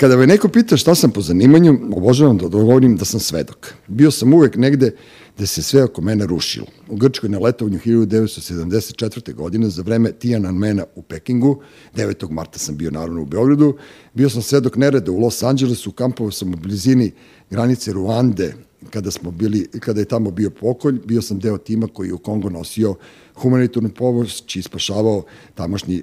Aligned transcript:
kada 0.00 0.16
me 0.16 0.26
neko 0.26 0.48
pita 0.48 0.76
šta 0.76 0.94
sam 0.94 1.10
po 1.10 1.20
zanimanju, 1.20 1.78
obožavam 1.92 2.38
da 2.38 2.46
odgovorim 2.46 2.96
da 2.96 3.04
sam 3.04 3.20
svedok. 3.20 3.74
Bio 3.88 4.10
sam 4.10 4.32
uvek 4.34 4.56
negde 4.56 4.94
gde 5.36 5.46
se 5.46 5.62
sve 5.62 5.84
oko 5.84 6.02
mene 6.02 6.26
rušilo. 6.26 6.66
U 6.88 6.96
Grčkoj 6.96 7.28
na 7.28 7.38
letovanju 7.38 7.78
1974. 7.84 9.34
godine 9.34 9.68
za 9.68 9.82
vreme 9.82 10.12
Tiananmena 10.12 10.84
u 10.94 11.02
Pekingu, 11.02 11.60
9. 11.96 12.30
marta 12.30 12.58
sam 12.58 12.76
bio 12.76 12.90
naravno 12.90 13.22
u 13.22 13.24
Beogradu, 13.24 13.76
bio 14.14 14.30
sam 14.30 14.42
svedok 14.42 14.76
nereda 14.76 15.12
u 15.12 15.18
Los 15.18 15.42
Angelesu, 15.42 15.92
kampovao 15.92 16.30
sam 16.30 16.54
u 16.54 16.56
blizini 16.56 17.12
granice 17.50 17.92
Ruande, 17.92 18.54
kada 18.90 19.10
smo 19.10 19.30
bili, 19.30 19.68
kada 19.80 20.00
je 20.00 20.04
tamo 20.04 20.30
bio 20.30 20.50
pokolj, 20.50 21.00
bio 21.04 21.22
sam 21.22 21.38
deo 21.38 21.58
tima 21.58 21.86
koji 21.86 22.08
je 22.08 22.14
u 22.14 22.18
Kongo 22.18 22.50
nosio 22.50 22.94
humanitarnu 23.34 23.88
pomoć 23.88 24.56
i 24.56 24.62
spašavao 24.62 25.22
tamošnji, 25.54 25.96
e, 25.96 26.02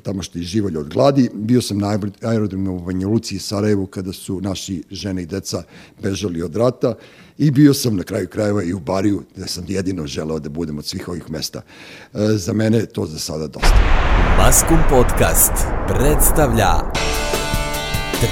tamošnji 0.00 0.42
živolj 0.42 0.76
od 0.76 0.88
gladi. 0.88 1.30
Bio 1.34 1.62
sam 1.62 1.78
na 1.78 1.98
aerodromu 2.22 2.76
u 2.76 2.80
Banja 2.80 3.08
Luci 3.08 3.36
i 3.36 3.38
Sarajevu 3.38 3.86
kada 3.86 4.12
su 4.12 4.40
naši 4.40 4.82
žene 4.90 5.22
i 5.22 5.26
deca 5.26 5.62
bežali 6.02 6.42
od 6.42 6.56
rata 6.56 6.94
i 7.38 7.50
bio 7.50 7.74
sam 7.74 7.96
na 7.96 8.02
kraju 8.02 8.28
krajeva 8.28 8.62
i 8.62 8.72
u 8.72 8.80
Bariju 8.80 9.22
gde 9.36 9.46
sam 9.46 9.64
jedino 9.68 10.06
želeo 10.06 10.38
da 10.38 10.48
budem 10.48 10.78
od 10.78 10.84
svih 10.84 11.08
ovih 11.08 11.30
mesta. 11.30 11.62
E, 12.14 12.18
za 12.36 12.52
mene 12.52 12.78
je 12.78 12.86
to 12.86 13.06
za 13.06 13.18
sada 13.18 13.46
dosta. 13.46 13.78
Maskum 14.38 14.78
Podcast 14.90 15.52
predstavlja 15.88 16.92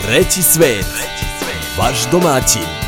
Treći 0.03 0.43
svet, 0.43 0.87
vaš 1.79 2.11
domaćin, 2.11 2.80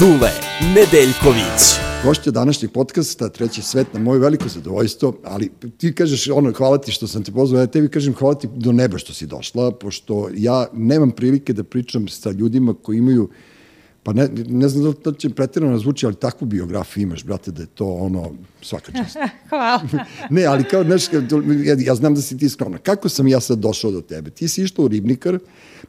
Dule 0.00 0.30
Nedeljković. 0.74 1.60
Gošća 2.04 2.30
današnjeg 2.30 2.72
podcasta, 2.72 3.28
Treći 3.28 3.62
svet, 3.62 3.86
na 3.94 4.00
moje 4.00 4.20
veliko 4.20 4.48
zadovoljstvo, 4.48 5.16
ali 5.24 5.50
ti 5.78 5.94
kažeš 5.94 6.28
ono, 6.28 6.52
hvala 6.52 6.78
ti 6.78 6.92
što 6.92 7.06
sam 7.06 7.24
te 7.24 7.32
pozvao, 7.32 7.60
ja 7.60 7.66
tebi 7.66 7.88
kažem 7.88 8.14
hvala 8.14 8.34
ti 8.34 8.48
do 8.56 8.72
neba 8.72 8.98
što 8.98 9.12
si 9.12 9.26
došla, 9.26 9.70
pošto 9.70 10.28
ja 10.34 10.66
nemam 10.72 11.10
prilike 11.10 11.52
da 11.52 11.64
pričam 11.64 12.08
sa 12.08 12.30
ljudima 12.30 12.74
koji 12.82 12.98
imaju 12.98 13.28
Pa 14.02 14.12
ne, 14.12 14.28
ne 14.48 14.68
znam 14.68 14.84
da 14.84 14.92
to 14.92 15.12
će 15.12 15.30
pretirano 15.30 15.78
zvuči, 15.78 16.06
ali 16.06 16.14
takvu 16.14 16.46
biografiju 16.46 17.02
imaš, 17.02 17.24
brate, 17.24 17.50
da 17.50 17.62
je 17.62 17.66
to 17.66 17.86
ono, 17.86 18.30
svaka 18.62 18.92
čast. 18.92 19.16
Hvala. 19.48 19.82
ne, 20.30 20.44
ali 20.44 20.64
kao, 20.64 20.84
znaš, 20.84 21.04
ja, 21.64 21.76
ja 21.78 21.94
znam 21.94 22.14
da 22.14 22.20
si 22.20 22.38
ti 22.38 22.48
skromna. 22.48 22.78
Kako 22.78 23.08
sam 23.08 23.28
ja 23.28 23.40
sad 23.40 23.58
došao 23.58 23.90
do 23.90 24.00
tebe? 24.00 24.30
Ti 24.30 24.48
si 24.48 24.62
išla 24.62 24.84
u 24.84 24.88
Ribnikar, 24.88 25.38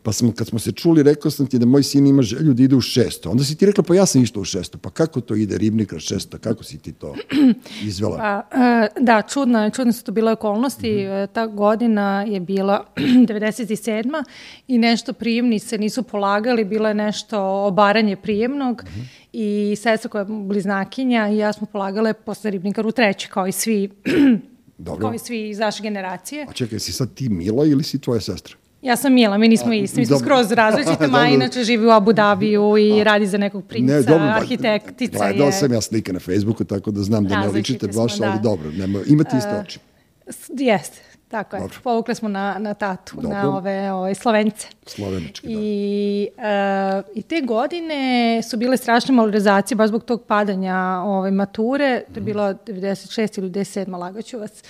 pa 0.04 0.12
sam, 0.12 0.32
kad 0.32 0.48
smo 0.48 0.60
se 0.60 0.72
čuli, 0.72 1.04
rekao 1.04 1.32
sam 1.32 1.48
ti 1.48 1.60
da 1.60 1.66
moj 1.66 1.84
sin 1.84 2.08
ima 2.08 2.22
želju 2.22 2.54
da 2.54 2.64
ide 2.64 2.76
u 2.76 2.82
šesto. 2.82 3.30
Onda 3.30 3.44
si 3.44 3.58
ti 3.58 3.66
rekla, 3.66 3.84
pa 3.84 3.96
ja 3.96 4.06
sam 4.06 4.24
išla 4.24 4.42
u 4.42 4.46
šesto. 4.46 4.78
Pa 4.78 4.90
kako 4.90 5.22
to 5.22 5.36
ide 5.36 5.58
Ribnikar 5.58 6.00
šesto? 6.00 6.38
Kako 6.38 6.64
si 6.64 6.78
ti 6.78 6.92
to 6.92 7.16
izvela? 7.88 8.18
Pa, 8.18 8.58
e, 8.60 8.88
da, 9.00 9.22
čudno, 9.22 9.70
čudno 9.70 9.94
su 9.94 10.04
to 10.04 10.12
bile 10.12 10.32
okolnosti. 10.32 10.92
Mm 10.92 11.10
-hmm. 11.10 11.28
Ta 11.34 11.48
godina 11.48 12.24
je 12.24 12.40
bila 12.40 12.86
97. 12.96 14.24
i 14.68 14.78
nešto 14.78 15.14
prijemni 15.14 15.60
se 15.60 15.78
nisu 15.78 16.04
polagali, 16.04 16.66
bilo 16.66 16.88
je 16.88 16.94
nešto 16.94 17.66
obaranje 17.66 18.16
prijemnog 18.16 18.84
mm 18.84 19.00
-hmm. 19.00 19.21
I 19.34 19.76
sestra 19.76 20.10
koja 20.10 20.20
je 20.20 20.26
bliznakinja 20.30 21.30
i 21.30 21.38
ja 21.38 21.54
smo 21.54 21.68
polagale 21.68 22.14
posle 22.14 22.52
Ribnikar 22.52 22.88
u 22.88 22.92
treći, 22.92 23.30
kao 23.30 23.48
i 23.48 23.52
svi 23.52 23.90
Dobro. 24.78 25.02
kao 25.02 25.14
i 25.14 25.20
svi 25.20 25.50
iz 25.50 25.60
naše 25.60 25.84
generacije. 25.84 26.46
A 26.50 26.54
čekaj, 26.54 26.80
si 26.80 26.94
sad 26.94 27.14
ti 27.14 27.30
Mila 27.30 27.66
ili 27.66 27.84
si 27.84 28.02
tvoja 28.02 28.22
sestra? 28.22 28.56
Ja 28.82 28.96
sam 28.96 29.14
Mila, 29.14 29.38
mi 29.38 29.48
nismo 29.48 29.74
isti, 29.74 30.00
mi 30.00 30.06
smo 30.06 30.20
skroz 30.20 30.52
različite, 30.52 31.08
ma 31.14 31.28
inače 31.28 31.64
živi 31.64 31.86
u 31.86 31.90
Abu 31.90 32.14
Dhabiju 32.14 32.78
i 32.78 33.04
radi 33.04 33.28
za 33.28 33.38
nekog 33.38 33.66
princa, 33.66 33.94
ne, 33.94 34.02
dobro, 34.02 34.28
arhitektica 34.28 35.20
ba, 35.20 35.26
je. 35.26 35.34
Gledao 35.34 35.52
sam 35.52 35.74
ja 35.74 35.82
slike 35.82 36.14
na 36.14 36.20
Facebooku, 36.20 36.64
tako 36.64 36.92
da 36.92 37.04
znam 37.04 37.28
da 37.28 37.40
ne 37.40 37.48
ličite 37.48 37.88
baš, 37.88 38.16
smo, 38.16 38.26
ali 38.26 38.36
da. 38.36 38.42
dobro, 38.42 38.72
nema, 38.72 39.00
imate 39.08 39.38
iste 39.38 39.62
oči. 39.66 39.80
Uh, 40.26 40.34
jeste, 40.50 41.02
tako 41.32 41.56
je. 41.56 41.62
Dobro. 41.62 41.78
Povukle 41.84 42.16
smo 42.16 42.30
na, 42.30 42.56
na 42.60 42.74
tatu, 42.74 43.16
dobro. 43.16 43.30
na 43.30 43.58
ove, 43.58 43.92
ove 43.92 44.16
Slovenice. 44.16 44.68
Slovenički, 44.86 45.48
da. 45.48 45.54
I, 45.54 46.28
uh, 46.38 47.04
I 47.16 47.22
te 47.22 47.42
godine 47.42 48.42
su 48.44 48.58
bile 48.58 48.78
strašne 48.78 49.16
malorizacije, 49.16 49.76
baš 49.76 49.88
zbog 49.88 50.04
tog 50.04 50.24
padanja 50.28 50.76
ove, 51.06 51.32
mature, 51.32 52.04
to 52.14 52.20
je 52.20 52.22
mhm. 52.22 52.26
bilo 52.26 52.44
96 52.44 53.40
ili 53.40 53.50
97, 53.50 53.98
lagaću 53.98 54.40
vas. 54.40 54.64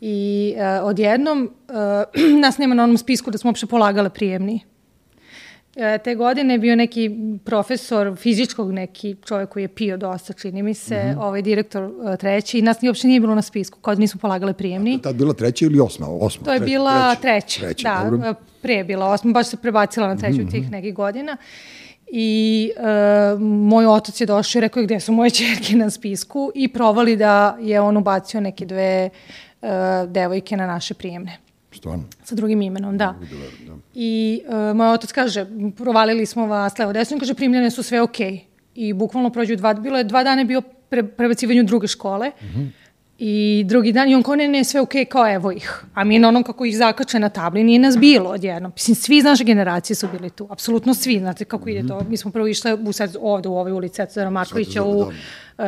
I 0.00 0.54
uh, 0.56 0.86
odjednom 0.86 1.50
uh, 1.68 1.74
nas 2.42 2.58
nema 2.58 2.74
na 2.74 2.84
onom 2.84 2.98
spisku 2.98 3.30
da 3.30 3.38
smo 3.38 3.50
uopšte 3.50 3.66
polagale 3.66 4.10
prijemni. 4.10 4.60
E, 5.78 5.98
te 5.98 6.14
godine 6.14 6.54
je 6.54 6.58
bio 6.58 6.76
neki 6.76 7.10
profesor 7.44 8.16
fizičkog, 8.16 8.72
neki 8.72 9.16
čovjek 9.26 9.48
koji 9.48 9.64
je 9.64 9.68
pio 9.68 9.96
dosta, 9.96 10.32
čini 10.32 10.62
mi 10.62 10.74
se, 10.74 11.04
mm 11.04 11.08
-hmm. 11.08 11.22
ovaj 11.22 11.42
direktor 11.42 11.82
uh, 11.82 12.16
treći 12.16 12.58
i 12.58 12.62
nas 12.62 12.76
uopšte 12.82 13.08
nije 13.08 13.20
bilo 13.20 13.34
na 13.34 13.42
spisku, 13.42 13.78
kao 13.80 13.94
da 13.94 14.00
nismo 14.00 14.20
polagale 14.20 14.52
prijemni. 14.52 14.94
A 14.94 14.98
tad 14.98 15.16
bila 15.16 15.32
treća 15.32 15.64
ili 15.64 15.80
osma? 15.80 16.06
osma 16.08 16.44
to 16.44 16.52
je 16.52 16.58
treća, 16.58 16.70
bila 16.70 17.14
treća, 17.14 17.60
treća 17.60 17.88
da, 17.88 18.10
dobro. 18.10 18.34
pre 18.62 18.74
je 18.74 18.84
bila 18.84 19.06
osma, 19.06 19.32
baš 19.32 19.46
se 19.46 19.56
prebacila 19.56 20.06
na 20.06 20.16
treću 20.16 20.42
mm 20.42 20.46
-hmm. 20.46 20.50
tih 20.50 20.70
nekih 20.70 20.94
godina. 20.94 21.36
I 22.12 22.70
uh, 22.76 23.40
moj 23.40 23.86
otac 23.86 24.20
je 24.20 24.26
došao 24.26 24.58
i 24.58 24.60
rekao 24.60 24.82
gde 24.82 25.00
su 25.00 25.12
moje 25.12 25.30
čerke 25.40 25.76
na 25.76 25.90
spisku 25.90 26.52
i 26.54 26.68
provali 26.68 27.16
da 27.16 27.56
je 27.60 27.80
on 27.80 27.96
ubacio 27.96 28.40
neke 28.40 28.66
dve 28.66 29.10
uh, 29.12 29.48
uh, 29.62 30.10
devojke 30.10 30.56
na 30.56 30.66
naše 30.66 30.94
prijemne. 30.94 31.38
Stvarno? 31.72 32.04
Sa 32.24 32.34
drugim 32.34 32.62
imenom, 32.62 32.98
da. 32.98 33.14
da. 33.66 33.76
I 33.94 34.42
uh, 34.46 34.76
moj 34.76 34.88
otac 34.88 35.12
kaže, 35.12 35.46
provalili 35.76 36.26
smo 36.26 36.46
vas 36.46 36.78
levo 36.78 36.92
desno, 36.92 37.18
kaže, 37.18 37.34
primljene 37.34 37.70
su 37.70 37.82
sve 37.82 38.02
okej. 38.02 38.32
Okay. 38.32 38.40
I 38.74 38.92
bukvalno 38.92 39.30
prođu 39.30 39.56
dva, 39.56 39.74
bilo 39.74 39.98
je 39.98 40.04
dva 40.04 40.24
dana 40.24 40.40
je 40.40 40.44
bio 40.44 40.62
pre, 40.88 41.02
prebacivanju 41.06 41.64
druge 41.64 41.86
škole. 41.86 42.28
Mm 42.28 42.46
-hmm. 42.46 42.68
I 43.18 43.64
drugi 43.66 43.92
dan, 43.92 44.08
i 44.08 44.14
on 44.14 44.22
kao 44.22 44.36
ne, 44.36 44.48
ne, 44.48 44.64
sve 44.64 44.80
okej, 44.80 45.04
okay, 45.04 45.08
kao 45.08 45.34
evo 45.34 45.52
ih. 45.52 45.84
A 45.94 46.04
mi 46.04 46.18
na 46.18 46.28
onom 46.28 46.42
kako 46.42 46.64
ih 46.64 46.76
zakače 46.76 47.18
na 47.18 47.28
tabli, 47.28 47.64
nije 47.64 47.78
nas 47.78 47.98
bilo 47.98 48.30
odjedno. 48.30 48.68
Mislim, 48.68 48.94
svi 48.94 49.16
iz 49.16 49.24
naše 49.24 49.44
generacije 49.44 49.96
su 49.96 50.08
bili 50.12 50.30
tu. 50.30 50.46
Apsolutno 50.50 50.94
svi, 50.94 51.18
znate 51.18 51.44
kako 51.44 51.64
mm 51.64 51.68
-hmm. 51.68 51.78
ide 51.78 51.88
to. 51.88 52.00
Mi 52.08 52.16
smo 52.16 52.30
prvo 52.30 52.46
išli 52.46 52.72
u 52.74 52.92
sad 52.92 53.16
ovde 53.20 53.48
u 53.48 53.58
ovoj 53.58 53.72
ulici 53.72 53.96
Cezara 54.06 54.30
Markovića 54.30 54.84
u... 54.84 54.98
Dobro 54.98 55.16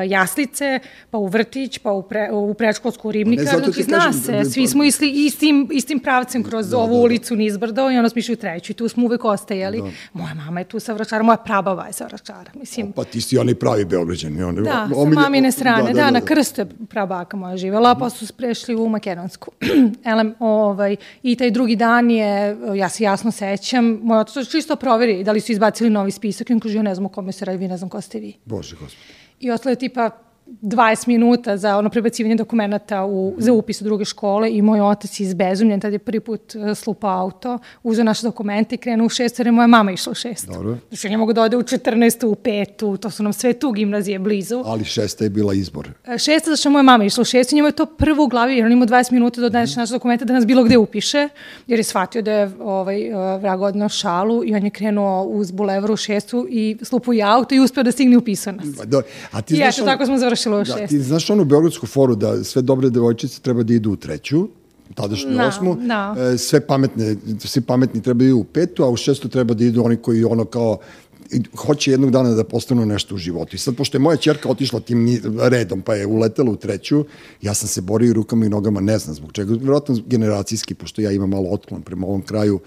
jaslice, 0.08 0.78
pa 1.10 1.18
u 1.18 1.26
vrtić, 1.26 1.78
pa 1.78 1.92
u, 1.92 2.02
pre, 2.02 2.30
u 2.32 2.54
prečkolsku 2.54 3.12
ribnika, 3.12 3.42
znači 3.42 3.82
zna 3.82 4.12
se, 4.12 4.32
da, 4.32 4.44
svi 4.44 4.66
smo 4.66 4.84
isli, 4.84 5.10
istim, 5.10 5.68
istim 5.72 6.00
pravcem 6.00 6.44
kroz 6.44 6.70
da, 6.70 6.78
ovu 6.78 6.86
da, 6.86 6.94
da. 6.94 7.00
ulicu 7.00 7.36
nizbrdo 7.36 7.90
i 7.90 7.96
onda 7.96 8.08
smo 8.08 8.18
išli 8.18 8.34
u 8.34 8.36
treću 8.36 8.72
i 8.72 8.74
tu 8.74 8.88
smo 8.88 9.04
uvek 9.04 9.24
ostajali. 9.24 9.78
Da. 9.82 9.88
Moja 10.12 10.34
mama 10.34 10.60
je 10.60 10.64
tu 10.64 10.80
sa 10.80 10.92
Vračara, 10.92 11.22
moja 11.22 11.36
prabava 11.36 11.86
je 11.86 11.92
sa 11.92 12.06
Vračara. 12.06 12.50
Mislim, 12.54 12.88
o, 12.88 12.92
pa 12.92 13.04
ti 13.04 13.20
si 13.20 13.38
oni 13.38 13.54
pravi 13.54 13.84
Beograđani. 13.84 14.42
Oni, 14.42 14.62
da, 14.62 14.88
omilje, 14.96 15.14
sa 15.14 15.20
mamine 15.20 15.52
strane, 15.52 15.82
da, 15.82 15.88
da, 15.88 15.94
da, 15.94 16.04
da, 16.04 16.10
na 16.10 16.20
krste 16.20 16.66
prabaka 16.88 17.36
moja 17.36 17.56
živela, 17.56 17.94
pa 17.94 18.10
su 18.10 18.26
prešli 18.36 18.74
u 18.74 18.88
Makedonsku. 18.88 19.50
Elem, 20.04 20.34
ovaj, 20.38 20.96
I 21.22 21.36
taj 21.36 21.50
drugi 21.50 21.76
dan 21.76 22.10
je, 22.10 22.56
ja 22.74 22.88
se 22.88 23.04
jasno 23.04 23.30
sećam, 23.30 24.00
moj 24.02 24.18
otac 24.18 24.48
čisto 24.48 24.76
proveri 24.76 25.24
da 25.24 25.32
li 25.32 25.40
su 25.40 25.52
izbacili 25.52 25.90
novi 25.90 26.10
spisak 26.10 26.50
i 26.50 26.52
on 26.52 26.60
kaže, 26.60 26.76
ja 26.76 26.82
ne 26.82 26.94
znam 26.94 27.06
o 27.06 27.08
kome 27.08 27.32
se 27.32 27.44
radi, 27.44 27.58
vi 27.58 27.68
ne 27.68 27.76
znam 27.76 27.90
ko 27.90 28.00
ste 28.00 28.18
vi. 28.18 28.34
Bože, 28.44 28.76
gospode 28.76 29.19
i 29.40 29.50
ostalo 29.50 29.72
je 29.72 29.76
tipa 29.76 30.10
20 30.62 31.08
minuta 31.08 31.56
za 31.56 31.76
ono 31.78 31.90
prebacivanje 31.90 32.34
dokumenta 32.34 33.04
u, 33.04 33.34
za 33.38 33.52
upis 33.52 33.80
u 33.80 33.84
druge 33.84 34.04
škole 34.04 34.50
i 34.52 34.62
moj 34.62 34.80
otac 34.80 35.20
je 35.20 35.24
izbezumljen, 35.26 35.80
tad 35.80 35.92
je 35.92 35.98
prvi 35.98 36.20
put 36.20 36.54
uh, 36.54 36.76
slupao 36.76 37.22
auto, 37.22 37.58
uzeo 37.82 38.04
naše 38.04 38.22
dokumente 38.22 38.74
i 38.74 38.78
krenuo 38.78 39.06
u 39.06 39.08
šest, 39.08 39.38
jer 39.38 39.46
je 39.46 39.52
moja 39.52 39.66
mama 39.66 39.92
išla 39.92 40.10
u 40.10 40.14
šest. 40.14 40.46
Dobro. 40.46 40.78
Znači, 40.88 41.06
on 41.06 41.10
je 41.10 41.18
mogu 41.18 41.32
da 41.32 41.42
ode 41.42 41.56
u 41.56 41.62
14. 41.62 42.26
u 42.26 42.34
petu, 42.34 42.96
to 42.96 43.10
su 43.10 43.22
nam 43.22 43.32
sve 43.32 43.52
tu 43.52 43.72
gimnazije 43.72 44.18
blizu. 44.18 44.62
Ali 44.66 44.84
šesta 44.84 45.24
je 45.24 45.30
bila 45.30 45.54
izbor. 45.54 45.88
Uh, 46.06 46.18
šesta, 46.18 46.50
zašto 46.50 46.68
je 46.68 46.72
moja 46.72 46.82
mama 46.82 47.04
išla 47.04 47.22
u 47.22 47.24
šest 47.24 47.52
i 47.52 47.54
njemu 47.54 47.68
je 47.68 47.72
to 47.72 47.86
prvo 47.86 48.24
u 48.24 48.28
glavi, 48.28 48.56
jer 48.56 48.66
on 48.66 48.72
ima 48.72 48.86
20 48.86 49.12
minuta 49.12 49.40
da 49.40 49.46
odnese 49.46 49.72
mm. 49.76 49.80
naše 49.80 49.92
dokumente 49.92 50.24
da 50.24 50.32
nas 50.32 50.46
bilo 50.46 50.64
gde 50.64 50.78
upiše, 50.78 51.28
jer 51.66 51.78
je 51.78 51.84
shvatio 51.84 52.22
da 52.22 52.32
je 52.32 52.50
ovaj, 52.60 53.12
uh, 53.12 53.42
vrag 53.42 53.62
odnao 53.62 53.88
šalu 53.88 54.44
i 54.44 54.54
on 54.54 54.64
je 54.64 54.70
krenuo 54.70 55.22
uz 55.22 55.50
bulevru 55.50 55.94
u 55.94 55.96
šestu 55.96 56.46
i 56.50 56.76
slupao 56.82 57.14
i 57.14 57.22
auto 57.22 57.54
i 57.54 57.60
uspeo 57.60 57.82
da 57.82 57.92
stigne 57.92 58.16
upisao 58.16 58.52
nas. 58.52 58.66
Do, 58.84 59.02
a 59.32 59.42
ti 59.42 59.54
I 59.54 59.60
eto, 59.62 59.84
tako 59.84 60.06
smo 60.06 60.18
završili 60.18 60.39
završila 60.40 60.60
u 60.60 60.64
šest. 60.64 60.78
Da, 60.78 60.86
ti 60.86 61.02
znaš 61.02 61.30
onu 61.30 61.44
beogradsku 61.44 61.86
foru 61.86 62.14
da 62.14 62.44
sve 62.44 62.62
dobre 62.62 62.90
devojčice 62.90 63.40
treba 63.40 63.62
da 63.62 63.74
idu 63.74 63.90
u 63.90 63.96
treću, 63.96 64.48
tadašnju 64.94 65.30
no, 65.30 65.46
osmu, 65.46 65.76
no. 65.80 66.16
E, 66.18 66.38
sve 66.38 66.60
pametne, 66.66 67.16
svi 67.38 67.60
pametni 67.60 68.02
treba 68.02 68.18
da 68.18 68.24
idu 68.24 68.36
u 68.36 68.44
petu, 68.44 68.84
a 68.84 68.90
u 68.90 68.96
šestu 68.96 69.28
treba 69.28 69.54
da 69.54 69.64
idu 69.64 69.84
oni 69.84 69.96
koji 69.96 70.24
ono 70.24 70.44
kao 70.44 70.78
hoće 71.56 71.90
jednog 71.90 72.10
dana 72.10 72.30
da 72.30 72.44
postanu 72.44 72.86
nešto 72.86 73.14
u 73.14 73.18
životu. 73.18 73.56
I 73.56 73.58
sad, 73.58 73.76
pošto 73.76 73.96
je 73.96 74.00
moja 74.00 74.16
čerka 74.16 74.48
otišla 74.48 74.80
tim 74.80 75.20
redom, 75.38 75.82
pa 75.82 75.94
je 75.94 76.06
uletela 76.06 76.50
u 76.50 76.56
treću, 76.56 77.04
ja 77.42 77.54
sam 77.54 77.68
se 77.68 77.80
borio 77.80 78.12
rukama 78.12 78.46
i 78.46 78.48
nogama, 78.48 78.80
ne 78.80 78.98
znam 78.98 79.14
zbog 79.14 79.32
čega. 79.32 79.54
Vjerojatno 79.54 79.98
generacijski, 80.06 80.74
pošto 80.74 81.02
ja 81.02 81.12
imam 81.12 81.30
malo 81.30 81.50
otklon 81.50 81.82
prema 81.82 82.06
ovom 82.06 82.22
kraju, 82.22 82.60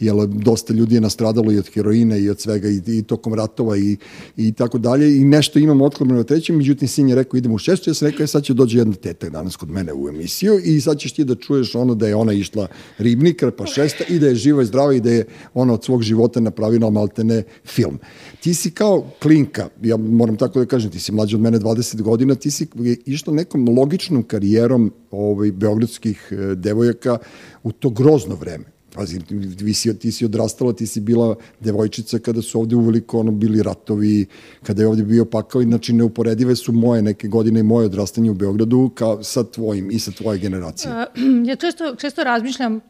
jer 0.00 0.26
dosta 0.26 0.74
ljudi 0.74 0.94
je 0.94 1.00
nastradalo 1.00 1.52
i 1.52 1.58
od 1.58 1.68
heroina 1.74 2.16
i 2.16 2.30
od 2.30 2.40
svega 2.40 2.68
i, 2.68 2.80
i 2.86 3.02
tokom 3.02 3.34
ratova 3.34 3.76
i, 3.76 3.96
i 4.36 4.52
tako 4.52 4.78
dalje 4.78 5.16
i 5.16 5.24
nešto 5.24 5.58
imam 5.58 5.90
prema 5.98 6.22
trećem, 6.22 6.56
međutim 6.56 6.88
sin 6.88 7.08
je 7.08 7.14
rekao 7.14 7.38
idemo 7.38 7.54
u 7.54 7.58
šestu, 7.58 7.90
ja 7.90 7.94
sam 7.94 8.08
rekao 8.08 8.24
e, 8.24 8.26
sad 8.26 8.44
će 8.44 8.54
dođe 8.54 8.78
jedna 8.78 8.94
teta 8.94 9.28
danas 9.28 9.56
kod 9.56 9.70
mene 9.70 9.92
u 9.92 10.08
emisiju 10.08 10.60
i 10.64 10.80
sad 10.80 10.98
ćeš 10.98 11.12
ti 11.12 11.24
da 11.24 11.34
čuješ 11.34 11.74
ono 11.74 11.94
da 11.94 12.08
je 12.08 12.14
ona 12.14 12.32
išla 12.32 12.66
ribnikar 12.98 13.50
pa 13.50 13.66
šesta 13.66 14.04
i 14.08 14.18
da 14.18 14.26
je 14.26 14.34
živa 14.34 14.62
i 14.62 14.66
zdrava 14.66 14.94
i 14.94 15.00
da 15.00 15.10
je 15.10 15.26
ona 15.54 15.74
od 15.74 15.84
svog 15.84 16.02
života 16.02 16.40
napravila 16.40 16.90
maltene 16.90 17.42
film. 17.64 17.98
Ti 18.40 18.54
si 18.54 18.70
kao 18.70 19.06
klinka, 19.22 19.68
ja 19.82 19.96
moram 19.96 20.36
tako 20.36 20.58
da 20.58 20.66
kažem, 20.66 20.90
ti 20.90 21.00
si 21.00 21.12
mlađi 21.12 21.34
od 21.34 21.40
mene 21.40 21.58
20 21.58 22.02
godina, 22.02 22.34
ti 22.34 22.50
si 22.50 22.66
išla 23.06 23.34
nekom 23.34 23.68
logičnom 23.68 24.22
karijerom 24.22 24.92
ovaj, 25.10 25.52
beogradskih 25.52 26.28
e, 26.30 26.54
devojaka 26.54 27.18
u 27.62 27.72
to 27.72 27.90
grozno 27.90 28.34
vreme 28.34 28.79
Pazi, 28.94 29.20
ti 29.58 29.74
si, 29.74 29.98
ti 29.98 30.12
si 30.12 30.24
odrastala, 30.24 30.72
ti 30.72 30.86
si 30.86 31.00
bila 31.00 31.34
devojčica 31.60 32.18
kada 32.18 32.42
su 32.42 32.60
ovde 32.60 32.76
uveliko 32.76 33.20
ono 33.20 33.32
bili 33.32 33.62
ratovi, 33.62 34.26
kada 34.62 34.82
je 34.82 34.88
ovde 34.88 35.02
bio 35.02 35.24
pakao, 35.24 35.62
znači 35.62 35.92
neuporedive 35.92 36.56
su 36.56 36.72
moje 36.72 37.02
neke 37.02 37.28
godine 37.28 37.60
i 37.60 37.62
moje 37.62 37.86
odrastanje 37.86 38.30
u 38.30 38.34
Beogradu 38.34 38.90
kao 38.94 39.22
sa 39.22 39.44
tvojim 39.44 39.90
i 39.90 39.98
sa 39.98 40.10
tvoje 40.10 40.38
generacije. 40.38 40.92
Ja 41.48 41.56
često, 41.56 41.94
često 41.96 42.24
razmišljam 42.24 42.80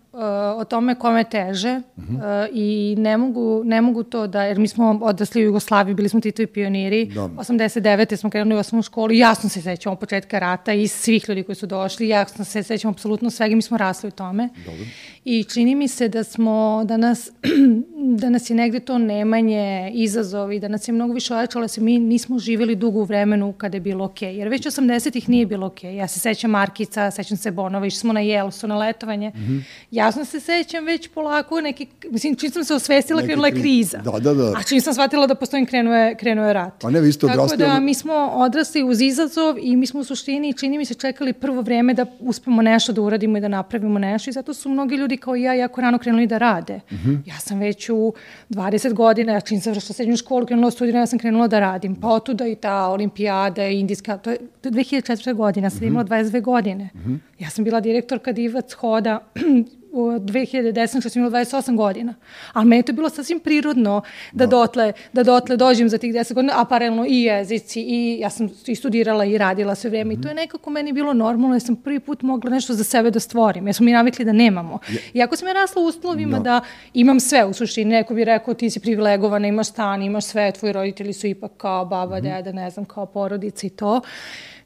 o 0.56 0.64
tome 0.64 0.94
kome 0.94 1.24
teže 1.24 1.80
uh 1.96 2.04
-huh. 2.04 2.44
uh, 2.44 2.48
i 2.52 2.94
ne 2.98 3.16
mogu, 3.16 3.62
ne 3.64 3.80
mogu 3.80 4.02
to 4.02 4.26
da, 4.26 4.42
jer 4.42 4.58
mi 4.58 4.68
smo 4.68 4.98
odrasli 5.02 5.42
u 5.42 5.44
Jugoslaviji, 5.44 5.94
bili 5.94 6.08
smo 6.08 6.20
Titovi 6.20 6.46
pioniri, 6.46 7.06
da. 7.06 7.20
89. 7.20 8.16
smo 8.16 8.30
krenuli 8.30 8.56
u 8.56 8.58
osnovnu 8.58 8.82
školu, 8.82 9.12
jasno 9.12 9.48
se 9.48 9.62
sećamo 9.62 9.96
početka 9.96 10.38
rata 10.38 10.72
i 10.72 10.88
svih 10.88 11.28
ljudi 11.28 11.42
koji 11.42 11.56
su 11.56 11.66
došli, 11.66 12.08
jasno 12.08 12.44
se 12.44 12.62
sećamo 12.62 12.92
apsolutno 12.92 13.30
svega, 13.30 13.56
mi 13.56 13.62
smo 13.62 13.76
rasli 13.76 14.08
u 14.08 14.10
tome. 14.10 14.48
Dobro. 14.66 14.84
I 15.24 15.44
čini 15.44 15.74
mi 15.74 15.88
se 15.88 16.08
da 16.08 16.24
smo, 16.24 16.82
da 16.84 16.96
nas, 16.96 17.30
da 18.20 18.30
nas 18.30 18.50
je 18.50 18.56
negde 18.56 18.80
to 18.80 18.98
nemanje, 18.98 19.90
izazovi, 19.94 20.60
da 20.60 20.68
nas 20.68 20.88
je 20.88 20.92
mnogo 20.92 21.12
više 21.12 21.34
ojačalo, 21.34 21.64
da 21.64 21.68
se 21.68 21.80
mi 21.80 21.98
nismo 21.98 22.38
živjeli 22.38 22.74
dugo 22.74 22.98
u 22.98 23.04
vremenu 23.04 23.52
kada 23.52 23.76
je 23.76 23.80
bilo 23.80 24.04
okej. 24.04 24.32
Okay. 24.32 24.38
Jer 24.38 24.48
već 24.48 24.66
80-ih 24.66 25.28
nije 25.28 25.46
bilo 25.46 25.66
okej. 25.66 25.90
Okay. 25.90 25.96
Ja 25.96 26.08
se 26.08 26.20
sećam 26.20 26.50
Markica, 26.50 27.10
sećam 27.10 27.36
se 27.36 27.50
Bonova, 27.50 27.86
išli 27.86 27.98
smo 27.98 28.12
na 28.12 28.20
Jelsu, 28.20 28.68
na 28.68 28.78
letovanje. 28.78 29.28
Mm 29.28 29.38
-hmm. 29.38 29.62
Jasno 30.00 30.24
se 30.24 30.40
sećam 30.40 30.84
već 30.84 31.08
polako 31.08 31.60
neki, 31.60 31.86
mislim, 32.10 32.36
čim 32.36 32.50
sam 32.50 32.64
se 32.64 32.74
osvestila, 32.74 33.22
krenula 33.22 33.48
je 33.48 33.52
kriza. 33.52 33.98
Da, 33.98 34.18
da, 34.18 34.34
da. 34.34 34.52
A 34.56 34.62
čim 34.62 34.80
sam 34.80 34.94
shvatila 34.94 35.26
da 35.26 35.34
postoji, 35.34 35.66
krenuo 35.66 35.94
je, 35.94 36.14
krenuo 36.14 36.46
je 36.46 36.52
rat. 36.52 36.80
Pa 36.80 36.90
ne, 36.90 37.00
vi 37.00 37.12
ste 37.12 37.26
odrasli. 37.26 37.58
Tako 37.58 37.70
da 37.70 37.80
mi 37.80 37.94
smo 37.94 38.14
odrasli 38.14 38.82
uz 38.82 39.00
izazov 39.00 39.56
i 39.60 39.76
mi 39.76 39.86
smo 39.86 40.00
u 40.00 40.04
suštini, 40.04 40.52
čini 40.52 40.78
mi 40.78 40.84
se, 40.84 40.94
čekali 40.94 41.32
prvo 41.32 41.62
vreme 41.62 41.94
da 41.94 42.06
uspemo 42.20 42.62
nešto 42.62 42.92
da 42.92 43.02
uradimo 43.02 43.38
i 43.38 43.40
da 43.40 43.48
napravimo 43.48 43.98
nešto 43.98 44.30
i 44.30 44.32
zato 44.32 44.54
su 44.54 44.68
mnogi 44.68 44.96
ljudi 44.96 45.16
kao 45.16 45.36
i 45.36 45.42
ja 45.42 45.54
jako 45.54 45.80
rano 45.80 45.98
krenuli 45.98 46.26
da 46.26 46.38
rade. 46.38 46.80
Mm 46.90 46.96
-hmm. 46.96 47.18
Ja 47.26 47.38
sam 47.38 47.58
već 47.58 47.88
u 47.88 48.12
20 48.50 48.92
godina, 48.92 49.32
ja 49.32 49.40
čim 49.40 49.60
sam 49.60 49.72
vršla 49.72 49.94
srednju 49.94 50.16
školu, 50.16 50.46
krenula 50.46 50.70
studira, 50.70 50.98
ja 50.98 51.06
sam 51.06 51.18
krenula 51.18 51.48
da 51.48 51.60
radim. 51.60 51.96
Pa 51.96 52.08
otuda 52.08 52.46
i 52.46 52.54
ta 52.54 52.88
olimpijada, 52.88 53.66
indijska, 53.66 54.18
to 54.18 54.30
je 54.30 54.38
2004. 54.62 55.34
godina, 55.34 55.70
sam 55.70 55.78
mm 55.78 55.82
-hmm. 55.82 55.86
imala 55.86 56.04
22 56.04 56.40
godine. 56.40 56.90
Mm 56.94 56.98
-hmm. 56.98 57.29
Ja 57.40 57.50
sam 57.50 57.64
bila 57.64 57.80
direktorka 57.80 58.32
Divac 58.32 58.72
Hoda 58.72 59.18
u 59.92 60.00
2010. 60.00 61.00
što 61.00 61.08
sam 61.08 61.22
imala 61.22 61.44
28 61.44 61.76
godina. 61.76 62.14
Ali 62.52 62.66
meni 62.66 62.82
to 62.82 62.92
bilo 62.92 63.08
sasvim 63.08 63.40
prirodno 63.40 64.02
da, 64.32 64.46
da. 64.46 64.50
Dotle, 64.50 64.92
da 65.12 65.22
dotle 65.22 65.56
dođem 65.56 65.88
za 65.88 65.98
tih 65.98 66.14
10 66.14 66.34
godina, 66.34 66.52
a 66.56 66.64
paralelno 66.64 67.06
i 67.08 67.22
jezici, 67.22 67.80
i 67.80 68.18
ja 68.20 68.30
sam 68.30 68.48
i 68.66 68.74
studirala 68.74 69.24
i 69.24 69.38
radila 69.38 69.74
sve 69.74 69.90
vreme. 69.90 70.14
Mm 70.14 70.16
-hmm. 70.16 70.20
I 70.20 70.22
to 70.22 70.28
je 70.28 70.34
nekako 70.34 70.70
meni 70.70 70.92
bilo 70.92 71.12
normalno, 71.12 71.56
ja 71.56 71.60
sam 71.60 71.76
prvi 71.76 72.00
put 72.00 72.22
mogla 72.22 72.50
nešto 72.50 72.74
za 72.74 72.84
sebe 72.84 73.10
da 73.10 73.20
stvorim. 73.20 73.66
Ja 73.66 73.72
smo 73.72 73.84
mi 73.84 73.92
navikli 73.92 74.24
da 74.24 74.32
nemamo. 74.32 74.78
Je. 74.88 74.98
Iako 75.14 75.36
sam 75.36 75.48
ja 75.48 75.54
rasla 75.54 75.82
u 75.82 75.86
uslovima 75.86 76.36
no. 76.36 76.42
da 76.42 76.60
imam 76.94 77.20
sve 77.20 77.44
u 77.44 77.52
suštini, 77.52 77.90
neko 77.90 78.14
bi 78.14 78.24
rekao 78.24 78.54
ti 78.54 78.70
si 78.70 78.80
privilegovana, 78.80 79.48
imaš 79.48 79.68
stan, 79.68 80.02
imaš 80.02 80.24
sve, 80.24 80.52
tvoji 80.52 80.72
roditelji 80.72 81.12
su 81.12 81.26
ipak 81.26 81.52
kao 81.56 81.84
baba, 81.84 82.18
mm 82.18 82.22
-hmm. 82.22 82.36
deda, 82.36 82.52
ne 82.52 82.70
znam, 82.70 82.84
kao 82.84 83.06
porodica 83.06 83.66
i 83.66 83.70
to. 83.70 84.00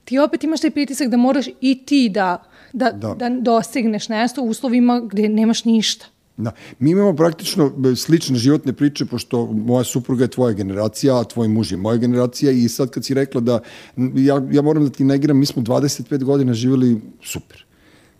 Ti 0.05 0.19
opet 0.19 0.45
imaš 0.45 0.61
taj 0.61 0.71
pritisak 0.71 1.09
da 1.09 1.17
moraš 1.17 1.47
i 1.61 1.85
ti 1.87 2.09
da 2.09 2.45
da, 2.75 2.91
da. 2.91 3.15
da 3.15 3.31
dostigneš 3.41 4.09
nešto 4.09 4.43
u 4.43 4.49
uslovima 4.49 5.01
gde 5.11 5.29
nemaš 5.29 5.65
ništa. 5.65 6.07
Da. 6.37 6.51
Mi 6.79 6.91
imamo 6.91 7.17
praktično 7.17 7.73
e, 7.93 7.97
slične 7.97 8.37
životne 8.37 8.73
priče, 8.73 9.07
pošto 9.07 9.47
moja 9.47 9.85
supruga 9.85 10.25
je 10.25 10.31
tvoja 10.31 10.53
generacija, 10.53 11.21
a 11.21 11.25
tvoj 11.25 11.49
muž 11.49 11.73
je 11.73 11.79
moja 11.79 11.97
generacija 11.97 12.53
i 12.53 12.69
sad 12.69 12.91
kad 12.91 13.05
si 13.05 13.15
rekla 13.15 13.41
da, 13.41 13.61
ja, 13.97 14.43
ja 14.51 14.63
moram 14.63 14.85
da 14.85 14.91
ti 14.91 15.05
negiram, 15.05 15.39
mi 15.39 15.47
smo 15.47 15.63
25 15.63 16.25
godina 16.25 16.55
živjeli 16.55 17.01
super. 17.23 17.64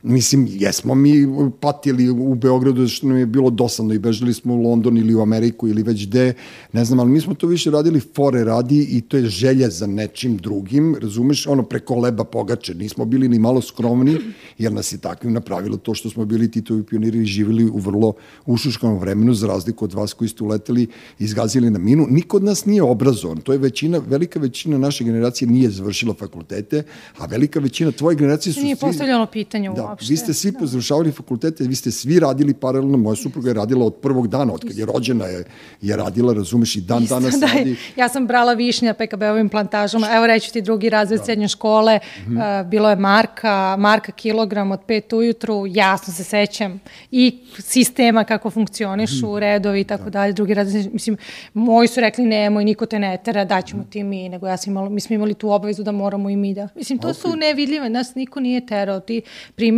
Mislim, 0.07 0.49
jesmo 0.51 0.95
mi 0.95 1.13
patili 1.61 2.11
u 2.11 2.35
Beogradu 2.35 2.89
što 2.89 3.07
nam 3.07 3.17
je 3.17 3.27
bilo 3.27 3.51
dosadno 3.51 3.95
i 3.95 3.99
bežali 3.99 4.35
smo 4.35 4.55
u 4.55 4.63
London 4.63 4.99
ili 4.99 5.15
u 5.15 5.21
Ameriku 5.21 5.69
ili 5.69 5.83
već 5.83 6.07
gde, 6.07 6.33
ne 6.73 6.85
znam, 6.85 7.01
ali 7.01 7.11
mi 7.11 7.21
smo 7.21 7.35
to 7.35 7.47
više 7.47 7.71
radili 7.71 8.01
fore 8.01 8.45
radi 8.45 8.87
i 8.91 9.01
to 9.01 9.17
je 9.17 9.27
želja 9.27 9.71
za 9.71 9.87
nečim 9.87 10.37
drugim, 10.37 10.97
razumeš, 11.01 11.47
ono 11.47 11.63
preko 11.63 11.95
leba 11.95 12.25
pogače, 12.25 12.75
nismo 12.75 13.05
bili 13.05 13.29
ni 13.29 13.39
malo 13.39 13.61
skromni, 13.61 14.17
jer 14.59 14.73
nas 14.73 14.93
je 14.93 14.99
takvim 14.99 15.33
napravilo 15.33 15.77
to 15.77 15.95
što 15.95 16.11
smo 16.11 16.25
bili 16.25 16.51
Titovi 16.51 16.83
pioniri 16.83 17.23
i 17.23 17.25
živjeli 17.25 17.65
u 17.65 17.79
vrlo 17.79 18.13
ušuškanom 18.47 18.99
vremenu, 18.99 19.35
za 19.35 19.47
razliku 19.47 19.85
od 19.85 19.93
vas 19.93 20.13
koji 20.13 20.29
ste 20.29 20.45
uleteli 20.45 20.83
i 20.83 20.89
izgazili 21.19 21.71
na 21.71 21.79
minu. 21.79 22.07
Niko 22.11 22.37
od 22.37 22.45
nas 22.45 22.67
nije 22.67 22.83
obrazovan, 22.83 23.41
to 23.41 23.53
je 23.53 23.59
većina, 23.59 24.01
velika 24.07 24.41
većina 24.41 24.79
naše 24.79 25.05
generacije 25.05 25.49
nije 25.49 25.71
završila 25.71 26.15
fakultete, 26.15 26.83
a 27.19 27.27
velika 27.27 27.61
većina 27.61 27.93
tvoje 27.93 28.17
generacije 28.17 28.53
su... 28.53 28.61
Nije 28.61 28.77
postavljeno 28.77 29.27
pitanje 29.27 29.71
da, 29.77 29.94
uopšte. 29.95 30.13
Vi 30.13 30.17
ste 30.17 30.35
svi 30.35 30.51
da. 30.51 30.67
završavali 30.67 31.13
fakultete, 31.13 31.65
vi 31.65 31.75
ste 31.75 31.91
svi 31.91 32.21
radili 32.21 32.55
paralelno, 32.55 32.97
moja 32.97 33.17
supruga 33.17 33.51
je 33.51 33.55
radila 33.55 33.87
od 33.87 33.95
prvog 33.95 34.29
dana, 34.29 34.53
od 34.53 34.61
kad 34.61 34.79
je 34.79 34.87
rođena 34.87 35.25
je, 35.27 35.45
je 35.81 35.97
radila, 35.97 36.35
razumeš, 36.35 36.77
i 36.77 36.81
dan 36.81 37.03
Isto, 37.03 37.15
danas 37.15 37.41
da, 37.41 37.47
radi. 37.47 37.77
Ja 37.97 38.09
sam 38.09 38.27
brala 38.27 38.53
višnja 38.55 38.95
PKB-ovim 38.95 39.49
plantažama, 39.49 40.09
evo 40.13 40.27
reći 40.27 40.53
ti 40.53 40.63
drugi 40.63 40.91
razred 40.91 41.19
da. 41.19 41.25
srednje 41.25 41.49
škole, 41.49 41.99
mm 41.99 42.31
-hmm. 42.31 42.61
uh, 42.61 42.71
bilo 42.71 42.91
je 42.91 42.97
marka, 42.97 43.77
marka 43.79 44.13
kilogram 44.13 44.73
od 44.73 44.81
pet 44.87 45.13
ujutru, 45.13 45.67
jasno 45.67 46.13
se 46.13 46.25
sećam, 46.25 46.81
i 47.11 47.39
sistema 47.59 48.25
kako 48.25 48.51
funkcionišu, 48.51 49.27
mm 49.27 49.31
-hmm. 49.31 49.39
redovi 49.39 49.81
i 49.81 49.85
tako 49.85 50.05
da. 50.05 50.11
dalje, 50.11 50.33
drugi 50.33 50.55
razred, 50.55 50.93
mislim, 50.93 51.17
moji 51.55 51.89
su 51.89 52.01
rekli 52.01 52.25
nemoj, 52.25 52.65
niko 52.65 52.87
te 52.87 52.99
ne 52.99 53.19
tera, 53.25 53.45
daćemo 53.45 53.83
mm 53.83 53.85
-hmm. 53.85 53.93
ti 53.93 54.03
mi, 54.03 54.29
nego 54.29 54.47
ja 54.47 54.57
sam 54.57 54.73
imala, 54.73 54.89
mi 54.89 55.01
smo 55.01 55.15
imali 55.15 55.35
tu 55.35 55.51
obavezu 55.51 55.83
da 55.83 55.93
moramo 55.93 56.31
i 56.31 56.37
mi 56.37 56.55
da. 56.55 56.69
Mislim, 56.77 56.99
to 56.99 57.09
okay. 57.09 57.15
su 57.15 57.37
nevidljive, 57.37 57.91
nas 57.91 58.15
niko 58.15 58.41
nije 58.41 58.67
terao, 58.67 59.01
ti 59.01 59.23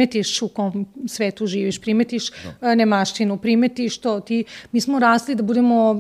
primetiš 0.07 0.43
u 0.43 0.49
kom 0.49 0.87
svetu 1.07 1.47
živiš, 1.47 1.81
primetiš 1.81 2.31
da. 2.61 2.73
E, 2.73 2.77
nemaštinu, 2.77 3.37
primetiš 3.37 3.99
to, 3.99 4.21
ti, 4.21 4.45
mi 4.73 4.81
smo 4.81 4.99
rasli 4.99 5.35
da 5.35 5.43
budemo, 5.43 5.97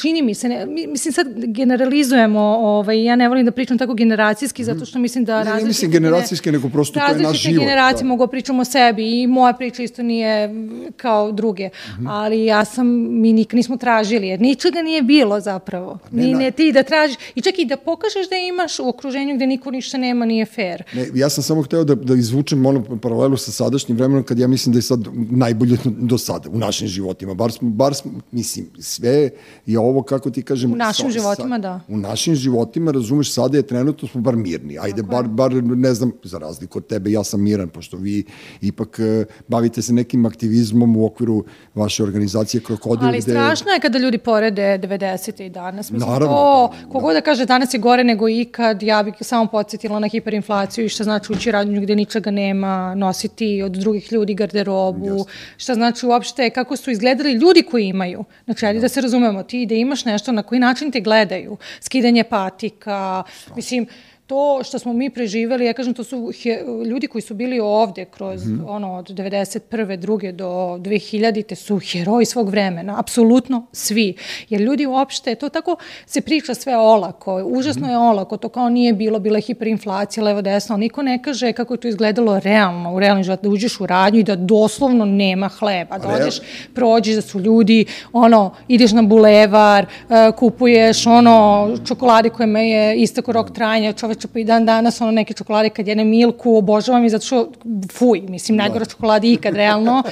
čini 0.00 0.22
mi 0.22 0.34
se, 0.34 0.48
ne, 0.48 0.66
mislim 0.66 1.12
sad 1.12 1.26
generalizujemo, 1.46 2.40
ovaj, 2.40 3.04
ja 3.04 3.16
ne 3.16 3.28
volim 3.28 3.44
da 3.44 3.50
pričam 3.50 3.78
tako 3.78 3.94
generacijski, 3.94 4.64
zato 4.64 4.84
što 4.84 4.98
mislim 4.98 5.24
da 5.24 5.36
različite... 5.36 5.62
Ne, 5.62 5.68
mislim 5.68 5.90
generacijski, 5.90 6.52
nego 6.52 6.68
prosto 6.68 7.00
to 7.00 7.12
je 7.12 7.22
naš 7.22 7.36
život. 7.36 7.60
generacije 7.60 8.02
da. 8.02 8.08
mogu 8.08 8.26
da 8.26 8.30
pričamo 8.30 8.62
o 8.62 8.64
sebi 8.64 9.20
i 9.20 9.26
moja 9.26 9.52
priča 9.52 9.82
isto 9.82 10.02
nije 10.02 10.50
kao 10.96 11.32
druge, 11.32 11.66
mm 11.66 12.02
-hmm. 12.02 12.06
ali 12.10 12.44
ja 12.44 12.64
sam, 12.64 12.86
mi 13.20 13.32
nik, 13.32 13.52
nismo 13.52 13.76
tražili, 13.76 14.26
jer 14.26 14.40
ničega 14.40 14.82
nije 14.82 15.02
bilo 15.02 15.40
zapravo. 15.40 15.98
Pa 16.02 16.16
ne, 16.16 16.26
Ni, 16.26 16.34
ne 16.34 16.50
ti 16.50 16.72
da 16.72 16.82
tražiš, 16.82 17.16
i 17.34 17.40
čak 17.40 17.58
i 17.58 17.64
da 17.64 17.76
pokažeš 17.76 18.28
da 18.30 18.36
imaš 18.36 18.78
u 18.78 18.88
okruženju 18.88 19.36
gde 19.36 19.46
niko 19.46 19.70
ništa 19.70 19.98
nema, 19.98 20.24
nije 20.24 20.46
fair. 20.46 20.82
Ne, 20.92 21.06
ja 21.14 21.30
sam 21.30 21.44
samo 21.44 21.62
hteo 21.62 21.84
da, 21.84 21.94
da 21.94 22.14
izvučem 22.14 22.66
ono 22.66 22.98
paralelu 23.02 23.36
sa 23.40 23.52
sadašnjim 23.52 23.96
vremenom 23.96 24.24
kad 24.24 24.38
ja 24.38 24.48
mislim 24.48 24.72
da 24.72 24.78
je 24.78 24.82
sad 24.82 25.08
najbolje 25.30 25.76
do 25.84 26.18
sada 26.18 26.50
u 26.50 26.58
našim 26.58 26.88
životima. 26.88 27.34
Bar 27.34 27.52
smo, 27.52 27.70
bar 27.70 27.94
smo, 27.94 28.12
mislim, 28.30 28.66
sve 28.78 29.30
je 29.66 29.78
ovo, 29.78 30.02
kako 30.02 30.30
ti 30.30 30.42
kažem... 30.42 30.72
U 30.72 30.76
našim 30.76 31.06
sa, 31.06 31.18
životima, 31.18 31.56
sa, 31.56 31.58
da. 31.58 31.80
U 31.88 31.96
našim 31.96 32.34
životima, 32.34 32.90
razumeš, 32.90 33.32
sada 33.32 33.56
je 33.56 33.62
trenutno 33.62 34.08
smo 34.08 34.20
bar 34.20 34.36
mirni. 34.36 34.78
Ajde, 34.78 35.02
bar, 35.02 35.28
bar, 35.28 35.54
ne 35.62 35.94
znam, 35.94 36.12
za 36.24 36.38
razliku 36.38 36.78
od 36.78 36.86
tebe, 36.86 37.10
ja 37.10 37.24
sam 37.24 37.42
miran, 37.42 37.68
pošto 37.68 37.96
vi 37.96 38.24
ipak 38.60 38.98
uh, 38.98 39.34
bavite 39.48 39.82
se 39.82 39.92
nekim 39.92 40.26
aktivizmom 40.26 40.96
u 40.96 41.06
okviru 41.06 41.44
vaše 41.74 42.02
organizacije 42.02 42.60
Krokodil. 42.60 43.08
Ali 43.08 43.20
gde... 43.20 43.32
strašno 43.32 43.70
je 43.70 43.80
kada 43.80 43.98
ljudi 43.98 44.18
porede 44.18 44.78
90. 44.78 45.42
i 45.42 45.48
danas. 45.50 45.90
Mislim, 45.90 46.10
Naravno. 46.10 46.36
O, 46.38 46.68
da. 46.68 46.92
kogod 46.92 47.14
da 47.14 47.20
kaže 47.20 47.46
danas 47.46 47.74
je 47.74 47.78
gore 47.78 48.04
nego 48.04 48.28
ikad, 48.28 48.82
ja 48.82 49.02
bih 49.02 49.14
samo 49.20 49.46
podsjetila 49.46 49.98
na 49.98 50.08
hiperinflaciju 50.08 50.84
i 50.84 50.88
šta 50.88 51.04
znači 51.04 51.32
ući 51.32 51.50
radnju 51.50 51.80
gde 51.80 51.96
ničega 51.96 52.30
nema, 52.30 52.94
nositi 52.94 53.29
od 53.64 53.72
drugih 53.72 54.12
ljudi 54.12 54.34
garderobu, 54.34 55.06
Just. 55.06 55.30
šta 55.56 55.74
znači 55.74 56.06
uopšte 56.06 56.50
kako 56.50 56.76
su 56.76 56.90
izgledali 56.90 57.32
ljudi 57.32 57.62
koji 57.62 57.86
imaju. 57.86 58.24
Znači, 58.44 58.66
ajde 58.66 58.80
da 58.80 58.88
se 58.88 59.00
razumemo, 59.00 59.42
ti 59.42 59.66
da 59.66 59.74
imaš 59.74 60.04
nešto 60.04 60.32
na 60.32 60.42
koji 60.42 60.58
način 60.58 60.90
te 60.90 61.00
gledaju, 61.00 61.56
skidanje 61.80 62.24
patika, 62.24 63.22
mislim, 63.56 63.86
to 64.30 64.60
što 64.64 64.78
smo 64.78 64.92
mi 64.92 65.10
preživeli, 65.10 65.66
ja 65.66 65.72
kažem, 65.72 65.94
to 65.94 66.04
su 66.04 66.32
he, 66.42 66.62
ljudi 66.86 67.06
koji 67.06 67.22
su 67.22 67.34
bili 67.34 67.60
ovde 67.60 68.04
kroz 68.04 68.46
mm 68.46 68.50
-hmm. 68.50 68.64
ono 68.68 68.94
od 68.94 69.08
91. 69.08 69.96
druge 69.96 70.32
do 70.32 70.46
2000. 70.78 71.46
te 71.46 71.54
su 71.54 71.78
heroji 71.78 72.26
svog 72.26 72.48
vremena, 72.48 73.00
apsolutno 73.00 73.66
svi. 73.72 74.14
Jer 74.48 74.60
ljudi 74.60 74.86
uopšte, 74.86 75.34
to 75.34 75.48
tako 75.48 75.76
se 76.06 76.20
priča 76.20 76.54
sve 76.54 76.76
olako, 76.76 77.42
užasno 77.44 77.82
mm 77.82 77.90
-hmm. 77.90 77.92
je 77.92 77.98
olako, 77.98 78.36
to 78.36 78.48
kao 78.48 78.68
nije 78.68 78.92
bilo, 78.92 79.18
bila 79.18 79.38
je 79.38 79.42
hiperinflacija, 79.42 80.24
levo 80.24 80.42
desno, 80.42 80.76
niko 80.76 81.02
ne 81.02 81.22
kaže 81.22 81.52
kako 81.52 81.74
je 81.74 81.80
to 81.80 81.88
izgledalo 81.88 82.38
realno, 82.38 82.94
u 82.94 83.00
realni 83.00 83.24
život, 83.24 83.42
da 83.42 83.48
uđeš 83.48 83.80
u 83.80 83.86
radnju 83.86 84.20
i 84.20 84.24
da 84.24 84.36
doslovno 84.36 85.04
nema 85.04 85.48
hleba, 85.48 85.98
da 85.98 86.08
odeš, 86.08 86.40
prođeš 86.74 87.14
da 87.14 87.22
su 87.22 87.40
ljudi, 87.40 87.84
ono, 88.12 88.54
ideš 88.68 88.92
na 88.92 89.02
bulevar, 89.02 89.86
uh, 89.86 90.36
kupuješ 90.36 91.06
ono, 91.06 91.68
čokolade 91.86 92.30
koje 92.30 92.46
me 92.46 92.68
je 92.68 92.96
istako 92.96 93.32
rok 93.32 93.50
trajanja, 93.50 93.92
čoveč 93.92 94.19
čoveče, 94.20 94.32
pa 94.32 94.38
i 94.38 94.44
dan 94.44 94.66
danas 94.66 95.00
ono 95.00 95.10
neke 95.10 95.34
čokolade 95.34 95.70
kad 95.70 95.88
jedem 95.88 96.08
Milku, 96.08 96.56
obožavam 96.56 97.04
i 97.04 97.10
zato 97.10 97.26
što, 97.26 97.52
fuj, 97.92 98.20
mislim, 98.20 98.56
najgora 98.56 98.84
da. 98.84 98.90
čokolada 98.90 99.26
ikad, 99.26 99.54
realno, 99.54 100.02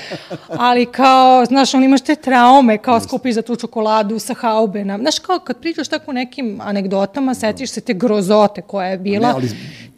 ali 0.49 0.87
kao, 0.87 1.45
znaš, 1.45 1.75
on 1.75 1.85
imaš 1.85 2.01
te 2.01 2.15
traume, 2.15 2.79
kao 2.79 3.01
skupiš 3.01 3.35
za 3.35 3.43
tu 3.43 3.57
čokoladu 3.57 4.19
sa 4.19 4.35
haubena. 4.35 4.99
Znaš, 4.99 5.19
kao 5.19 5.39
kad 5.39 5.61
pričaš 5.61 5.89
tako 5.89 6.13
nekim 6.13 6.61
anegdotama, 6.61 7.35
setiš 7.35 7.71
se 7.71 7.81
te 7.81 7.95
grozote 7.95 8.63
koja 8.63 8.89
je 8.89 8.99
bila. 8.99 9.29
Ne, 9.29 9.35
ali 9.35 9.49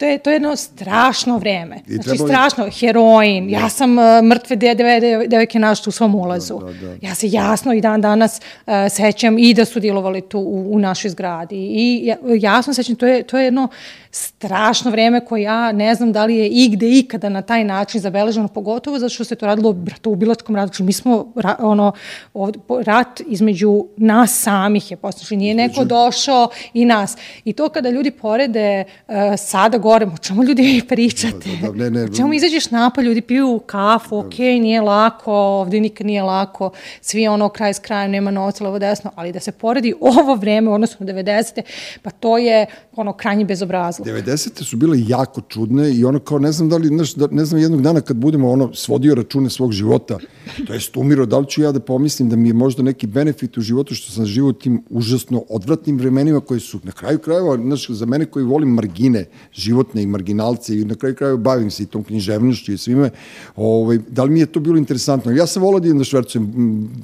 to 0.01 0.05
je, 0.05 0.17
to 0.17 0.29
je 0.29 0.35
jedno 0.35 0.55
strašno 0.55 1.37
vreme. 1.37 1.79
I 1.87 1.93
znači, 1.93 2.09
trebali... 2.09 2.29
strašno, 2.29 2.69
heroin, 2.79 3.49
ja 3.49 3.69
sam 3.69 3.97
uh, 3.97 4.03
mrtve 4.23 4.55
devojke 4.55 5.57
de, 5.57 5.59
našla 5.59 5.89
u 5.89 5.91
svom 5.91 6.15
ulazu. 6.15 6.59
Da, 6.59 6.65
da, 6.65 6.87
da. 6.87 7.07
Ja 7.07 7.15
se 7.15 7.29
jasno 7.29 7.73
i 7.73 7.81
dan 7.81 8.01
danas 8.01 8.41
uh, 8.41 8.73
sećam 8.89 9.37
i 9.37 9.53
da 9.53 9.65
su 9.65 9.79
dilovali 9.79 10.21
tu 10.21 10.39
u, 10.39 10.75
u 10.75 10.79
našoj 10.79 11.11
zgradi. 11.11 11.55
I 11.55 12.01
ja, 12.05 12.17
jasno 12.39 12.73
sećam, 12.73 12.95
to 12.95 13.07
je, 13.07 13.23
to 13.23 13.37
je 13.37 13.45
jedno 13.45 13.67
strašno 14.11 14.91
vreme 14.91 15.25
koje 15.25 15.41
ja 15.41 15.71
ne 15.71 15.95
znam 15.95 16.11
da 16.11 16.25
li 16.25 16.35
je 16.35 16.47
igde 16.47 16.89
ikada 16.89 17.29
na 17.29 17.41
taj 17.41 17.63
način 17.63 18.01
zabeleženo, 18.01 18.47
pogotovo 18.47 18.99
zato 18.99 19.09
što 19.09 19.23
se 19.23 19.35
to 19.35 19.45
radilo 19.45 19.75
u 20.05 20.15
bilatskom 20.15 20.55
ratu. 20.55 20.67
Znači, 20.67 20.83
mi 20.83 20.93
smo, 20.93 21.31
ra, 21.35 21.55
ono, 21.59 21.91
ovde, 22.33 22.59
rat 22.85 23.21
između 23.27 23.85
nas 23.97 24.41
samih 24.41 24.91
je 24.91 24.97
postoji. 24.97 25.37
Nije 25.37 25.55
neko 25.55 25.85
došao 25.85 26.49
i 26.73 26.85
nas. 26.85 27.17
I 27.45 27.53
to 27.53 27.69
kada 27.69 27.89
ljudi 27.89 28.11
porede 28.11 28.83
uh, 29.07 29.15
sada 29.37 29.77
gore, 29.77 30.05
o 30.05 30.17
čemu 30.17 30.43
ljudi 30.43 30.81
pričate? 30.89 31.49
Da, 31.61 31.67
da, 31.67 31.73
da, 31.73 31.83
ne, 31.83 31.89
ne, 31.89 32.03
o 32.03 32.15
čemu 32.15 32.33
izađeš 32.33 32.71
napad, 32.71 33.05
ljudi 33.05 33.21
piju 33.21 33.61
kafu, 33.65 34.17
ok, 34.17 34.37
nije 34.37 34.81
lako, 34.81 35.33
ovde 35.33 35.79
nikad 35.79 36.07
nije 36.07 36.23
lako, 36.23 36.71
svi 37.01 37.27
ono 37.27 37.49
kraj 37.49 37.73
s 37.73 37.79
krajem, 37.79 38.11
nema 38.11 38.31
novca, 38.31 38.63
levo 38.63 38.79
desno, 38.79 39.11
ali 39.15 39.31
da 39.31 39.39
se 39.39 39.51
poredi 39.51 39.93
ovo 40.19 40.35
vreme, 40.35 40.71
odnosno 40.71 41.05
90. 41.05 41.61
pa 42.01 42.09
to 42.09 42.37
je 42.37 42.65
ono 42.95 43.13
krajnje 43.13 43.45
bezobrazlo. 44.03 44.51
90. 44.51 44.63
su 44.63 44.77
bile 44.77 44.97
jako 45.07 45.41
čudne 45.41 45.93
i 45.93 46.05
ono 46.05 46.19
kao 46.19 46.39
ne 46.39 46.51
znam 46.51 46.69
da 46.69 46.77
li, 46.77 46.87
znaš, 46.87 47.13
da, 47.13 47.27
ne 47.31 47.45
znam 47.45 47.61
jednog 47.61 47.81
dana 47.81 48.01
kad 48.01 48.17
budemo 48.17 48.51
ono 48.51 48.73
svodio 48.73 49.15
račune 49.15 49.49
svog 49.49 49.71
života, 49.71 50.17
to 50.67 50.73
jest 50.73 50.97
umiro, 50.97 51.25
da 51.25 51.39
li 51.39 51.47
ću 51.47 51.61
ja 51.61 51.71
da 51.71 51.79
pomislim 51.79 52.29
da 52.29 52.35
mi 52.35 52.49
je 52.49 52.53
možda 52.53 52.83
neki 52.83 53.07
benefit 53.07 53.57
u 53.57 53.61
životu 53.61 53.95
što 53.95 54.11
sam 54.11 54.25
živio 54.25 54.51
tim 54.51 54.83
užasno 54.89 55.43
odvratnim 55.49 55.97
vremenima 55.97 56.39
koji 56.39 56.59
su 56.59 56.79
na 56.83 56.91
kraju 56.91 57.19
krajeva, 57.19 57.57
znaš, 57.57 57.89
za 57.89 58.05
mene 58.05 58.25
koji 58.25 58.45
volim 58.45 58.69
margine 58.69 59.25
životne 59.53 60.03
i 60.03 60.07
marginalce 60.07 60.75
i 60.75 60.85
na 60.85 60.95
kraju 60.95 61.15
krajeva 61.15 61.37
bavim 61.37 61.71
se 61.71 61.83
i 61.83 61.85
tom 61.85 62.03
književnošću 62.03 62.73
i 62.73 62.77
svime, 62.77 63.09
ovaj, 63.55 63.99
da 64.09 64.23
li 64.23 64.29
mi 64.29 64.39
je 64.39 64.45
to 64.45 64.59
bilo 64.59 64.77
interesantno? 64.77 65.31
Ja 65.31 65.47
sam 65.47 65.63
volao 65.63 65.79
da 65.79 65.87
idem 65.87 65.97
da 65.97 66.03
švercujem 66.03 66.51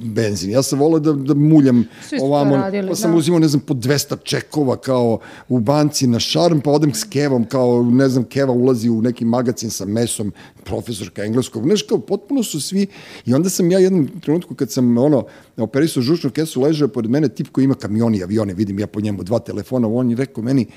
benzin, 0.02 0.52
ja 0.52 0.64
sam 0.64 0.80
volao 0.80 1.00
da, 1.00 1.14
da 1.14 1.34
muljam 1.34 1.84
ovamo, 2.22 2.56
radili, 2.56 2.90
pa 2.90 2.96
sam 2.96 3.12
da. 3.12 3.18
uzimao, 3.18 3.40
ne 3.40 3.48
znam, 3.48 3.62
po 3.62 3.74
200 3.74 4.16
čekova 4.24 4.78
kao 4.78 5.20
u 5.50 5.60
banci 5.60 6.08
na 6.08 6.20
šarm, 6.20 6.60
pa 6.60 6.72
odem 6.72 6.87
s 6.94 7.04
kevom, 7.04 7.46
kao, 7.46 7.84
ne 7.84 8.10
znam, 8.10 8.24
keva 8.24 8.54
ulazi 8.54 8.90
u 8.90 9.02
neki 9.02 9.26
magazin 9.26 9.70
sa 9.70 9.86
mesom, 9.86 10.32
profesorka 10.64 11.24
engleskog, 11.24 11.64
znaš, 11.64 11.82
kao, 11.82 12.00
potpuno 12.00 12.44
su 12.44 12.62
svi, 12.62 12.88
i 13.26 13.34
onda 13.34 13.50
sam 13.50 13.72
ja 13.72 13.80
jednom 13.80 14.08
trenutku 14.22 14.56
kad 14.56 14.72
sam, 14.72 14.98
ono, 14.98 15.26
operisao 15.58 16.04
žučnu 16.04 16.30
kesu, 16.30 16.62
ležao 16.62 16.88
pored 16.88 17.12
mene 17.12 17.30
tip 17.30 17.48
koji 17.52 17.66
ima 17.66 17.76
kamioni, 17.76 18.24
avione, 18.24 18.54
vidim 18.54 18.80
ja 18.80 18.88
po 18.88 19.02
njemu 19.02 19.24
dva 19.24 19.40
telefona, 19.40 19.88
on 19.88 20.10
je 20.10 20.16
rekao 20.16 20.44
meni, 20.44 20.68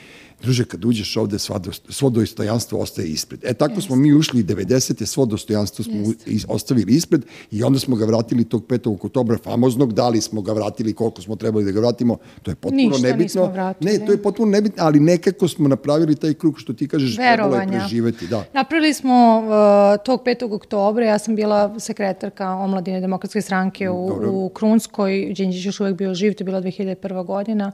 druže, 0.43 0.65
kad 0.65 0.85
uđeš 0.85 1.17
ovde, 1.17 1.39
sva, 1.39 1.61
svo 1.89 2.11
dostojanstvo 2.11 2.81
ostaje 2.81 3.09
ispred. 3.09 3.41
E, 3.45 3.55
tako 3.55 3.75
yes. 3.75 3.87
smo 3.87 3.97
mi 3.97 4.13
ušli 4.15 4.45
90. 4.45 5.07
svo 5.07 5.27
dostojanstvo 5.27 5.85
smo 5.85 5.95
yes. 5.95 6.45
ostavili 6.49 6.93
ispred 6.93 7.23
i 7.51 7.63
onda 7.63 7.79
smo 7.79 7.97
ga 7.97 8.05
vratili 8.05 8.45
tog 8.45 8.67
5. 8.67 8.95
oktobra 9.05 9.39
famoznog, 9.39 9.93
da 9.93 10.09
li 10.09 10.21
smo 10.21 10.43
ga 10.43 10.53
vratili, 10.53 10.93
koliko 10.93 11.23
smo 11.23 11.37
trebali 11.37 11.65
da 11.65 11.71
ga 11.71 11.81
vratimo, 11.81 12.17
to 12.43 12.51
je 12.51 12.55
potpuno 12.55 12.83
Ništa 12.83 13.09
nebitno. 13.09 13.75
Ne, 13.81 14.07
to 14.07 14.13
je 14.13 14.23
potpuno 14.23 14.51
nebitno, 14.51 14.85
ali 14.85 15.01
nekako 15.01 15.49
smo 15.49 15.69
napravili 15.69 16.17
taj 16.17 16.35
krug 16.35 16.59
što 16.59 16.73
ti 16.73 16.89
kažeš, 16.89 17.17
trebalo 17.17 17.57
je 17.57 17.69
preživeti. 17.69 18.27
Da. 18.27 18.45
Napravili 18.53 18.95
smo 18.95 19.39
uh, 19.39 20.05
tog 20.05 20.23
5. 20.25 20.55
oktobra, 20.55 21.05
ja 21.05 21.19
sam 21.19 21.37
bila 21.37 21.81
sekretarka 21.81 22.51
omladine 22.51 23.01
demokratske 23.01 23.41
stranke 23.41 23.91
u, 23.91 24.07
u 24.27 24.49
Krunskoj, 24.49 25.33
Đinđić 25.37 25.67
još 25.67 25.81
uvek 25.81 25.95
bio 25.95 26.15
živ, 26.15 26.35
to 26.35 26.43
je 26.43 26.45
bila 26.45 26.61
2001. 26.61 27.27
godina. 27.27 27.73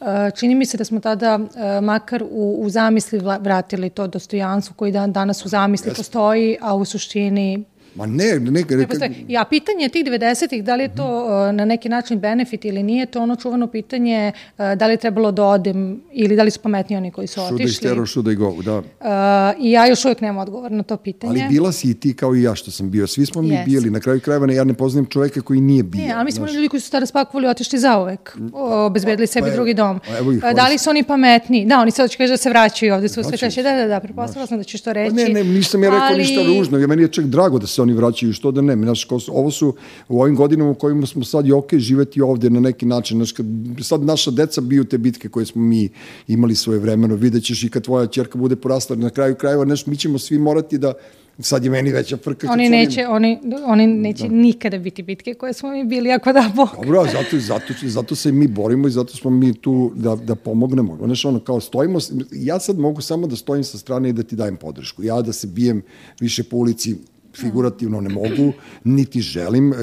Uh, 0.00 0.06
čini 0.36 0.54
mi 0.54 0.66
se 0.66 0.76
da 0.76 0.84
smo 0.84 1.00
tada 1.00 1.38
uh, 1.38 1.84
makar 2.08 2.22
u, 2.30 2.56
u 2.60 2.70
zamisli 2.70 3.20
vratili 3.40 3.90
to 3.90 4.06
dostojanstvo 4.06 4.74
koji 4.76 4.92
dan, 4.92 5.12
danas 5.12 5.46
u 5.46 5.48
zamisli 5.48 5.92
postoji, 5.96 6.56
a 6.60 6.74
u 6.74 6.84
suštini 6.84 7.64
Ma 7.98 8.06
ne, 8.06 8.24
ne, 8.24 8.50
ne, 8.50 8.64
ne 9.00 9.24
Ja, 9.28 9.44
pitanje 9.44 9.88
tih 9.88 10.04
90-ih, 10.06 10.64
da 10.64 10.74
li 10.74 10.82
je 10.82 10.94
to 10.94 11.24
uh, 11.24 11.54
na 11.54 11.64
neki 11.64 11.88
način 11.88 12.18
benefit 12.18 12.64
ili 12.64 12.82
nije, 12.82 13.06
to 13.06 13.22
ono 13.22 13.36
čuvano 13.36 13.66
pitanje 13.66 14.32
uh, 14.58 14.64
da 14.76 14.86
li 14.86 14.92
je 14.92 14.96
trebalo 14.96 15.32
da 15.32 15.44
odem 15.44 16.02
ili 16.12 16.36
da 16.36 16.42
li 16.42 16.50
su 16.50 16.60
pametni 16.60 16.96
oni 16.96 17.10
koji 17.10 17.26
su 17.26 17.40
otišli. 17.40 17.58
Šuda 17.58 17.64
i 17.64 17.72
stero, 17.72 18.06
šuda 18.06 18.32
i 18.32 18.34
go, 18.34 18.54
da. 18.62 18.78
Uh, 18.78 19.64
I 19.64 19.70
ja 19.70 19.86
još 19.86 20.04
uvijek 20.04 20.20
nemam 20.20 20.38
odgovor 20.38 20.72
na 20.72 20.82
to 20.82 20.96
pitanje. 20.96 21.40
Ali 21.40 21.54
bila 21.54 21.72
si 21.72 21.90
i 21.90 21.94
ti 21.94 22.14
kao 22.16 22.34
i 22.34 22.42
ja 22.42 22.54
što 22.54 22.70
sam 22.70 22.90
bio. 22.90 23.06
Svi 23.06 23.26
smo 23.26 23.42
mi 23.42 23.48
yes. 23.48 23.64
bili. 23.64 23.90
Na 23.90 24.00
kraju 24.00 24.20
krajeva 24.20 24.52
ja 24.52 24.64
ne 24.64 24.74
poznajem 24.74 25.06
čoveka 25.06 25.40
koji 25.40 25.60
nije 25.60 25.82
bio. 25.82 26.06
Ne, 26.06 26.12
ali 26.12 26.24
mi 26.24 26.32
smo 26.32 26.46
znaš. 26.46 26.54
ljudi 26.54 26.68
koji 26.68 26.80
su 26.80 26.90
tada 26.90 27.06
spakovali 27.06 27.48
otišli 27.48 27.78
zauvek. 27.78 28.36
Obezbedili 28.52 29.26
pa, 29.26 29.32
sebi 29.32 29.48
pa, 29.48 29.54
drugi 29.54 29.74
dom. 29.74 30.00
Pa, 30.06 30.18
evo 30.18 30.32
ih, 30.32 30.40
da 30.40 30.68
li 30.68 30.78
su 30.78 30.90
oni 30.90 31.02
pametni? 31.02 31.66
Da, 31.66 31.80
oni 31.80 31.90
sad 31.90 32.10
će 32.10 32.16
kaže 32.16 32.32
da 32.32 32.36
se 32.36 32.50
vraćaju 32.50 32.94
ovde 32.94 33.08
su 33.08 33.22
sve 33.22 33.36
češće. 33.36 33.62
Da, 33.62 33.76
da, 33.76 33.86
da, 33.86 34.00
prepostavila 34.00 34.46
sam 34.46 34.58
da 34.58 34.64
ćeš 34.64 34.80
to 34.80 34.92
reći. 34.92 35.16
Pa 35.16 35.22
ne, 35.22 35.28
ne, 35.28 35.44
nisam 35.44 35.82
ja 35.84 35.90
rekao 35.90 36.06
ali... 36.06 36.18
ništa 36.18 36.42
ružno. 36.42 36.78
Ja 36.78 36.86
meni 36.86 37.02
je 37.02 37.08
čak 37.08 37.24
drago 37.24 37.58
da 37.58 37.66
se 37.66 37.82
oni 37.88 37.96
vraćaju, 37.96 38.32
što 38.32 38.50
da 38.50 38.62
ne. 38.62 38.76
Znaš, 38.76 39.06
ovo 39.28 39.50
su 39.50 39.74
u 40.08 40.20
ovim 40.22 40.36
godinama 40.36 40.70
u 40.70 40.74
kojima 40.74 41.06
smo 41.06 41.24
sad 41.24 41.46
i 41.46 41.52
ok 41.52 41.74
živeti 41.74 42.20
ovde 42.20 42.50
na 42.50 42.60
neki 42.60 42.86
način. 42.86 43.18
Znaš, 43.18 43.32
kad 43.32 43.46
sad 43.82 44.04
naša 44.04 44.30
deca 44.30 44.60
biju 44.60 44.84
te 44.84 44.98
bitke 44.98 45.28
koje 45.28 45.46
smo 45.46 45.62
mi 45.62 45.88
imali 46.28 46.54
svoje 46.54 46.78
vremeno, 46.78 47.14
vidjet 47.14 47.44
ćeš 47.44 47.64
i 47.64 47.70
kad 47.70 47.82
tvoja 47.82 48.06
čerka 48.06 48.38
bude 48.38 48.56
porasla 48.56 48.96
na 48.96 49.10
kraju 49.10 49.34
krajeva, 49.34 49.64
znaš, 49.64 49.86
mi 49.86 49.96
ćemo 49.96 50.18
svi 50.18 50.38
morati 50.38 50.78
da 50.78 50.92
sad 51.40 51.64
je 51.64 51.70
meni 51.70 51.92
veća 51.92 52.16
frka. 52.16 52.52
Oni 52.52 52.68
neće, 52.68 53.06
oni, 53.06 53.38
oni 53.66 53.86
neće 53.86 54.28
da. 54.28 54.34
nikada 54.34 54.78
biti 54.78 55.02
bitke 55.02 55.34
koje 55.34 55.52
smo 55.52 55.70
mi 55.70 55.84
bili, 55.84 56.12
ako 56.12 56.32
da 56.32 56.52
Bog. 56.56 56.68
Dobro, 56.82 57.04
zato, 57.04 57.38
zato, 57.38 57.74
zato 57.82 58.14
se 58.14 58.32
mi 58.32 58.46
borimo 58.46 58.88
i 58.88 58.90
zato 58.90 59.16
smo 59.16 59.30
mi 59.30 59.54
tu 59.54 59.92
da, 59.94 60.16
da 60.16 60.34
pomognemo. 60.34 60.98
Znaš, 61.04 61.24
ono, 61.24 61.40
kao 61.40 61.60
stojimo, 61.60 61.98
ja 62.32 62.60
sad 62.60 62.78
mogu 62.78 63.00
samo 63.00 63.26
da 63.26 63.36
stojim 63.36 63.64
sa 63.64 63.78
strane 63.78 64.08
i 64.08 64.12
da 64.12 64.22
ti 64.22 64.36
dajem 64.36 64.56
podršku. 64.56 65.02
Ja 65.02 65.22
da 65.22 65.32
se 65.32 65.46
bijem 65.46 65.82
više 66.20 66.42
po 66.42 66.56
ulici, 66.56 66.96
figurativno 67.36 68.00
ne 68.00 68.08
mogu, 68.08 68.52
niti 68.84 69.20
želim. 69.20 69.74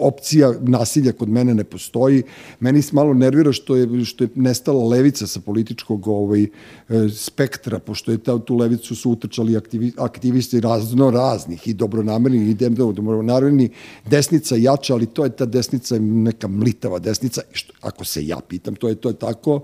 Opcija 0.00 0.52
nasilja 0.60 1.12
kod 1.12 1.28
mene 1.28 1.54
ne 1.54 1.64
postoji. 1.64 2.22
Meni 2.60 2.82
se 2.82 2.90
malo 2.94 3.14
nervira 3.14 3.52
što 3.52 3.76
je, 3.76 4.04
što 4.04 4.24
je 4.24 4.28
nestala 4.34 4.84
levica 4.84 5.26
sa 5.26 5.40
političkog 5.40 6.08
ovaj, 6.08 6.42
e, 6.42 6.48
spektra, 7.14 7.78
pošto 7.78 8.12
je 8.12 8.18
ta, 8.18 8.38
tu 8.38 8.56
levicu 8.56 8.96
su 8.96 9.10
utrčali 9.10 9.56
aktivi, 9.56 9.92
aktivisti 9.98 10.60
razno 10.60 11.10
raznih 11.10 11.68
i 11.68 11.74
dobronamerni 11.74 12.50
i 12.50 12.54
dobronamerni. 12.54 13.70
Desnica 14.10 14.56
jača, 14.56 14.94
ali 14.94 15.06
to 15.06 15.24
je 15.24 15.36
ta 15.36 15.46
desnica 15.46 15.98
neka 15.98 16.48
mlitava 16.48 16.98
desnica. 16.98 17.40
Što, 17.52 17.72
ako 17.80 18.04
se 18.04 18.26
ja 18.26 18.38
pitam, 18.48 18.74
to 18.74 18.88
je 18.88 18.94
to 18.94 19.08
je 19.08 19.14
tako. 19.14 19.60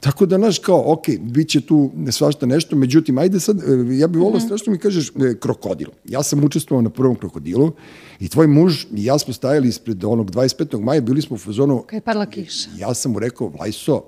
Tako 0.00 0.26
da, 0.26 0.38
naš, 0.38 0.58
kao, 0.58 0.92
ok, 0.92 1.04
bit 1.20 1.48
će 1.48 1.60
tu 1.60 1.90
svašta 2.10 2.46
nešto, 2.46 2.76
međutim, 2.76 3.18
ajde 3.18 3.40
sad, 3.40 3.58
e, 3.58 3.96
ja 3.98 4.06
bih 4.06 4.20
volao 4.20 4.36
mm 4.38 4.40
-hmm. 4.40 4.46
strašno 4.46 4.72
mi 4.72 4.78
kažeš 4.78 5.08
e, 5.08 5.34
krokodil. 5.40 5.88
Ja 6.04 6.22
sam 6.22 6.44
učestvovao 6.44 6.82
na 6.82 6.90
prvom 6.90 7.16
krokodilu 7.16 7.72
i 8.20 8.28
tvoj 8.28 8.46
muž 8.46 8.84
i 8.94 9.04
ja 9.04 9.18
smo 9.18 9.34
stajali 9.34 9.68
ispred 9.68 10.04
onog 10.04 10.30
25. 10.30 10.80
maja, 10.80 11.00
bili 11.00 11.22
smo 11.22 11.34
u 11.34 11.38
fazonu... 11.38 11.82
Kaj 11.86 11.96
je 11.96 12.00
parla 12.00 12.26
kiša. 12.26 12.68
Ja 12.78 12.94
sam 12.94 13.12
mu 13.12 13.18
rekao, 13.18 13.48
Vlajso, 13.48 14.02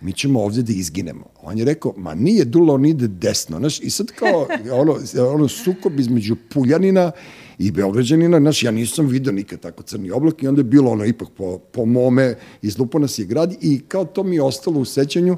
mi 0.00 0.12
ćemo 0.12 0.42
ovde 0.42 0.62
da 0.62 0.72
izginemo. 0.72 1.24
On 1.42 1.58
je 1.58 1.64
rekao, 1.64 1.94
ma 1.96 2.14
nije 2.14 2.44
dulo, 2.44 2.74
on 2.74 2.86
ide 2.86 3.08
desno. 3.08 3.58
Znaš, 3.58 3.80
I 3.80 3.90
sad 3.90 4.06
kao 4.06 4.46
ono, 4.80 4.98
ono 5.34 5.48
sukob 5.48 6.00
između 6.00 6.36
Puljanina 6.54 7.10
i 7.10 7.12
Beograđanina, 7.58 8.38
znaš, 8.40 8.62
ja 8.62 8.70
nisam 8.70 9.06
vidio 9.06 9.32
nikad 9.32 9.60
tako 9.60 9.82
crni 9.82 10.10
oblak 10.10 10.42
i 10.42 10.48
onda 10.48 10.60
je 10.60 10.64
bilo 10.64 10.90
ono 10.90 11.04
ipak 11.04 11.28
po, 11.36 11.58
po 11.58 11.84
mome, 11.84 12.34
izlupo 12.62 12.98
nas 12.98 13.18
je 13.18 13.24
grad 13.24 13.54
i 13.60 13.80
kao 13.88 14.04
to 14.04 14.22
mi 14.22 14.36
je 14.36 14.42
ostalo 14.42 14.80
u 14.80 14.84
sećanju 14.84 15.36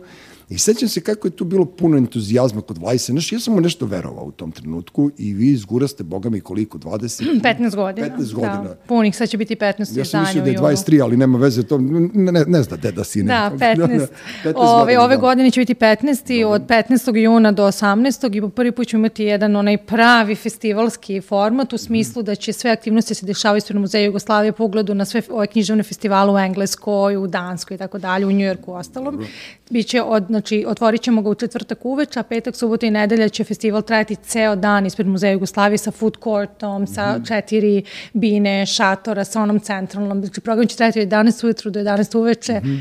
I 0.50 0.58
sećam 0.58 0.88
se 0.88 1.00
kako 1.00 1.28
je 1.28 1.30
tu 1.30 1.44
bilo 1.44 1.64
puno 1.64 1.96
entuzijazma 1.96 2.60
kod 2.60 2.78
Vlajsa. 2.78 3.12
Znaš, 3.12 3.32
ja 3.32 3.40
sam 3.40 3.54
mu 3.54 3.60
nešto 3.60 3.86
verovao 3.86 4.24
u 4.24 4.32
tom 4.32 4.52
trenutku 4.52 5.10
i 5.18 5.34
vi 5.34 5.50
izguraste, 5.50 6.04
boga 6.04 6.30
mi, 6.30 6.40
koliko, 6.40 6.78
20? 6.78 7.40
15 7.42 7.76
godina. 7.82 8.08
15 8.08 8.32
godina. 8.34 8.62
Da, 8.62 8.74
punih, 8.88 9.16
sad 9.16 9.28
će 9.28 9.36
biti 9.36 9.56
15 9.56 9.98
Ja 9.98 10.04
sam 10.04 10.20
mislio 10.20 10.44
da 10.44 10.50
je 10.50 10.58
23, 10.58 11.02
ali 11.02 11.16
nema 11.16 11.38
veze, 11.38 11.62
to 11.62 11.78
ne, 11.78 12.32
ne, 12.32 12.44
ne 12.46 12.62
zna 12.62 12.76
deda 12.76 13.04
sine. 13.04 13.26
Da, 13.26 13.52
15. 13.66 14.06
15 14.44 14.52
ove, 14.56 14.98
ove 14.98 15.16
da. 15.16 15.20
godine 15.20 15.50
će 15.50 15.60
biti 15.60 15.74
15. 15.74 16.42
Dobre. 16.42 16.46
od 16.46 16.62
15. 16.66 17.16
juna 17.16 17.52
do 17.52 17.66
18. 17.66 18.36
i 18.36 18.40
po 18.40 18.48
prvi 18.48 18.72
put 18.72 18.88
ćemo 18.88 19.00
imati 19.00 19.24
jedan 19.24 19.56
onaj 19.56 19.78
pravi 19.78 20.34
festivalski 20.34 21.20
format 21.20 21.72
u 21.72 21.78
smislu 21.78 22.22
da 22.22 22.34
će 22.34 22.52
sve 22.52 22.70
aktivnosti 22.70 23.14
se 23.14 23.26
dešavaju 23.26 23.58
ispred 23.58 23.80
muzeja 23.80 24.04
Jugoslavije 24.04 24.52
po 24.52 24.64
ugledu 24.64 24.94
na 24.94 25.04
sve 25.04 25.22
ove 25.30 25.46
književne 25.46 25.82
festivale 25.82 26.32
u 26.32 26.38
Engleskoj, 26.38 27.16
u 27.16 27.26
Danskoj 27.26 27.74
i 27.74 27.78
tako 27.78 27.98
dalje, 27.98 28.26
u 28.26 28.32
Njujorku 28.32 28.72
ostalom. 28.72 29.24
Biće 29.70 30.02
od, 30.02 30.30
Znači, 30.40 30.64
otvorit 30.68 31.02
ćemo 31.02 31.22
ga 31.22 31.30
u 31.30 31.34
četvrtak 31.34 31.84
uveč, 31.84 32.16
a 32.16 32.22
petak, 32.22 32.56
subota 32.56 32.86
i 32.86 32.90
nedelja 32.90 33.28
će 33.28 33.44
festival 33.44 33.82
trajati 33.82 34.16
ceo 34.16 34.56
dan 34.56 34.86
ispred 34.86 35.06
Muzeja 35.06 35.32
Jugoslavije 35.32 35.78
sa 35.78 35.90
food 35.90 36.16
courtom, 36.24 36.86
sa 36.86 37.12
mm 37.12 37.20
-hmm. 37.20 37.28
četiri 37.28 37.82
bine, 38.12 38.66
šatora, 38.66 39.24
sa 39.24 39.42
onom 39.42 39.60
centralnom. 39.60 40.20
Znači, 40.20 40.40
program 40.40 40.66
će 40.66 40.76
trajati 40.76 41.00
od 41.00 41.08
11 41.08 41.44
ujutru 41.44 41.70
do 41.70 41.80
11 41.80 42.18
uveče. 42.18 42.60
Mm 42.60 42.66
-hmm. 42.66 42.80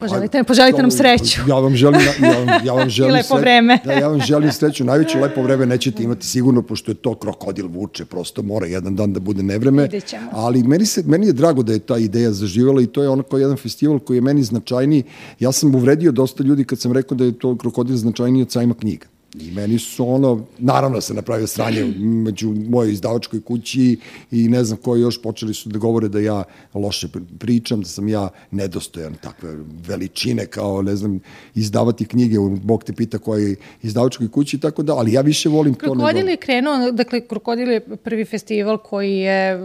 Poželite, 0.00 0.44
poželite 0.44 0.82
nam 0.82 0.90
sreću. 0.90 1.40
Ja 1.48 1.54
vam 1.54 1.76
želim, 1.76 2.00
ja 2.00 2.38
vam, 2.38 2.48
ja 2.64 2.72
vam 2.72 2.88
želim 2.98 3.10
I 3.10 3.16
lepo 3.16 3.34
sre... 3.34 3.40
vreme. 3.40 3.78
Da, 3.84 3.92
ja 3.92 4.08
vam 4.08 4.20
želim 4.20 4.52
sreću. 4.52 4.84
Najveće 4.84 5.18
lepo 5.18 5.42
vreme 5.42 5.66
nećete 5.66 6.02
imati 6.02 6.26
sigurno, 6.26 6.62
pošto 6.62 6.90
je 6.90 6.94
to 6.94 7.14
krokodil 7.14 7.68
vuče, 7.68 8.04
prosto 8.04 8.42
mora 8.42 8.66
jedan 8.66 8.96
dan 8.96 9.12
da 9.12 9.20
bude 9.20 9.42
nevreme. 9.42 9.88
Ali 10.32 10.62
meni, 10.62 10.86
se, 10.86 11.02
meni 11.06 11.26
je 11.26 11.32
drago 11.32 11.62
da 11.62 11.72
je 11.72 11.78
ta 11.78 11.98
ideja 11.98 12.32
zaživjela 12.32 12.82
i 12.82 12.86
to 12.86 13.02
je 13.02 13.08
onako 13.08 13.38
jedan 13.38 13.56
festival 13.56 13.98
koji 13.98 14.16
je 14.16 14.20
meni 14.20 14.42
značajniji. 14.42 15.04
Ja 15.40 15.52
sam 15.52 15.74
uvredio 15.74 16.12
dosta 16.12 16.44
ljudi 16.44 16.64
kad 16.64 16.80
sam 16.80 16.92
rekao 16.92 17.16
da 17.16 17.24
je 17.24 17.38
to 17.38 17.56
krokodil 17.56 17.96
značajniji 17.96 18.42
od 18.42 18.50
sajma 18.50 18.74
knjiga. 18.74 19.06
I 19.34 19.50
meni 19.50 19.78
su 19.78 20.08
ono, 20.08 20.44
naravno 20.58 20.96
da 20.96 21.00
se 21.00 21.14
napravio 21.14 21.46
sranje 21.46 21.84
među 21.98 22.54
mojoj 22.68 22.92
izdavačkoj 22.92 23.40
kući 23.40 23.98
i 24.30 24.48
ne 24.48 24.64
znam 24.64 24.78
koji 24.78 25.00
još 25.00 25.22
počeli 25.22 25.54
su 25.54 25.68
da 25.68 25.78
govore 25.78 26.08
da 26.08 26.18
ja 26.18 26.44
loše 26.74 27.08
pričam, 27.38 27.80
da 27.80 27.86
sam 27.86 28.08
ja 28.08 28.28
nedostojan 28.50 29.14
takve 29.14 29.56
veličine 29.86 30.46
kao, 30.46 30.82
ne 30.82 30.96
znam, 30.96 31.20
izdavati 31.54 32.04
knjige, 32.04 32.36
Bog 32.62 32.84
te 32.84 32.92
pita 32.92 33.18
koji 33.18 33.56
izdavačkoj 33.82 34.30
kući 34.30 34.56
i 34.56 34.60
tako 34.60 34.82
da, 34.82 34.94
ali 34.94 35.12
ja 35.12 35.20
više 35.20 35.48
volim 35.48 35.74
to 35.74 35.86
nego... 35.86 35.94
Krokodil 35.94 36.28
je 36.28 36.36
krenuo, 36.36 36.90
dakle, 36.92 37.20
Krokodil 37.20 37.70
je 37.70 37.80
prvi 37.80 38.24
festival 38.24 38.78
koji 38.78 39.18
je 39.18 39.56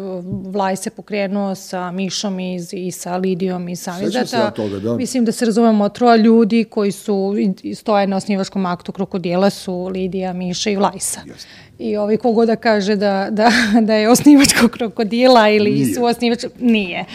Vlaj 0.46 0.76
se 0.76 0.90
pokrenuo 0.90 1.56
sa 1.56 1.92
Mišom 1.92 2.40
iz, 2.40 2.74
i 2.74 2.92
sa 2.92 3.18
Lidijom 3.18 3.70
iz 3.70 3.80
Samizata. 3.80 4.38
Ja 4.38 4.52
toga, 4.52 4.80
da. 4.80 4.96
Mislim 4.96 5.26
da 5.26 5.32
se 5.32 5.46
razumemo 5.46 5.90
troja 5.90 6.16
ljudi 6.16 6.64
koji 6.64 6.92
su 6.92 7.34
stoje 7.76 8.08
na 8.08 8.18
osnivačkom 8.18 8.66
aktu 8.66 8.92
Krokodila 8.92 9.50
su 9.56 9.90
Lidija, 9.94 10.34
Miša 10.34 10.70
i 10.70 10.76
Vlajsa. 10.76 11.22
I 11.80 11.98
ovaj 11.98 12.18
kogo 12.18 12.46
da 12.46 12.56
kaže 12.56 12.96
da, 12.96 13.28
da, 13.32 13.52
da 13.82 13.94
je 13.94 14.10
osnivačko 14.10 14.68
krokodila 14.68 15.50
ili 15.50 15.72
nije. 15.72 15.96
su 15.96 16.04
osnivač, 16.04 16.40
nije. 16.60 17.00
E, 17.00 17.06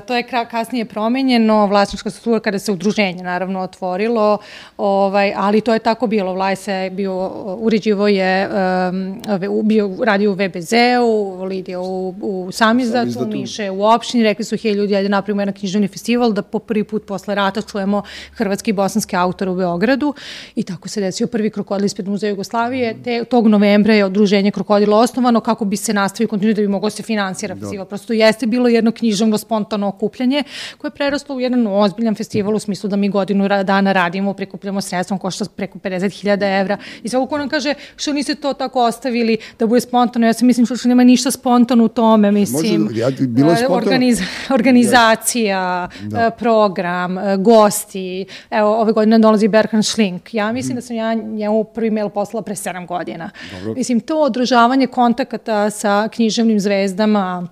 to 0.00 0.16
je 0.16 0.22
kasnije 0.50 0.84
promenjeno, 0.84 1.66
vlasnička 1.66 2.10
struktura 2.10 2.40
kada 2.40 2.58
se 2.58 2.72
udruženje 2.72 3.22
naravno 3.22 3.60
otvorilo, 3.60 4.38
ovaj, 4.76 5.32
ali 5.36 5.60
to 5.60 5.72
je 5.72 5.78
tako 5.78 6.06
bilo. 6.06 6.32
Vlajsa 6.34 6.72
je 6.72 6.90
bio, 6.90 7.30
uređivo 7.58 8.08
je, 8.08 8.48
um, 8.48 9.22
bio, 9.62 9.90
radio 10.04 10.30
u 10.30 10.34
VBZ-u, 10.34 11.44
Lidija 11.44 11.80
u, 11.80 12.14
u 12.22 12.52
Samizdatu, 12.52 13.12
Samizdatu, 13.12 13.38
Miše 13.38 13.70
u 13.70 13.84
opštini, 13.84 14.24
rekli 14.24 14.44
su, 14.44 14.56
hej 14.56 14.72
ljudi, 14.72 14.96
ajde 14.96 15.08
napravimo 15.08 15.42
jedan 15.42 15.54
književni 15.54 15.88
festival, 15.88 16.32
da 16.32 16.42
po 16.42 16.58
prvi 16.58 16.84
put 16.84 17.06
posle 17.06 17.34
rata 17.34 17.62
čujemo 17.62 18.02
hrvatski 18.32 18.70
i 18.70 18.72
bosanski 18.74 19.16
autor 19.16 19.48
u 19.48 19.54
Beogradu 19.54 20.14
i 20.54 20.62
tako 20.62 20.88
se 20.88 21.00
desio 21.00 21.26
prvi 21.26 21.50
krokodil 21.50 21.86
ispred 21.86 22.08
Muzeja 22.08 22.30
Jugoslavije, 22.30 22.94
te, 23.04 23.24
tog 23.24 23.53
novembra 23.54 23.94
je 23.94 24.04
odruženje 24.04 24.50
Krokodilo 24.50 24.98
osnovano 24.98 25.40
kako 25.40 25.64
bi 25.64 25.76
se 25.76 25.94
nastavio 25.94 26.28
kontinuirano 26.28 26.62
da 26.62 26.66
bi 26.66 26.72
moglo 26.72 26.86
da 26.86 26.96
se 26.96 27.02
finansira 27.02 27.56
festival. 27.56 27.86
Prosto 27.86 28.12
jeste 28.12 28.46
bilo 28.46 28.68
jedno 28.68 28.92
književno 28.92 29.38
spontano 29.38 29.88
okupljanje 29.88 30.42
koje 30.78 30.88
je 30.88 30.94
preraslo 30.94 31.36
u 31.36 31.40
jedan 31.40 31.66
ozbiljan 31.66 32.14
festival 32.14 32.54
u 32.54 32.58
smislu 32.58 32.90
da 32.90 32.96
mi 32.96 33.08
godinu 33.08 33.48
dana 33.64 33.92
radimo, 33.92 34.34
prikupljamo 34.34 34.80
sredstvom, 34.80 35.18
košta 35.18 35.44
preko 35.56 35.78
50.000 35.78 36.60
evra 36.60 36.78
i 37.02 37.08
svako 37.08 37.26
ko 37.26 37.38
nam 37.38 37.48
kaže 37.48 37.74
što 37.96 38.12
niste 38.12 38.34
to 38.34 38.52
tako 38.52 38.84
ostavili 38.84 39.38
da 39.58 39.66
bude 39.66 39.80
spontano, 39.80 40.26
ja 40.26 40.32
sam 40.32 40.46
mislim 40.46 40.66
što 40.66 40.88
nema 40.88 41.04
ništa 41.04 41.30
spontano 41.30 41.84
u 41.84 41.88
tome, 41.88 42.32
mislim. 42.32 42.82
Može, 42.82 43.00
ja, 43.00 43.10
bilo 43.20 43.50
je 43.50 43.56
spontano. 43.56 43.76
Organiz, 43.76 44.20
organizacija, 44.50 45.88
da. 46.02 46.30
program, 46.30 47.16
gosti, 47.38 48.26
evo 48.50 48.80
ove 48.80 48.92
godine 48.92 49.18
dolazi 49.18 49.48
Berhan 49.48 49.82
Schlink. 49.82 50.34
Ja 50.34 50.52
mislim 50.52 50.74
mm. 50.74 50.76
da 50.76 50.80
sam 50.80 50.96
ja 50.96 51.14
njemu 51.14 51.64
prvi 51.64 51.90
mail 51.90 52.08
poslala 52.08 52.42
pre 52.42 52.54
7 52.54 52.86
godina. 52.86 53.30
Dobro. 53.52 53.74
Mislim, 53.74 54.00
to 54.00 54.20
održavanje 54.20 54.86
kontakata 54.86 55.70
sa 55.70 56.08
književnim 56.08 56.60
zvezdama, 56.60 57.48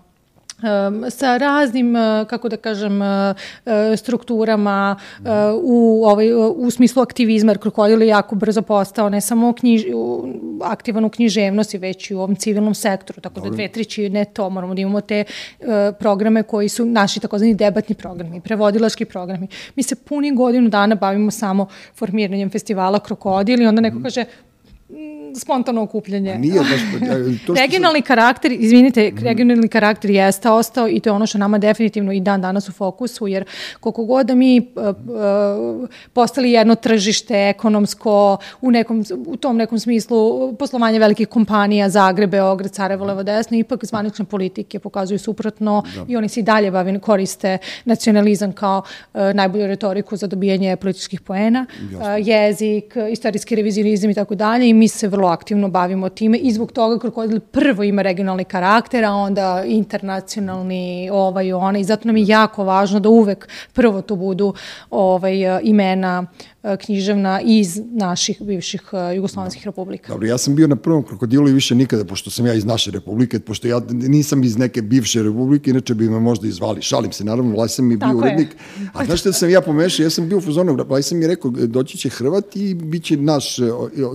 sa 1.10 1.36
raznim, 1.36 1.96
e, 1.96 2.24
kako 2.30 2.48
da 2.48 2.56
kažem, 2.56 3.02
e, 3.02 3.34
e, 3.66 3.96
strukturama 3.96 4.96
u, 5.62 6.04
ovaj, 6.04 6.32
u 6.56 6.70
smislu 6.70 7.02
aktivizma, 7.02 7.52
jer 7.52 7.58
Krokodil 7.58 8.02
je 8.02 8.08
jako 8.08 8.34
brzo 8.34 8.62
postao 8.62 9.08
ne 9.08 9.20
samo 9.20 9.52
knjiž, 9.52 9.82
aktivan 10.62 11.04
u 11.04 11.08
književnosti, 11.08 11.78
već 11.78 12.10
i 12.10 12.14
u 12.14 12.18
ovom 12.18 12.36
civilnom 12.36 12.74
sektoru, 12.74 13.20
tako 13.20 13.40
da 13.40 13.50
dve 13.50 13.70
ne 14.10 14.24
to, 14.24 14.50
moramo 14.50 14.74
da 14.74 14.80
imamo 14.80 15.00
te 15.00 15.24
programe 15.98 16.42
koji 16.42 16.68
su 16.68 16.84
naši 16.84 17.20
takozvani 17.20 17.54
debatni 17.54 17.94
programi, 17.94 18.40
prevodilački 18.40 19.04
programi. 19.04 19.48
Mi 19.76 19.82
se 19.82 19.94
puni 19.94 20.34
godinu 20.34 20.68
dana 20.68 20.94
bavimo 20.94 21.30
samo 21.30 21.66
formiranjem 21.94 22.50
festivala 22.50 22.98
Krokodil 22.98 23.62
i 23.62 23.66
onda 23.66 23.80
neko 23.80 23.96
mhm. 23.96 24.04
kaže, 24.04 24.24
spontano 25.36 25.82
okupljanje. 25.82 26.38
Nije 26.38 26.60
baš... 26.60 26.80
To 27.46 27.54
regionalni 27.54 28.00
sam... 28.00 28.06
karakter, 28.06 28.52
izvinite, 28.52 29.10
mm. 29.12 29.18
regionalni 29.18 29.68
karakter 29.68 30.10
jeste 30.10 30.50
ostao 30.50 30.88
i 30.88 31.00
to 31.00 31.08
je 31.08 31.12
ono 31.12 31.26
što 31.26 31.38
nama 31.38 31.58
definitivno 31.58 32.12
i 32.12 32.20
dan 32.20 32.40
danas 32.40 32.68
u 32.68 32.72
fokusu, 32.72 33.26
jer 33.26 33.44
koliko 33.80 34.04
god 34.04 34.26
da 34.26 34.34
mi 34.34 34.58
uh, 34.58 34.82
uh, 34.82 35.88
postali 36.12 36.52
jedno 36.52 36.74
tržište 36.74 37.48
ekonomsko 37.48 38.36
u, 38.60 38.70
nekom, 38.70 39.04
u 39.26 39.36
tom 39.36 39.56
nekom 39.56 39.78
smislu 39.78 40.52
poslovanje 40.56 40.98
velikih 40.98 41.28
kompanija, 41.28 41.88
Zagreb, 41.88 42.30
Beograd, 42.30 42.74
Sarajevo, 42.74 43.04
Levo, 43.04 43.22
Desno, 43.22 43.56
ipak 43.56 43.84
zvanične 43.84 44.24
politike 44.24 44.78
pokazuju 44.78 45.18
suprotno 45.18 45.82
da. 45.94 46.04
i 46.08 46.16
oni 46.16 46.28
se 46.28 46.40
i 46.40 46.42
dalje 46.42 46.70
bavim, 46.70 47.00
koriste 47.00 47.58
nacionalizam 47.84 48.52
kao 48.52 48.82
uh, 49.14 49.20
najbolju 49.34 49.66
retoriku 49.66 50.16
za 50.16 50.26
dobijanje 50.26 50.76
političkih 50.76 51.20
poena, 51.20 51.66
uh, 51.80 52.00
jezik, 52.18 52.96
istorijski 53.10 53.56
revizionizam 53.56 54.10
i 54.10 54.14
tako 54.14 54.34
dalje 54.34 54.68
i 54.68 54.74
mi 54.74 54.88
se 54.88 55.08
vrlo 55.08 55.21
aktivno 55.26 55.68
bavimo 55.68 56.08
time 56.08 56.38
i 56.38 56.52
zbog 56.52 56.72
toga 56.72 56.98
Krokodil 56.98 57.40
prvo 57.40 57.82
ima 57.82 58.02
regionalni 58.02 58.44
karakter, 58.44 59.04
a 59.04 59.12
onda 59.12 59.64
internacionalni 59.66 61.10
ovaj 61.12 61.52
onaj 61.52 61.80
i 61.80 61.84
zato 61.84 62.08
nam 62.08 62.16
je 62.16 62.26
jako 62.26 62.64
važno 62.64 63.00
da 63.00 63.08
uvek 63.08 63.48
prvo 63.72 64.02
to 64.02 64.16
budu 64.16 64.54
ovaj 64.90 65.60
imena 65.62 66.26
E, 66.62 66.76
književna 66.76 67.40
iz 67.44 67.80
naših 67.92 68.42
bivših 68.42 68.82
e, 68.92 69.14
jugoslovenskih 69.16 69.66
republika. 69.66 70.12
Dobro, 70.12 70.26
ja 70.26 70.38
sam 70.38 70.54
bio 70.54 70.66
na 70.66 70.76
prvom 70.76 71.02
krokodilu 71.02 71.48
i 71.48 71.52
više 71.52 71.74
nikada, 71.74 72.04
pošto 72.04 72.30
sam 72.30 72.46
ja 72.46 72.54
iz 72.54 72.64
naše 72.64 72.90
republike, 72.90 73.40
pošto 73.40 73.68
ja 73.68 73.80
nisam 73.90 74.44
iz 74.44 74.58
neke 74.58 74.82
bivše 74.82 75.22
republike, 75.22 75.70
inače 75.70 75.94
bi 75.94 76.08
me 76.08 76.20
možda 76.20 76.48
izvali. 76.48 76.82
Šalim 76.82 77.12
se, 77.12 77.24
naravno, 77.24 77.54
Vlaj 77.54 77.68
sam 77.68 77.86
mi 77.86 77.96
bio 77.96 78.16
urednik. 78.16 78.56
A 78.92 79.04
znaš 79.04 79.20
što 79.20 79.32
sam 79.32 79.50
ja 79.50 79.60
pomešao? 79.60 80.04
Ja 80.04 80.10
sam 80.10 80.28
bio 80.28 80.38
u 80.38 80.40
fuzonu, 80.40 80.78
Vlaj 80.88 81.02
sam 81.02 81.18
mi 81.18 81.26
rekao, 81.26 81.50
doći 81.50 81.98
će 81.98 82.08
Hrvat 82.08 82.56
i 82.56 82.74
bit 82.74 83.04
će 83.04 83.16
naš, 83.16 83.58
e, 83.58 83.64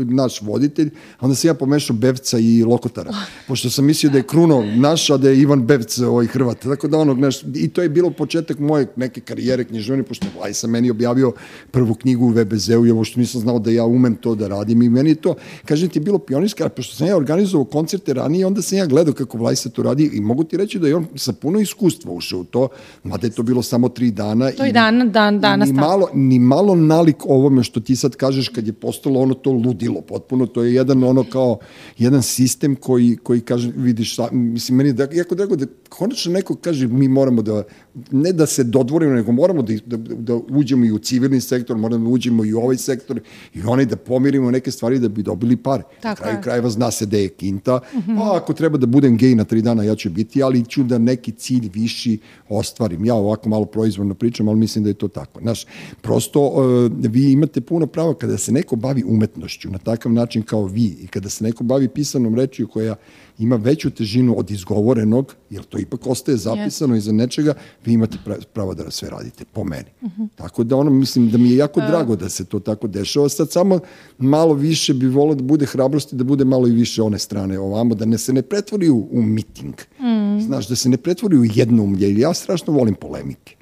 naš 0.05 0.41
voditelj, 0.41 0.89
onda 1.21 1.35
sam 1.35 1.47
ja 1.47 1.53
pomešao 1.53 1.95
Bevca 1.95 2.39
i 2.39 2.63
Lokotara, 2.63 3.13
pošto 3.47 3.69
sam 3.69 3.85
mislio 3.85 4.11
da 4.11 4.17
je 4.17 4.23
Kruno 4.23 4.63
naš, 4.75 5.09
a 5.09 5.17
da 5.17 5.29
je 5.29 5.41
Ivan 5.41 5.65
Bevc 5.65 5.99
ovaj 5.99 6.27
Hrvat. 6.27 6.59
Tako 6.59 6.87
da 6.87 6.97
onog, 6.97 7.19
naš, 7.19 7.43
i 7.55 7.67
to 7.67 7.81
je 7.81 7.89
bilo 7.89 8.09
početak 8.09 8.59
moje 8.59 8.87
neke 8.95 9.21
karijere 9.21 9.63
književne, 9.63 10.03
pošto 10.03 10.27
Vlaj 10.37 10.53
sam 10.53 10.71
meni 10.71 10.91
objavio 10.91 11.33
prvu 11.71 11.95
knjigu 11.95 12.29
VBZ-u 12.29 12.85
i 12.85 12.91
ovo 12.91 13.03
što 13.03 13.19
nisam 13.19 13.41
znao 13.41 13.59
da 13.59 13.71
ja 13.71 13.85
umem 13.85 14.15
to 14.15 14.35
da 14.35 14.47
radim 14.47 14.81
i 14.81 14.89
meni 14.89 15.09
je 15.09 15.15
to, 15.15 15.35
kažem 15.65 15.89
ti, 15.89 15.99
bilo 15.99 16.17
pionirska, 16.17 16.65
a 16.65 16.69
pošto 16.69 16.95
sam 16.95 17.07
ja 17.07 17.17
organizovao 17.17 17.65
koncerte 17.65 18.13
ranije, 18.13 18.45
onda 18.45 18.61
sam 18.61 18.77
ja 18.77 18.85
gledao 18.85 19.13
kako 19.13 19.37
Vlajsa 19.37 19.69
to 19.69 19.83
radi 19.83 20.09
i 20.13 20.21
mogu 20.21 20.43
ti 20.43 20.57
reći 20.57 20.79
da 20.79 20.87
je 20.87 20.95
on 20.95 21.05
sa 21.15 21.33
puno 21.33 21.59
iskustva 21.59 22.11
ušao 22.11 22.39
u 22.39 22.43
to, 22.43 22.67
mada 23.03 23.27
je 23.27 23.31
to 23.31 23.43
bilo 23.43 23.63
samo 23.63 23.89
tri 23.89 24.11
dana. 24.11 24.51
To 24.51 24.65
i, 24.65 24.71
dan, 24.71 25.11
dan, 25.11 25.39
danas 25.39 25.69
ni 25.69 25.73
malo, 25.73 26.07
ni 26.13 26.39
malo 26.39 26.75
nalik 26.75 27.25
ovome 27.25 27.63
što 27.63 27.79
ti 27.79 27.95
sad 27.95 28.15
kažeš 28.15 28.49
kad 28.49 28.67
je 28.67 28.73
postalo 28.73 29.19
ono 29.19 29.33
to 29.33 29.51
ludilo 29.51 30.01
potpuno, 30.01 30.45
to 30.45 30.63
je 30.63 30.73
jedan 30.73 30.86
ono 30.93 31.23
kao, 31.23 31.57
jedan 31.97 32.23
sistem 32.23 32.75
koji, 32.75 33.17
koji 33.23 33.41
kaže, 33.41 33.71
vidiš, 33.75 34.17
mislim, 34.31 34.77
meni 34.77 34.93
da, 34.93 35.07
jako 35.11 35.35
drago 35.35 35.55
da 35.55 35.65
konačno 35.89 36.31
neko 36.31 36.55
kaže 36.55 36.87
mi 36.87 37.07
moramo 37.07 37.41
da, 37.41 37.63
ne 38.11 38.31
da 38.33 38.45
se 38.45 38.63
dodvorimo, 38.63 39.13
nego 39.13 39.31
moramo 39.31 39.61
da, 39.61 39.73
da, 39.85 39.97
da 39.97 40.35
uđemo 40.35 40.85
i 40.85 40.91
u 40.91 40.99
civilni 40.99 41.41
sektor, 41.41 41.77
moramo 41.77 42.05
da 42.05 42.11
uđemo 42.11 42.45
i 42.45 42.53
u 42.53 42.59
ovaj 42.59 42.77
sektor 42.77 43.19
i 43.53 43.61
onaj 43.61 43.85
da 43.85 43.95
pomirimo 43.95 44.51
neke 44.51 44.71
stvari 44.71 44.99
da 44.99 45.09
bi 45.09 45.23
dobili 45.23 45.57
pare. 45.57 45.83
Tako 46.01 46.21
kraju 46.21 46.37
krajeva 46.43 46.69
zna 46.69 46.91
se 46.91 47.05
da 47.05 47.17
je 47.17 47.29
kinta, 47.29 47.79
mm 47.93 47.97
-hmm. 47.97 48.19
a 48.19 48.37
ako 48.37 48.53
treba 48.53 48.77
da 48.77 48.85
budem 48.85 49.17
gej 49.17 49.35
na 49.35 49.43
tri 49.43 49.61
dana, 49.61 49.83
ja 49.83 49.95
ću 49.95 50.09
biti, 50.09 50.43
ali 50.43 50.65
ću 50.65 50.83
da 50.83 50.97
neki 50.97 51.31
cilj 51.31 51.69
viši 51.73 52.19
ostvarim. 52.49 53.05
Ja 53.05 53.15
ovako 53.15 53.49
malo 53.49 53.65
proizvodno 53.65 54.13
pričam, 54.13 54.47
ali 54.47 54.59
mislim 54.59 54.83
da 54.83 54.89
je 54.89 54.93
to 54.93 55.07
tako. 55.07 55.41
Znaš, 55.41 55.65
prosto 56.01 56.41
uh, 56.41 56.91
vi 56.97 57.31
imate 57.31 57.61
puno 57.61 57.87
prava 57.87 58.13
kada 58.13 58.37
se 58.37 58.51
neko 58.51 58.75
bavi 58.75 59.03
umetnošću 59.07 59.69
na 59.69 59.77
takav 59.77 60.11
način 60.11 60.41
kao 60.41 60.66
vi 60.67 60.85
i 61.01 61.07
kada 61.07 61.29
se 61.29 61.43
neko 61.43 61.63
bavi 61.63 61.87
pisanom 61.87 62.35
rečju 62.35 62.67
koja 62.67 62.95
ima 63.39 63.55
veću 63.55 63.89
težinu 63.89 64.39
od 64.39 64.51
izgovorenog, 64.51 65.35
jer 65.49 65.63
to 65.63 65.79
ipak 65.79 66.07
ostaje 66.07 66.37
zapisano 66.37 66.93
yes. 66.93 66.97
iza 66.97 67.11
nečega, 67.11 67.53
vi 67.85 67.93
imate 67.93 68.17
pravo 68.53 68.73
da 68.73 68.91
sve 68.91 69.09
radite, 69.09 69.45
po 69.53 69.63
meni. 69.63 69.89
Uh 70.01 70.07
mhm. 70.11 70.21
-huh. 70.21 70.27
Tako 70.35 70.63
da 70.63 70.75
ono, 70.75 70.91
mislim 70.91 71.29
da 71.29 71.37
mi 71.37 71.49
je 71.49 71.57
jako 71.57 71.79
uh. 71.79 71.87
drago 71.87 72.15
da 72.15 72.29
se 72.29 72.45
to 72.45 72.59
tako 72.59 72.87
dešava. 72.87 73.29
Sad 73.29 73.51
samo 73.51 73.79
malo 74.17 74.53
više 74.53 74.93
bi 74.93 75.07
volio 75.07 75.35
da 75.35 75.43
bude 75.43 75.65
hrabrosti, 75.65 76.15
da 76.15 76.23
bude 76.23 76.45
malo 76.45 76.67
i 76.67 76.71
više 76.71 77.01
one 77.01 77.19
strane 77.19 77.59
ovamo, 77.59 77.95
da 77.95 78.05
ne 78.05 78.17
se 78.17 78.33
ne 78.33 78.41
pretvori 78.41 78.89
u, 78.89 79.07
u 79.11 79.21
miting. 79.21 79.75
Mm. 79.99 80.41
Znaš, 80.41 80.67
da 80.67 80.75
se 80.75 80.89
ne 80.89 80.97
pretvori 80.97 81.37
u 81.37 81.45
jednoumlje. 81.45 82.19
Ja 82.19 82.33
strašno 82.33 82.73
volim 82.73 82.95
polemike. 82.95 83.56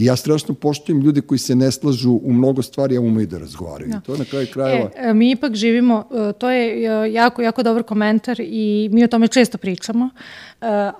I 0.00 0.04
ja 0.04 0.16
strašno 0.16 0.54
poštujem 0.54 1.00
ljude 1.00 1.20
koji 1.20 1.38
se 1.38 1.54
ne 1.54 1.70
slažu 1.72 2.20
u 2.22 2.32
mnogo 2.32 2.62
stvari, 2.62 2.96
a 2.96 3.00
umeju 3.00 3.26
da 3.26 3.38
razgovaraju. 3.38 3.90
Da. 3.90 4.00
To 4.00 4.12
je 4.12 4.18
na 4.18 4.24
kraju 4.24 4.46
krajeva... 4.52 4.90
E, 4.96 5.14
mi 5.14 5.30
ipak 5.30 5.54
živimo, 5.54 6.04
e, 6.10 6.32
to 6.32 6.50
je 6.50 6.84
e, 6.84 7.12
jako, 7.12 7.42
jako 7.42 7.62
dobar 7.62 7.82
komentar 7.82 8.40
i 8.40 8.88
mi 8.92 9.04
o 9.04 9.08
tome 9.08 9.28
često 9.28 9.58
pričamo, 9.58 10.04
e, 10.04 10.49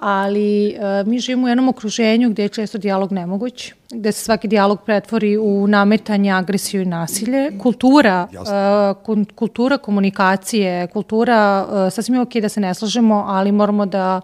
ali 0.01 0.77
mi 1.07 1.18
živimo 1.18 1.44
u 1.44 1.49
jednom 1.49 1.68
okruženju 1.68 2.31
gde 2.31 2.42
je 2.42 2.49
često 2.49 2.79
dijalog 2.79 3.12
nemoguć 3.12 3.73
gde 3.94 4.12
se 4.12 4.25
svaki 4.25 4.49
dijalog 4.49 4.83
pretvori 4.87 5.38
u 5.38 5.66
nametanje, 5.66 6.33
agresiju 6.33 6.83
i 6.83 6.85
nasilje. 6.85 7.59
Kultura, 7.59 8.29
uh, 8.33 9.27
kultura 9.35 9.79
komunikacije, 9.79 10.87
kultura, 10.87 11.66
sasvim 11.90 12.14
je 12.14 12.20
okej 12.20 12.42
da 12.42 12.49
se 12.49 12.61
ne 12.61 12.75
slažemo, 12.75 13.25
ali 13.29 13.53
moramo 13.53 13.87
da, 13.87 14.20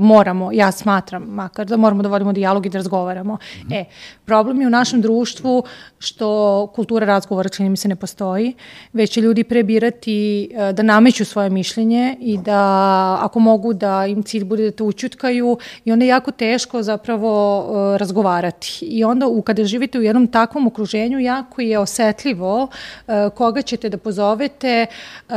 moramo, 0.00 0.52
ja 0.52 0.72
smatram 0.72 1.22
makar, 1.22 1.66
da 1.66 1.76
moramo 1.76 2.02
da 2.02 2.08
vodimo 2.08 2.32
dijalog 2.32 2.66
i 2.66 2.68
da 2.68 2.78
razgovaramo. 2.78 3.34
Mm 3.34 3.68
-hmm. 3.68 3.80
E, 3.80 3.84
problem 4.24 4.60
je 4.60 4.66
u 4.66 4.70
našem 4.70 5.00
društvu 5.00 5.62
što 5.98 6.66
kultura 6.74 7.06
razgovora 7.06 7.48
čini 7.48 7.70
mi 7.70 7.76
se 7.76 7.88
ne 7.88 7.96
postoji, 7.96 8.54
već 8.92 9.10
će 9.10 9.20
ljudi 9.20 9.44
prebirati 9.44 10.50
da 10.72 10.82
nameću 10.82 11.24
svoje 11.24 11.50
mišljenje 11.50 12.16
i 12.20 12.38
da 12.38 13.18
ako 13.22 13.40
mogu 13.40 13.72
da 13.72 14.06
im 14.06 14.22
cilj 14.22 14.44
bude 14.48 14.64
da 14.64 14.70
te 14.70 14.82
učutkaju 14.82 15.58
i 15.84 15.92
onda 15.92 16.04
je 16.04 16.08
jako 16.08 16.30
teško 16.30 16.82
zapravo 16.82 17.60
uh, 17.60 17.96
razgovarati 17.96 18.78
i 18.80 19.04
onda 19.04 19.26
u, 19.26 19.42
kada 19.42 19.64
živite 19.64 19.98
u 19.98 20.02
jednom 20.02 20.26
takvom 20.26 20.66
okruženju 20.66 21.18
jako 21.18 21.60
je 21.60 21.78
osetljivo 21.78 22.62
uh, 22.62 23.14
koga 23.34 23.62
ćete 23.62 23.88
da 23.88 23.98
pozovete, 23.98 24.86
uh, 25.28 25.34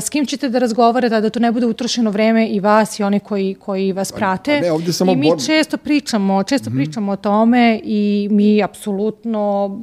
s 0.00 0.08
kim 0.10 0.26
ćete 0.26 0.48
da 0.48 0.58
razgovarate, 0.58 1.20
da 1.20 1.30
to 1.30 1.40
ne 1.40 1.52
bude 1.52 1.66
utrošeno 1.66 2.10
vreme 2.10 2.48
i 2.48 2.60
vas 2.60 2.98
i 2.98 3.02
oni 3.02 3.20
koji, 3.20 3.54
koji 3.54 3.92
vas 3.92 4.12
prate. 4.12 4.60
Ne, 4.60 4.72
ovde 4.72 4.92
samo 4.92 5.12
I 5.12 5.16
mi 5.16 5.28
bor... 5.28 5.44
često 5.46 5.76
pričamo, 5.76 6.42
često 6.42 6.70
mm 6.70 6.72
-hmm. 6.72 6.76
pričamo 6.76 7.12
o 7.12 7.16
tome 7.16 7.80
i 7.84 8.28
mi 8.30 8.62
apsolutno 8.62 9.78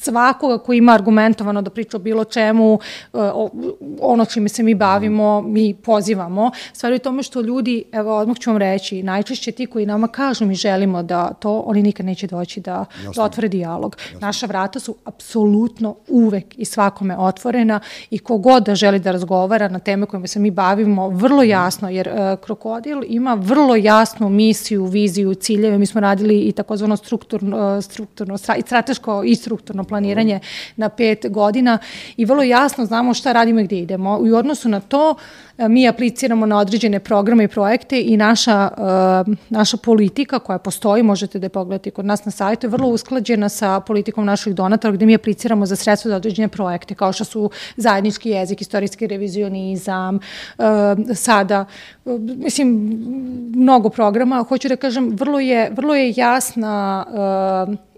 svakoga 0.00 0.58
ko 0.58 0.72
ima 0.72 0.92
argumentovano 0.92 1.62
da 1.62 1.70
priča 1.70 1.96
o 1.96 2.00
bilo 2.00 2.24
čemu, 2.24 2.78
uh, 3.12 3.20
ono 4.00 4.24
čime 4.24 4.48
se 4.48 4.62
mi 4.62 4.74
bavimo, 4.74 5.42
mi 5.42 5.74
pozivamo. 5.74 6.50
Stvari 6.72 6.96
u 6.96 6.98
tome 6.98 7.22
što 7.22 7.40
ljudi, 7.42 7.84
evo 7.92 8.18
odmah 8.18 8.38
ću 8.38 8.50
vam 8.50 8.56
reći, 8.56 9.02
najčešće 9.02 9.52
ti 9.52 9.66
koji 9.66 9.86
nama 9.86 10.08
kažu 10.08 10.46
mi 10.46 10.54
želimo 10.54 11.02
da 11.02 11.32
to, 11.32 11.58
oni 11.66 11.82
nikad 11.82 12.06
neće 12.06 12.26
doći 12.26 12.60
da, 12.60 12.84
da 13.16 13.22
otvore 13.22 13.48
dijalog. 13.48 13.96
Naša 14.20 14.46
vrata 14.46 14.80
su 14.80 14.96
apsolutno 15.04 15.96
uvek 16.08 16.58
i 16.58 16.64
svakome 16.64 17.16
otvorena 17.16 17.80
i 18.10 18.18
kogod 18.18 18.62
da 18.62 18.74
želi 18.74 18.98
da 18.98 19.12
razgovara 19.12 19.68
na 19.68 19.78
teme 19.78 20.06
kojima 20.06 20.26
se 20.26 20.40
mi 20.40 20.50
bavimo, 20.50 21.08
vrlo 21.08 21.42
jasno, 21.42 21.88
jer 21.88 22.08
uh, 22.08 22.44
Krokodil 22.44 23.02
ima 23.06 23.34
vrlo 23.34 23.76
jasnu 23.76 24.28
misiju, 24.28 24.84
viziju, 24.84 25.34
ciljeve. 25.34 25.78
Mi 25.78 25.86
smo 25.86 26.00
radili 26.00 26.40
i 26.40 26.52
takozvano 26.52 26.96
strukturno, 26.96 27.82
strukturno 27.82 28.34
i 28.58 28.62
strateško 28.62 29.22
i 29.24 29.34
strukturno 29.34 29.84
planiranje 29.84 30.40
na 30.76 30.88
pet 30.88 31.26
godina 31.30 31.78
i 32.16 32.24
vrlo 32.24 32.42
jasno 32.42 32.86
znamo 32.86 33.14
šta 33.14 33.32
radimo 33.32 33.60
i 33.60 33.64
gde 33.64 33.78
idemo. 33.78 34.20
I 34.26 34.32
u 34.32 34.36
odnosu 34.36 34.68
na 34.68 34.80
to 34.80 35.14
E, 35.51 35.51
mi 35.68 35.88
apliciramo 35.88 36.46
na 36.46 36.58
određene 36.58 37.00
programe 37.00 37.44
i 37.44 37.48
projekte 37.48 38.02
i 38.02 38.16
naša, 38.16 38.70
uh, 39.26 39.34
naša 39.50 39.76
politika 39.76 40.38
koja 40.38 40.58
postoji, 40.58 41.02
možete 41.02 41.38
da 41.38 41.44
je 41.44 41.48
pogledate 41.48 41.90
kod 41.90 42.04
nas 42.04 42.24
na 42.24 42.30
sajtu, 42.30 42.66
je 42.66 42.70
vrlo 42.70 42.88
usklađena 42.88 43.48
sa 43.48 43.80
politikom 43.80 44.24
naših 44.24 44.54
donatora 44.54 44.92
gde 44.92 45.06
mi 45.06 45.14
apliciramo 45.14 45.66
za 45.66 45.76
sredstva 45.76 46.08
za 46.08 46.16
određene 46.16 46.48
projekte 46.48 46.94
kao 46.94 47.12
što 47.12 47.24
su 47.24 47.50
zajednički 47.76 48.30
jezik, 48.30 48.60
istorijski 48.60 49.06
revizionizam, 49.06 50.14
uh, 50.58 50.64
sada, 51.14 51.64
mislim, 52.36 52.68
mnogo 53.54 53.88
programa. 53.88 54.44
Hoću 54.48 54.68
da 54.68 54.76
kažem, 54.76 55.10
vrlo 55.16 55.40
je, 55.40 55.70
vrlo 55.70 55.94
je 55.94 56.12
jasna 56.16 57.04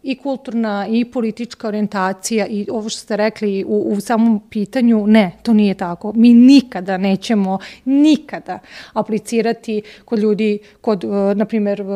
i 0.05 0.15
kulturna 0.15 0.87
i 0.91 1.05
politička 1.05 1.69
orijentacija 1.69 2.47
i 2.47 2.67
ovo 2.71 2.89
što 2.89 3.01
ste 3.01 3.17
rekli 3.17 3.65
u, 3.69 3.93
u 3.93 4.01
samom 4.01 4.41
pitanju, 4.51 5.07
ne, 5.07 5.33
to 5.43 5.53
nije 5.53 5.75
tako. 5.75 6.13
Mi 6.17 6.35
nikada 6.35 6.97
nećemo, 6.97 7.59
nikada 7.85 8.59
aplicirati 8.93 9.83
kod 10.05 10.19
ljudi, 10.19 10.59
kod, 10.81 11.05
uh, 11.05 11.11
na 11.37 11.45
primjer, 11.45 11.83
uh, 11.83 11.89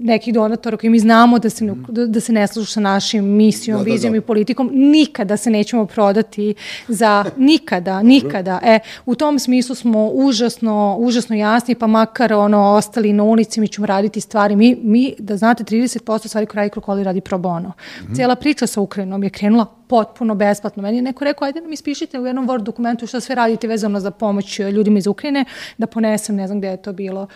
nekih 0.00 0.34
donatora 0.34 0.76
koji 0.76 0.90
mi 0.90 0.98
znamo 0.98 1.38
da 1.38 1.50
se, 1.50 1.64
ne, 1.64 1.74
da, 1.88 2.06
da 2.06 2.20
se 2.20 2.32
ne 2.32 2.46
služu 2.46 2.72
sa 2.72 2.80
našim 2.80 3.24
misijom, 3.24 3.78
da, 3.78 3.84
da, 3.84 3.92
vizijom 3.92 4.12
da. 4.12 4.18
i 4.18 4.20
politikom, 4.20 4.70
nikada 4.72 5.36
se 5.36 5.50
nećemo 5.50 5.86
prodati 5.86 6.54
za 6.88 7.24
nikada, 7.36 8.02
nikada. 8.02 8.60
E, 8.64 8.78
u 9.06 9.14
tom 9.14 9.38
smislu 9.38 9.74
smo 9.74 10.08
užasno, 10.08 10.96
užasno 10.98 11.36
jasni, 11.36 11.74
pa 11.74 11.86
makar 11.86 12.32
ono, 12.32 12.74
ostali 12.74 13.12
na 13.12 13.22
ulici, 13.22 13.60
mi 13.60 13.68
ćemo 13.68 13.86
raditi 13.86 14.20
stvari. 14.20 14.56
Mi, 14.56 14.76
mi 14.82 15.14
da 15.18 15.36
znate, 15.36 15.64
30% 15.64 16.28
stvari 16.28 16.46
koje 16.46 16.56
radi 16.56 16.70
školi 16.98 17.04
radi 17.04 17.20
pro 17.20 17.38
bono. 17.38 17.68
Mm 17.68 18.06
-hmm. 18.06 18.14
Cijela 18.14 18.36
priča 18.36 18.66
sa 18.66 18.80
Ukrajinom 18.80 19.22
je 19.22 19.30
krenula 19.30 19.66
potpuno 19.88 20.34
besplatno. 20.34 20.82
Meni 20.82 20.98
je 20.98 21.02
neko 21.02 21.24
rekao, 21.24 21.46
ajde 21.46 21.60
mi 21.60 21.74
ispišite 21.74 22.18
u 22.18 22.26
jednom 22.26 22.48
Word 22.48 22.62
dokumentu 22.62 23.06
šta 23.06 23.20
sve 23.20 23.34
radite 23.34 23.68
vezano 23.68 24.00
za 24.00 24.10
pomoć 24.10 24.58
ljudima 24.58 24.98
iz 24.98 25.06
Ukrajine, 25.06 25.44
da 25.78 25.86
ponesem, 25.86 26.36
ne 26.36 26.46
znam 26.46 26.58
gde 26.58 26.68
je 26.68 26.82
to 26.82 26.92
bilo, 26.92 27.22
uh, 27.22 27.28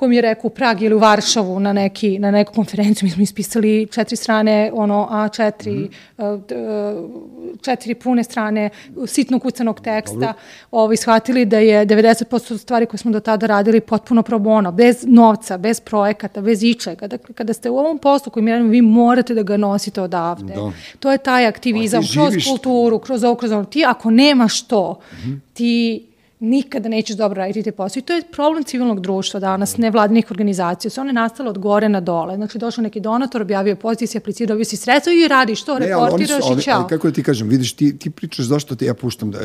ko 0.00 0.08
mi 0.08 0.16
je 0.16 0.22
rekao 0.22 0.48
u 0.48 0.50
Prag 0.50 0.82
ili 0.82 0.94
u 0.94 0.98
Varšavu 0.98 1.60
na, 1.60 1.72
neki, 1.72 2.18
na 2.18 2.30
neku 2.30 2.52
konferenciju, 2.52 3.06
mi 3.06 3.10
smo 3.10 3.22
ispisali 3.22 3.88
četiri 3.90 4.16
strane, 4.16 4.70
ono 4.74 5.08
A4, 5.10 5.70
mm 5.70 5.90
-hmm. 6.18 7.58
četiri 7.62 7.94
pune 7.94 8.24
strane 8.24 8.70
sitno 9.06 9.38
kucanog 9.38 9.80
teksta, 9.80 10.32
ovaj, 10.70 10.96
shvatili 10.96 11.44
da 11.44 11.58
je 11.58 11.86
90% 11.86 12.58
stvari 12.58 12.86
koje 12.86 12.98
smo 12.98 13.10
do 13.10 13.20
tada 13.20 13.46
radili 13.46 13.80
potpuno 13.80 14.22
pro 14.22 14.38
bono, 14.38 14.72
bez 14.72 15.04
novca, 15.06 15.58
bez 15.58 15.80
projekata, 15.80 16.40
bez 16.40 16.62
ičega. 16.62 17.06
Dakle, 17.06 17.34
kada 17.34 17.52
ste 17.52 17.70
u 17.70 17.78
ovom 17.78 17.98
poslu 17.98 18.32
koji 18.32 18.42
mi 18.44 18.50
radimo, 18.50 18.70
vi 18.70 18.82
morate 18.82 19.34
da 19.34 19.42
ga 19.42 19.56
nosite 19.56 20.00
odavde. 20.00 20.54
Da. 20.54 20.72
To 20.98 21.12
je 21.12 21.18
taj 21.18 21.46
aktivizam, 21.46 22.02
kroz 22.14 22.34
kulturu, 22.48 22.98
kroz 22.98 23.24
ovo, 23.24 23.34
kroz 23.34 23.52
ovo. 23.52 23.64
Ti 23.64 23.84
ako 23.84 24.10
nemaš 24.10 24.62
to, 24.62 25.00
mm 25.12 25.16
-hmm. 25.16 25.38
ti 25.54 26.06
nikada 26.40 26.88
nećeš 26.88 27.16
dobro 27.16 27.38
raditi 27.38 27.62
te 27.62 27.72
posao. 27.72 28.00
I 28.00 28.02
to 28.02 28.12
je 28.12 28.22
problem 28.32 28.64
civilnog 28.64 29.00
društva 29.00 29.40
danas, 29.40 29.76
nevladinih 29.76 30.30
organizacija. 30.30 30.90
Su 30.90 31.00
one 31.00 31.12
nastale 31.12 31.50
od 31.50 31.58
gore 31.58 31.88
na 31.88 32.00
dole. 32.00 32.36
Znači, 32.36 32.58
došao 32.58 32.82
neki 32.82 33.00
donator, 33.00 33.42
objavio 33.42 33.76
pozitiv, 33.76 34.06
si 34.06 34.18
aplicirao, 34.18 34.54
dobio 34.54 34.64
si 34.64 34.76
sredstvo 34.76 35.12
i 35.12 35.28
radiš 35.28 35.62
to, 35.62 35.78
ne, 35.78 35.86
reportiraš 35.86 36.46
su, 36.46 36.58
i 36.58 36.62
čao. 36.62 36.86
kako 36.86 37.08
da 37.08 37.14
ti 37.14 37.22
kažem, 37.22 37.48
vidiš, 37.48 37.72
ti, 37.72 37.98
ti 37.98 38.10
pričaš 38.10 38.46
zašto 38.46 38.76
te 38.76 38.84
ja 38.84 38.94
puštam. 38.94 39.30
E, 39.30 39.36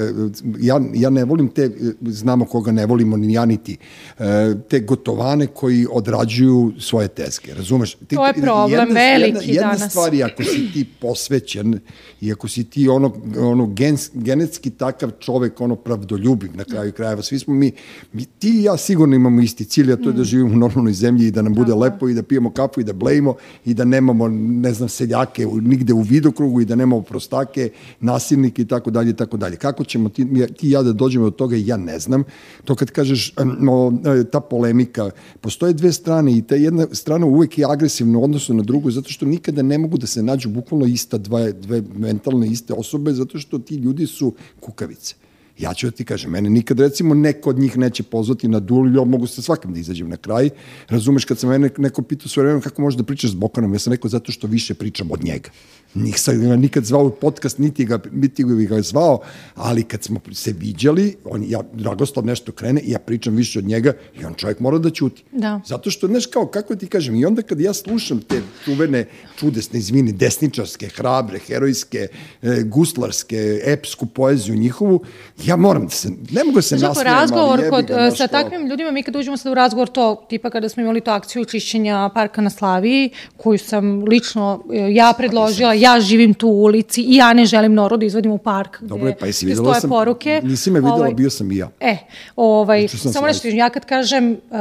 ja, 0.59 0.81
ja 0.93 1.09
ne 1.09 1.25
volim 1.25 1.47
te, 1.47 1.71
znamo 2.01 2.45
koga 2.45 2.71
ne 2.71 2.85
volimo, 2.85 3.17
ni 3.17 3.33
ja 3.33 3.45
ni 3.45 3.57
ti, 3.57 3.77
e, 4.19 4.53
te 4.69 4.79
gotovane 4.79 5.47
koji 5.47 5.87
odrađuju 5.91 6.73
svoje 6.79 7.07
teske, 7.07 7.53
razumeš? 7.53 7.95
Ti, 7.95 8.15
to 8.15 8.27
je 8.27 8.33
problem 8.33 8.87
jedna, 8.87 9.01
veliki 9.01 9.27
jedna, 9.27 9.41
jedna 9.41 9.61
danas. 9.61 9.79
Jedna 9.79 9.89
stvar 9.89 10.13
je 10.13 10.23
ako 10.23 10.43
si 10.43 10.73
ti 10.73 10.85
posvećen 11.01 11.79
i 12.21 12.31
ako 12.31 12.47
si 12.47 12.63
ti 12.63 12.89
ono, 12.89 13.13
ono 13.39 13.65
gens, 13.65 14.09
genetski 14.13 14.69
takav 14.69 15.11
čovek, 15.19 15.61
ono 15.61 15.75
pravdoljubiv 15.75 16.55
na 16.55 16.63
kraju 16.63 16.84
kraju 16.91 17.05
krajeva. 17.05 17.21
Svi 17.21 17.39
smo 17.39 17.53
mi, 17.53 17.71
mi, 18.13 18.25
ti 18.25 18.49
i 18.49 18.63
ja 18.63 18.77
sigurno 18.77 19.15
imamo 19.15 19.41
isti 19.41 19.65
cilj, 19.65 19.93
a 19.93 19.95
to 19.95 20.09
je 20.09 20.13
da 20.13 20.21
mm. 20.21 20.25
živimo 20.25 20.53
u 20.53 20.57
normalnoj 20.57 20.93
zemlji 20.93 21.27
i 21.27 21.31
da 21.31 21.41
nam 21.41 21.53
bude 21.53 21.71
Tako. 21.71 21.79
lepo 21.79 22.09
i 22.09 22.13
da 22.13 22.23
pijemo 22.23 22.51
kafu 22.51 22.81
i 22.81 22.83
da 22.83 22.93
blejimo 22.93 23.35
i 23.65 23.73
da 23.73 23.85
nemamo, 23.85 24.27
ne 24.27 24.73
znam, 24.73 24.89
seljake 24.89 25.45
nigde 25.45 25.93
u 25.93 26.01
vidokrugu 26.01 26.61
i 26.61 26.65
da 26.65 26.75
nemamo 26.75 27.01
prostake, 27.01 27.69
nasilnike 27.99 28.61
i 28.61 28.65
tako 28.65 28.91
dalje 28.91 29.09
i 29.09 29.13
tako 29.13 29.37
dalje. 29.37 29.55
Kako 29.55 29.83
ćemo 29.83 30.09
ti, 30.09 30.25
ti 30.57 30.67
i 30.67 30.71
ja 30.71 30.83
da 30.83 30.93
dođemo 30.93 31.25
od 31.25 31.35
toga, 31.35 31.55
ja 31.55 31.77
ne 31.77 31.99
znam. 31.99 32.23
To 32.63 32.75
kad 32.75 32.91
kažeš, 32.91 33.33
no, 33.59 33.93
e, 34.05 34.23
ta 34.23 34.39
polemika, 34.39 35.09
postoje 35.41 35.73
dve 35.73 35.91
strane 35.91 36.37
i 36.37 36.41
ta 36.41 36.55
jedna 36.55 36.87
strana 36.91 37.25
uvek 37.25 37.57
je 37.57 37.65
agresivna 37.65 38.19
u 38.19 38.23
odnosu 38.23 38.53
na 38.53 38.63
drugu, 38.63 38.91
zato 38.91 39.09
što 39.09 39.25
nikada 39.25 39.61
ne 39.61 39.77
mogu 39.77 39.97
da 39.97 40.07
se 40.07 40.23
nađu 40.23 40.49
bukvalno 40.49 40.85
ista 40.85 41.17
dve, 41.17 41.51
dve 41.51 41.83
mentalne 41.95 42.47
iste 42.47 42.73
osobe, 42.73 43.13
zato 43.13 43.39
što 43.39 43.59
ti 43.59 43.75
ljudi 43.75 44.07
su 44.07 44.33
kukavice. 44.59 45.24
Ja 45.59 45.73
ću 45.73 45.87
da 45.87 45.91
ti 45.91 46.05
kažem, 46.05 46.31
mene 46.31 46.49
nikad 46.49 46.79
recimo 46.79 47.13
neko 47.13 47.49
od 47.49 47.59
njih 47.59 47.77
neće 47.77 48.03
pozvati 48.03 48.47
na 48.47 48.59
duel, 48.59 48.87
ili 48.87 49.05
mogu 49.05 49.27
sa 49.27 49.41
svakim 49.41 49.73
da 49.73 49.79
izađem 49.79 50.09
na 50.09 50.17
kraj. 50.17 50.49
Razumeš, 50.89 51.25
kad 51.25 51.39
se 51.39 51.47
mene 51.47 51.69
neko 51.77 52.01
pitao 52.01 52.27
svoje 52.27 52.45
vremena 52.45 52.61
kako 52.61 52.81
možeš 52.81 52.97
da 52.97 53.03
pričaš 53.03 53.31
s 53.31 53.35
Bokanom, 53.35 53.73
ja 53.73 53.79
sam 53.79 53.93
rekao 53.93 54.09
zato 54.09 54.31
što 54.31 54.47
više 54.47 54.73
pričam 54.73 55.11
od 55.11 55.23
njega. 55.23 55.49
Nisam 55.95 56.39
ga 56.39 56.55
nikad 56.55 56.85
zvao 56.85 57.05
u 57.05 57.09
podcast, 57.09 57.57
niti 57.57 57.85
ga, 57.85 57.99
niti 58.11 58.43
ga 58.43 58.81
zvao, 58.81 59.19
ali 59.55 59.83
kad 59.83 60.03
smo 60.03 60.19
se 60.33 60.53
viđali, 60.57 61.15
on, 61.25 61.43
ja, 61.47 61.59
Dragoslav 61.73 62.25
nešto 62.25 62.51
krene 62.51 62.81
i 62.81 62.91
ja 62.91 62.99
pričam 62.99 63.35
više 63.35 63.59
od 63.59 63.65
njega 63.65 63.93
i 64.21 64.25
on 64.25 64.33
čovjek 64.33 64.59
mora 64.59 64.77
da 64.77 64.89
ćuti. 64.89 65.23
Da. 65.31 65.61
Zato 65.65 65.91
što, 65.91 66.07
znaš, 66.07 66.25
kao, 66.25 66.47
kako 66.47 66.75
ti 66.75 66.87
kažem, 66.87 67.15
i 67.15 67.25
onda 67.25 67.41
kad 67.41 67.59
ja 67.59 67.73
slušam 67.73 68.19
te 68.19 68.41
čuvene, 68.65 69.05
čudesne, 69.39 69.79
izvini, 69.79 70.11
desničarske, 70.11 70.87
hrabre, 70.87 71.39
herojske, 71.39 72.07
e, 72.41 72.63
guslarske, 72.63 73.61
epsku 73.65 74.05
poeziju 74.05 74.55
njihovu, 74.55 75.03
ja 75.45 75.55
moram 75.55 75.83
da 75.83 75.91
se, 75.91 76.09
ne 76.09 76.43
mogu 76.43 76.55
da 76.55 76.61
se 76.61 76.77
nasmijem, 76.77 77.07
razgovor 77.07 77.59
ali 77.59 77.69
kod, 77.69 77.85
ga, 77.85 78.11
sa 78.11 78.27
takvim 78.27 78.67
ljudima, 78.67 78.91
mi 78.91 79.03
kad 79.03 79.15
uđemo 79.15 79.37
sad 79.37 79.51
u 79.51 79.55
razgovor, 79.55 79.87
to 79.87 80.25
tipa 80.29 80.49
kada 80.49 80.69
smo 80.69 80.83
imali 80.83 81.01
tu 81.01 81.11
akciju 81.11 81.45
čišćenja 81.45 82.09
parka 82.13 82.41
na 82.41 82.49
Slaviji, 82.49 83.09
koju 83.37 83.57
sam 83.57 84.03
lično 84.03 84.63
e, 84.73 84.93
ja 84.93 85.13
predložila, 85.17 85.73
ja 85.85 85.99
živim 85.99 86.33
tu 86.33 86.47
u 86.47 86.63
ulici 86.63 87.01
i 87.01 87.15
ja 87.15 87.33
ne 87.33 87.45
želim 87.45 87.73
Noru 87.73 87.97
da 87.97 88.05
izvodim 88.05 88.31
u 88.31 88.37
park 88.37 88.77
gde, 88.79 88.87
Dobro, 88.87 89.13
pa 89.19 89.25
jesi 89.25 89.45
videla 89.45 89.79
sam, 89.79 89.89
poruke. 89.89 90.41
Nisi 90.43 90.71
me 90.71 90.79
videla, 90.79 90.95
ovaj, 90.95 91.13
bio 91.13 91.29
sam 91.29 91.51
i 91.51 91.57
ja. 91.57 91.69
E, 91.79 91.97
ovaj, 92.35 92.87
samo 92.87 93.27
nešto, 93.27 93.47
ja 93.47 93.69
kad 93.69 93.85
kažem, 93.85 94.31
uh, 94.31 94.57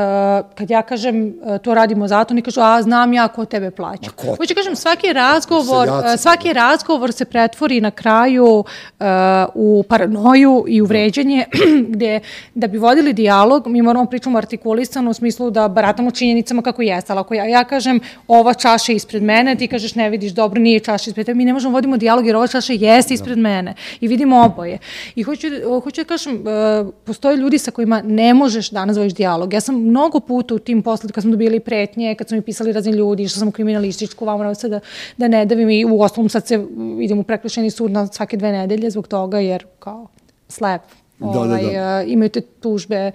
kad 0.55 0.71
ja 0.71 0.83
kažem 0.83 1.27
uh, 1.27 1.59
to 1.59 1.75
radimo 1.75 2.09
zato, 2.09 2.35
oni 2.35 2.43
kažu, 2.43 2.61
a 2.61 2.83
znam 2.83 3.13
ja 3.13 3.29
ko 3.29 3.45
tebe 3.45 3.71
plaća. 3.71 4.11
Hoće 4.37 4.55
kažem, 4.55 4.77
svaki 4.77 5.13
razgovor, 5.13 5.89
uh, 5.89 5.95
svaki 6.19 6.53
razgovor 6.53 7.13
se 7.13 7.25
pretvori 7.25 7.81
na 7.81 7.91
kraju 7.91 8.65
uh, 9.01 9.07
u 9.55 9.85
paranoju 9.89 10.65
i 10.69 10.83
uvređenje, 10.83 11.45
gde 11.95 12.21
da 12.55 12.67
bi 12.67 12.79
vodili 12.79 13.13
dijalog, 13.13 13.67
mi 13.67 13.83
moramo 13.83 14.07
pričamo 14.07 14.39
artikulisano 14.39 15.11
u 15.11 15.15
smislu 15.15 15.51
da 15.51 15.69
baratamo 15.69 16.11
činjenicama 16.11 16.63
kako 16.63 16.83
jeste, 16.83 17.13
ali 17.13 17.21
ako 17.21 17.35
ja, 17.35 17.45
ja 17.45 17.65
kažem 17.65 18.01
ova 18.29 18.55
čaša 18.55 18.93
je 18.93 18.97
ispred 18.97 19.23
mene, 19.23 19.57
ti 19.57 19.69
kažeš 19.69 19.95
ne 19.95 20.11
vidiš 20.11 20.33
dobro, 20.33 20.61
nije 20.61 20.81
čaša 20.81 21.14
ispred 21.15 21.27
tebe, 21.27 21.37
mi 21.37 21.45
ne 21.45 21.53
možemo 21.53 21.73
vodimo 21.73 21.97
dijalog 21.97 22.27
jer 22.27 22.37
ova 22.37 22.47
čaša 22.47 22.73
jeste 22.73 23.15
ispred 23.15 23.39
mene 23.39 23.75
i 24.01 24.09
vidimo 24.09 24.43
oboje. 24.43 24.79
I 25.15 25.23
hoću, 25.23 25.49
hoću 25.85 26.01
da 26.01 26.05
kažem, 26.05 26.35
uh, 26.35 26.93
postoje 27.05 27.37
ljudi 27.37 27.59
sa 27.59 27.71
kojima 27.71 28.03
ne 28.03 28.35
možeš 28.35 28.71
danas 28.71 28.97
vodiš 28.97 29.15
dijalog. 29.15 29.53
Ja 29.53 29.61
sam 29.61 29.75
mnogo 29.75 30.21
puta 30.21 30.55
u 30.55 30.59
tim 30.59 30.83
poslu, 30.83 31.11
kad 31.15 31.23
smo 31.23 31.31
dobili 31.31 31.61
pretnje, 31.61 32.15
kad 32.15 32.29
su 32.29 32.35
mi 32.35 32.43
pisali 32.43 32.73
razni 32.73 32.93
ljudi, 32.93 33.29
što 33.29 33.39
sam 33.39 33.49
u 33.49 33.53
kriminalističku, 33.53 34.25
vamo 34.25 34.45
da, 34.45 34.81
da 35.17 35.29
ne 35.29 35.47
davim 35.47 35.71
i 35.71 35.85
u 35.85 36.01
osnovom 36.01 36.29
sad 36.29 36.47
se 36.47 36.67
idem 37.01 37.19
u 37.19 37.23
prekrišeni 37.23 37.71
sud 37.71 37.91
na 37.91 38.07
svake 38.07 38.37
dve 38.37 38.53
nedelje 38.53 38.91
zbog 38.91 39.07
toga, 39.07 39.39
jer 39.39 39.67
kao 39.79 40.07
slep, 40.49 40.83
ovaj, 41.21 41.49
da, 41.49 41.55
da, 41.55 41.63
da. 41.63 41.69
Ovaj, 41.69 42.05
imaju 42.07 42.29
te 42.29 42.41
tužbe 42.41 43.13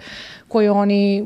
koje 0.49 0.71
oni 0.71 1.25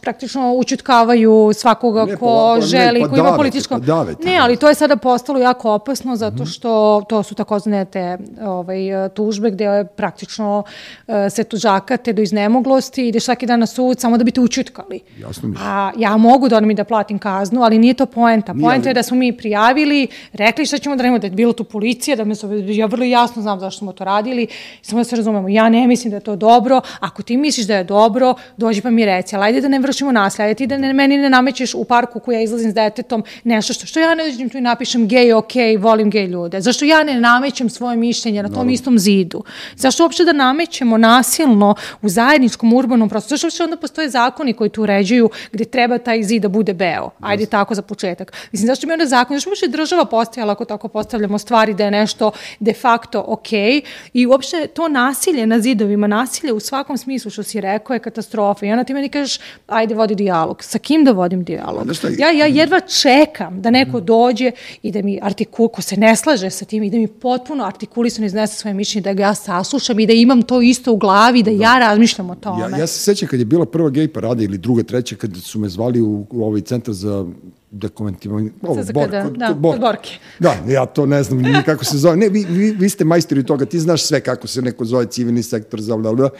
praktično 0.00 0.52
učutkavaju 0.52 1.50
svakoga 1.54 2.04
ne, 2.04 2.16
ko 2.16 2.54
pa, 2.54 2.66
želi, 2.66 3.00
ne, 3.00 3.06
pa 3.06 3.10
ko 3.10 3.16
ima 3.16 3.36
političko... 3.36 3.74
Pa 3.74 3.80
davete, 3.80 4.24
ne, 4.24 4.38
ali 4.38 4.56
to 4.56 4.68
je 4.68 4.74
sada 4.74 4.96
postalo 4.96 5.38
jako 5.38 5.72
opasno 5.72 6.16
zato 6.16 6.42
mhm. 6.42 6.44
što 6.44 7.02
to 7.08 7.22
su 7.22 7.34
takozvane 7.34 7.84
te 7.84 8.18
ovaj, 8.42 8.78
tužbe 9.14 9.50
gde 9.50 9.84
praktično 9.96 10.62
uh, 11.06 11.14
se 11.30 11.44
tužakate 11.44 12.12
do 12.12 12.22
iznemoglosti, 12.22 13.08
ideš 13.08 13.24
svaki 13.24 13.46
dan 13.46 13.60
na 13.60 13.66
sud 13.66 14.00
samo 14.00 14.18
da 14.18 14.24
bi 14.24 14.30
te 14.30 14.40
učutkali. 14.40 15.00
Jasno 15.18 15.48
mi. 15.48 15.56
A 15.60 15.92
ja 15.96 16.16
mogu 16.16 16.48
da 16.48 16.60
mi 16.60 16.74
da 16.74 16.84
platim 16.84 17.18
kaznu, 17.18 17.62
ali 17.62 17.78
nije 17.78 17.94
to 17.94 18.06
poenta. 18.06 18.54
Poenta 18.60 18.88
je 18.88 18.94
da 18.94 19.02
smo 19.02 19.16
mi 19.16 19.36
prijavili, 19.36 20.08
rekli 20.32 20.66
šta 20.66 20.78
ćemo 20.78 20.96
da 20.96 21.02
radimo, 21.02 21.18
da 21.18 21.26
je 21.26 21.30
bilo 21.30 21.52
tu 21.52 21.64
policija, 21.64 22.16
da 22.16 22.24
me 22.24 22.34
se, 22.34 22.46
ja 22.66 22.86
vrlo 22.86 23.04
jasno 23.04 23.42
znam 23.42 23.60
zašto 23.60 23.78
smo 23.78 23.92
to 23.92 24.04
radili, 24.04 24.46
samo 24.82 25.00
da 25.00 25.04
se 25.04 25.16
razumemo, 25.16 25.48
ja 25.48 25.68
ne 25.68 25.86
mislim 25.86 26.10
da 26.10 26.16
je 26.16 26.20
to 26.20 26.36
dobro, 26.36 26.80
ako 27.00 27.22
ti 27.22 27.36
misliš 27.36 27.66
da 27.66 27.76
je 27.76 27.84
dobro, 27.84 28.34
dođi 28.64 28.82
pa 28.82 28.90
mi 28.90 29.04
reci, 29.06 29.36
ali 29.36 29.44
ajde 29.44 29.60
da 29.60 29.68
ne 29.68 29.78
vršimo 29.78 30.12
nasilje, 30.12 30.44
ajde 30.44 30.54
ti 30.54 30.66
da 30.66 30.78
ne, 30.78 30.92
meni 30.92 31.18
ne 31.18 31.30
namećeš 31.30 31.74
u 31.74 31.84
parku 31.84 32.20
koji 32.20 32.34
ja 32.34 32.42
izlazim 32.42 32.70
s 32.70 32.74
detetom 32.74 33.24
nešto 33.44 33.72
što, 33.72 33.86
što 33.86 34.00
ja 34.00 34.14
ne 34.14 34.24
dođem 34.24 34.48
tu 34.48 34.58
i 34.58 34.60
napišem 34.60 35.08
gej, 35.08 35.32
ok, 35.32 35.52
volim 35.78 36.10
gej 36.10 36.26
ljude. 36.26 36.60
Zašto 36.60 36.84
ja 36.84 37.02
ne 37.04 37.20
namećem 37.20 37.70
svoje 37.70 37.96
mišljenje 37.96 38.42
na 38.42 38.48
tom 38.48 38.66
no. 38.66 38.72
istom 38.72 38.98
zidu? 38.98 39.44
Zašto 39.76 40.02
uopšte 40.02 40.24
da 40.24 40.32
namećemo 40.32 40.98
nasilno 40.98 41.74
u 42.02 42.08
zajedničkom 42.08 42.72
urbanom 42.72 43.08
prostoru? 43.08 43.36
Zašto 43.36 43.46
uopšte 43.46 43.64
onda 43.64 43.76
postoje 43.76 44.10
zakoni 44.10 44.52
koji 44.52 44.70
tu 44.70 44.82
uređuju 44.82 45.30
gde 45.52 45.64
treba 45.64 45.98
taj 45.98 46.22
zid 46.22 46.42
da 46.42 46.48
bude 46.48 46.74
beo? 46.74 47.10
Ajde 47.20 47.44
yes. 47.44 47.50
tako 47.50 47.74
za 47.74 47.82
početak. 47.82 48.32
Mislim, 48.52 48.66
zašto 48.66 48.86
mi 48.86 48.92
onda 48.92 49.06
zakon? 49.06 49.36
Zašto 49.36 49.50
uopšte 49.50 49.68
država 49.68 50.04
postojala 50.04 50.52
ako 50.52 50.64
tako 50.64 50.88
postavljamo 50.88 51.38
stvari 51.38 51.74
da 51.74 51.84
je 51.84 51.90
nešto 51.90 52.30
de 52.60 52.72
facto 52.72 53.24
ok 53.26 53.52
i 54.12 54.26
uopšte 54.26 54.66
to 54.66 54.88
nasilje 54.88 55.46
na 55.46 55.60
zidovima, 55.60 56.06
nasilje 56.06 56.52
u 56.52 56.60
svakom 56.60 56.98
smislu 56.98 57.30
što 57.30 57.42
si 57.42 57.60
rekao 57.60 57.94
je 57.94 58.00
katastrofa. 58.00 58.53
I 58.62 58.70
onda 58.70 58.84
ti 58.84 58.94
meni 58.94 59.08
kažeš, 59.08 59.38
ajde 59.66 59.94
vodi 59.94 60.14
dijalog. 60.14 60.62
Sa 60.64 60.78
kim 60.78 61.04
da 61.04 61.12
vodim 61.12 61.44
dijalog? 61.44 61.86
Ja, 62.18 62.30
ja 62.30 62.46
jedva 62.46 62.80
čekam 62.80 63.62
da 63.62 63.70
neko 63.70 64.00
dođe 64.00 64.50
i 64.82 64.92
da 64.92 65.02
mi 65.02 65.18
artikul, 65.22 65.68
ko 65.68 65.82
se 65.82 65.96
ne 65.96 66.16
slaže 66.16 66.50
sa 66.50 66.64
tim 66.64 66.82
i 66.82 66.90
da 66.90 66.96
mi 66.96 67.08
potpuno 67.08 67.64
artikulisano 67.64 68.26
iznese 68.26 68.56
svoje 68.56 68.74
mišljenje, 68.74 69.04
da 69.04 69.12
ga 69.12 69.22
ja 69.22 69.34
saslušam 69.34 70.00
i 70.00 70.06
da 70.06 70.12
imam 70.12 70.42
to 70.42 70.62
isto 70.62 70.92
u 70.92 70.96
glavi, 70.96 71.42
da, 71.42 71.50
da. 71.50 71.62
ja 71.62 71.78
razmišljam 71.78 72.30
o 72.30 72.34
tome. 72.34 72.62
Ja, 72.62 72.78
ja 72.78 72.86
se 72.86 72.98
sećam 72.98 73.28
kad 73.28 73.38
je 73.38 73.44
bila 73.44 73.66
prva 73.66 73.90
gej 73.90 74.08
parada 74.08 74.42
ili 74.42 74.58
druga, 74.58 74.82
treća, 74.82 75.16
kad 75.16 75.36
su 75.36 75.58
me 75.58 75.68
zvali 75.68 76.00
u, 76.00 76.26
u 76.30 76.44
ovaj 76.44 76.60
centar 76.60 76.94
za 76.94 77.26
da 77.74 77.88
komentiramo 77.88 78.48
ovo, 78.62 78.82
bor, 78.94 79.10
da, 79.10 79.22
kod, 79.24 79.36
da, 79.36 79.46
kod, 79.46 79.56
bor. 79.56 79.78
Borke. 79.78 80.18
Da, 80.38 80.54
ja 80.68 80.86
to 80.86 81.06
ne 81.06 81.22
znam 81.22 81.42
ni 81.42 81.62
kako 81.64 81.84
se 81.84 81.98
zove. 81.98 82.16
Ne, 82.16 82.28
vi, 82.28 82.44
vi, 82.48 82.70
vi 82.70 82.88
ste 82.88 83.04
majstori 83.04 83.46
toga, 83.46 83.64
ti 83.64 83.80
znaš 83.80 84.02
sve 84.02 84.20
kako 84.20 84.46
se 84.46 84.62
neko 84.62 84.84
zove 84.84 85.06
civilni 85.06 85.42
sektor 85.42 85.80
za 85.80 85.96
bla, 85.96 86.12
bla. 86.12 86.30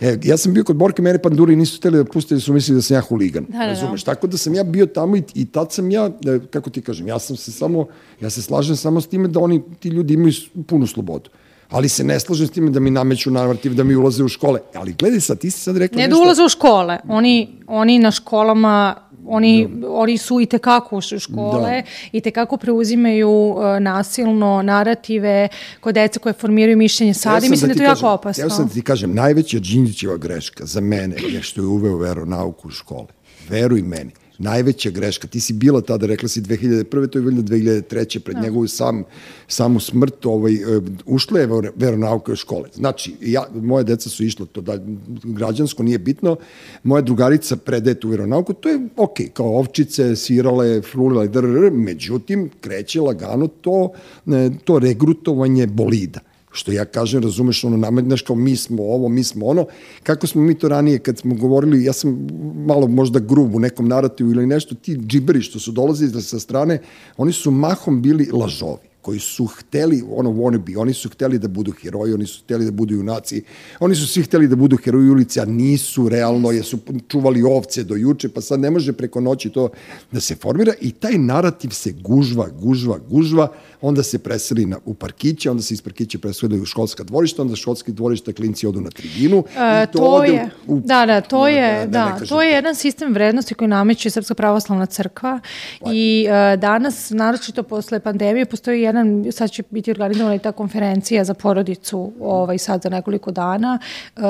E, 0.00 0.18
ja 0.22 0.36
sam 0.36 0.52
bio 0.54 0.64
kod 0.64 0.76
Borke, 0.76 1.02
mene 1.02 1.18
panduri 1.18 1.56
nisu 1.56 1.78
hteli 1.78 1.98
da 1.98 2.04
pustili, 2.04 2.40
su 2.40 2.52
mislili 2.52 2.78
da 2.78 2.82
sam 2.82 2.94
ja 2.94 3.00
huligan. 3.00 3.44
Da, 3.48 3.58
da, 3.58 3.58
da. 3.58 3.66
razumeš? 3.66 4.04
Da. 4.04 4.14
Tako 4.14 4.26
da 4.26 4.36
sam 4.36 4.54
ja 4.54 4.64
bio 4.64 4.86
tamo 4.86 5.16
i, 5.16 5.22
i 5.34 5.46
tad 5.46 5.72
sam 5.72 5.90
ja, 5.90 6.08
da, 6.08 6.38
kako 6.38 6.70
ti 6.70 6.82
kažem, 6.82 7.08
ja 7.08 7.18
sam 7.18 7.36
se 7.36 7.52
samo, 7.52 7.86
ja 8.20 8.30
se 8.30 8.42
slažem 8.42 8.76
samo 8.76 9.00
s 9.00 9.06
time 9.06 9.28
da 9.28 9.40
oni, 9.40 9.62
ti 9.80 9.88
ljudi 9.88 10.14
imaju 10.14 10.32
punu 10.66 10.86
slobodu 10.86 11.30
ali 11.72 11.88
se 11.88 12.04
ne 12.04 12.20
slažem 12.20 12.46
s 12.46 12.50
time 12.50 12.70
da 12.70 12.80
mi 12.80 12.90
nameću 12.90 13.30
narativ, 13.30 13.74
da 13.74 13.84
mi 13.84 13.96
ulaze 13.96 14.24
u 14.24 14.28
škole. 14.28 14.60
Ali 14.74 14.92
gledaj 14.92 15.20
sad, 15.20 15.38
ti 15.38 15.50
si 15.50 15.60
sad 15.60 15.76
rekla 15.76 15.96
ne 15.96 16.02
nešto... 16.02 16.16
Ne 16.16 16.20
da 16.20 16.24
ulaze 16.24 16.42
u 16.42 16.48
škole, 16.48 16.98
oni, 17.08 17.48
oni 17.66 17.98
na 17.98 18.10
školama 18.10 18.94
oni, 19.26 19.68
da. 19.68 19.90
oni 19.90 20.18
su 20.18 20.40
i 20.40 20.46
tekako 20.46 20.96
ušli 20.96 21.16
u 21.16 21.20
škole 21.20 21.82
da. 21.82 21.82
i 22.12 22.20
tekako 22.20 22.56
preuzimaju 22.56 23.30
uh, 23.30 23.64
nasilno 23.80 24.62
narative 24.62 25.48
kod 25.80 25.94
deca 25.94 26.20
koje 26.20 26.32
formiraju 26.32 26.76
mišljenje 26.76 27.14
sada 27.14 27.46
i 27.46 27.50
mislim 27.50 27.68
da, 27.68 27.74
da 27.74 27.78
to 27.78 27.84
je 27.84 27.88
jako 27.88 28.08
opasno. 28.08 28.44
Ja 28.44 28.50
sam 28.50 28.66
da 28.66 28.72
ti 28.72 28.82
kažem, 28.82 29.14
najveća 29.14 29.58
Đinđićeva 29.58 30.16
greška 30.16 30.66
za 30.66 30.80
mene 30.80 31.16
je 31.28 31.42
što 31.42 31.60
je 31.60 31.66
uveo 31.66 31.96
veru 31.96 32.26
nauku 32.26 32.68
u 32.68 32.70
škole. 32.70 33.06
Veruj 33.48 33.82
meni 33.82 34.10
najveća 34.38 34.90
greška. 34.90 35.28
Ti 35.28 35.40
si 35.40 35.52
bila 35.52 35.80
tada, 35.80 36.06
rekla 36.06 36.28
si 36.28 36.40
2001. 36.42 37.08
to 37.08 37.18
je 37.18 37.24
valjda 37.24 37.42
2003. 37.42 38.18
pred 38.18 38.36
no. 38.36 38.40
Da. 38.40 38.46
njegovu 38.46 38.66
sam, 38.66 39.04
samu 39.48 39.80
smrt, 39.80 40.26
ovaj, 40.26 40.54
e, 40.54 40.80
ušla 41.06 41.40
je 41.40 41.48
veronauka 41.76 42.32
u 42.32 42.36
škole. 42.36 42.68
Znači, 42.74 43.14
ja, 43.20 43.46
moje 43.54 43.84
deca 43.84 44.10
su 44.10 44.24
išla 44.24 44.46
to 44.46 44.60
da, 44.60 44.78
građansko, 45.24 45.82
nije 45.82 45.98
bitno. 45.98 46.36
Moja 46.82 47.02
drugarica 47.02 47.56
predaje 47.56 48.00
tu 48.00 48.08
veronauku, 48.08 48.52
to 48.52 48.68
je 48.68 48.88
ok, 48.96 49.16
kao 49.32 49.58
ovčice, 49.58 50.16
svirale, 50.16 50.82
frulile, 50.82 51.28
drr, 51.28 51.70
međutim, 51.70 52.50
kreće 52.60 53.00
lagano 53.00 53.46
to, 53.46 53.92
e, 54.26 54.50
to 54.64 54.78
regrutovanje 54.78 55.66
bolida 55.66 56.20
što 56.52 56.72
ja 56.72 56.84
kažem, 56.84 57.22
razumeš, 57.22 57.64
ono, 57.64 57.76
nametneš 57.76 58.22
kao 58.22 58.36
mi 58.36 58.56
smo 58.56 58.82
ovo, 58.82 59.08
mi 59.08 59.24
smo 59.24 59.46
ono, 59.46 59.66
kako 60.02 60.26
smo 60.26 60.42
mi 60.42 60.58
to 60.58 60.68
ranije, 60.68 60.98
kad 60.98 61.18
smo 61.18 61.34
govorili, 61.34 61.84
ja 61.84 61.92
sam 61.92 62.28
malo 62.66 62.86
možda 62.86 63.18
grub 63.18 63.54
u 63.54 63.60
nekom 63.60 63.88
narativu 63.88 64.30
ili 64.30 64.46
nešto, 64.46 64.74
ti 64.74 64.96
džiberi 64.96 65.40
što 65.40 65.58
su 65.58 65.72
dolazili 65.72 66.22
sa 66.22 66.38
strane, 66.38 66.78
oni 67.16 67.32
su 67.32 67.50
mahom 67.50 68.02
bili 68.02 68.28
lažovi 68.32 68.92
koji 69.02 69.18
su 69.18 69.46
hteli, 69.46 70.02
ono 70.10 70.30
wannabe, 70.30 70.78
oni 70.78 70.94
su 70.94 71.08
hteli 71.08 71.38
da 71.38 71.48
budu 71.48 71.72
heroji, 71.72 72.14
oni 72.14 72.26
su 72.26 72.42
hteli 72.44 72.64
da 72.64 72.70
budu 72.70 72.94
junaci, 72.94 73.42
oni 73.80 73.94
su 73.94 74.06
svi 74.06 74.22
hteli 74.22 74.48
da 74.48 74.56
budu 74.56 74.76
heroji 74.76 75.10
ulice, 75.10 75.40
a 75.40 75.44
nisu 75.44 76.08
realno, 76.08 76.50
jer 76.50 76.64
su 76.64 76.78
čuvali 77.08 77.42
ovce 77.42 77.84
do 77.84 77.96
juče, 77.96 78.28
pa 78.28 78.40
sad 78.40 78.60
ne 78.60 78.70
može 78.70 78.92
preko 78.92 79.20
noći 79.20 79.50
to 79.50 79.68
da 80.12 80.20
se 80.20 80.34
formira 80.34 80.72
i 80.80 80.90
taj 80.90 81.18
narativ 81.18 81.70
se 81.70 81.92
gužva, 81.92 82.48
gužva, 82.48 82.98
gužva, 83.10 83.48
onda 83.82 84.02
se 84.02 84.18
preseli 84.18 84.66
na, 84.66 84.78
u 84.84 84.94
parkiće, 84.94 85.50
onda 85.50 85.62
se 85.62 85.74
iz 85.74 85.82
parkića 85.82 86.18
preseli 86.18 86.60
u 86.60 86.64
školska 86.64 87.04
dvorišta, 87.04 87.42
onda 87.42 87.56
školski 87.56 87.92
dvorišta 87.92 88.32
klinci 88.32 88.66
odu 88.66 88.80
na 88.80 88.90
tribinu. 88.90 89.44
E, 89.56 89.82
i 89.82 89.92
to, 89.92 89.98
to 89.98 90.24
je, 90.24 90.50
u, 90.66 90.80
da, 90.84 91.06
da, 91.06 91.20
to 91.20 91.48
je, 91.48 91.86
da, 91.86 92.16
da, 92.20 92.26
to 92.26 92.42
je 92.42 92.50
jedan 92.50 92.74
sistem 92.74 93.14
vrednosti 93.14 93.54
koji 93.54 93.68
nameće 93.68 94.10
Srpska 94.10 94.34
pravoslavna 94.34 94.86
crkva 94.86 95.40
pa. 95.80 95.90
i 95.92 96.26
uh, 96.28 96.60
danas, 96.60 97.10
naročito 97.10 97.62
posle 97.62 98.00
pandemije, 98.00 98.46
postoji 98.46 98.82
jedan, 98.82 99.24
sad 99.32 99.50
će 99.50 99.62
biti 99.70 99.90
organizovana 99.90 100.34
i 100.34 100.38
ta 100.38 100.52
konferencija 100.52 101.24
za 101.24 101.34
porodicu 101.34 102.12
ovaj, 102.20 102.58
sad 102.58 102.82
za 102.82 102.88
nekoliko 102.88 103.30
dana 103.30 103.78
uh, 104.16 104.22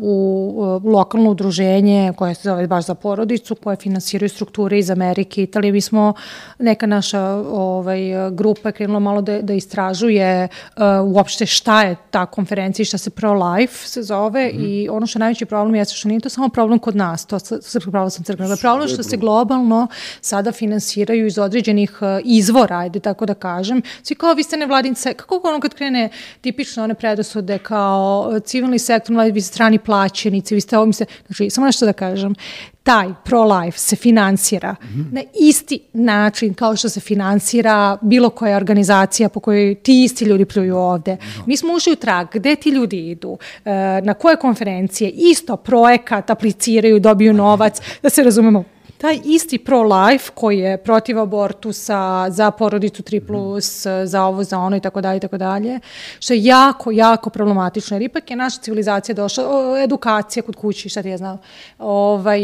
u, 0.00 0.80
u 0.82 0.88
lokalno 0.88 1.30
udruženje 1.30 2.12
koje 2.16 2.34
se 2.34 2.42
zove 2.44 2.66
baš 2.66 2.86
za 2.86 2.94
porodicu, 2.94 3.54
koje 3.54 3.76
finansiraju 3.76 4.28
strukture 4.28 4.78
iz 4.78 4.90
Amerike, 4.90 5.42
Italije. 5.42 5.72
Mi 5.72 5.80
smo 5.80 6.14
neka 6.58 6.86
naša 6.86 7.22
ovaj, 7.52 8.00
grupa 8.30 8.72
krenula 8.80 8.98
malo 9.00 9.20
da, 9.20 9.42
da 9.42 9.52
istražuje 9.52 10.48
uh, 10.48 10.82
uopšte 11.14 11.46
šta 11.46 11.82
je 11.82 11.96
ta 12.10 12.26
konferencija 12.26 12.82
i 12.82 12.86
šta 12.86 12.98
se 12.98 13.10
pro-life 13.10 13.86
se 13.86 14.02
zove 14.02 14.46
mm. 14.54 14.64
i 14.64 14.88
ono 14.88 15.06
što 15.06 15.18
je 15.18 15.20
najveći 15.20 15.46
problem 15.46 15.74
jeste 15.74 15.94
što 15.94 16.08
nije 16.08 16.20
to 16.20 16.28
samo 16.28 16.48
problem 16.48 16.78
kod 16.78 16.96
nas, 16.96 17.26
to 17.26 17.38
Srpska 17.38 17.90
pravoslavna 17.90 18.24
crkva, 18.24 18.46
je 18.46 18.56
problem 18.56 18.88
što 18.88 19.02
se 19.02 19.16
globalno 19.16 19.88
sada 20.20 20.52
finansiraju 20.52 21.26
iz 21.26 21.38
određenih 21.38 21.98
uh, 22.00 22.08
izvora, 22.24 22.78
ajde 22.78 23.00
tako 23.00 23.26
da 23.26 23.34
kažem. 23.34 23.82
Svi 24.02 24.14
kao 24.14 24.34
vi 24.34 24.42
ste 24.42 24.56
nevladince, 24.56 25.14
kako 25.14 25.40
ono 25.44 25.60
kad 25.60 25.74
krene 25.74 26.08
tipično 26.40 26.84
one 26.84 26.94
predosude 26.94 27.58
kao 27.58 28.30
uh, 28.30 28.42
civilni 28.42 28.78
sektor, 28.78 29.14
mladi 29.14 29.32
vi 29.32 29.40
ste 29.40 29.54
strani 29.54 29.78
plaćenici, 29.78 30.54
vi 30.54 30.60
ste 30.60 30.78
ovo, 30.78 30.86
mi 30.86 30.92
ste, 30.92 31.04
znači, 31.26 31.50
samo 31.50 31.66
nešto 31.66 31.86
da 31.86 31.92
kažem, 31.92 32.34
taj 32.82 33.08
pro-life 33.24 33.78
se 33.78 33.96
finansira 33.96 34.72
mm 34.82 34.86
-hmm. 34.86 35.14
na 35.14 35.22
isti 35.40 35.80
način 35.92 36.54
kao 36.54 36.76
što 36.76 36.88
se 36.88 37.00
finansira 37.00 37.98
bilo 38.02 38.30
koja 38.30 38.56
organizacija 38.56 39.28
po 39.28 39.40
kojoj 39.40 39.74
ti 39.74 40.04
isti 40.04 40.24
ljudi 40.24 40.44
pljuju 40.44 40.76
ovde. 40.76 41.16
No. 41.36 41.44
Mi 41.46 41.56
smo 41.56 41.72
ušli 41.72 41.92
u 41.92 41.96
trag 41.96 42.26
gde 42.32 42.56
ti 42.56 42.70
ljudi 42.70 43.10
idu, 43.10 43.38
e, 43.64 43.70
na 44.02 44.14
koje 44.14 44.36
konferencije, 44.36 45.10
isto 45.10 45.56
projekat 45.56 46.30
apliciraju, 46.30 47.00
dobiju 47.00 47.32
novac, 47.32 47.80
da 48.02 48.10
se 48.10 48.22
razumemo, 48.22 48.64
taj 49.00 49.18
isti 49.24 49.58
pro-life 49.58 50.30
koji 50.34 50.58
je 50.58 50.76
protiv 50.76 51.18
abortusa, 51.18 52.26
za 52.30 52.50
porodicu 52.50 53.02
3+, 53.02 53.26
plus, 53.26 53.86
za 54.04 54.24
ovo, 54.24 54.44
za 54.44 54.58
ono 54.58 54.76
i 54.76 54.80
tako 54.80 55.00
dalje 55.00 55.16
i 55.16 55.20
tako 55.20 55.38
dalje, 55.38 55.80
što 56.18 56.34
je 56.34 56.44
jako, 56.44 56.90
jako 56.90 57.30
problematično, 57.30 57.94
jer 57.94 58.02
ipak 58.02 58.30
je 58.30 58.36
naša 58.36 58.60
civilizacija 58.60 59.14
došla, 59.14 59.44
o, 59.48 59.76
edukacija 59.76 60.42
kod 60.42 60.56
kući, 60.56 60.88
šta 60.88 61.02
ti 61.02 61.08
je 61.08 61.16
znao, 61.16 61.38
ovaj, 61.78 62.40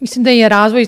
mislim 0.00 0.24
da 0.24 0.30
je 0.30 0.48
razvoj 0.48 0.86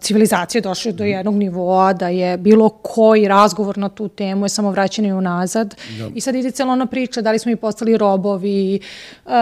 civilizacije 0.00 0.60
došle 0.60 0.92
do 0.92 1.04
jednog 1.04 1.34
nivoa, 1.34 1.92
da 1.92 2.08
je 2.08 2.36
bilo 2.36 2.68
koji 2.68 3.28
razgovor 3.28 3.78
na 3.78 3.88
tu 3.88 4.08
temu 4.08 4.44
je 4.44 4.48
samo 4.48 4.70
vraćanje 4.70 5.14
unazad. 5.14 5.74
Da. 5.98 6.08
I 6.14 6.20
sad 6.20 6.34
ide 6.34 6.50
celo 6.50 6.72
ona 6.72 6.86
priča 6.86 7.20
da 7.20 7.32
li 7.32 7.38
smo 7.38 7.50
mi 7.50 7.56
postali 7.56 7.96
robovi, 7.96 8.80
uh, 9.24 9.32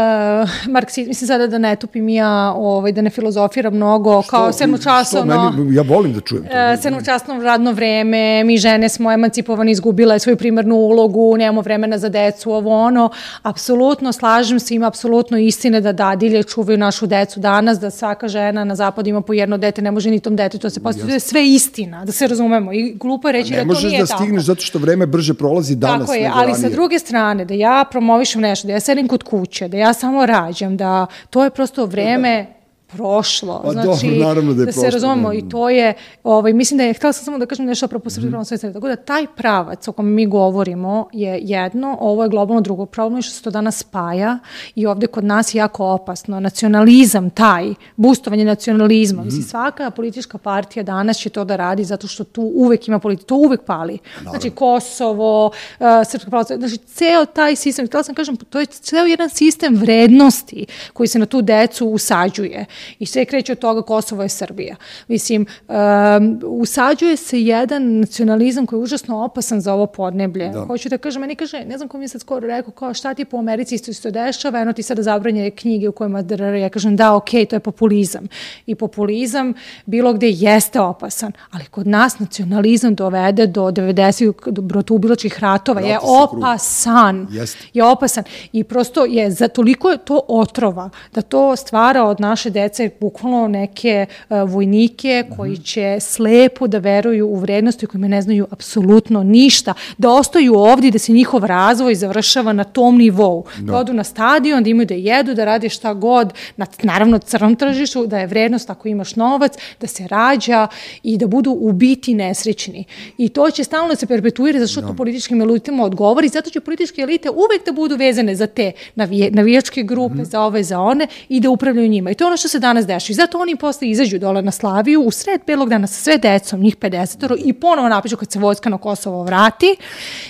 marksizm, 0.69 1.09
mislim 1.09 1.29
sada 1.29 1.47
da 1.47 1.59
ne 1.59 1.77
tupim 1.77 2.09
ja, 2.09 2.53
ovaj, 2.57 2.93
da 2.93 3.03
ne 3.03 3.11
filozofiram 3.11 3.75
mnogo, 3.75 4.23
što, 4.23 4.31
kao 4.31 4.53
sedmočasovno... 4.53 5.53
Meni, 5.57 5.75
ja 5.75 5.83
volim 5.83 6.13
da 6.13 6.21
čujem 6.21 6.45
to. 6.45 6.51
Uh, 6.51 6.83
sedmočasno 6.83 7.43
radno 7.43 7.73
vreme, 7.73 8.45
mi 8.45 8.59
žene 8.59 8.89
smo 8.89 9.13
emancipovani, 9.13 9.73
izgubile 9.73 10.19
svoju 10.19 10.37
primarnu 10.37 10.77
ulogu, 10.77 11.37
nemamo 11.37 11.61
vremena 11.61 11.99
za 11.99 12.09
decu, 12.09 12.51
ovo 12.53 12.77
ono. 12.77 13.11
Apsolutno 13.43 14.13
slažem 14.13 14.61
se, 14.61 14.75
ima 14.75 14.87
apsolutno 14.87 15.39
istine 15.39 15.81
da 15.81 15.93
dadilje 15.93 16.43
čuvaju 16.43 16.79
našu 16.79 17.07
decu 17.07 17.41
danas, 17.41 17.81
da 17.81 17.91
svaka 17.91 18.29
žena 18.29 18.65
na 18.65 18.75
zapadu 18.75 19.11
ima 19.11 19.21
po 19.21 19.33
jedno 19.33 19.59
dete, 19.59 19.83
može 19.93 20.11
ni 20.11 20.21
tom 20.21 20.37
detetu 20.37 20.63
da 20.63 20.71
se 20.71 20.81
postoji. 20.83 21.21
sve 21.21 21.49
istina, 21.49 22.05
da 22.05 22.13
se 22.13 22.27
razumemo. 22.27 22.73
I 22.73 22.95
glupo 22.95 23.29
je 23.29 23.33
reći 23.33 23.51
da 23.53 23.57
to 23.57 23.65
nije 23.65 23.75
tako. 23.75 23.87
Ne 23.87 23.99
možeš 23.99 24.09
da 24.09 24.17
stigneš 24.17 24.45
zato 24.45 24.63
što 24.63 24.79
vreme 24.79 25.07
brže 25.07 25.35
prolazi 25.35 25.77
danas 25.77 26.07
tako 26.07 26.15
je, 26.15 26.31
ali 26.35 26.53
ranije. 26.53 26.63
sa 26.63 26.69
druge 26.69 26.99
strane, 26.99 27.45
da 27.45 27.55
ja 27.55 27.85
promovišem 27.91 28.41
nešto, 28.41 28.67
da 28.67 28.73
ja 28.73 28.81
sedim 28.81 29.09
kod 29.09 29.23
kuće, 29.23 29.69
da 29.69 29.77
ja 29.77 29.93
samo 29.93 30.27
rađam, 30.27 30.77
da 30.77 31.07
to 31.31 31.45
je 31.45 31.51
prosto 31.51 31.87
vreme 31.87 32.47
da 32.47 32.62
prošlo. 32.93 33.61
Pa 33.65 33.73
znači, 33.73 34.07
dobro, 34.07 34.27
naravno 34.27 34.55
da 34.55 34.63
je 34.63 34.67
da 34.67 34.73
prošlo. 34.73 34.83
se 34.83 34.91
razumemo 34.91 35.33
i 35.33 35.49
to 35.49 35.69
je, 35.69 35.95
ovaj, 36.25 36.53
mislim 36.53 36.79
da 36.79 36.85
je, 36.85 36.95
htela 36.95 37.13
sam 37.13 37.25
samo 37.25 37.39
da 37.39 37.47
kažem 37.47 37.67
nešto 37.67 37.87
apropo 37.87 38.11
sredinom 38.11 38.41
mm. 38.41 38.45
sveta, 38.45 38.73
tako 38.73 38.89
da 38.89 38.97
taj 38.97 39.27
pravac 39.37 39.89
o 39.89 39.93
kome 39.93 40.11
mi 40.11 40.27
govorimo 40.27 41.09
je 41.13 41.39
jedno, 41.43 41.97
ovo 42.01 42.23
je 42.23 42.29
globalno 42.29 42.61
drugo. 42.61 42.87
Problem 42.87 43.19
je 43.19 43.23
što 43.23 43.35
se 43.35 43.43
to 43.43 43.51
danas 43.51 43.79
spaja 43.79 44.39
i 44.75 44.87
ovde 44.87 45.07
kod 45.07 45.25
nas 45.25 45.55
je 45.55 45.59
jako 45.59 45.87
opasno. 45.87 46.41
Nacionalizam 46.41 47.31
taj, 47.31 47.75
bustovanje 47.97 48.45
nacionalizma, 48.45 49.23
mm. 49.23 49.25
mislim 49.25 49.43
svaka 49.43 49.91
politička 49.91 50.39
partija 50.39 50.83
danas 50.83 51.17
će 51.17 51.31
to 51.31 51.45
da 51.45 51.57
radi 51.57 51.85
zato 51.85 52.07
što 52.07 52.25
tu 52.25 52.43
uvek 52.43 52.89
ima 52.89 52.99
politika, 52.99 53.29
to 53.29 53.37
uvek 53.37 53.61
pali. 53.65 53.99
Naravno. 54.15 54.31
Znači 54.31 54.51
Kosovo, 54.51 55.47
uh, 55.47 55.87
Srpska 56.11 56.31
pravoslavna, 56.31 56.69
znači 56.69 56.85
ceo 56.87 57.27
taj 57.27 57.57
sistem, 57.57 57.87
htela 57.87 58.03
sam 58.03 58.15
kažem, 58.15 58.37
to 58.37 58.61
je 58.61 58.67
ceo 58.67 59.05
jedan 59.05 59.31
sistem 59.31 59.77
vrednosti 59.77 60.67
koji 60.93 61.07
se 61.07 61.19
na 61.19 61.27
tu 61.27 61.43
decu 61.43 61.87
usađuje 61.87 62.67
I 62.99 63.07
sve 63.07 63.25
kreće 63.25 63.53
od 63.53 63.59
toga 63.59 63.83
Kosovo 63.83 64.23
je 64.23 64.29
Srbija. 64.29 64.77
Mislim, 65.09 65.47
um, 65.69 66.41
usađuje 66.47 67.17
se 67.17 67.43
jedan 67.43 67.99
nacionalizam 67.99 68.67
koji 68.67 68.79
je 68.79 68.83
užasno 68.83 69.25
opasan 69.25 69.61
za 69.61 69.75
ovo 69.75 69.87
podneblje. 69.87 70.49
Da. 70.49 70.65
Hoću 70.65 70.89
da 70.89 70.99
kažem, 70.99 71.21
meni 71.21 71.35
kaže, 71.35 71.65
ne 71.65 71.77
znam 71.77 71.89
ko 71.89 71.99
mi 71.99 72.05
je 72.05 72.09
sad 72.09 72.21
skoro 72.21 72.47
rekao, 72.47 72.73
kao 72.73 72.95
šta 72.95 73.15
ti 73.15 73.25
po 73.25 73.37
Americi 73.37 73.75
isto 73.75 73.91
isto 73.91 74.11
dešava, 74.11 74.61
eno 74.61 74.73
ti 74.73 74.83
sada 74.83 75.03
zabranje 75.03 75.51
knjige 75.51 75.89
u 75.89 75.93
kojima 75.93 76.23
drr, 76.23 76.55
ja 76.55 76.69
kažem 76.69 76.97
da, 76.97 77.15
ok, 77.15 77.31
to 77.51 77.57
je 77.57 77.61
populizam. 77.61 78.27
I 78.67 78.75
populizam 78.75 79.55
bilo 79.87 80.13
gde 80.13 80.29
jeste 80.29 80.81
opasan, 80.81 81.33
ali 81.51 81.65
kod 81.65 81.87
nas 81.87 82.19
nacionalizam 82.19 82.95
dovede 82.95 83.47
do 83.47 83.63
90 83.63 84.51
do 84.51 84.63
brotubilačkih 84.63 85.41
ratova, 85.41 85.81
je 85.81 85.99
opasan. 86.03 87.27
Je 87.73 87.85
opasan. 87.85 88.25
I 88.53 88.65
prosto 88.65 89.05
je, 89.05 89.31
za 89.31 89.49
toliko 89.49 89.91
je 89.91 89.99
to 89.99 90.21
otrova, 90.29 90.91
da 91.15 91.23
to 91.23 91.57
stvara 91.57 92.05
od 92.05 92.21
naše 92.21 92.51
dece 92.51 92.72
dece 92.73 92.91
bukvalno 93.01 93.49
neke 93.49 94.07
uh, 94.29 94.51
vojnike 94.51 95.25
koji 95.37 95.53
mhm. 95.53 95.63
će 95.63 95.97
slepo 96.01 96.67
da 96.67 96.79
veruju 96.79 97.29
u 97.29 97.37
vrednosti 97.37 97.87
kojima 97.87 98.09
ne 98.09 98.23
znaju 98.23 98.47
apsolutno 98.51 99.23
ništa, 99.23 99.75
da 99.99 100.11
ostaju 100.11 100.55
ovdje 100.55 100.91
da 100.91 100.99
se 100.99 101.13
njihov 101.13 101.45
razvoj 101.45 101.95
završava 101.95 102.53
na 102.53 102.65
tom 102.65 102.99
nivou. 102.99 103.45
Da 103.59 103.77
odu 103.77 103.93
na 103.93 104.05
stadion, 104.05 104.63
da 104.63 104.71
imaju 104.71 104.87
da 104.87 104.95
jedu, 104.95 105.35
da 105.35 105.45
rade 105.45 105.69
šta 105.69 105.95
god, 105.95 106.33
na, 106.57 106.67
naravno 106.83 107.19
crnom 107.19 107.57
tržištu, 107.57 108.07
da 108.07 108.19
je 108.19 108.27
vrednost 108.27 108.71
ako 108.71 108.89
imaš 108.89 109.17
novac, 109.17 109.53
da 109.81 109.87
se 109.87 110.09
rađa 110.09 110.67
i 111.03 111.19
da 111.19 111.27
budu 111.27 111.51
ubiti 111.51 112.15
nesrećni. 112.15 112.85
I 113.19 113.29
to 113.29 113.51
će 113.51 113.65
stalno 113.65 113.89
da 113.89 113.97
se 113.97 114.07
perpetuira 114.07 114.61
zašto 114.61 114.81
no. 114.81 114.87
to 114.87 114.93
da. 114.93 114.97
političkim 114.97 115.41
elitima 115.41 115.85
odgovori, 115.85 116.29
zato 116.29 116.51
će 116.51 116.61
političke 116.61 117.03
elite 117.03 117.31
uvek 117.31 117.67
da 117.67 117.73
budu 117.73 117.97
vezane 117.97 118.35
za 118.35 118.47
te 118.47 118.73
navije, 118.95 119.31
navijačke 119.31 119.83
grupe, 119.83 120.15
mm 120.15 120.19
-hmm. 120.19 120.31
za 120.31 120.41
ove, 120.41 120.63
za 120.63 120.81
one 120.81 121.07
i 121.29 121.41
da 121.41 121.51
upravljaju 121.51 121.89
njima. 121.89 122.11
I 122.11 122.15
to 122.15 122.25
je 122.25 122.27
ono 122.27 122.37
što 122.37 122.49
se 122.49 122.62
danas 122.63 122.87
dešava. 122.87 123.13
I 123.13 123.15
zato 123.15 123.39
oni 123.39 123.57
posle 123.57 123.89
izađu 123.89 124.19
dole 124.19 124.43
na 124.43 124.51
Slaviju 124.51 125.03
u 125.03 125.11
sred 125.11 125.41
belog 125.47 125.69
dana 125.69 125.87
sa 125.87 125.95
sve 125.95 126.19
decom, 126.19 126.61
njih 126.61 126.77
50 126.77 127.43
i 127.45 127.53
ponovo 127.53 127.89
napišu 127.89 128.17
kad 128.17 128.33
se 128.33 128.39
vojska 128.39 128.71
na 128.71 128.79
Kosovo 128.79 129.23
vrati 129.25 129.77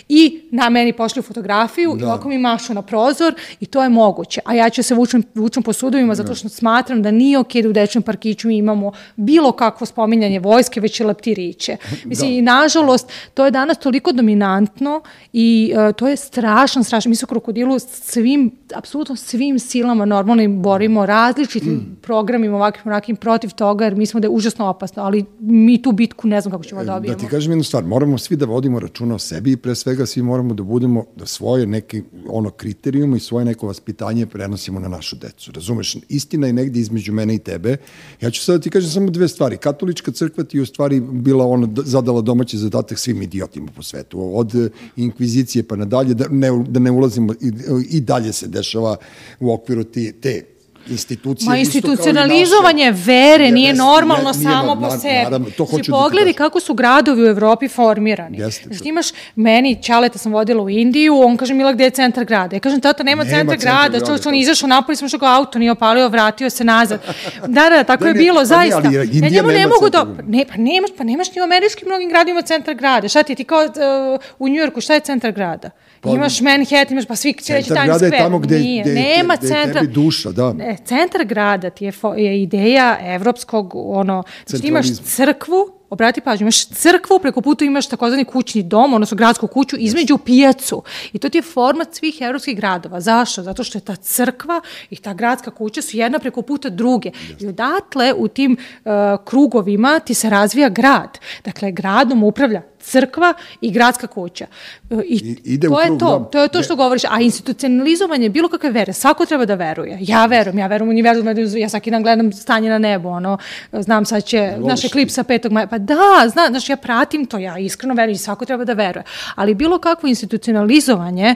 i 0.09 0.41
na 0.51 0.69
meni 0.69 0.93
pošli 0.93 1.23
fotografiju 1.23 1.95
da. 1.97 2.01
i 2.01 2.05
ovako 2.05 2.29
mi 2.29 2.39
mašu 2.39 2.75
na 2.75 2.83
prozor 2.83 3.35
i 3.61 3.67
to 3.67 3.83
je 3.83 3.89
moguće. 3.89 4.41
A 4.45 4.55
ja 4.55 4.71
ću 4.71 4.83
se 4.83 4.95
vučem, 4.95 5.23
vučem 5.35 5.63
po 5.63 5.73
sudovima 5.73 6.15
zato 6.15 6.35
što 6.35 6.49
smatram 6.49 7.03
da 7.03 7.11
nije 7.11 7.39
ok 7.39 7.53
da 7.55 7.69
u 7.69 7.73
dečjem 7.73 8.03
parkiću 8.03 8.49
mi 8.49 8.57
imamo 8.57 8.93
bilo 9.17 9.53
kakvo 9.53 9.87
spominjanje 9.87 10.41
vojske, 10.41 10.81
već 10.81 11.01
i 11.01 11.05
leptiriće. 11.05 11.77
Mislim, 12.05 12.31
da. 12.31 12.37
i 12.37 12.43
nažalost, 12.43 13.13
to 13.35 13.45
je 13.45 13.51
danas 13.51 13.79
toliko 13.79 14.13
dominantno 14.13 15.03
i 15.33 15.75
uh, 15.77 15.95
to 15.95 16.09
je 16.09 16.17
strašno, 16.17 16.83
strašno. 16.83 17.09
Mi 17.09 17.17
se 17.17 17.25
u 17.25 17.29
Krokodilu 17.29 17.79
svim, 17.79 18.51
apsolutno 18.75 19.17
svim 19.17 19.59
silama 19.59 20.05
normalnim 20.05 20.63
borimo 20.63 21.07
različitim 21.07 21.73
mm. 21.73 21.97
Programima 22.13 22.57
ovakvim, 22.57 22.93
onakvim 22.93 23.17
protiv 23.17 23.51
toga, 23.51 23.85
jer 23.85 23.97
mislimo 23.97 24.21
da 24.21 24.27
je 24.27 24.31
užasno 24.31 24.67
opasno, 24.67 25.03
ali 25.03 25.25
mi 25.41 25.83
tu 25.83 25.93
bitku 25.93 26.29
ne 26.29 26.41
znam 26.41 26.53
kako 26.53 26.65
ćemo 26.65 26.85
da 26.85 26.95
dobijemo. 26.95 27.17
Da 27.17 27.25
ti 27.25 27.31
kažem 27.31 27.53
jednu 27.53 27.65
stvar, 27.65 27.85
moramo 27.85 28.19
svi 28.19 28.37
da 28.37 28.47
vodimo 28.47 28.81
računa 28.81 29.15
o 29.15 29.19
sebi 29.19 29.53
i 29.53 29.57
pre 29.57 29.75
svega 29.75 30.07
svi 30.07 30.23
moramo 30.23 30.55
da 30.55 30.63
budemo, 30.63 31.05
da 31.17 31.27
svoje 31.27 31.67
neke 31.67 32.03
ono 32.29 32.51
kriterijume 32.51 33.17
i 33.17 33.21
svoje 33.21 33.45
neko 33.45 33.67
vaspitanje 33.67 34.27
prenosimo 34.27 34.81
na 34.81 34.89
našu 34.89 35.17
decu. 35.17 35.53
Razumeš, 35.53 35.97
istina 36.09 36.47
je 36.47 36.53
negde 36.53 36.81
između 36.81 37.13
mene 37.13 37.35
i 37.35 37.39
tebe. 37.39 37.77
Ja 38.21 38.31
ću 38.31 38.45
sad 38.45 38.57
da 38.57 38.63
ti 38.63 38.71
kažem 38.71 38.91
samo 38.91 39.11
dve 39.11 39.29
stvari. 39.29 39.57
Katolička 39.57 40.13
crkva 40.13 40.45
ti 40.45 40.61
u 40.61 40.67
stvari 40.67 41.01
bila 41.01 41.47
ono, 41.47 41.69
zadala 41.85 42.21
domaći 42.21 42.59
zadatak 42.59 42.99
svim 42.99 43.23
idiotima 43.23 43.69
po 43.77 43.83
svetu. 43.83 44.21
Od 44.39 44.73
inkvizicije 44.97 45.63
pa 45.63 45.77
nadalje, 45.77 46.15
da 46.15 46.29
ne, 46.31 46.51
da 46.69 46.81
ne 46.81 46.91
ulazimo 46.91 47.33
i, 47.33 47.53
i 47.91 48.01
dalje 48.01 48.33
se 48.33 48.49
dešava 48.49 48.97
u 49.41 49.53
okviru 49.53 49.85
te, 49.85 50.13
te 50.13 50.52
institucije. 50.91 51.49
Ma 51.49 51.57
institucionalizovanje 51.57 52.91
vere 52.91 53.51
nije 53.51 53.69
jest, 53.69 53.79
normalno 53.79 54.33
nije, 54.33 54.51
samo 54.51 54.81
po 54.81 54.91
sebi. 54.91 55.25
Naravno, 55.25 55.47
to 55.57 55.65
hoću 55.65 55.91
da 55.91 55.99
pogledaj 55.99 56.33
kako 56.33 56.61
su 56.61 56.75
gradovi 56.75 57.23
u 57.23 57.27
Evropi 57.27 57.69
formirani. 57.69 58.39
Jeste, 58.39 58.69
znači, 58.69 58.89
imaš, 58.89 59.07
meni, 59.37 59.83
Čaleta 59.83 60.19
sam 60.19 60.33
vodila 60.33 60.63
u 60.63 60.71
Indiju, 60.71 61.21
on 61.21 61.37
kaže, 61.37 61.55
Mila, 61.55 61.73
gde 61.73 61.85
je 61.85 61.91
centar 61.91 62.25
grada? 62.25 62.57
Ja 62.57 62.61
kažem, 62.61 62.81
tata, 62.81 63.03
nema, 63.03 63.25
nema 63.25 63.37
centar, 63.37 63.59
centar 63.59 63.73
grada. 63.75 64.07
Čovječ, 64.07 64.27
on 64.27 64.35
izašao 64.35 64.69
napolje, 64.69 64.97
smo 64.97 65.09
što 65.09 65.19
ga 65.19 65.27
auto 65.27 65.59
nije 65.59 65.73
opalio, 65.73 66.09
vratio 66.09 66.51
se 66.51 66.65
nazad. 66.65 67.01
Da, 67.47 67.71
da, 67.71 67.85
tako 67.85 68.05
da, 68.05 68.09
je 68.09 68.15
bilo, 68.15 68.41
pa 68.41 68.45
zaista. 68.45 68.83
Ali, 68.85 68.95
ja 68.95 69.29
njemu 69.29 69.49
ne 69.49 69.67
mogu 69.67 69.91
da... 69.91 70.07
Ne, 70.27 70.45
pa 70.45 70.57
nemaš, 70.57 70.91
pa 70.99 71.05
nemaš 71.05 71.35
ni 71.35 71.41
u 71.41 71.45
američkim 71.45 71.89
mnogim 71.89 72.09
gradima 72.09 72.43
centar 72.43 72.75
grada. 72.75 73.09
Šta 73.09 73.23
ti, 73.23 73.35
ti 73.35 73.45
kao 73.45 73.65
uh, 73.65 74.21
u 74.39 74.49
Njujorku, 74.49 74.81
šta 74.81 74.95
je 74.95 75.01
centar 75.01 75.33
grada? 75.33 75.71
Pa, 76.01 76.11
imaš 76.11 76.41
Manhattan, 76.41 76.93
imaš 76.93 77.07
pa 77.07 77.17
svi 77.17 77.33
će 77.33 77.53
reći 77.53 77.69
Times 77.69 77.81
Square. 77.81 77.99
Centar 77.99 78.09
grada 78.09 78.17
je 78.17 78.23
tamo 78.23 78.39
gde, 78.39 78.59
Nije, 78.59 78.83
gde, 78.83 78.95
nema 78.95 79.37
gde, 79.37 79.47
gde 79.65 79.73
tebi 79.73 79.87
duša, 79.87 80.31
da. 80.31 80.53
Ne, 80.53 80.72
centar 80.77 81.25
grada 81.25 81.71
ti 81.71 81.85
je, 81.85 81.93
fo, 81.93 82.15
je 82.15 82.43
ideja 82.43 82.99
evropskog, 83.03 83.73
ono, 83.75 84.23
znači 84.47 84.67
imaš 84.67 84.87
crkvu, 85.05 85.83
obrati 85.93 86.21
pažnju, 86.21 86.45
imaš 86.45 86.67
crkvu, 86.67 87.19
preko 87.19 87.41
puta 87.41 87.65
imaš 87.65 87.89
takozvani 87.89 88.25
kućni 88.25 88.63
dom, 88.63 88.95
odnosno 88.95 89.17
gradsku 89.17 89.47
kuću, 89.47 89.77
između 89.79 90.19
pijacu. 90.19 90.83
I 91.13 91.19
to 91.19 91.29
ti 91.29 91.39
je 91.39 91.43
format 91.43 91.95
svih 91.95 92.21
evropskih 92.21 92.57
gradova. 92.57 93.01
Zašto? 93.01 93.43
Zato 93.43 93.65
što 93.65 93.79
je 93.79 93.83
ta 93.83 93.97
crkva 93.97 94.61
i 94.91 94.97
ta 94.97 95.15
gradska 95.15 95.51
kuća 95.51 95.83
su 95.83 95.97
jedna 95.97 96.19
preko 96.19 96.43
puta 96.43 96.69
druge. 96.69 97.11
I 97.41 97.47
odatle 97.47 98.15
u 98.17 98.29
tim 98.29 98.57
uh, 98.57 98.93
krugovima 99.25 99.99
ti 99.99 100.15
se 100.15 100.31
razvija 100.31 100.69
grad. 100.69 101.19
Dakle, 101.45 101.73
gradom 101.73 102.23
upravlja 102.23 102.63
crkva 102.83 103.35
i 103.61 103.71
gradska 103.71 104.07
kuća. 104.07 104.47
I, 104.91 105.15
I 105.15 105.37
ide 105.45 105.69
to 105.69 105.81
je 105.81 105.87
krug, 105.87 105.99
to, 105.99 106.19
da. 106.19 106.25
to 106.25 106.43
je 106.43 106.49
to 106.49 106.63
što 106.63 106.77
govoriš. 106.77 107.03
A 107.05 107.21
institucionalizovanje 107.21 108.29
bilo 108.29 108.49
kakve 108.49 108.71
vere, 108.71 108.93
svako 108.93 109.27
treba 109.27 109.45
da 109.45 109.55
veruje. 109.55 109.99
Ja 110.01 110.27
verujem, 110.27 110.59
ja 110.59 110.67
verujem 110.67 110.89
u 110.89 110.91
univerzum, 110.91 111.29
ja 111.57 111.69
svaki 111.69 111.91
dan 111.91 112.03
gledam 112.03 112.33
stanje 112.33 112.71
na 112.71 112.79
nebo, 112.79 113.09
ono, 113.09 113.39
znam 113.73 114.05
sad 114.05 114.25
će, 114.25 114.55
naš 114.59 114.89
klip 114.93 115.11
sa 115.11 115.25
5. 115.25 115.51
maja, 115.51 115.67
pa 115.67 115.79
da, 115.79 116.29
zna, 116.33 116.47
znaš, 116.51 116.69
ja 116.69 116.77
pratim 116.77 117.27
to, 117.27 117.39
ja 117.39 117.59
iskreno 117.59 117.95
verujem 117.95 118.15
i 118.15 118.19
svako 118.19 118.45
treba 118.45 118.65
da 118.65 118.73
veruje. 118.73 119.05
Ali 119.35 119.55
bilo 119.55 119.79
kakvo 119.79 120.09
institucionalizovanje, 120.09 121.35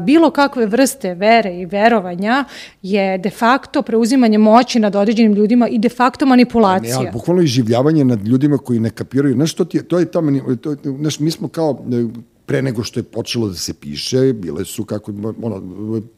bilo 0.00 0.30
kakve 0.30 0.66
vrste 0.66 1.14
vere 1.14 1.54
i 1.54 1.66
verovanja 1.66 2.44
je 2.82 3.18
de 3.18 3.30
facto 3.30 3.82
preuzimanje 3.82 4.38
moći 4.38 4.80
nad 4.80 4.96
određenim 4.96 5.32
ljudima 5.32 5.68
i 5.68 5.78
de 5.78 5.88
facto 5.88 6.26
manipulacija. 6.26 6.98
Ne, 6.98 7.04
ali 7.04 7.10
bukvalno 7.12 7.42
iživljavanje 7.42 8.04
nad 8.04 8.26
ljudima 8.26 8.58
koji 8.58 8.80
ne 8.80 8.90
kapiraju. 8.90 9.34
Znaš, 9.34 9.54
to, 9.54 9.64
ti 9.64 9.76
je, 9.76 9.82
to 9.82 9.98
je 9.98 10.10
ta 10.10 10.20
to, 10.62 10.76
znaš, 10.98 11.20
mi 11.20 11.30
smo 11.30 11.48
kao, 11.48 11.84
e, 11.92 12.20
pre 12.46 12.62
nego 12.62 12.84
što 12.84 13.00
je 13.00 13.04
počelo 13.04 13.48
da 13.48 13.54
se 13.54 13.74
piše, 13.74 14.32
bile 14.32 14.64
su 14.64 14.84
kako, 14.84 15.12
ono, 15.42 15.62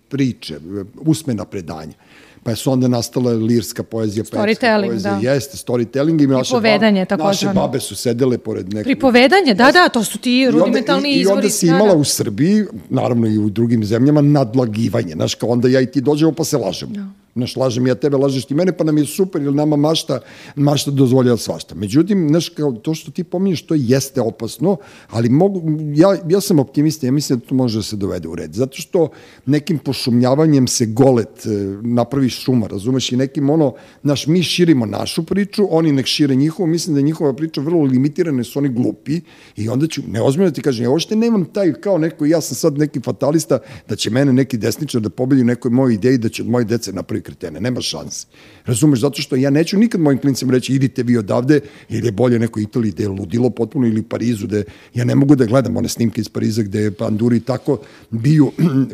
priče, 0.09 0.59
usmena 1.00 1.44
predanja. 1.44 1.92
Pa 2.42 2.54
su 2.54 2.72
onda 2.72 2.88
nastala 2.88 3.33
lirska 3.33 3.83
poezija, 3.83 4.24
storytelling, 4.24 4.87
poezija, 4.87 5.18
da. 5.22 5.30
jeste, 5.33 5.57
storytelling 5.57 6.24
i 6.24 6.26
naše, 6.26 6.50
Pripovedanje, 6.50 7.07
ba, 7.11 7.16
naše 7.16 7.48
babe 7.54 7.80
su 7.80 7.96
sedele 7.96 8.38
pored 8.38 8.68
nekog... 8.68 8.85
Pripovedanje, 8.85 9.54
da, 9.54 9.72
da, 9.72 9.88
to 9.88 10.04
su 10.04 10.18
ti 10.18 10.50
rudimentalni 10.50 11.12
izvori. 11.12 11.35
I 11.35 11.37
onda 11.37 11.50
si 11.50 11.66
imala 11.66 11.87
da, 11.87 11.92
da. 11.92 12.00
u 12.00 12.04
Srbiji, 12.04 12.64
naravno 12.90 13.26
i 13.26 13.38
u 13.38 13.50
drugim 13.50 13.85
zemljama, 13.85 14.20
nadlagivanje. 14.20 15.12
Znaš, 15.12 15.35
kao 15.35 15.48
onda 15.48 15.68
ja 15.68 15.80
i 15.80 15.87
ti 15.87 16.00
dođemo 16.00 16.33
pa 16.33 16.44
se 16.44 16.59
lažemo. 16.59 16.92
Da 16.92 17.23
Znaš, 17.35 17.57
lažem 17.57 17.87
ja 17.87 17.95
tebe, 17.95 18.16
lažeš 18.16 18.45
ti 18.45 18.55
mene, 18.55 18.72
pa 18.72 18.85
nam 18.85 18.99
je 18.99 19.07
super, 19.07 19.43
ili 19.43 19.55
nama 19.55 19.76
mašta, 19.76 20.20
mašta 20.57 20.91
dozvoljava 20.91 21.37
svašta. 21.37 21.74
Međutim, 21.74 22.28
znaš, 22.28 22.49
kao 22.49 22.72
to 22.72 22.95
što 22.95 23.11
ti 23.11 23.24
pominješ, 23.24 23.62
to 23.62 23.74
jeste 23.74 24.20
opasno, 24.20 24.76
ali 25.11 25.28
mogu, 25.28 25.62
ja, 25.95 26.16
ja 26.28 26.41
sam 26.41 26.59
optimista, 26.59 27.07
ja 27.07 27.12
mislim 27.12 27.39
da 27.39 27.47
to 27.47 27.55
može 27.55 27.78
da 27.78 27.82
se 27.82 27.97
dovede 27.97 28.28
u 28.28 28.35
red. 28.35 28.55
Zato 28.55 28.76
što 28.76 29.09
nekim 29.47 29.78
pošumljavanjem 29.78 30.66
se 30.66 30.87
golet 30.87 31.47
e, 31.47 31.49
napravi 31.82 32.28
šuma, 32.28 32.66
razumeš, 32.66 33.12
i 33.12 33.16
nekim 33.16 33.51
ono, 33.51 33.74
znaš, 34.03 34.26
mi 34.26 34.43
širimo 34.43 34.87
našu 34.87 35.24
priču, 35.26 35.66
oni 35.70 35.93
nek 35.93 36.07
šire 36.07 36.35
njihovu, 36.35 36.66
mislim 36.66 36.95
da 36.95 37.01
je 37.01 37.11
njihova 37.11 37.32
priča 37.32 37.61
vrlo 37.61 37.82
limitirana, 37.82 38.45
su 38.45 38.59
oni 38.59 38.68
glupi, 38.68 39.20
i 39.57 39.68
onda 39.68 39.87
ću, 39.87 40.03
ne 40.09 40.22
ozmjeno 40.22 40.51
da 40.51 40.55
ti 40.55 40.62
kažem, 40.62 40.85
ja 40.85 40.91
ošte 40.91 41.16
nemam 41.16 41.45
taj, 41.45 41.72
kao 41.72 41.99
neko, 41.99 42.26
ja 42.26 42.41
sam 42.41 42.57
sad 42.57 42.78
neki 42.78 43.01
fatalista, 43.01 43.59
da 43.89 43.97
će 43.97 44.11
mene 44.11 44.32
neki 44.32 44.57
desničar 44.57 45.01
da 45.01 45.11
pobedi 45.11 45.43
u 45.43 45.45
nekoj 45.45 45.70
mojoj 45.70 45.95
ideji, 45.95 46.18
da 46.18 46.28
će 46.28 46.43
od 46.43 46.49
moje 46.49 46.64
dece 46.64 46.93
napravi 46.93 47.24
kretene, 47.25 47.61
nema 47.61 47.81
šanse. 47.81 48.27
Razumeš, 48.66 49.01
zato 49.01 49.22
što 49.22 49.37
ja 49.37 49.51
neću 49.51 49.79
nikad 49.79 50.01
mojim 50.01 50.18
klincima 50.18 50.53
reći 50.53 50.75
idite 50.75 51.03
vi 51.03 51.16
odavde, 51.16 51.61
ili 51.89 52.09
je 52.09 52.12
bolje 52.12 52.39
neko 52.39 52.61
Italiji 52.61 52.93
gde 52.93 53.03
je 53.03 53.09
ludilo 53.09 53.51
potpuno, 53.51 53.87
ili 53.87 54.03
Parizu, 54.03 54.47
gde 54.47 54.64
ja 54.95 55.05
ne 55.05 55.14
mogu 55.14 55.37
da 55.37 55.45
gledam 55.45 55.77
one 55.77 55.89
snimke 55.89 56.20
iz 56.20 56.29
Pariza 56.29 56.62
gde 56.62 56.81
je 56.81 56.91
Panduri 56.91 57.41
tako 57.41 57.79
biju 58.11 58.53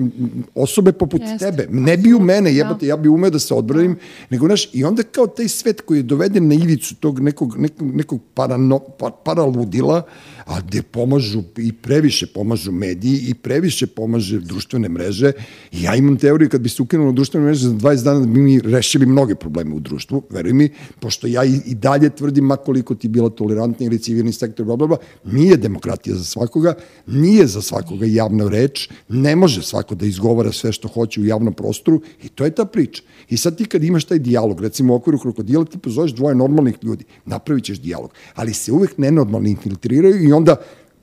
osobe 0.55 0.93
poput 0.93 1.21
Jeste. 1.21 1.39
tebe. 1.39 1.67
Ne 1.71 1.97
biju 1.97 2.21
mene, 2.21 2.51
da. 2.51 2.57
jebate, 2.57 2.87
ja 2.87 2.97
bi 2.97 3.09
umeo 3.09 3.31
da 3.31 3.39
se 3.39 3.55
odbranim, 3.55 3.95
da. 3.95 4.01
nego, 4.31 4.47
znaš, 4.47 4.69
i 4.73 4.85
onda 4.85 5.03
kao 5.03 5.27
taj 5.27 5.49
svet 5.49 5.81
koji 5.81 5.99
je 5.99 6.03
doveden 6.03 6.49
na 6.49 6.55
ivicu 6.55 6.95
tog 6.95 7.21
nekog, 7.21 7.59
nekog, 7.59 7.95
nekog 7.95 8.21
parano, 8.35 8.79
par, 8.79 9.13
paraludila, 9.25 10.03
a 10.47 10.61
gde 10.61 10.83
pomažu 10.83 11.43
i 11.57 11.73
previše 11.73 12.27
pomažu 12.27 12.73
mediji 12.73 13.19
i 13.29 13.35
previše 13.35 13.87
pomaže 13.87 14.41
društvene 14.41 14.89
mreže. 14.89 15.33
I 15.73 15.83
ja 15.83 15.95
imam 15.97 16.17
teoriju 16.17 16.49
kad 16.49 16.61
bi 16.61 16.69
se 16.69 16.83
ukinulo 16.83 17.13
društvene 17.13 17.47
mreže 17.47 17.69
za 17.69 17.75
20 17.75 18.05
dana 18.05 18.20
da 18.21 18.27
bi 18.27 18.41
mi 18.41 18.61
rešili 18.61 19.07
mnoge 19.07 19.35
probleme 19.35 19.75
u 19.75 19.81
društvu, 19.81 20.23
veruj 20.31 20.53
mi, 20.53 20.69
pošto 21.01 21.27
ja 21.27 21.45
i, 21.45 21.61
i 21.67 21.75
dalje 21.75 22.11
tvrdim, 22.11 22.45
makoliko 22.45 22.95
ti 22.95 23.09
bila 23.09 23.31
tolerantni 23.31 23.87
ili 23.87 23.99
civilni 23.99 24.33
sektor, 24.33 24.67
bla, 24.67 24.77
bla, 24.77 24.87
bla, 24.87 24.97
nije 25.25 25.57
demokratija 25.57 26.17
za 26.17 26.25
svakoga, 26.25 26.75
nije 27.07 27.47
za 27.47 27.63
svakoga 27.63 28.07
javna 28.07 28.49
reč, 28.49 28.89
ne 29.09 29.37
može 29.37 29.63
svako 29.63 29.95
da 29.95 30.07
izgovara 30.07 30.53
sve 30.53 30.73
što 30.73 30.89
hoće 30.89 31.21
u 31.21 31.25
javnom 31.25 31.55
prostoru 31.55 32.01
i 32.23 32.29
to 32.29 32.45
je 32.45 32.55
ta 32.55 32.65
priča. 32.65 33.03
I 33.29 33.37
sad 33.37 33.57
ti 33.57 33.65
kad 33.65 33.85
imaš 33.85 34.05
taj 34.05 34.19
dijalog, 34.19 34.61
recimo 34.61 34.95
u 34.95 34.97
okviru 34.97 35.19
krokodila, 35.19 35.65
ti 35.65 35.79
pozoveš 35.79 36.13
dvoje 36.13 36.35
normalnih 36.35 36.75
ljudi, 36.83 37.05
napravit 37.25 37.65
ćeš 37.65 37.81
dijalog, 37.81 38.11
ali 38.35 38.55
se 38.55 38.73
uvek 38.73 38.99
nenormalni 38.99 39.51
infiltriraju 39.51 40.29
i 40.29 40.33
onda 40.33 40.57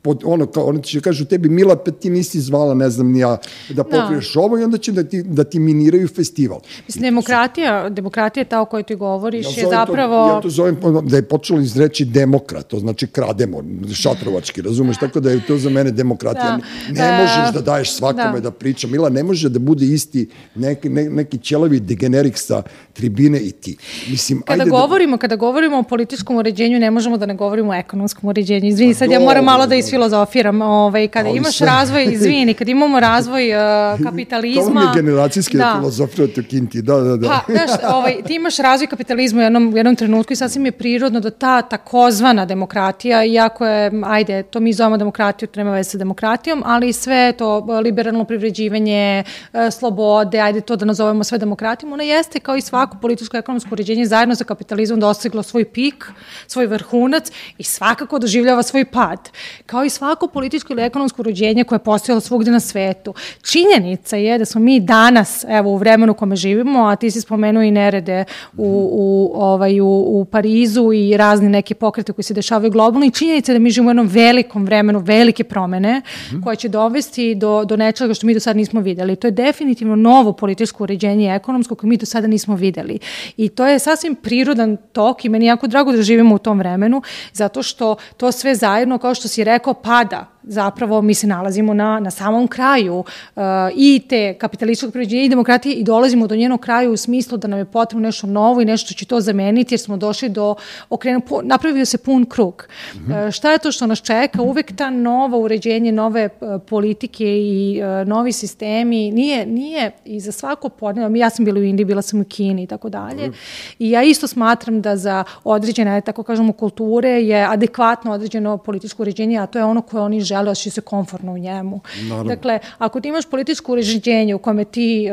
pod, 0.08 0.24
ono, 0.26 0.45
kao, 0.45 0.66
oni 0.66 0.84
će 0.84 1.01
kažu 1.01 1.26
tebi, 1.26 1.49
Mila, 1.49 1.76
pa 1.76 1.91
ti 1.91 2.10
nisi 2.10 2.39
zvala, 2.41 2.74
ne 2.74 2.89
znam, 2.89 3.12
nija, 3.12 3.38
da 3.70 3.84
pokriješ 3.84 4.36
no. 4.36 4.41
ovo 4.41 4.60
i 4.60 4.64
onda 4.64 4.78
će 4.78 4.91
da 4.91 5.03
ti, 5.03 5.24
da 5.24 5.43
ti 5.43 5.60
miniraju 5.60 6.08
festival. 6.08 6.60
Mislim, 6.88 7.03
demokratija, 7.03 7.89
demokratija 7.89 8.45
ta 8.45 8.62
o 8.62 8.66
kojoj 8.66 8.84
ti 8.84 8.95
govoriš 8.95 9.45
ja 9.58 9.64
je 9.64 9.70
zapravo... 9.70 10.30
To, 10.30 10.36
ja 10.36 10.41
to 10.41 10.49
zovem 10.49 10.78
da 11.03 11.16
je 11.16 11.28
počelo 11.28 11.60
izreći 11.62 12.05
demokrat, 12.05 12.68
to 12.68 12.80
znači 12.80 13.08
krademo, 13.08 13.64
šatrovački, 13.93 14.62
razumeš, 14.62 14.97
tako 14.97 15.20
da 15.20 15.32
je 15.32 15.45
to 15.47 15.58
za 15.58 15.70
mene 15.70 15.91
demokratija. 15.91 16.60
Da. 16.89 17.01
Ne 17.01 17.10
e, 17.10 17.22
možeš 17.22 17.53
da 17.53 17.62
daješ 17.62 17.91
svakome 17.91 18.39
da. 18.39 18.39
da 18.39 18.51
priča. 18.51 18.88
Mila, 18.88 19.10
ne 19.10 19.24
može 19.24 19.49
da 19.49 19.60
bude 19.60 19.86
isti 19.86 20.30
neki, 20.55 20.89
ne, 20.89 21.10
neki 21.10 21.38
ćelavi 21.38 21.80
degenerik 21.80 22.38
sa 22.38 22.62
tribine 22.93 23.39
i 23.39 23.51
ti. 23.51 23.78
Mislim, 24.10 24.41
kada 24.41 24.53
ajde 24.53 24.72
da- 24.72 24.78
govorimo, 24.78 25.18
da... 25.18 25.22
kada 25.22 25.36
govorimo 25.36 25.80
o 25.80 25.84
političkom 25.84 26.38
uređenju, 26.38 26.80
ne 26.80 26.91
možemo 26.91 27.18
da 27.18 27.26
ne 27.26 27.36
govorimo 27.36 27.72
o 27.72 27.76
ekonomskom 27.76 28.30
uređenju. 28.30 28.68
Izvini, 28.68 28.93
pa 28.93 28.99
sad 28.99 29.12
ja 29.12 29.20
moram 29.20 29.45
malo 29.45 29.68
da 29.68 29.76
isfilozofiram. 29.98 30.62
Ovaj, 30.62 31.08
kada 31.08 31.30
Ali 31.30 31.38
imaš 31.38 31.58
sve. 31.58 31.68
razvoj, 31.68 32.06
izvini, 32.14 32.54
kada 32.54 32.72
imamo 32.72 33.00
razvoj 33.00 33.52
uh, 33.52 34.04
kapitalizma... 34.04 34.82
Mi 34.82 34.82
je 34.82 35.04
generacijski 35.04 35.58
da. 35.58 35.74
filozofija 35.78 36.28
to 36.36 36.41
kinti, 36.50 36.82
da, 36.82 36.98
da, 36.98 37.18
da. 37.18 37.28
Pa, 37.28 37.54
znaš, 37.54 37.70
ovaj, 37.93 38.24
ti 38.28 38.36
imaš 38.36 38.58
razvoj 38.58 38.88
kapitalizma 38.88 39.39
u 39.39 39.43
jednom, 39.43 39.76
jednom 39.76 39.95
trenutku 39.95 40.34
i 40.34 40.36
sasvim 40.36 40.66
je 40.66 40.72
prirodno 40.72 41.20
da 41.20 41.30
ta 41.30 41.62
takozvana 41.62 42.45
demokratija, 42.45 43.26
iako 43.26 43.66
je, 43.66 43.91
ajde, 44.06 44.43
to 44.43 44.60
mi 44.60 44.74
zovemo 44.74 44.98
demokratiju, 44.98 45.48
to 45.48 45.60
nema 45.60 45.72
veze 45.72 45.89
sa 45.89 45.98
demokratijom, 45.98 46.64
ali 46.66 46.93
sve 46.93 47.34
to 47.38 47.80
liberalno 47.84 48.24
privređivanje, 48.24 49.24
uh, 49.54 49.60
slobode, 49.72 50.39
ajde 50.39 50.62
to 50.62 50.76
da 50.76 50.86
nazovemo 50.86 51.24
sve 51.24 51.38
demokratijom, 51.38 51.93
ona 51.93 52.04
jeste 52.04 52.39
kao 52.39 52.56
i 52.56 52.62
svako 52.62 52.98
političko-ekonomsko 53.02 53.70
uređenje 53.72 54.06
zajedno 54.06 54.36
sa 54.36 54.43
kapitalizmom 54.43 55.00
dostiglo 55.00 55.43
svoj 55.43 55.66
pik, 55.66 56.06
svoj 56.48 56.66
vrhunac 56.66 57.32
i 57.58 57.64
svakako 57.64 58.20
doživljava 58.20 58.64
svoj 58.64 58.86
pad. 58.86 59.30
Kao 59.66 59.86
i 59.88 59.90
svako 59.90 60.28
političko 60.28 60.74
ili 60.74 60.82
ekonomsko 60.82 61.22
uređenje 61.22 61.64
koje 61.64 61.76
je 61.76 61.84
postojalo 61.84 62.22
svugde 62.22 62.52
na 62.52 62.60
svetu. 62.60 63.14
Činjenica 63.42 64.16
je 64.16 64.38
da 64.38 64.46
smo 64.46 64.62
mi 64.62 64.80
danas, 64.80 65.46
evo 65.50 65.72
u 65.72 65.78
vremenu 65.78 66.14
kome 66.14 66.36
živimo, 66.36 66.86
a 66.86 66.96
ti 66.96 67.12
si 67.12 67.22
spomenuo 67.22 67.64
i 67.64 67.72
nerede 67.72 68.26
u, 68.58 68.90
u, 68.92 69.32
ovaj, 69.36 69.82
u, 69.82 69.88
u 69.88 70.26
Parizu 70.26 70.94
i 70.94 71.18
razni 71.18 71.50
neke 71.50 71.76
pokrete 71.76 72.14
koji 72.14 72.24
se 72.24 72.34
dešavaju 72.34 72.72
globalno 72.72 73.06
i 73.06 73.12
činjenica 73.12 73.52
je 73.52 73.60
da 73.60 73.64
mi 73.64 73.70
živimo 73.70 73.90
u 73.90 73.92
jednom 73.92 74.08
velikom 74.08 74.66
vremenu, 74.66 75.00
velike 75.00 75.44
promene 75.44 76.00
mm 76.00 76.04
-hmm. 76.36 76.44
koje 76.44 76.56
će 76.56 76.70
dovesti 76.70 77.36
do, 77.36 77.66
do 77.66 77.76
nečega 77.78 78.14
što 78.14 78.28
mi 78.28 78.34
do 78.34 78.40
sada 78.40 78.58
nismo 78.58 78.82
videli. 78.82 79.16
To 79.16 79.28
je 79.28 79.32
definitivno 79.32 79.96
novo 79.96 80.34
političko 80.34 80.84
uređenje 80.84 81.36
ekonomsko 81.36 81.76
koje 81.76 81.90
mi 81.90 81.98
do 81.98 82.06
sada 82.06 82.28
nismo 82.28 82.56
videli. 82.56 83.00
I 83.38 83.50
to 83.50 83.66
je 83.68 83.80
sasvim 83.80 84.16
prirodan 84.16 84.78
tok 84.92 85.26
i 85.26 85.30
meni 85.30 85.46
je 85.46 85.48
jako 85.48 85.68
drago 85.68 85.92
da 85.92 86.02
živimo 86.02 86.36
u 86.36 86.40
tom 86.40 86.60
vremenu, 86.60 87.02
zato 87.34 87.64
što 87.64 87.96
to 88.18 88.32
sve 88.32 88.56
zajedno, 88.56 88.98
kao 88.98 89.16
što 89.16 89.28
si 89.28 89.44
rekao, 89.44 89.66
pada 89.74 90.37
zapravo 90.48 91.02
mi 91.02 91.14
se 91.14 91.28
nalazimo 91.28 91.74
na, 91.74 92.00
na 92.00 92.12
samom 92.12 92.48
kraju 92.48 92.95
uh, 93.36 93.43
i 93.76 94.02
te 94.10 94.34
kapitalističkog 94.34 94.93
pređenja 94.93 95.24
i 95.24 95.30
demokratije 95.30 95.76
i 95.76 95.84
dolazimo 95.84 96.28
do 96.28 96.36
njenog 96.36 96.60
kraju 96.60 96.91
u 96.91 96.98
smislu 96.98 97.38
da 97.38 97.48
nam 97.48 97.60
je 97.60 97.66
potrebno 97.66 98.08
nešto 98.08 98.28
novo 98.28 98.62
i 98.62 98.66
nešto 98.66 98.93
će 98.93 99.06
to 99.06 99.22
zameniti 99.22 99.74
jer 99.74 99.80
smo 99.80 99.98
došli 99.98 100.30
do 100.30 100.56
okrenu, 100.89 101.22
napravio 101.43 101.86
se 101.86 101.98
pun 101.98 102.26
krug. 102.26 102.68
Mm 102.93 102.98
-hmm. 102.98 103.26
uh, 103.26 103.32
šta 103.32 103.52
je 103.52 103.58
to 103.58 103.72
što 103.72 103.88
nas 103.88 104.02
čeka? 104.02 104.41
Uvek 104.41 104.76
ta 104.76 104.89
nova 104.89 105.38
uređenje, 105.38 105.91
nove 105.91 106.30
uh, 106.41 106.62
politike 106.70 107.26
i 107.26 107.82
uh, 107.82 108.08
novi 108.08 108.32
sistemi 108.32 109.12
nije, 109.12 109.45
nije 109.45 109.91
i 110.06 110.20
za 110.20 110.32
svako 110.32 110.70
podne, 110.70 111.20
ja 111.20 111.30
sam 111.30 111.45
bila 111.45 111.60
u 111.60 111.64
Indiji, 111.64 111.86
bila 111.86 112.02
sam 112.02 112.22
u 112.22 112.24
Kini 112.24 112.64
i 112.64 112.68
tako 112.68 112.89
dalje 112.89 113.32
i 113.80 113.91
ja 113.91 114.04
isto 114.04 114.28
smatram 114.28 114.82
da 114.82 114.98
za 114.98 115.24
određene, 115.43 116.02
tako 116.02 116.24
kažemo, 116.24 116.54
kulture 116.54 117.10
je 117.10 117.45
adekvatno 117.45 118.12
određeno 118.12 118.58
političko 118.58 119.04
uređenje, 119.04 119.38
a 119.38 119.45
to 119.45 119.60
je 119.60 119.66
ono 119.66 119.82
koje 119.82 120.04
oni 120.04 120.22
žele 120.22 120.37
žele, 120.38 120.52
osjećaju 120.52 120.72
se 120.72 120.82
komfortno 120.82 121.34
u 121.34 121.38
njemu. 121.38 121.82
Naravno. 122.10 122.36
Dakle, 122.36 122.60
ako 122.78 123.02
ti 123.02 123.08
imaš 123.08 123.26
političko 123.26 123.72
uređenje 123.72 124.36
u 124.36 124.40
kome 124.40 124.66
ti 124.66 125.08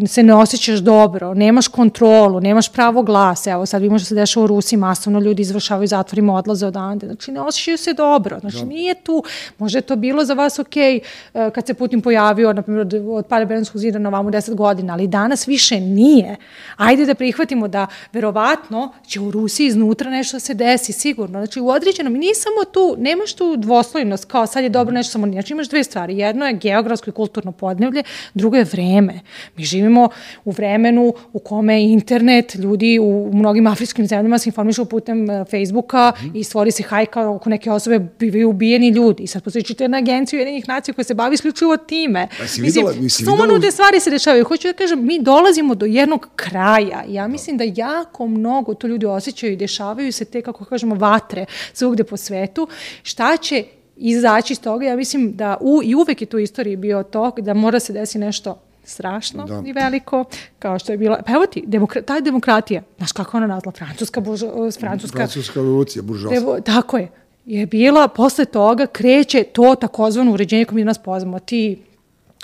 uh, 0.00 0.08
se 0.08 0.22
ne 0.22 0.34
osjećaš 0.34 0.78
dobro, 0.78 1.34
nemaš 1.34 1.68
kontrolu, 1.68 2.40
nemaš 2.40 2.72
pravo 2.72 3.02
glasa, 3.02 3.50
evo 3.50 3.66
sad 3.66 3.82
vidimo 3.82 3.98
što 3.98 4.06
se 4.06 4.14
dešava 4.14 4.44
u 4.44 4.46
Rusiji, 4.46 4.78
masovno 4.78 5.20
ljudi 5.20 5.42
izvršavaju 5.42 5.86
zatvorima, 5.86 6.34
odlaze 6.34 6.66
odande, 6.66 7.06
znači 7.06 7.32
ne 7.32 7.40
osjećaju 7.40 7.76
se 7.78 7.92
dobro, 7.92 8.38
znači 8.40 8.58
da. 8.58 8.64
nije 8.64 8.94
tu, 8.94 9.24
možda 9.58 9.78
je 9.78 9.82
to 9.82 9.96
bilo 9.96 10.24
za 10.24 10.34
vas 10.34 10.58
ok 10.58 10.66
uh, 10.66 11.52
kad 11.52 11.66
se 11.66 11.74
Putin 11.74 12.00
pojavio, 12.00 12.52
na 12.52 12.62
primjer, 12.62 12.86
od 13.08 13.26
pada 13.26 13.44
Berlinskog 13.44 13.80
zida 13.80 13.98
na 13.98 14.08
ovamo 14.08 14.30
10 14.30 14.54
godina, 14.54 14.92
ali 14.92 15.06
danas 15.06 15.48
više 15.48 15.80
nije. 15.80 16.36
Ajde 16.76 17.06
da 17.06 17.14
prihvatimo 17.14 17.68
da 17.68 17.86
verovatno 18.12 18.92
će 19.06 19.20
u 19.20 19.30
Rusiji 19.30 19.66
iznutra 19.66 20.10
nešto 20.10 20.36
da 20.36 20.40
se 20.40 20.54
desi, 20.54 20.92
sigurno. 20.92 21.38
Znači 21.38 21.60
u 21.60 21.68
određenom, 21.68 22.12
nije 22.12 22.34
samo 22.34 22.64
tu, 22.72 22.96
nemaš 22.98 23.34
tu 23.34 23.56
dvoslojnost 23.56 24.24
kao 24.36 24.46
sad 24.46 24.62
je 24.62 24.70
dobro 24.70 24.94
nešto 24.94 25.12
samo 25.12 25.26
znači 25.26 25.52
imaš 25.52 25.68
dve 25.68 25.84
stvari. 25.84 26.18
Jedno 26.18 26.46
je 26.46 26.52
geografsko 26.52 27.10
i 27.10 27.12
kulturno 27.12 27.52
podnevlje, 27.52 28.02
drugo 28.34 28.56
je 28.56 28.64
vreme. 28.64 29.20
Mi 29.56 29.64
živimo 29.64 30.08
u 30.44 30.50
vremenu 30.50 31.14
u 31.32 31.38
kome 31.38 31.82
internet, 31.82 32.54
ljudi 32.54 32.98
u 32.98 33.30
mnogim 33.34 33.66
afričkim 33.66 34.06
zemljama 34.06 34.38
se 34.38 34.48
informišu 34.48 34.84
putem 34.84 35.30
e, 35.30 35.44
Facebooka 35.44 36.12
mm 36.22 36.26
i 36.36 36.44
stvori 36.44 36.70
se 36.70 36.82
hajka 36.82 37.28
oko 37.28 37.50
neke 37.50 37.70
osobe 37.70 37.98
bivaju 38.18 38.50
ubijeni 38.50 38.88
ljudi. 38.88 39.22
I 39.22 39.26
sad 39.26 39.42
posjećate 39.42 39.88
na 39.88 39.98
agenciju 39.98 40.40
jednih 40.40 40.68
nacija 40.68 40.94
koja 40.94 41.04
se 41.04 41.14
bavi 41.14 41.34
isključivo 41.34 41.76
time. 41.76 42.28
Pa 42.38 42.46
si 42.46 42.62
videla, 42.62 42.92
mislim, 43.00 43.26
sumanude 43.26 43.70
stvari 43.70 44.00
se 44.00 44.10
dešavaju. 44.10 44.44
Hoću 44.44 44.68
da 44.68 44.72
kažem, 44.72 45.06
mi 45.06 45.22
dolazimo 45.22 45.74
do 45.74 45.86
jednog 45.86 46.28
kraja. 46.36 47.04
Ja 47.08 47.28
mislim 47.28 47.56
da 47.56 47.64
jako 47.76 48.26
mnogo 48.26 48.74
to 48.74 48.86
ljudi 48.86 49.06
osjećaju 49.06 49.52
i 49.52 49.56
dešavaju 49.56 50.12
se 50.12 50.24
te, 50.24 50.42
kako 50.42 50.64
kažemo, 50.64 50.94
vatre 50.94 51.46
svugde 51.72 52.04
po 52.04 52.16
svetu. 52.16 52.68
Šta 53.02 53.36
će 53.36 53.64
izaći 53.96 54.52
iz 54.52 54.60
toga, 54.60 54.86
ja 54.86 54.96
mislim 54.96 55.32
da 55.36 55.56
u, 55.60 55.80
i 55.84 55.94
uvek 55.94 56.20
je 56.20 56.26
tu 56.26 56.38
istoriji 56.38 56.76
bio 56.76 57.02
to 57.02 57.32
da 57.38 57.54
mora 57.54 57.80
se 57.80 57.92
desi 57.92 58.18
nešto 58.18 58.58
strašno 58.84 59.44
da. 59.44 59.62
i 59.66 59.72
veliko, 59.72 60.24
kao 60.58 60.78
što 60.78 60.92
je 60.92 60.98
bila, 60.98 61.22
pa 61.26 61.32
evo 61.32 61.46
ti, 61.46 61.64
demokra, 61.66 62.02
ta 62.02 62.20
demokratija, 62.20 62.82
znaš 62.96 63.12
kako 63.12 63.36
ona 63.36 63.46
nazvala, 63.46 63.72
francuska, 63.72 64.20
buržo, 64.20 64.70
francuska, 64.80 65.16
francuska 65.16 65.60
revolucija, 65.60 66.02
buržovska. 66.02 66.60
Tako 66.64 66.98
je, 66.98 67.08
je 67.44 67.66
bila, 67.66 68.08
posle 68.08 68.44
toga 68.44 68.86
kreće 68.86 69.42
to 69.42 69.74
takozvano 69.74 70.32
uređenje 70.32 70.64
koje 70.64 70.76
mi 70.76 70.84
nas 70.84 70.98
pozvamo, 70.98 71.38
ti 71.38 71.82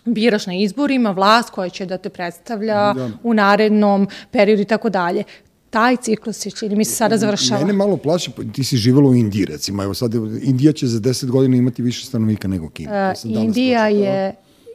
biraš 0.05 0.47
na 0.47 0.55
izborima 0.55 1.11
vlast 1.11 1.51
koja 1.51 1.69
će 1.69 1.87
da 1.87 1.99
te 1.99 2.09
predstavlja 2.09 2.93
da. 2.93 3.11
u 3.23 3.35
narednom 3.35 4.09
periodu 4.31 4.63
i 4.63 4.65
tako 4.65 4.91
dalje 4.91 5.25
taj 5.73 5.97
ciklus 5.97 6.37
se 6.37 6.51
čini 6.51 6.77
mi 6.77 6.85
se 6.85 6.95
sada 6.95 7.17
završava. 7.17 7.61
Mene 7.61 7.73
malo 7.73 7.97
plaši, 7.97 8.31
ti 8.53 8.65
si 8.65 8.77
živjela 8.77 9.09
u 9.09 9.15
Indiji 9.15 9.45
recimo, 9.45 9.83
evo 9.83 9.95
sad 9.95 10.15
Indija 10.43 10.73
će 10.73 10.87
za 10.87 11.01
10 11.01 11.27
godina 11.27 11.57
imati 11.57 11.83
više 11.83 12.07
stanovnika 12.07 12.49
nego 12.49 12.69
Kina. 12.69 13.15
Uh, 13.25 13.31
Indija 13.31 13.89
je 13.89 14.35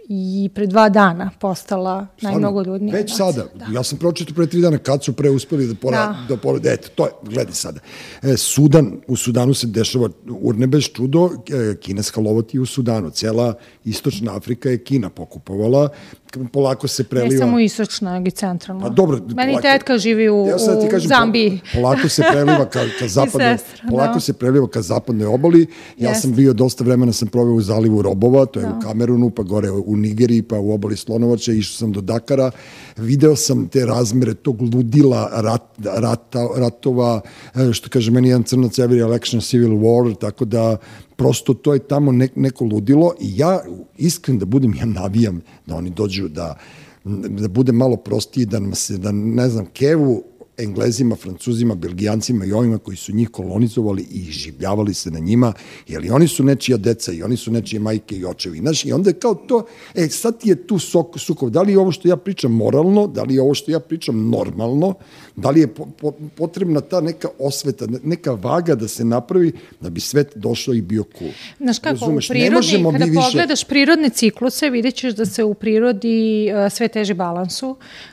i 0.10 0.50
pre 0.56 0.68
dva 0.68 0.90
dana 0.90 1.32
postala 1.40 2.08
najmnogoljudnija 2.22 2.96
Već 2.96 3.10
nacija. 3.12 3.32
sada. 3.32 3.46
Da. 3.56 3.66
Ja 3.74 3.84
sam 3.84 4.00
pročito 4.00 4.34
pre 4.34 4.48
tri 4.48 4.62
dana 4.62 4.78
kad 4.78 5.04
su 5.04 5.14
pre 5.14 5.30
uspeli 5.30 5.68
da 5.68 5.76
pora, 5.76 5.98
da. 5.98 6.36
da 6.36 6.38
pora, 6.38 6.60
eto, 6.64 6.90
to 6.96 7.06
je, 7.06 7.12
gledaj 7.24 7.54
sada. 7.54 7.80
E, 8.24 8.38
Sudan, 8.38 9.02
u 9.08 9.16
Sudanu 9.16 9.54
se 9.54 9.68
dešava 9.68 10.10
urnebeš 10.42 10.94
čudo, 10.94 11.30
e, 11.50 11.76
kineska 11.76 12.22
lovoti 12.22 12.60
u 12.60 12.66
Sudanu. 12.66 13.10
Cela 13.10 13.54
istočna 13.86 14.36
Afrika 14.36 14.70
je 14.70 14.84
Kina 14.84 15.10
pokupovala 15.10 15.90
polako 16.52 16.88
se 16.88 17.04
preliva... 17.04 17.32
Ne 17.32 17.38
samo 17.38 17.60
istočna, 17.60 18.14
nego 18.14 18.28
i 18.28 18.32
centralna. 18.32 18.84
Pa 18.84 18.90
dobro. 18.90 19.18
Meni 19.18 19.52
polako, 19.52 19.62
tetka 19.62 19.98
živi 19.98 20.30
u, 20.30 20.48
ja 20.48 20.56
u 20.56 20.90
kažem, 20.90 21.08
Zambiji. 21.08 21.60
Polako 21.74 22.10
se 22.10 22.24
preliva 22.32 22.66
ka, 22.66 22.80
ka 23.00 23.08
zapadnoj, 23.18 23.58
sestra, 23.58 23.90
polako 23.90 24.14
da. 24.14 24.20
se 24.20 24.34
preliva 24.34 24.68
ka 24.68 24.82
zapadnoj 24.82 25.28
obali. 25.28 25.68
Ja 25.98 26.10
Jest. 26.10 26.22
sam 26.22 26.36
bio 26.36 26.54
dosta 26.54 26.84
vremena 26.84 27.14
sam 27.14 27.28
proveo 27.28 27.54
u 27.54 27.62
zalivu 27.62 28.02
Robova, 28.02 28.46
to 28.46 28.60
je 28.60 28.66
da. 28.66 28.78
u 28.78 28.82
Kamerunu, 28.82 29.30
pa 29.30 29.44
gore 29.44 29.72
u 29.72 29.96
Nigeriji, 29.96 30.42
pa 30.42 30.60
u 30.60 30.72
obali 30.72 30.98
Slonovača, 30.98 31.52
išao 31.52 31.78
sam 31.78 31.92
do 31.92 32.02
Dakara. 32.02 32.52
Video 32.98 33.36
sam 33.36 33.68
te 33.68 33.86
razmere 33.86 34.34
tog 34.34 34.62
ludila 34.62 35.30
rat, 35.34 35.64
rata, 35.84 36.48
ratova, 36.58 37.22
e, 37.56 37.74
što 37.74 37.90
kaže 37.90 38.12
meni 38.12 38.30
jedan 38.30 38.44
crnac 38.44 38.80
every 38.80 39.02
election 39.02 39.42
civil 39.42 39.72
war, 39.72 40.20
tako 40.20 40.46
da 40.46 40.78
prosto 41.18 41.54
to 41.54 41.74
je 41.74 41.80
tamo 41.80 42.12
ne, 42.12 42.30
neko 42.36 42.66
ludilo 42.66 43.14
i 43.20 43.38
ja 43.38 43.62
iskren 43.98 44.40
da 44.40 44.46
budem, 44.46 44.74
ja 44.74 44.86
navijam 44.86 45.42
da 45.66 45.76
oni 45.76 45.90
dođu 45.90 46.28
da 46.28 46.58
da 47.08 47.48
bude 47.48 47.72
malo 47.72 47.96
prostiji, 47.96 48.46
da 48.46 48.60
nam 48.60 48.76
se, 48.76 48.98
da 48.98 49.12
ne 49.12 49.50
znam, 49.50 49.66
kevu 49.66 50.24
Englezima, 50.58 51.16
Francuzima, 51.16 51.76
Belgijancima 51.76 52.46
i 52.46 52.52
ovima 52.52 52.78
koji 52.78 52.98
su 52.98 53.14
njih 53.14 53.30
kolonizovali 53.30 54.06
i 54.12 54.22
življavali 54.22 54.94
se 54.94 55.12
na 55.12 55.20
njima, 55.20 55.54
jer 55.88 56.06
i 56.06 56.10
oni 56.10 56.28
su 56.28 56.44
nečija 56.44 56.78
deca 56.78 57.12
i 57.12 57.24
oni 57.24 57.38
su 57.38 57.52
nečije 57.52 57.80
majke 57.80 58.16
i 58.16 58.26
očevi. 58.26 58.60
Znaš, 58.60 58.86
i 58.86 58.92
onda 58.92 59.10
je 59.10 59.20
kao 59.20 59.36
to, 59.36 59.66
e, 59.96 60.08
sad 60.10 60.36
je 60.44 60.68
tu 60.68 60.80
sok, 60.80 61.20
sukov, 61.20 61.50
da 61.50 61.62
li 61.62 61.72
je 61.72 61.80
ovo 61.80 61.92
što 61.92 62.08
ja 62.08 62.18
pričam 62.18 62.52
moralno, 62.52 63.08
da 63.08 63.24
li 63.24 63.36
je 63.36 63.42
ovo 63.42 63.54
što 63.54 63.72
ja 63.72 63.80
pričam 63.80 64.30
normalno, 64.30 64.94
da 65.38 65.50
li 65.50 65.60
je 65.60 65.68
po, 65.68 65.86
po, 65.86 66.12
potrebna 66.36 66.82
ta 66.82 67.02
neka 67.02 67.28
osveta, 67.40 67.86
neka 68.04 68.32
vaga 68.32 68.76
da 68.76 68.88
se 68.88 69.06
napravi 69.06 69.52
da 69.82 69.90
bi 69.90 70.00
svet 70.00 70.32
došao 70.36 70.74
i 70.74 70.82
bio 70.82 71.04
cool. 71.18 71.32
Znaš 71.58 71.80
kako, 71.80 71.94
Razumeš, 71.94 72.30
u 72.30 72.34
prirodi, 72.34 72.84
kada 72.92 73.06
više... 73.06 73.20
pogledaš 73.26 73.64
prirodne 73.64 74.10
cikluse, 74.10 74.70
vidjet 74.70 74.96
ćeš 74.96 75.14
da 75.14 75.26
se 75.26 75.44
u 75.44 75.54
prirodi 75.54 76.50
uh, 76.52 76.72
sve 76.72 76.88
teže 76.88 77.14
balansu, 77.14 77.70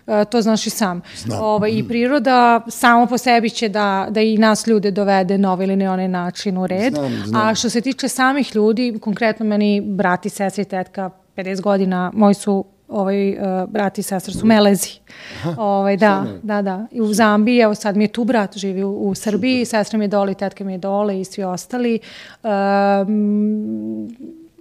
uh, 0.07 0.15
to 0.31 0.43
znaš 0.43 0.67
i 0.67 0.71
sam. 0.71 1.01
Znam. 1.17 1.41
Ova, 1.43 1.69
I 1.69 1.83
mm. 1.83 1.89
priroda 1.89 2.61
samo 2.69 3.07
po 3.07 3.19
sebi 3.19 3.51
će 3.51 3.69
da, 3.69 4.07
da 4.11 4.21
i 4.21 4.39
nas 4.39 4.67
ljude 4.67 4.91
dovede 4.91 5.39
na 5.39 5.53
ovaj 5.53 5.67
ili 5.67 5.77
ne 5.77 5.91
onaj 5.91 6.09
način 6.09 6.59
u 6.59 6.67
red. 6.67 6.95
Znam, 6.95 7.23
znam. 7.27 7.49
A 7.49 7.55
što 7.55 7.71
se 7.71 7.81
tiče 7.81 8.09
samih 8.09 8.57
ljudi, 8.57 8.99
konkretno 9.01 9.47
meni 9.47 9.81
brati, 9.81 10.29
sestri, 10.29 10.63
i 10.63 10.65
tetka, 10.65 11.11
50 11.37 11.61
godina, 11.61 12.11
moji 12.15 12.35
su 12.35 12.65
ovaj, 12.95 13.33
uh, 13.33 13.71
brat 13.71 13.99
i 13.99 14.03
sestra 14.03 14.35
su 14.35 14.47
Melezi. 14.47 14.91
Aha, 15.45 15.63
ovaj, 15.63 15.97
da, 15.97 16.27
da, 16.43 16.63
da. 16.63 16.87
I 16.93 17.01
u 17.01 17.15
Zambiji, 17.15 17.59
evo 17.59 17.75
sad 17.75 17.97
mi 17.97 18.05
je 18.05 18.09
tu 18.09 18.25
brat, 18.25 18.59
živi 18.59 18.85
u, 18.85 18.91
u 18.91 19.15
Srbiji, 19.15 19.65
Super. 19.65 19.79
sestra 19.79 19.99
mi 19.99 20.05
je 20.05 20.09
dole, 20.09 20.35
tetka 20.35 20.65
mi 20.65 20.73
je 20.73 20.79
dole 20.79 21.21
i 21.21 21.25
svi 21.25 21.43
ostali. 21.43 21.99
Um, 22.43 24.09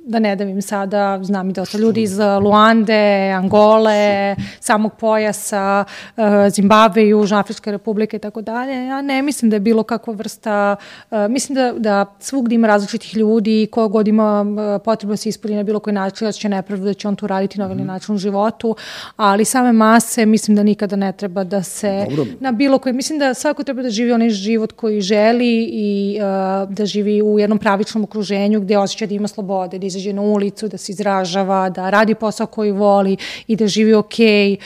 da 0.05 0.19
ne 0.19 0.35
davim 0.35 0.61
sada, 0.61 1.19
znam 1.21 1.49
i 1.49 1.53
dosta 1.53 1.77
ljudi 1.77 2.01
iz 2.01 2.19
Luande, 2.19 3.31
Angole, 3.35 4.35
samog 4.59 4.93
pojasa, 4.99 5.85
uh, 6.17 6.23
Zimbabve, 6.49 7.07
Južna 7.07 7.39
Afrička 7.39 7.71
republika 7.71 8.17
i 8.17 8.19
tako 8.19 8.41
dalje. 8.41 8.87
Ja 8.87 9.01
ne 9.01 9.21
mislim 9.21 9.49
da 9.49 9.55
je 9.55 9.59
bilo 9.59 9.83
kakva 9.83 10.13
vrsta, 10.13 10.75
uh, 11.11 11.17
mislim 11.29 11.55
da, 11.55 11.73
da 11.77 12.05
svugdje 12.19 12.55
ima 12.55 12.67
različitih 12.67 13.17
ljudi, 13.17 13.67
ko 13.71 13.87
god 13.87 14.07
ima 14.07 14.41
uh, 14.41 14.81
potrebno 14.85 15.13
da 15.13 15.17
se 15.17 15.29
ispolji 15.29 15.55
na 15.55 15.63
bilo 15.63 15.79
koji 15.79 15.93
način, 15.93 16.27
da 16.27 16.31
će 16.31 16.49
nepravdu, 16.49 16.85
da 16.85 16.93
će 16.93 17.07
on 17.07 17.15
tu 17.15 17.27
raditi 17.27 17.59
na 17.59 17.65
ovaj 17.65 17.77
mm. 17.77 17.87
način 17.87 18.15
u 18.15 18.17
životu, 18.17 18.75
ali 19.15 19.45
same 19.45 19.71
mase 19.71 20.25
mislim 20.25 20.55
da 20.55 20.63
nikada 20.63 20.95
ne 20.95 21.11
treba 21.11 21.43
da 21.43 21.63
se 21.63 22.05
Dobro. 22.09 22.25
na 22.39 22.51
bilo 22.51 22.77
koji, 22.77 22.93
mislim 22.93 23.19
da 23.19 23.33
svako 23.33 23.63
treba 23.63 23.81
da 23.81 23.89
živi 23.89 24.11
onaj 24.11 24.29
život 24.29 24.71
koji 24.71 25.01
želi 25.01 25.69
i 25.71 26.17
uh, 26.17 26.69
da 26.69 26.85
živi 26.85 27.21
u 27.21 27.39
jednom 27.39 27.59
pravičnom 27.59 28.03
okruženju 28.03 28.59
gde 28.59 28.77
osjeća 28.77 29.05
da 29.05 29.15
ima 29.15 29.27
slobode, 29.27 29.79
da 29.79 29.92
izađe 29.97 30.13
na 30.13 30.21
ulicu, 30.21 30.67
da 30.67 30.77
se 30.77 30.91
izražava, 30.91 31.69
da 31.69 31.89
radi 31.89 32.15
posao 32.15 32.47
koji 32.47 32.71
voli 32.71 33.17
i 33.47 33.55
da 33.55 33.67
živi 33.67 33.93
ok. 33.93 34.19
E, 34.19 34.57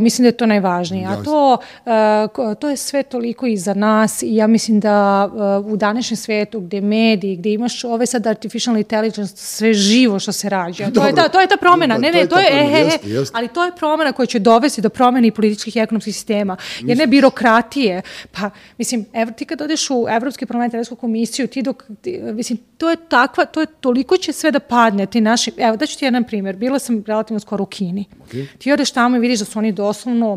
mislim 0.00 0.22
da 0.24 0.28
je 0.28 0.32
to 0.32 0.46
najvažnije. 0.46 1.06
A 1.06 1.22
to, 1.22 1.58
e, 1.86 2.54
to 2.54 2.68
je 2.68 2.76
sve 2.76 3.02
toliko 3.02 3.46
i 3.46 3.56
za 3.56 3.74
nas 3.74 4.22
i 4.22 4.36
ja 4.36 4.46
mislim 4.46 4.80
da 4.80 5.28
e, 5.28 5.72
u 5.72 5.76
današnjem 5.76 6.16
svetu 6.16 6.60
gde 6.60 6.80
mediji, 6.80 7.36
gde 7.36 7.52
imaš 7.52 7.84
ove 7.84 8.06
sad 8.06 8.26
artificial 8.26 8.76
intelligence, 8.76 9.36
sve 9.36 9.74
živo 9.74 10.18
što 10.18 10.32
se 10.32 10.48
rađa. 10.48 10.90
To 10.90 11.06
je 11.06 11.14
ta, 11.14 11.28
to 11.28 11.40
je 11.40 11.46
ta 11.46 11.56
promena. 11.56 11.98
Ne, 11.98 12.12
ne, 12.12 12.26
to 12.26 12.38
je, 12.38 12.46
e, 12.50 12.54
e, 12.54 13.18
e, 13.20 13.24
ali 13.32 13.48
to 13.48 13.64
je 13.64 13.72
promena 13.76 14.12
koja 14.12 14.26
će 14.26 14.38
dovesti 14.38 14.80
do 14.80 14.88
promene 14.88 15.28
i 15.28 15.30
političkih 15.30 15.76
i 15.76 15.80
ekonomskih 15.80 16.14
sistema. 16.14 16.56
Jedne 16.80 17.06
birokratije. 17.06 18.02
Pa, 18.32 18.50
mislim, 18.78 19.06
evo, 19.12 19.30
ti 19.30 19.44
kad 19.44 19.60
odeš 19.60 19.90
u 19.90 20.06
Evropski 20.10 20.46
parlament, 20.46 20.74
Evropsku 20.74 20.96
komisiju, 20.96 21.46
ti 21.46 21.62
dok, 21.62 21.84
ti, 22.02 22.20
mislim, 22.22 22.58
to 22.84 22.90
je 22.90 22.96
takva, 23.08 23.44
to 23.44 23.60
je 23.60 23.66
toliko 23.66 24.16
će 24.16 24.32
sve 24.32 24.50
da 24.50 24.60
padne, 24.60 25.06
ti 25.06 25.20
naši, 25.20 25.52
evo 25.56 25.76
da 25.76 25.86
ću 25.86 25.98
ti 25.98 26.04
jedan 26.04 26.24
primjer, 26.24 26.56
bila 26.56 26.78
sam 26.78 27.04
relativno 27.06 27.40
skoro 27.40 27.62
u 27.62 27.66
Kini. 27.66 28.04
Okay. 28.28 28.46
Ti 28.58 28.72
odeš 28.72 28.90
tamo 28.90 29.16
i 29.16 29.20
vidiš 29.20 29.38
da 29.38 29.44
su 29.44 29.58
oni 29.58 29.72
doslovno 29.72 30.36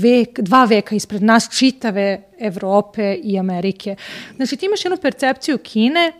vek, 0.00 0.40
dva 0.40 0.64
veka 0.64 0.94
ispred 0.94 1.22
nas 1.22 1.48
čitave 1.58 2.22
Evrope 2.38 3.14
i 3.22 3.38
Amerike. 3.38 3.96
Znači 4.36 4.56
ti 4.56 4.66
imaš 4.66 4.84
jednu 4.84 4.96
percepciju 4.96 5.58
Kine, 5.58 6.12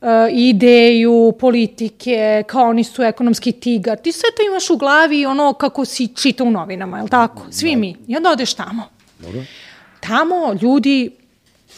uh, 0.00 0.08
ideju, 0.30 1.32
politike, 1.40 2.44
kao 2.46 2.68
oni 2.68 2.84
su 2.84 3.02
ekonomski 3.02 3.52
tigar. 3.52 3.98
Ti 3.98 4.12
sve 4.12 4.28
to 4.36 4.42
imaš 4.42 4.70
u 4.70 4.76
glavi 4.76 5.26
ono 5.26 5.52
kako 5.52 5.84
si 5.84 6.08
čita 6.08 6.44
u 6.44 6.50
novinama, 6.50 6.96
je 6.96 7.02
li 7.02 7.10
tako? 7.10 7.42
Svi 7.50 7.76
mi. 7.76 7.96
I 8.06 8.16
onda 8.16 8.30
odeš 8.30 8.54
tamo. 8.54 8.88
Dobro. 9.18 9.40
Tamo 10.00 10.56
ljudi 10.62 11.10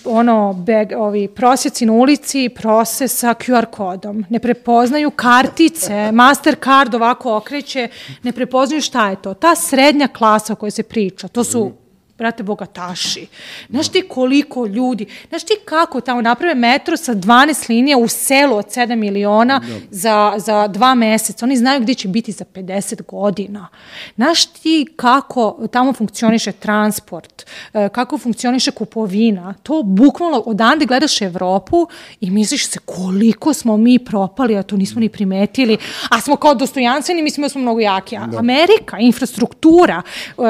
ono, 0.05 0.53
beg, 0.53 0.93
ovi 0.97 1.29
prosjeci 1.29 1.87
na 1.87 1.93
ulici 1.93 2.49
prose 2.49 3.09
sa 3.09 3.35
QR 3.35 3.67
kodom. 3.67 4.25
Ne 4.31 4.39
prepoznaju 4.39 5.11
kartice, 5.11 6.13
Mastercard 6.13 6.95
ovako 6.95 7.37
okreće, 7.37 7.89
ne 8.23 8.33
prepoznaju 8.33 8.83
šta 8.83 9.11
je 9.11 9.17
to. 9.17 9.35
Ta 9.35 9.55
srednja 9.57 10.09
klasa 10.09 10.53
o 10.53 10.57
kojoj 10.57 10.71
se 10.71 10.83
priča, 10.83 11.29
to 11.29 11.45
su 11.45 11.73
brate, 12.19 12.43
bogataši. 12.43 13.27
Znaš 13.71 13.89
ti 13.89 14.03
koliko 14.09 14.67
ljudi, 14.67 15.07
znaš 15.29 15.45
ti 15.45 15.53
kako 15.65 16.01
tamo 16.01 16.23
naprave 16.23 16.55
metro 16.55 16.97
sa 16.97 17.15
12 17.15 17.69
linija 17.69 17.99
u 17.99 18.09
selu 18.09 18.57
od 18.57 18.67
7 18.67 18.97
miliona 18.97 19.59
da. 19.59 19.75
za, 19.91 20.35
za 20.37 20.69
dva 20.69 20.95
meseca. 20.95 21.47
Oni 21.47 21.57
znaju 21.57 21.81
gde 21.81 21.95
će 21.95 22.09
biti 22.09 22.33
za 22.33 22.45
50 22.55 23.03
godina. 23.07 23.69
Znaš 24.17 24.47
ti 24.47 24.87
kako 24.97 25.59
tamo 25.73 25.93
funkcioniše 25.93 26.53
transport, 26.53 27.47
e, 27.75 27.89
kako 27.89 28.19
funkcioniše 28.19 28.71
kupovina. 28.71 29.55
To 29.63 29.83
bukvalno 29.83 30.39
odande 30.39 30.87
gledaš 30.87 31.23
Evropu 31.23 31.87
i 32.21 32.31
misliš 32.31 32.69
se 32.69 32.79
koliko 32.79 33.55
smo 33.55 33.77
mi 33.77 33.99
propali, 33.99 34.57
a 34.57 34.63
to 34.63 34.77
nismo 34.77 35.01
ni 35.01 35.09
primetili, 35.09 35.79
a 36.11 36.21
smo 36.21 36.37
kao 36.37 36.55
dostojanstveni, 36.55 37.23
mislimo 37.23 37.45
da 37.45 37.49
smo 37.49 37.61
mnogo 37.61 37.81
jaki. 37.81 38.17
Da. 38.17 38.39
Amerika, 38.39 38.99
infrastruktura, 38.99 40.03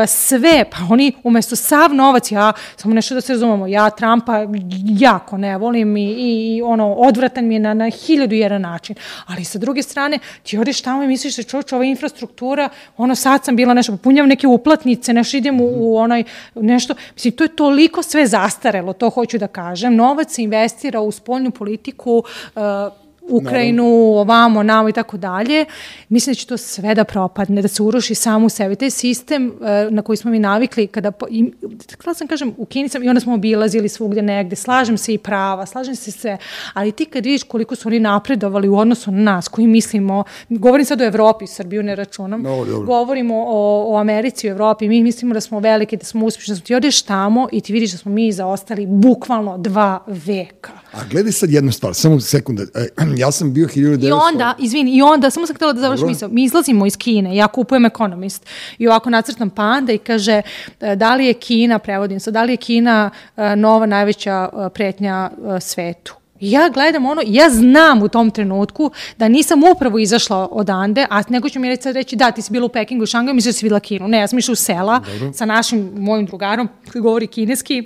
e, 0.03 0.07
sve, 0.07 0.65
pa 0.71 0.77
oni 0.91 1.13
umesto 1.23 1.54
su 1.57 1.65
sav 1.65 1.95
novac, 1.95 2.33
ja, 2.33 2.53
samo 2.77 2.95
nešto 2.95 3.15
da 3.15 3.21
se 3.21 3.33
razumemo, 3.33 3.67
ja 3.67 3.91
Trumpa 3.91 4.47
jako 4.85 5.39
ne 5.39 5.59
volim 5.59 5.97
i, 5.97 6.05
i 6.05 6.63
ono, 6.63 6.93
odvratan 6.93 7.47
mi 7.47 7.55
je 7.55 7.61
na, 7.61 7.75
na 7.75 7.91
hiljadu 7.91 8.35
jedan 8.35 8.63
način, 8.63 8.97
ali 9.27 9.45
sa 9.45 9.59
druge 9.59 9.83
strane, 9.83 10.19
ti 10.43 10.59
odeš 10.59 10.81
tamo 10.81 11.03
i 11.03 11.07
misliš 11.07 11.37
da 11.37 11.43
čovječ, 11.43 11.73
ova 11.73 11.85
infrastruktura, 11.85 12.69
ono, 12.97 13.15
sad 13.15 13.45
sam 13.45 13.57
bila 13.57 13.75
nešto, 13.75 13.97
punjam 13.97 14.29
neke 14.29 14.47
uplatnice, 14.47 15.13
nešto 15.13 15.37
idem 15.37 15.61
u, 15.61 15.69
u 15.77 15.97
onaj, 15.97 16.25
nešto, 16.55 16.95
mislim, 17.15 17.33
to 17.33 17.45
je 17.45 17.57
toliko 17.57 18.03
sve 18.03 18.27
zastarelo, 18.27 18.93
to 18.93 19.11
hoću 19.11 19.39
da 19.39 19.47
kažem, 19.47 19.97
novac 19.97 20.35
se 20.35 20.43
investira 20.43 21.01
u 21.01 21.13
spoljnu 21.13 21.51
politiku, 21.51 22.25
uh, 22.55 23.04
Ukrajinu, 23.31 23.85
ovamo, 24.17 24.63
namo 24.63 24.89
i 24.89 24.93
tako 24.93 25.17
dalje, 25.17 25.65
mislim 26.09 26.35
da 26.35 26.39
će 26.39 26.47
to 26.47 26.57
sve 26.57 26.95
da 26.95 27.05
propadne, 27.05 27.63
da 27.63 27.69
se 27.69 27.83
uruši 27.83 28.15
samo 28.15 28.47
u 28.47 28.49
sebi. 28.49 28.77
Taj 28.77 28.91
sistem 28.91 29.47
uh, 29.47 29.93
na 29.93 30.03
koji 30.03 30.17
smo 30.17 30.31
mi 30.31 30.39
navikli, 30.39 30.87
kada, 30.87 31.13
i, 31.31 31.53
kada 31.99 32.15
sam 32.15 32.27
kažem, 32.27 32.55
u 32.57 32.65
Kini 32.65 32.89
sam 32.89 33.03
i 33.03 33.09
onda 33.09 33.21
smo 33.21 33.35
obilazili 33.35 33.89
svugde 33.89 34.23
negde, 34.23 34.57
slažem 34.57 34.99
se 34.99 35.15
i 35.15 35.19
prava, 35.19 35.67
slažem 35.67 35.97
se 35.97 36.11
sve, 36.11 36.39
ali 36.73 36.93
ti 36.93 37.05
kad 37.05 37.25
vidiš 37.25 37.43
koliko 37.43 37.77
su 37.77 37.89
oni 37.89 38.01
napredovali 38.01 38.69
u 38.69 38.77
odnosu 38.77 39.13
na 39.13 39.35
nas, 39.35 39.49
koji 39.49 39.67
mislimo, 39.67 40.25
govorim 40.49 40.87
sad 40.87 41.01
o 41.01 41.05
Evropi, 41.05 41.47
Srbiju 41.47 41.83
ne 41.83 41.97
računam, 41.97 42.43
no, 42.43 42.65
govorimo 42.87 43.35
o, 43.35 43.95
o 43.95 43.97
Americi, 43.99 44.49
o 44.49 44.51
Evropi, 44.51 44.89
mi 44.89 45.03
mislimo 45.03 45.35
da 45.35 45.41
smo 45.41 45.61
veliki, 45.61 45.97
da 45.97 46.05
smo 46.05 46.27
uspješni, 46.27 46.53
da 46.53 46.57
smo 46.57 46.67
ti 46.67 46.75
odeš 46.75 47.03
tamo 47.03 47.49
i 47.53 47.61
ti 47.61 47.73
vidiš 47.73 47.93
da 47.93 47.99
smo 47.99 48.13
mi 48.13 48.33
zaostali 48.33 48.87
bukvalno 48.87 49.59
dva 49.59 50.05
veka. 50.07 50.73
A 50.93 50.99
gledaj 51.11 51.33
sad 51.33 51.51
jednu 51.51 51.73
stvar, 51.73 51.95
samo 51.95 52.21
sekunda, 52.21 52.63
e, 52.63 52.89
ja 53.19 53.33
sam 53.33 53.53
bio 53.53 53.67
1900... 53.67 54.09
I 54.09 54.13
onda, 54.13 54.55
izvini, 54.59 54.97
i 54.97 55.03
onda, 55.03 55.31
samo 55.31 55.47
sam 55.47 55.57
htjela 55.57 55.73
da 55.73 55.81
završim 55.81 56.07
misao, 56.07 56.29
mi 56.29 56.45
izlazimo 56.45 56.87
iz 56.87 56.97
Kine, 56.97 57.37
ja 57.37 57.49
kupujem 57.49 57.87
Economist 57.87 58.47
i 58.79 58.89
ovako 58.89 59.11
nacrtam 59.11 59.51
panda 59.51 59.93
i 59.93 59.99
kaže 59.99 60.43
e, 60.81 60.97
da 60.97 61.15
li 61.15 61.27
je 61.27 61.35
Kina, 61.35 61.79
prevodim 61.79 62.21
se, 62.21 62.31
da 62.31 62.43
li 62.43 62.53
je 62.53 62.57
Kina 62.57 63.11
e, 63.37 63.57
nova 63.57 63.87
najveća 63.87 64.49
pretnja 64.75 65.31
svetu? 65.61 66.15
Ja 66.41 66.69
gledam 66.69 67.07
ono, 67.07 67.23
ja 67.27 67.51
znam 67.51 68.03
u 68.03 68.09
tom 68.09 68.31
trenutku 68.31 68.91
da 69.19 69.29
nisam 69.29 69.61
upravo 69.75 69.99
izašla 69.99 70.49
odande, 70.51 71.07
a 71.11 71.23
nego 71.29 71.49
ću 71.49 71.61
mi 71.61 71.69
reći, 71.69 71.93
reći 71.93 72.17
da, 72.17 72.31
ti 72.31 72.43
si 72.43 72.53
bila 72.53 72.67
u 72.67 72.69
Pekingu 72.69 73.05
i 73.05 73.07
Šangaju, 73.07 73.35
misliš 73.35 73.55
da 73.55 73.59
si 73.59 73.65
videla 73.65 73.81
Kinu. 73.81 74.09
Ne, 74.09 74.19
ja 74.19 74.27
sam 74.27 74.39
išla 74.39 74.53
u 74.53 74.55
sela 74.55 75.01
Dobro. 75.01 75.33
sa 75.33 75.45
našim, 75.45 75.93
mojim 75.97 76.27
drugarom 76.27 76.69
koji 76.93 77.03
govori 77.03 77.27
kineski, 77.27 77.85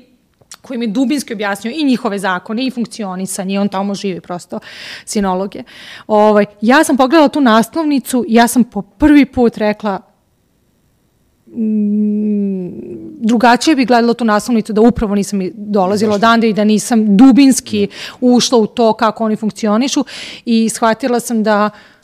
koji 0.62 0.78
mi 0.78 0.84
je 0.84 0.90
dubinski 0.90 1.32
objasnio 1.32 1.72
i 1.76 1.84
njihove 1.84 2.18
zakone 2.18 2.66
i 2.66 2.70
funkcionisanje 2.70 3.54
i 3.54 3.58
on 3.58 3.68
tamo 3.68 3.94
živi 3.94 4.20
prosto 4.20 4.60
sinolog 5.04 5.54
je. 5.54 5.64
Ovaj, 6.06 6.46
ja 6.60 6.84
sam 6.84 6.96
pogledala 6.96 7.28
tu 7.28 7.40
naslovnicu 7.40 8.24
i 8.28 8.34
ja 8.34 8.48
sam 8.48 8.64
po 8.64 8.82
prvi 8.82 9.26
put 9.26 9.56
rekla 9.56 10.00
mm, 11.46 12.68
drugačije 13.20 13.76
bi 13.76 13.84
gledala 13.84 14.14
tu 14.14 14.24
naslovnicu 14.24 14.72
da 14.72 14.80
upravo 14.80 15.14
nisam 15.14 15.40
dolazila 15.54 16.14
odande 16.14 16.48
i 16.48 16.52
da 16.52 16.64
nisam 16.64 17.16
dubinski 17.16 17.88
ušla 18.20 18.58
u 18.58 18.66
to 18.66 18.92
kako 18.92 19.24
oni 19.24 19.36
funkcionišu. 19.36 20.04
I 20.44 20.68
shvatila 20.68 21.20
sam 21.20 21.42
da 21.42 21.64
uh, 21.64 21.97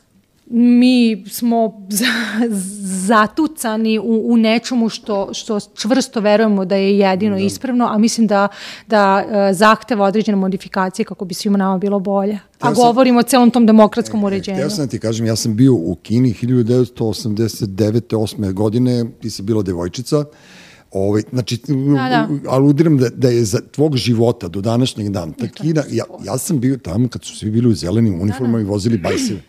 mi 0.47 1.25
smo 1.31 1.87
zatucani 3.07 3.99
u, 3.99 4.33
u 4.33 4.37
nečemu 4.37 4.89
što, 4.89 5.35
što 5.35 5.61
čvrsto 5.75 6.21
verujemo 6.21 6.65
da 6.65 6.77
je 6.77 6.99
jedino 6.99 7.37
da. 7.37 7.43
ispravno, 7.43 7.87
a 7.87 7.99
mislim 7.99 8.27
da, 8.27 8.49
da 8.87 9.25
uh, 9.27 9.57
zahteva 9.57 10.07
određene 10.07 10.37
modifikacije 10.37 11.07
kako 11.07 11.25
bi 11.25 11.35
svima 11.35 11.59
nama 11.59 11.79
bilo 11.79 11.99
bolje. 11.99 12.39
A 12.61 12.69
ja 12.69 12.75
govorimo 12.75 13.21
o 13.21 13.23
celom 13.23 13.51
tom 13.51 13.67
demokratskom 13.67 14.23
e, 14.23 14.27
uređenju. 14.27 14.61
Ja 14.61 14.71
sam 14.71 14.89
ti 14.89 14.99
kažem, 14.99 15.27
ja 15.27 15.37
sam 15.37 15.57
bio 15.57 15.75
u 15.75 15.97
Kini 16.03 16.35
1989. 16.43 18.01
8. 18.17 18.53
godine, 18.53 19.05
ti 19.21 19.31
si 19.31 19.43
bila 19.43 19.63
devojčica, 19.63 20.25
Ovaj, 20.95 21.23
znači, 21.33 21.61
da, 21.69 22.09
da. 22.09 22.51
aludiram 22.51 22.99
da, 22.99 23.09
da 23.09 23.29
je 23.29 23.45
za 23.45 23.61
tvog 23.73 23.97
života 23.97 24.49
do 24.49 24.61
današnjeg 24.61 25.09
dana. 25.09 25.33
Ta 25.33 25.49
Kina, 25.49 25.83
ja, 25.91 26.05
ja 26.25 26.39
sam 26.39 26.61
bio 26.61 26.77
tamo 26.77 27.09
kad 27.09 27.25
su 27.25 27.37
svi 27.37 27.51
bili 27.51 27.69
u 27.69 27.75
zelenim 27.75 28.21
uniformama 28.21 28.59
da, 28.59 28.65
da. 28.65 28.69
i 28.69 28.71
vozili 28.71 28.99
bajseve. 29.05 29.41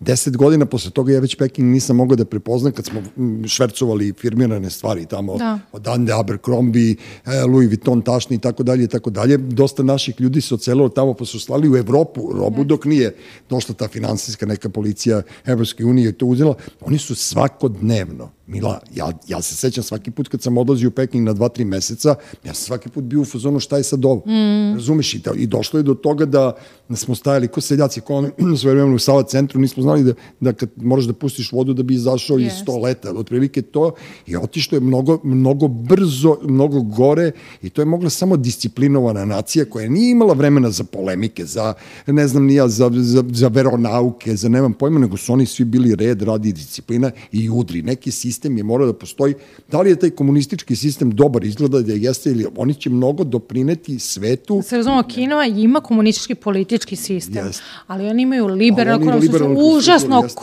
Deset 0.00 0.36
godina 0.36 0.66
posle 0.66 0.90
toga 0.90 1.12
ja 1.12 1.20
već 1.20 1.36
Peking 1.36 1.68
nisam 1.68 1.96
mogao 1.96 2.16
da 2.16 2.24
prepoznam 2.24 2.72
kad 2.72 2.84
smo 2.84 3.02
švercovali 3.46 4.12
firmirane 4.12 4.70
stvari 4.70 5.06
tamo 5.06 5.36
da. 5.36 5.58
od 5.72 5.88
Ande 5.88 6.12
Abercrombie, 6.12 6.96
e, 7.26 7.42
Louis 7.42 7.68
Vuitton 7.68 8.02
tašni 8.02 8.36
i 8.36 8.38
tako 8.38 8.62
dalje 8.62 8.84
i 8.84 8.88
tako 8.88 9.10
dalje. 9.10 9.36
Dosta 9.36 9.82
naših 9.82 10.20
ljudi 10.20 10.40
se 10.40 10.54
ocelilo 10.54 10.88
tamo 10.88 11.14
pa 11.14 11.24
su 11.24 11.40
slali 11.40 11.68
u 11.68 11.76
Evropu 11.76 12.32
robu 12.32 12.64
dok 12.64 12.84
nije 12.84 13.16
došla 13.50 13.74
ta 13.74 13.88
finansijska 13.88 14.46
neka 14.46 14.68
policija 14.68 15.22
Evropske 15.46 15.84
unije 15.84 16.08
i 16.08 16.12
to 16.12 16.26
uzela. 16.26 16.54
Oni 16.80 16.98
su 16.98 17.14
svakodnevno 17.14 18.30
Mila, 18.48 18.80
ja, 18.94 19.12
ja 19.28 19.42
se 19.42 19.56
sećam 19.56 19.84
svaki 19.84 20.10
put 20.10 20.28
kad 20.28 20.42
sam 20.42 20.58
odlazio 20.58 20.88
u 20.88 20.90
Peking 20.90 21.26
na 21.26 21.32
dva, 21.32 21.48
tri 21.48 21.64
meseca, 21.64 22.14
ja 22.44 22.54
sam 22.54 22.66
svaki 22.66 22.88
put 22.88 23.04
bio 23.04 23.20
u 23.20 23.24
fazonu 23.24 23.60
šta 23.60 23.76
je 23.76 23.82
sad 23.82 24.04
ovo. 24.04 24.22
Mm. 24.26 24.74
Razumeš? 24.74 25.14
I, 25.14 25.22
I 25.36 25.46
došlo 25.46 25.78
je 25.78 25.82
do 25.82 25.94
toga 25.94 26.24
da, 26.24 26.56
da 26.88 26.96
smo 26.96 27.14
stajali 27.14 27.48
ko 27.48 27.60
seljaci, 27.60 28.00
ko 28.00 28.14
oni 28.14 28.30
svoje 28.58 28.74
vremena 28.74 28.94
u 28.94 28.98
Sava 28.98 29.22
centru, 29.22 29.60
nismo 29.60 29.82
znali 29.88 30.04
da, 30.04 30.12
da 30.40 30.52
kad 30.52 30.68
moraš 30.76 31.04
da 31.04 31.12
pustiš 31.12 31.52
vodu 31.52 31.72
da 31.72 31.82
bi 31.82 31.94
izašao 31.94 32.36
yes. 32.36 32.46
iz 32.46 32.64
toaleta, 32.64 33.12
otprilike 33.16 33.62
to, 33.62 33.92
i 34.26 34.36
otišto 34.36 34.76
je 34.76 34.80
mnogo, 34.80 35.20
mnogo 35.24 35.68
brzo, 35.68 36.36
mnogo 36.42 36.80
gore 36.82 37.32
i 37.62 37.70
to 37.70 37.82
je 37.82 37.86
mogla 37.86 38.10
samo 38.10 38.36
disciplinovana 38.36 39.24
nacija 39.24 39.64
koja 39.64 39.88
nije 39.88 40.10
imala 40.10 40.34
vremena 40.34 40.70
za 40.70 40.84
polemike, 40.84 41.44
za, 41.44 41.74
ne 42.06 42.28
znam 42.28 42.44
nija, 42.46 42.68
za, 42.68 42.90
za, 42.94 43.24
za 43.32 43.48
veronauke, 43.48 44.36
za 44.36 44.48
nemam 44.48 44.72
pojma, 44.72 44.98
nego 44.98 45.16
su 45.16 45.32
oni 45.32 45.46
svi 45.46 45.64
bili 45.64 45.94
red, 45.94 46.22
radi 46.22 46.52
disciplina 46.52 47.10
i 47.32 47.50
udri. 47.50 47.82
Neki 47.82 48.10
sistem 48.10 48.56
je 48.56 48.64
mora 48.64 48.86
da 48.86 48.92
postoji. 48.92 49.34
Da 49.70 49.80
li 49.80 49.90
je 49.90 49.96
taj 49.96 50.10
komunistički 50.10 50.76
sistem 50.76 51.10
dobar, 51.10 51.44
izgleda 51.44 51.82
da 51.82 51.92
jeste 51.92 52.30
ili 52.30 52.46
oni 52.56 52.74
će 52.74 52.90
mnogo 52.90 53.24
doprineti 53.24 53.98
svetu. 53.98 54.62
Se 54.62 54.76
razumemo, 54.76 55.02
Kina 55.02 55.46
ima 55.46 55.80
komunistički 55.80 56.34
politički 56.34 56.96
sistem, 56.96 57.46
yes. 57.46 57.60
ali 57.86 58.08
oni 58.08 58.22
imaju 58.22 58.46
liberalno, 58.46 59.12
oni 59.12 59.26
su 59.26 59.32
užasno 59.78 60.22
jest. 60.24 60.38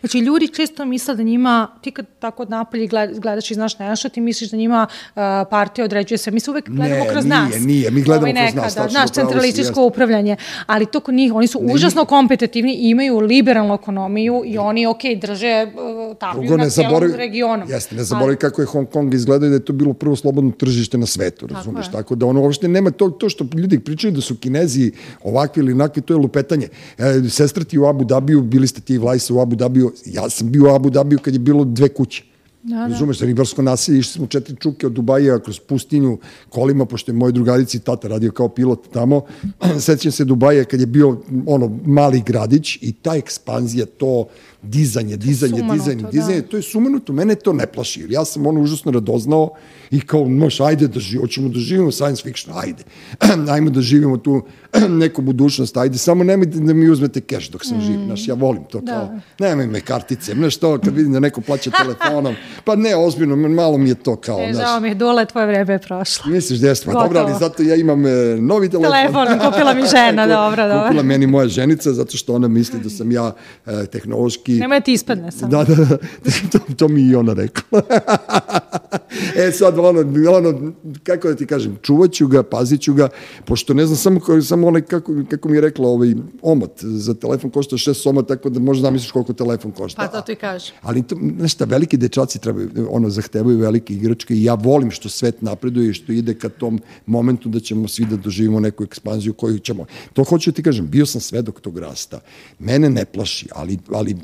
Znači, 0.00 0.18
ljudi 0.18 0.48
često 0.48 0.84
misle 0.84 1.14
da 1.14 1.22
njima, 1.22 1.68
ti 1.82 1.90
kad 1.90 2.06
tako 2.18 2.44
napolje 2.44 2.86
gledaš 3.14 3.50
i 3.50 3.54
znaš 3.54 3.78
nešto, 3.78 4.08
ti 4.08 4.20
misliš 4.20 4.50
da 4.50 4.56
njima 4.56 4.86
uh, 4.90 5.22
partija 5.50 5.84
određuje 5.84 6.18
se. 6.18 6.30
Mi 6.30 6.40
se 6.40 6.50
uvek 6.50 6.68
gledamo 6.68 7.04
ne, 7.04 7.10
kroz 7.10 7.24
nije, 7.24 7.36
nas. 7.36 7.54
Ne, 7.54 7.60
nije, 7.60 7.90
mi 7.90 8.02
gledamo 8.02 8.32
ovaj 8.32 8.52
kroz 8.52 8.64
nas. 8.64 8.74
Da, 8.74 9.00
naš 9.00 9.10
centralističko 9.10 9.84
upravljanje. 9.84 10.36
Ali 10.66 10.86
to 10.86 11.00
kod 11.00 11.14
njih, 11.14 11.34
oni 11.34 11.46
su 11.46 11.60
ne, 11.62 11.74
užasno 11.74 12.04
kompetitivni, 12.04 12.74
imaju 12.74 13.20
liberalnu 13.20 13.74
ekonomiju 13.74 14.42
i 14.46 14.58
oni, 14.58 14.86
ok, 14.86 15.00
drže 15.20 15.66
uh, 15.74 16.40
Drugo, 16.40 16.56
ne 16.56 16.68
zaboravi, 16.68 17.16
regionom. 17.16 17.70
Jeste, 17.70 17.94
ne 17.96 18.04
zaboravi 18.04 18.36
kako 18.36 18.62
je 18.62 18.66
Hong 18.66 18.88
Kong 18.88 19.14
izgledao 19.14 19.46
i 19.46 19.50
da 19.50 19.56
je 19.56 19.64
to 19.64 19.72
bilo 19.72 19.92
prvo 19.92 20.16
slobodno 20.16 20.50
tržište 20.50 20.98
na 20.98 21.06
svetu, 21.06 21.46
razumeš? 21.46 21.86
Tako, 21.86 21.96
tako 21.96 22.14
da 22.14 22.26
ono 22.26 22.40
uopšte 22.40 22.68
nema 22.68 22.90
to, 22.90 23.10
to 23.10 23.28
što 23.28 23.46
ljudi 23.54 23.78
pričaju 23.78 24.12
da 24.12 24.20
su 24.20 24.36
Kinezi 24.36 24.92
ovakvi 25.22 25.60
ili 25.60 25.72
onakvi, 25.72 26.02
to 26.02 26.14
je 26.14 26.18
lupetanje. 26.18 26.68
E, 26.98 27.28
sestra 27.28 27.64
ti 27.64 27.78
u 27.80 27.86
Abu 27.86 28.04
Dhabiju, 28.04 28.42
bili 28.42 28.66
ste 28.66 28.80
ti 28.80 28.94
i 28.94 28.98
Vlajsa 28.98 29.34
u 29.34 29.40
Abu 29.40 29.56
Dhabiju, 29.56 29.92
ja 30.06 30.30
sam 30.30 30.50
bio 30.50 30.64
u 30.64 30.74
Abu 30.74 30.90
Dhabiju 30.90 31.18
kad 31.18 31.34
je 31.34 31.40
bilo 31.40 31.64
dve 31.64 31.88
kuće. 31.88 32.24
Da, 32.62 32.76
da. 32.76 32.86
Razumeš, 32.86 33.20
ribarsko 33.20 33.62
naselje, 33.62 33.98
išli 33.98 34.12
smo 34.12 34.26
četiri 34.26 34.56
čuke 34.56 34.86
od 34.86 34.92
Dubaja 34.92 35.38
kroz 35.38 35.60
pustinju 35.60 36.18
kolima, 36.48 36.84
pošto 36.84 37.10
je 37.10 37.16
moj 37.16 37.32
drugarici 37.32 37.80
tata 37.80 38.08
radio 38.08 38.32
kao 38.32 38.48
pilot 38.48 38.92
tamo. 38.92 39.22
Sećam 39.86 40.12
se 40.12 40.24
Dubaja 40.24 40.64
kad 40.64 40.80
je 40.80 40.86
bio 40.86 41.16
ono 41.46 41.78
mali 41.86 42.22
gradić 42.26 42.78
i 42.80 42.92
ta 42.92 43.16
ekspanzija, 43.16 43.86
to 43.86 44.26
dizanje, 44.62 45.16
dizanje, 45.16 45.58
sumanuto, 45.58 45.74
dizanje, 45.74 46.02
da. 46.02 46.08
dizanje, 46.10 46.42
to 46.42 46.56
je 46.56 46.62
sumanuto, 46.62 47.12
mene 47.12 47.34
to 47.34 47.52
ne 47.52 47.66
plaši, 47.66 48.00
jer 48.00 48.12
ja 48.12 48.24
sam 48.24 48.46
ono 48.46 48.60
užasno 48.60 48.92
radoznao 48.92 49.50
i 49.90 50.00
kao, 50.00 50.24
moš, 50.28 50.60
ajde 50.60 50.88
da 50.88 51.00
živimo, 51.00 51.22
hoćemo 51.22 51.48
da 51.48 51.58
živimo 51.58 51.92
science 51.92 52.22
fiction, 52.22 52.58
ajde, 52.58 52.82
ajmo 53.54 53.70
da 53.70 53.80
živimo 53.80 54.16
tu 54.16 54.42
neku 55.02 55.22
budućnost, 55.22 55.76
ajde, 55.76 55.98
samo 55.98 56.24
nemojte 56.24 56.58
da 56.58 56.74
mi 56.74 56.90
uzmete 56.90 57.20
keš 57.20 57.48
dok 57.48 57.64
sam 57.64 57.78
mm. 57.78 57.80
živ, 57.80 58.00
znaš, 58.06 58.28
ja 58.28 58.34
volim 58.34 58.64
to 58.64 58.80
da. 58.80 58.92
kao, 58.92 59.20
nemoj 59.38 59.66
me 59.66 59.80
kartice, 59.80 60.32
znaš 60.34 60.56
to, 60.56 60.78
kad 60.78 60.94
vidim 60.96 61.12
da 61.12 61.20
neko 61.20 61.40
plaća 61.40 61.70
telefonom, 61.70 62.34
pa 62.64 62.76
ne, 62.76 62.96
ozbiljno, 62.96 63.36
malo 63.36 63.78
mi 63.78 63.88
je 63.88 63.94
to 63.94 64.16
kao, 64.16 64.40
e, 64.40 64.52
znaš. 64.52 64.66
Žao 64.66 64.80
mi 64.80 64.88
je, 64.88 64.94
dole, 64.94 65.26
tvoje 65.26 65.46
vreme 65.46 65.72
je 65.72 65.78
prošlo. 65.78 66.32
Misliš, 66.32 66.58
da 66.58 66.68
jesmo, 66.68 66.92
dobro, 66.92 67.20
ali 67.20 67.32
zato 67.40 67.62
ja 67.62 67.76
imam 67.76 68.06
e, 68.06 68.10
novi 68.40 68.68
telefon. 68.68 68.92
Telefon, 68.92 69.52
kupila 69.52 69.74
mi 69.74 69.82
žena, 69.96 70.26
dobro, 70.26 70.68
dobro. 70.68 70.82
Kupila 70.82 71.02
meni 71.02 71.26
moja 71.26 71.48
ženica, 71.48 71.92
zato 71.92 72.16
što 72.16 72.34
ona 72.34 72.48
misli 72.48 72.80
da 72.80 72.90
sam 72.90 73.12
ja 73.12 73.32
e, 73.66 73.86
tehnološki... 73.86 74.49
Nema 74.58 74.78
da 74.78 74.84
ti 74.84 74.92
ispadne 74.92 75.30
sam. 75.30 75.50
Da, 75.50 75.64
da, 75.64 75.74
da, 75.74 75.98
to, 76.52 76.58
to 76.76 76.88
mi 76.88 77.02
i 77.02 77.14
ona 77.14 77.32
rekla. 77.32 77.82
e 79.46 79.52
sad, 79.52 79.78
ono, 79.78 80.00
ono, 80.36 80.72
kako 81.02 81.28
da 81.28 81.36
ti 81.36 81.46
kažem, 81.46 81.78
čuvat 81.82 82.12
ću 82.12 82.26
ga, 82.26 82.42
pazit 82.42 82.80
ću 82.80 82.94
ga, 82.94 83.08
pošto 83.44 83.74
ne 83.74 83.86
znam, 83.86 83.96
samo, 83.96 84.42
samo 84.42 84.66
onaj, 84.66 84.82
kako, 84.82 85.12
kako 85.30 85.48
mi 85.48 85.56
je 85.56 85.60
rekla, 85.60 85.88
ovaj, 85.88 86.14
omot 86.42 86.70
za 86.80 87.14
telefon 87.14 87.50
košta 87.50 87.76
šest 87.76 88.02
soma, 88.02 88.22
tako 88.22 88.50
da 88.50 88.60
možda 88.60 88.82
zamisliš 88.82 89.10
koliko 89.10 89.32
telefon 89.32 89.72
košta. 89.72 90.02
Pa 90.02 90.08
to 90.08 90.20
ti 90.20 90.34
kaže. 90.34 90.72
Ali, 90.82 91.02
to, 91.02 91.16
nešto, 91.20 91.64
veliki 91.64 91.96
dečaci 91.96 92.38
trebaju, 92.38 92.70
ono, 92.90 93.10
zahtevaju 93.10 93.58
velike 93.58 93.94
igračke 93.94 94.34
i 94.34 94.44
ja 94.44 94.54
volim 94.54 94.90
što 94.90 95.08
svet 95.08 95.42
napreduje 95.42 95.90
i 95.90 95.92
što 95.92 96.12
ide 96.12 96.34
ka 96.34 96.48
tom 96.48 96.80
momentu 97.06 97.48
da 97.48 97.60
ćemo 97.60 97.88
svi 97.88 98.04
da 98.04 98.16
doživimo 98.16 98.60
neku 98.60 98.84
ekspanziju 98.84 99.32
koju 99.32 99.58
ćemo. 99.58 99.86
To 100.12 100.24
hoću 100.24 100.50
da 100.50 100.54
ti 100.54 100.62
kažem, 100.62 100.88
bio 100.90 101.06
sam 101.06 101.20
svedok 101.20 101.60
tog 101.60 101.78
rasta. 101.78 102.20
Mene 102.58 102.90
ne 102.90 103.04
plaši, 103.04 103.48
ali, 103.54 103.78
ali 103.92 104.16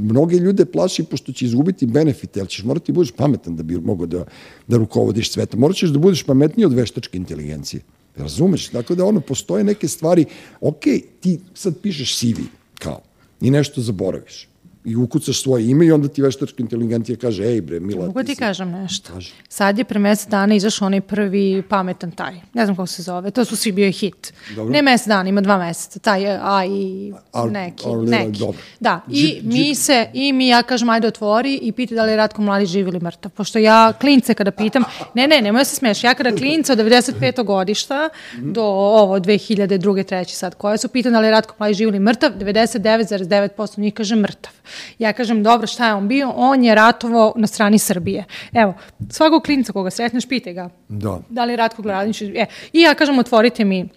mnoge 0.00 0.36
ljude 0.36 0.64
plaši 0.64 1.04
pošto 1.04 1.32
će 1.32 1.44
izgubiti 1.44 1.86
benefite, 1.86 2.40
ali 2.40 2.48
ćeš 2.48 2.64
morati 2.64 2.92
da 2.92 2.94
budeš 2.94 3.12
pametan 3.12 3.56
da 3.56 3.62
bi 3.62 3.80
mogao 3.80 4.06
da, 4.06 4.24
da 4.66 4.76
rukovodiš 4.76 5.32
svetom. 5.32 5.60
Morat 5.60 5.76
ćeš 5.76 5.90
da 5.90 5.98
budeš 5.98 6.22
pametniji 6.22 6.66
od 6.66 6.72
veštačke 6.72 7.16
inteligencije. 7.16 7.82
Razumeš? 8.16 8.70
Dakle, 8.70 8.96
da 8.96 9.04
ono, 9.04 9.20
postoje 9.20 9.64
neke 9.64 9.88
stvari, 9.88 10.24
ok, 10.60 10.82
ti 11.20 11.40
sad 11.54 11.80
pišeš 11.82 12.18
CV, 12.18 12.40
kao, 12.78 13.00
i 13.40 13.50
nešto 13.50 13.80
zaboraviš 13.80 14.48
i 14.86 14.96
ukucaš 14.96 15.42
svoje 15.42 15.70
ime 15.70 15.86
i 15.86 15.92
onda 15.92 16.08
ti 16.08 16.22
veštačka 16.22 16.62
inteligencija 16.62 17.16
kaže, 17.16 17.44
ej 17.44 17.60
bre, 17.60 17.80
Mila, 17.80 18.06
Mogu 18.06 18.20
ti, 18.20 18.26
ti 18.26 18.36
kažem 18.36 18.70
nešto. 18.70 19.12
Kaži. 19.12 19.32
Sad 19.48 19.78
je 19.78 19.84
pre 19.84 19.98
mesec 19.98 20.28
dana 20.30 20.54
izašao 20.54 20.86
onaj 20.86 21.00
prvi 21.00 21.62
pametan 21.68 22.10
taj. 22.10 22.34
Ne 22.54 22.64
znam 22.66 22.76
kako 22.76 22.86
se 22.86 23.02
zove. 23.02 23.30
To 23.30 23.44
su 23.44 23.56
svi 23.56 23.72
bio 23.72 23.90
hit. 23.92 24.32
Dobro. 24.56 24.72
Ne 24.72 24.82
mesec 24.82 25.06
dana, 25.06 25.28
ima 25.28 25.40
dva 25.40 25.58
meseca. 25.58 25.98
Taj 25.98 26.26
a 26.26 26.64
i 26.66 27.12
neki. 27.50 27.84
Ar, 27.88 27.98
neki. 27.98 28.38
Dobro. 28.38 28.58
Da, 28.80 29.00
i 29.10 29.26
džip, 29.26 29.42
mi 29.44 29.64
džip. 29.64 29.76
se, 29.76 30.08
i 30.12 30.32
mi 30.32 30.48
ja 30.48 30.62
kažem, 30.62 30.88
ajde 30.90 31.08
otvori 31.08 31.54
i 31.62 31.72
pita 31.72 31.94
da 31.94 32.04
li 32.04 32.10
je 32.10 32.16
Ratko 32.16 32.42
mladi 32.42 32.66
živ 32.66 32.88
ili 32.88 33.00
mrtav. 33.00 33.30
Pošto 33.30 33.58
ja 33.58 33.92
klince 34.00 34.34
kada 34.34 34.50
pitam, 34.50 34.84
ne, 35.14 35.26
ne, 35.26 35.40
nemoj 35.42 35.60
da 35.60 35.64
se 35.64 35.76
smeš, 35.76 36.04
ja 36.04 36.14
kada 36.14 36.36
klince 36.36 36.72
od 36.72 36.78
95. 36.78 37.44
godišta 37.44 38.08
do 38.36 38.62
ovo 38.62 39.18
2002. 39.18 39.96
3. 40.04 40.24
sad, 40.24 40.54
koje 40.54 40.78
su 40.78 40.88
pitan 40.88 41.12
da 41.12 41.20
li 41.20 41.26
je 41.26 41.30
Ratko 41.30 41.54
mladi 41.58 41.74
živ 41.74 41.88
ili 41.88 42.00
mrtav, 42.00 42.30
99,9% 42.38 43.78
njih 43.78 43.94
kaže 43.94 44.16
mrtav. 44.16 44.52
Ja 44.98 45.12
kažem, 45.12 45.42
dobro, 45.42 45.66
šta 45.66 45.86
je 45.86 45.94
on 45.94 46.08
bio? 46.08 46.32
On 46.36 46.64
je 46.64 46.74
ratovao 46.74 47.32
na 47.36 47.46
strani 47.46 47.78
Srbije. 47.78 48.24
Evo, 48.52 48.74
svakog 49.10 49.42
klinca 49.42 49.72
koga 49.72 49.90
sretneš, 49.90 50.28
pite 50.28 50.52
ga. 50.52 50.68
Da. 50.88 51.18
Da 51.28 51.44
li 51.44 51.52
je 51.52 51.56
Ratko 51.56 51.82
Gradnić? 51.82 52.22
E, 52.22 52.46
I 52.72 52.80
ja 52.80 52.94
kažem, 52.94 53.18
otvorite 53.18 53.64
mi 53.64 53.88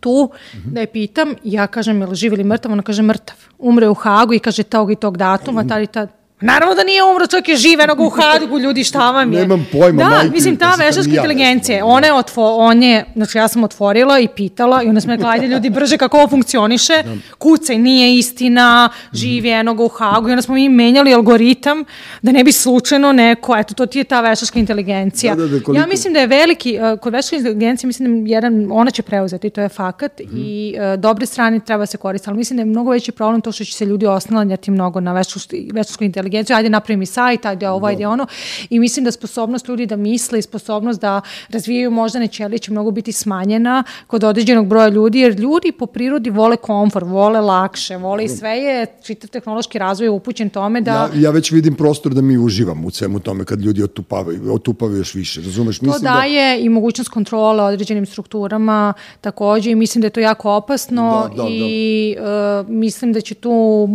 tu, 0.00 0.30
mm 0.32 0.58
-hmm. 0.58 0.72
da 0.72 0.80
je 0.80 0.86
pitam, 0.86 1.34
ja 1.44 1.66
kažem, 1.66 2.00
je 2.00 2.06
li 2.06 2.16
živ 2.16 2.32
ili 2.32 2.44
mrtav? 2.44 2.72
Ona 2.72 2.82
kaže, 2.82 3.02
mrtav. 3.02 3.36
Umre 3.58 3.88
u 3.88 3.94
Hagu 3.94 4.34
i 4.34 4.38
kaže 4.38 4.62
tog 4.62 4.92
i 4.92 4.96
tog 4.96 5.16
datuma, 5.16 5.64
tad 5.68 5.82
i 5.82 5.86
tad 5.86 6.17
Naravno 6.40 6.74
da 6.74 6.84
nije 6.84 7.04
umro, 7.04 7.26
čovjek 7.26 7.48
je 7.48 7.56
živ, 7.56 7.80
eno 7.80 7.94
ga 7.94 8.02
u 8.02 8.10
Hagu, 8.10 8.58
ljudi, 8.58 8.84
šta 8.84 9.10
vam 9.10 9.32
je? 9.32 9.40
Nemam 9.40 9.66
pojma, 9.72 10.02
da, 10.02 10.08
majke, 10.08 10.30
mislim, 10.30 10.56
ta 10.56 10.74
veštačka 10.74 11.10
ja 11.10 11.16
inteligencija, 11.16 11.86
ona 11.86 12.06
je, 12.06 12.12
otvo, 12.12 12.56
on 12.56 12.82
je, 12.82 13.04
znači 13.16 13.38
ja 13.38 13.48
sam 13.48 13.64
otvorila 13.64 14.18
i 14.18 14.28
pitala 14.28 14.82
i 14.82 14.88
onda 14.88 15.00
smo 15.00 15.12
rekla, 15.12 15.30
ajde 15.30 15.46
ljudi, 15.46 15.70
brže 15.70 15.96
kako 15.96 16.16
ovo 16.16 16.28
funkcioniše, 16.28 17.02
da. 17.04 17.14
kucaj, 17.38 17.78
nije 17.78 18.18
istina, 18.18 18.88
živi 19.12 19.50
eno 19.50 19.74
ga 19.74 19.84
u 19.84 19.88
Hagu 19.88 20.28
i 20.28 20.32
onda 20.32 20.42
smo 20.42 20.54
mi 20.54 20.68
menjali 20.68 21.14
algoritam 21.14 21.84
da 22.22 22.32
ne 22.32 22.44
bi 22.44 22.52
slučajno 22.52 23.12
neko, 23.12 23.56
eto, 23.56 23.74
to 23.74 23.86
ti 23.86 23.98
je 23.98 24.04
ta 24.04 24.20
veštačka 24.20 24.58
inteligencija. 24.58 25.34
Da, 25.34 25.42
da, 25.42 25.48
da, 25.48 25.64
koliko... 25.64 25.80
Ja 25.80 25.86
mislim 25.86 26.12
da 26.12 26.20
je 26.20 26.26
veliki, 26.26 26.78
uh, 26.92 27.00
kod 27.00 27.12
veštačke 27.12 27.36
inteligencije, 27.36 27.86
mislim 27.88 28.24
da 28.24 28.30
jedan, 28.30 28.68
ona 28.72 28.90
će 28.90 29.02
preuzeti, 29.02 29.50
to 29.50 29.60
je 29.60 29.68
fakat 29.68 30.20
mm. 30.20 30.36
i 30.36 30.74
uh, 30.76 31.00
dobre 31.00 31.26
strane 31.26 31.60
treba 31.60 31.86
se 31.86 31.96
koristiti, 31.96 32.30
ali 32.30 32.38
mislim 32.38 32.56
da 32.56 32.60
je 32.60 32.66
mnogo 32.66 32.90
veći 32.90 33.12
problem 33.12 33.40
to 33.40 33.52
što 33.52 33.64
će 33.64 33.72
se 33.72 33.84
ljudi 33.84 34.06
osnalanjati 34.06 34.70
mnogo 34.70 35.00
na 35.00 35.12
veštačku 35.12 36.04
inteligenciju 36.04 36.27
inteligenciju, 36.28 36.56
ajde 36.56 36.68
napravi 36.68 36.96
mi 36.96 37.06
sajt, 37.06 37.46
ajde 37.46 37.68
ovo, 37.68 37.86
ajde 37.86 38.06
ono. 38.06 38.26
I 38.70 38.78
mislim 38.78 39.04
da 39.04 39.10
sposobnost 39.10 39.68
ljudi 39.68 39.86
da 39.86 39.96
misle 39.96 40.38
i 40.38 40.42
sposobnost 40.42 41.00
da 41.00 41.20
razvijaju 41.48 41.90
moždane 41.90 42.28
ćelije 42.28 42.58
će 42.58 42.72
mnogo 42.72 42.90
biti 42.90 43.12
smanjena 43.12 43.84
kod 44.06 44.24
određenog 44.24 44.66
broja 44.66 44.88
ljudi, 44.88 45.18
jer 45.18 45.40
ljudi 45.40 45.72
po 45.72 45.86
prirodi 45.86 46.30
vole 46.30 46.56
komfort, 46.56 47.06
vole 47.06 47.40
lakše, 47.40 47.96
vole 47.96 48.24
i 48.24 48.28
sve 48.28 48.50
je, 48.50 48.86
čitav 49.02 49.30
tehnološki 49.30 49.78
razvoj 49.78 50.08
upućen 50.08 50.50
tome 50.50 50.80
da... 50.80 50.90
Ja, 50.92 51.08
ja 51.14 51.30
već 51.30 51.52
vidim 51.52 51.74
prostor 51.74 52.14
da 52.14 52.20
mi 52.20 52.38
uživamo 52.38 52.86
u 52.86 52.90
svemu 52.90 53.20
tome 53.20 53.44
kad 53.44 53.60
ljudi 53.60 53.82
otupavaju, 53.82 54.54
otupavaju 54.54 54.98
još 54.98 55.14
više, 55.14 55.40
razumeš? 55.40 55.80
Mislim 55.80 55.92
to 55.92 55.98
da- 55.98 56.14
daje 56.14 56.56
da... 56.56 56.64
i 56.64 56.68
mogućnost 56.68 57.10
kontrole 57.10 57.62
određenim 57.62 58.06
strukturama 58.06 58.92
takođe 59.20 59.70
i 59.70 59.74
mislim 59.74 60.00
da 60.02 60.06
je 60.06 60.10
to 60.10 60.20
jako 60.20 60.52
opasno 60.52 61.30
da, 61.36 61.42
da, 61.42 61.48
i 61.48 62.16
da. 62.18 62.60
Uh, 62.60 62.68
mislim 62.68 63.12
da 63.12 63.20
će 63.20 63.34
tu, 63.34 63.86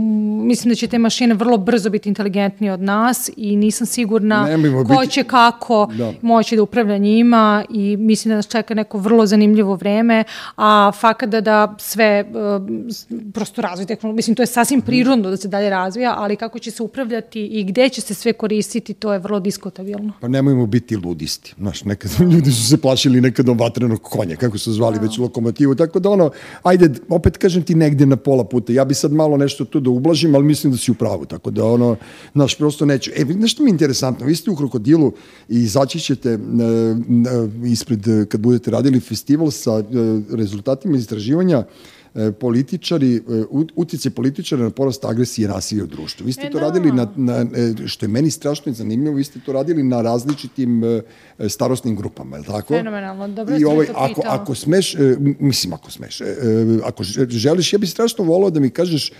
mislim 0.43 0.69
da 0.69 0.75
će 0.75 0.87
te 0.87 0.99
mašine 0.99 1.33
vrlo 1.33 1.57
brzo 1.57 1.89
biti 1.89 2.09
inteligentniji 2.23 2.69
od 2.69 2.81
nas 2.81 3.29
i 3.37 3.55
nisam 3.55 3.87
sigurna 3.87 4.47
ko 4.87 4.99
biti... 4.99 5.11
će 5.11 5.23
kako 5.23 5.89
da. 5.97 6.13
moći 6.21 6.55
da 6.55 6.63
upravlja 6.63 6.97
njima 6.97 7.65
i 7.69 7.97
mislim 7.97 8.29
da 8.29 8.35
nas 8.35 8.47
čeka 8.47 8.73
neko 8.73 8.97
vrlo 8.97 9.25
zanimljivo 9.25 9.75
vreme, 9.75 10.23
a 10.55 10.91
fakat 10.91 11.29
da, 11.29 11.41
da 11.41 11.75
sve 11.79 12.25
uh, 12.29 12.67
prosto 13.33 13.61
razvoj 13.61 13.85
tehnologije, 13.85 14.15
mislim 14.15 14.35
to 14.35 14.43
je 14.43 14.47
sasvim 14.47 14.79
mhm. 14.79 14.85
prirodno 14.85 15.29
da 15.29 15.37
se 15.37 15.47
dalje 15.47 15.69
razvija, 15.69 16.15
ali 16.17 16.35
kako 16.35 16.59
će 16.59 16.71
se 16.71 16.83
upravljati 16.83 17.45
i 17.45 17.63
gde 17.63 17.89
će 17.89 18.01
se 18.01 18.13
sve 18.13 18.33
koristiti, 18.33 18.93
to 18.93 19.13
je 19.13 19.19
vrlo 19.19 19.39
diskutabilno. 19.39 20.13
Pa 20.21 20.27
nemojmo 20.27 20.65
biti 20.65 20.95
ludisti. 20.95 21.53
Znaš, 21.57 21.83
nekad 21.83 22.11
ljudi 22.33 22.51
su 22.51 22.69
se 22.69 22.77
plašili 22.77 23.21
nekad 23.21 23.49
od 23.49 23.59
vatrenog 23.59 24.01
konja, 24.01 24.35
kako 24.35 24.57
su 24.57 24.73
zvali 24.73 24.99
da. 24.99 25.05
već 25.05 25.17
lokomotivu, 25.17 25.75
tako 25.75 25.99
da 25.99 26.09
ono, 26.09 26.31
ajde, 26.63 26.89
opet 27.09 27.37
kažem 27.37 27.63
ti 27.63 27.75
negde 27.75 28.05
na 28.05 28.15
pola 28.15 28.43
puta. 28.43 28.73
Ja 28.73 28.85
bi 28.85 28.93
sad 28.93 29.11
malo 29.11 29.37
nešto 29.37 29.65
tu 29.65 29.79
da 29.79 29.89
ublažim, 29.89 30.35
ali 30.35 30.43
mislim 30.43 30.71
da 30.71 30.77
si 30.77 30.91
u 30.91 30.95
pravu, 30.95 31.25
tako 31.25 31.51
da 31.51 31.65
ono, 31.65 31.95
Znaš, 32.33 32.57
prosto 32.57 32.85
neću. 32.85 33.11
E, 33.15 33.25
nešto 33.25 33.63
mi 33.63 33.69
je 33.69 33.71
interesantno, 33.71 34.25
vi 34.25 34.35
ste 34.35 34.51
u 34.51 34.55
Krokodilu 34.55 35.11
i 35.49 35.55
izaći 35.55 35.99
ćete 35.99 36.29
e, 36.29 36.35
e, 36.35 36.39
ispred, 37.67 38.27
kad 38.29 38.41
budete 38.41 38.71
radili 38.71 38.99
festival 38.99 39.51
sa 39.51 39.71
e, 39.71 39.83
rezultatima 40.35 40.97
istraživanja 40.97 41.63
E, 42.15 42.31
političari, 42.31 43.15
e, 43.15 43.21
utice 43.75 44.09
političara 44.09 44.63
na 44.63 44.69
porast 44.69 45.05
agresije 45.05 45.45
i 45.45 45.47
nasilja 45.47 45.83
u 45.83 45.87
društvu. 45.87 46.25
Vi 46.25 46.33
ste 46.33 46.41
e, 46.41 46.49
to 46.49 46.59
da. 46.59 46.65
radili 46.65 46.91
na, 46.91 47.07
na, 47.15 47.33
e, 47.33 47.73
što 47.85 48.05
je 48.05 48.09
meni 48.09 48.31
strašno 48.31 48.71
i 48.71 48.75
zanimljivo, 48.75 49.15
vi 49.15 49.23
ste 49.23 49.39
to 49.39 49.53
radili 49.53 49.83
na 49.83 50.01
različitim 50.01 50.83
starostnim 51.49 51.95
grupama, 51.95 52.35
je 52.35 52.39
li 52.39 52.45
tako? 52.45 52.73
Fenomenalno, 52.73 53.27
dobro 53.27 53.57
I 53.57 53.65
ovaj, 53.65 53.85
to 53.85 53.93
ako, 53.95 54.21
ako 54.25 54.55
smeš, 54.55 54.95
mislim 55.39 55.73
ako 55.73 55.91
smeš, 55.91 56.21
ako 56.83 57.03
želiš, 57.29 57.73
ja 57.73 57.79
bih 57.79 57.89
strašno 57.89 58.23
volao 58.23 58.49
da 58.49 58.59
mi 58.59 58.69
kažeš, 58.69 59.11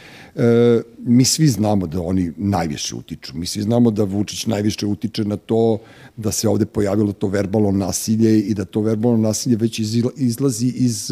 mi 0.97 1.25
svi 1.25 1.47
znamo 1.47 1.87
da 1.87 2.01
oni 2.01 2.31
najviše 2.37 2.95
utiču, 2.95 3.37
mi 3.37 3.45
svi 3.45 3.61
znamo 3.61 3.91
da 3.91 4.03
Vučić 4.03 4.45
najviše 4.45 4.85
utiče 4.85 5.25
na 5.25 5.37
to 5.37 5.79
da 6.17 6.31
se 6.31 6.49
ovde 6.49 6.65
pojavilo 6.65 7.13
to 7.13 7.27
verbalno 7.27 7.71
nasilje 7.71 8.39
i 8.39 8.53
da 8.53 8.65
to 8.65 8.81
verbalno 8.81 9.17
nasilje 9.17 9.55
već 9.55 9.79
izlazi 10.15 10.67
iz 10.67 11.11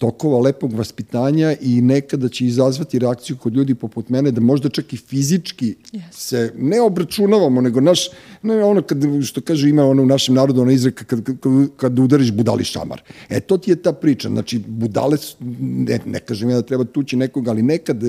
tokova 0.00 0.38
lepog 0.40 0.72
vaspitanja 0.72 1.54
i 1.60 1.80
nekada 1.80 2.28
će 2.28 2.44
izazvati 2.46 2.98
reakciju 2.98 3.36
kod 3.36 3.54
ljudi 3.54 3.74
poput 3.74 4.08
mene 4.08 4.30
da 4.30 4.40
možda 4.40 4.68
čak 4.68 4.92
i 4.92 4.96
fizički 4.96 5.74
yes. 5.92 6.00
se 6.10 6.52
ne 6.56 6.80
obračunavamo, 6.80 7.60
nego 7.60 7.80
naš, 7.80 8.08
ne 8.42 8.64
ono 8.64 8.82
kad, 8.82 9.04
što 9.24 9.40
kaže 9.40 9.68
ima 9.68 9.84
ono 9.84 10.02
u 10.02 10.06
našem 10.06 10.34
narodu, 10.34 10.62
ona 10.62 10.72
izreka 10.72 11.04
kad, 11.04 11.24
kad, 11.24 11.36
kad 11.76 11.98
udariš 11.98 12.32
budali 12.32 12.64
šamar. 12.64 13.02
E, 13.28 13.40
to 13.40 13.58
ti 13.58 13.70
je 13.70 13.76
ta 13.76 13.92
priča. 13.92 14.28
Znači, 14.28 14.62
budale, 14.66 15.18
ne, 15.60 16.00
ne 16.06 16.20
kažem 16.20 16.50
ja 16.50 16.62
da 16.62 16.62
treba 16.62 16.84
tući 16.84 17.16
nekoga, 17.16 17.50
ali 17.50 17.62
nekad 17.62 18.02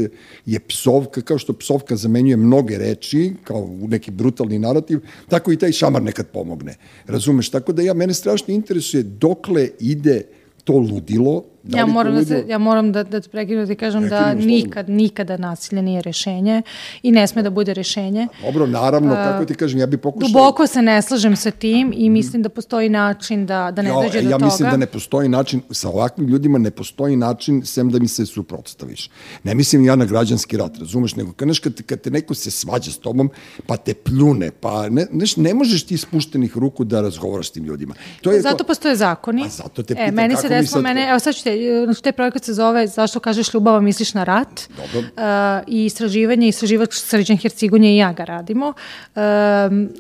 je 0.45 0.59
psovka, 0.59 1.21
kao 1.21 1.37
što 1.37 1.53
psovka 1.53 1.95
zamenjuje 1.95 2.37
mnoge 2.37 2.77
reči, 2.77 3.33
kao 3.43 3.69
neki 3.81 4.11
brutalni 4.11 4.59
narativ, 4.59 4.99
tako 5.29 5.51
i 5.51 5.57
taj 5.57 5.71
šamar 5.71 6.01
nekad 6.01 6.27
pomogne. 6.27 6.75
Razumeš? 7.07 7.49
Tako 7.49 7.73
da 7.73 7.81
ja, 7.81 7.93
mene 7.93 8.13
strašno 8.13 8.53
interesuje 8.53 9.03
dokle 9.03 9.69
ide 9.79 10.21
to 10.63 10.73
ludilo 10.73 11.50
Da 11.63 11.77
ja, 11.77 11.85
moram 11.85 12.15
da 12.15 12.25
se, 12.25 12.45
ja 12.47 12.57
moram 12.57 12.91
da, 12.91 13.03
da 13.03 13.21
prekinu 13.31 13.65
da 13.65 13.75
kažem 13.75 14.09
da 14.09 14.33
nikad, 14.33 14.89
nikada 14.89 15.37
nasilje 15.37 15.81
nije 15.81 16.01
rešenje 16.01 16.61
i 17.03 17.11
ne 17.11 17.27
sme 17.27 17.43
da 17.43 17.49
bude 17.49 17.73
rešenje. 17.73 18.27
Dobro, 18.45 18.67
naravno, 18.67 19.15
kako 19.15 19.45
ti 19.45 19.55
kažem, 19.55 19.79
ja 19.79 19.85
bih 19.85 19.99
pokušao... 19.99 20.27
Duboko 20.27 20.67
se 20.67 20.81
ne 20.81 21.01
slažem 21.01 21.35
sa 21.35 21.51
tim 21.51 21.93
i 21.95 22.03
mhm. 22.03 22.13
mislim 22.13 22.41
da 22.41 22.49
postoji 22.49 22.89
način 22.89 23.45
da, 23.45 23.71
da 23.71 23.81
ne 23.81 23.89
dođe 23.89 24.17
ja, 24.17 24.23
do 24.23 24.29
ja 24.29 24.31
toga. 24.31 24.43
Ja 24.43 24.45
mislim 24.45 24.69
da 24.71 24.77
ne 24.77 24.85
postoji 24.85 25.29
način, 25.29 25.61
sa 25.71 25.89
ovakvim 25.89 26.27
ljudima 26.27 26.57
ne 26.57 26.71
postoji 26.71 27.15
način 27.15 27.65
sem 27.65 27.89
da 27.89 27.99
mi 27.99 28.07
se 28.07 28.25
suprotstaviš. 28.25 29.09
Ne 29.43 29.55
mislim 29.55 29.85
ja 29.85 29.95
na 29.95 30.05
građanski 30.05 30.57
rat, 30.57 30.77
razumeš, 30.77 31.15
nego 31.15 31.33
kad, 31.33 31.59
kad, 31.59 31.81
kad 31.81 32.01
te 32.01 32.11
neko 32.11 32.33
se 32.33 32.51
svađa 32.51 32.91
s 32.91 32.97
tobom, 32.97 33.29
pa 33.65 33.77
te 33.77 33.93
pljune, 33.93 34.51
pa 34.51 34.89
ne, 34.89 35.07
neš, 35.11 35.37
ne 35.37 35.53
možeš 35.53 35.85
ti 35.85 35.97
spuštenih 35.97 36.57
ruku 36.57 36.83
da 36.83 37.01
razgovaraš 37.01 37.47
s 37.47 37.51
tim 37.51 37.65
ljudima. 37.65 37.95
To 38.21 38.31
je 38.31 38.41
zato 38.41 38.57
to... 38.57 38.63
postoje 38.63 38.95
zakoni. 38.95 39.43
Pa 39.43 39.49
zato 39.49 39.83
te 39.83 39.95
e, 39.97 40.11
meni 40.11 40.35
se 40.35 40.49
desilo, 40.49 40.81
mene, 40.81 41.09
evo 41.09 41.19
sad 41.19 41.35
ću 41.35 41.43
te 41.43 41.50
te, 41.50 41.50
znači 41.85 42.03
taj 42.03 42.11
projekat 42.11 42.43
se 42.43 42.53
zove 42.53 42.87
Zašto 42.87 43.19
kažeš 43.19 43.53
ljubava 43.53 43.79
misliš 43.79 44.13
na 44.13 44.23
rat 44.23 44.61
Dobro. 44.69 44.99
Uh, 44.99 45.63
i 45.67 45.85
istraživanje, 45.85 46.47
istraživač 46.47 46.93
Srđan 46.93 47.37
Hercigonje 47.37 47.93
i 47.93 47.97
ja 47.97 48.13
ga 48.13 48.23
radimo 48.23 48.67
uh, 48.67 49.21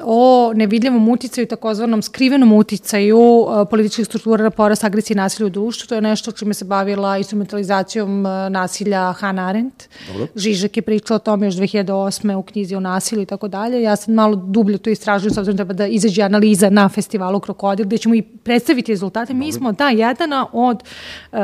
o 0.03 0.51
nevidljivom 0.55 1.09
uticaju, 1.09 1.47
takozvanom 1.47 2.01
skrivenom 2.01 2.51
uticaju 2.53 3.19
uh, 3.19 3.67
političkih 3.69 4.05
struktura 4.05 4.43
na 4.43 4.49
porast 4.49 4.83
agresije 4.83 5.15
i 5.15 5.17
nasilja 5.17 5.47
u 5.47 5.49
društvu. 5.49 5.87
To 5.87 5.95
je 5.95 6.01
nešto 6.01 6.31
čime 6.31 6.53
se 6.53 6.65
bavila 6.65 7.17
instrumentalizacijom 7.17 8.25
uh, 8.25 8.31
nasilja 8.49 9.11
Hannah 9.11 9.49
Arendt. 9.49 9.89
Dobro. 10.07 10.27
Žižek 10.35 10.77
je 10.77 10.81
pričao 10.81 11.15
o 11.15 11.19
tome 11.19 11.47
još 11.47 11.55
2008. 11.55 12.35
u 12.35 12.43
knjizi 12.43 12.75
o 12.75 12.79
nasilju 12.79 13.21
i 13.21 13.25
tako 13.25 13.47
dalje. 13.47 13.81
Ja 13.81 13.95
sam 13.95 14.13
malo 14.13 14.35
dublje 14.35 14.77
to 14.77 14.89
istražujem, 14.89 15.33
s 15.33 15.37
obzirom 15.37 15.57
da 15.57 15.63
treba 15.63 15.73
da 15.73 15.87
izađe 15.87 16.21
analiza 16.21 16.69
na 16.69 16.89
festivalu 16.89 17.39
Krokodil, 17.39 17.85
gde 17.85 17.97
ćemo 17.97 18.15
i 18.15 18.21
predstaviti 18.21 18.91
rezultate. 18.91 19.33
Mi 19.33 19.51
smo, 19.51 19.71
da, 19.71 19.89
jedana 19.89 20.47
od 20.51 20.83
uh, 21.31 21.39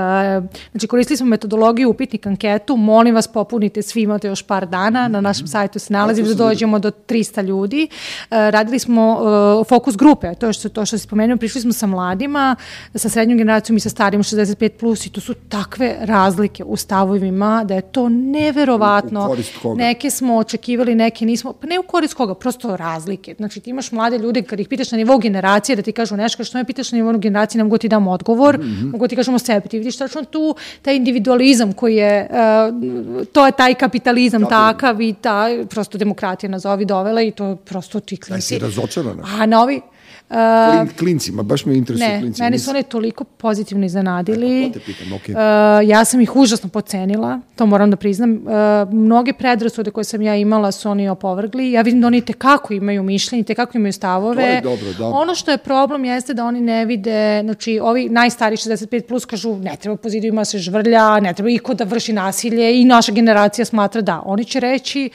znači 0.71 0.87
koristili 0.87 1.17
smo 1.17 1.27
metodologiju 1.27 1.89
upitnik 1.89 2.25
anketu, 2.25 2.77
molim 2.77 3.15
vas 3.15 3.27
popunite 3.27 3.81
svi, 3.81 4.01
imate 4.01 4.27
još 4.27 4.43
par 4.43 4.65
dana, 4.65 5.07
na 5.07 5.21
našem 5.21 5.47
sajtu 5.47 5.79
se 5.79 5.93
nalazi 5.93 6.23
da 6.23 6.33
dođemo 6.33 6.79
do 6.79 6.91
300 6.91 7.43
ljudi. 7.43 7.87
E, 8.31 8.51
radili 8.51 8.79
smo 8.79 9.19
uh, 9.59 9.67
fokus 9.67 9.97
grupe, 9.97 10.35
to 10.35 10.53
što, 10.53 10.69
to 10.69 10.85
što 10.85 10.97
se 10.97 11.03
spomenuo, 11.03 11.37
prišli 11.37 11.61
smo 11.61 11.73
sa 11.73 11.87
mladima, 11.87 12.55
sa 12.95 13.09
srednjom 13.09 13.37
generacijom 13.37 13.77
i 13.77 13.79
sa 13.79 13.89
starim 13.89 14.23
65+, 14.23 14.69
plus, 14.69 15.05
i 15.05 15.09
to 15.09 15.21
su 15.21 15.33
takve 15.33 15.97
razlike 16.01 16.63
u 16.63 16.75
stavovima 16.75 17.63
da 17.63 17.75
je 17.75 17.81
to 17.81 18.09
neverovatno. 18.09 19.35
Neke 19.75 20.09
smo 20.09 20.37
očekivali, 20.37 20.95
neke 20.95 21.25
nismo, 21.25 21.53
pa 21.53 21.67
ne 21.67 21.79
u 21.79 21.83
korist 21.83 22.13
koga, 22.13 22.35
prosto 22.35 22.77
razlike. 22.77 23.35
Znači 23.37 23.59
ti 23.59 23.69
imaš 23.69 23.91
mlade 23.91 24.17
ljude, 24.17 24.41
kad 24.41 24.59
ih 24.59 24.67
pitaš 24.67 24.91
na 24.91 24.97
nivou 24.97 25.17
generacije, 25.17 25.75
da 25.75 25.81
ti 25.81 25.91
kažu 25.91 26.17
nešto, 26.17 26.43
što 26.43 26.57
me 26.57 26.65
pitaš 26.65 26.91
na 26.91 26.95
nivou 26.95 27.17
generacije, 27.17 27.59
ne 27.59 27.63
mogu 27.63 27.77
ti 27.77 27.89
dam 27.89 28.07
odgovor, 28.07 28.57
mm 28.57 28.61
-hmm. 28.61 28.91
mogu 28.91 29.07
ti 29.07 29.15
kažemo 29.15 29.39
sebi, 29.39 29.69
ti 29.69 29.79
vidiš 29.87 29.97
tačno 29.97 30.23
tu 30.23 30.55
taj 30.81 30.95
individualizam 30.95 31.73
koji 31.73 31.95
je, 31.95 32.29
uh, 32.29 33.25
to 33.31 33.45
je 33.45 33.51
taj 33.51 33.73
kapitalizam 33.73 34.41
Zato, 34.41 34.49
takav 34.49 35.01
i 35.01 35.13
ta, 35.21 35.47
prosto 35.69 35.97
demokratija 35.97 36.49
nazovi 36.49 36.85
dovela 36.85 37.21
i 37.21 37.31
to 37.31 37.55
prosto 37.55 37.99
ti 37.99 38.17
klinci. 38.17 38.53
Da 38.53 38.59
si 38.59 38.59
razočarana. 38.59 39.23
A 39.39 39.45
novi, 39.45 39.81
Uh, 40.29 40.89
klincima, 40.99 41.43
baš 41.43 41.65
me 41.65 41.75
interesuje 41.77 42.09
ne, 42.09 42.19
klincima. 42.19 42.45
Mene 42.45 42.59
su 42.59 42.69
one 42.69 42.83
toliko 42.83 43.23
pozitivno 43.23 43.85
iznenadili. 43.85 44.65
E, 44.65 44.71
pa, 44.73 44.79
pitam, 44.85 45.07
okay. 45.07 45.31
uh, 45.31 45.89
ja 45.89 46.05
sam 46.05 46.21
ih 46.21 46.35
užasno 46.35 46.69
pocenila, 46.69 47.39
to 47.55 47.65
moram 47.65 47.91
da 47.91 47.97
priznam. 47.97 48.31
Uh, 48.31 48.93
mnoge 48.93 49.33
predrasude 49.33 49.91
koje 49.91 50.03
sam 50.03 50.21
ja 50.21 50.35
imala 50.35 50.71
su 50.71 50.89
oni 50.89 51.09
opovrgli. 51.09 51.71
Ja 51.71 51.81
vidim 51.81 52.01
da 52.01 52.07
oni 52.07 52.21
tekako 52.21 52.73
imaju 52.73 53.03
mišljenje, 53.03 53.43
tekako 53.43 53.77
imaju 53.77 53.93
stavove. 53.93 54.43
To 54.43 54.49
je 54.49 54.61
dobro, 54.61 54.93
da. 54.97 55.07
Ono 55.07 55.35
što 55.35 55.51
je 55.51 55.57
problem 55.57 56.05
jeste 56.05 56.33
da 56.33 56.45
oni 56.45 56.61
ne 56.61 56.85
vide, 56.85 57.41
znači 57.43 57.79
ovi 57.83 58.09
najstari 58.09 58.55
65 58.55 59.07
plus 59.07 59.25
kažu 59.25 59.55
ne 59.55 59.75
treba 59.81 59.95
po 59.95 60.09
zidovima 60.09 60.45
se 60.45 60.57
žvrlja, 60.57 61.19
ne 61.19 61.33
treba 61.33 61.49
iko 61.49 61.73
da 61.73 61.83
vrši 61.83 62.13
nasilje 62.13 62.81
i 62.81 62.85
naša 62.85 63.11
generacija 63.11 63.65
smatra 63.65 64.01
da. 64.01 64.21
Oni 64.25 64.45
će 64.45 64.59
reći 64.59 65.09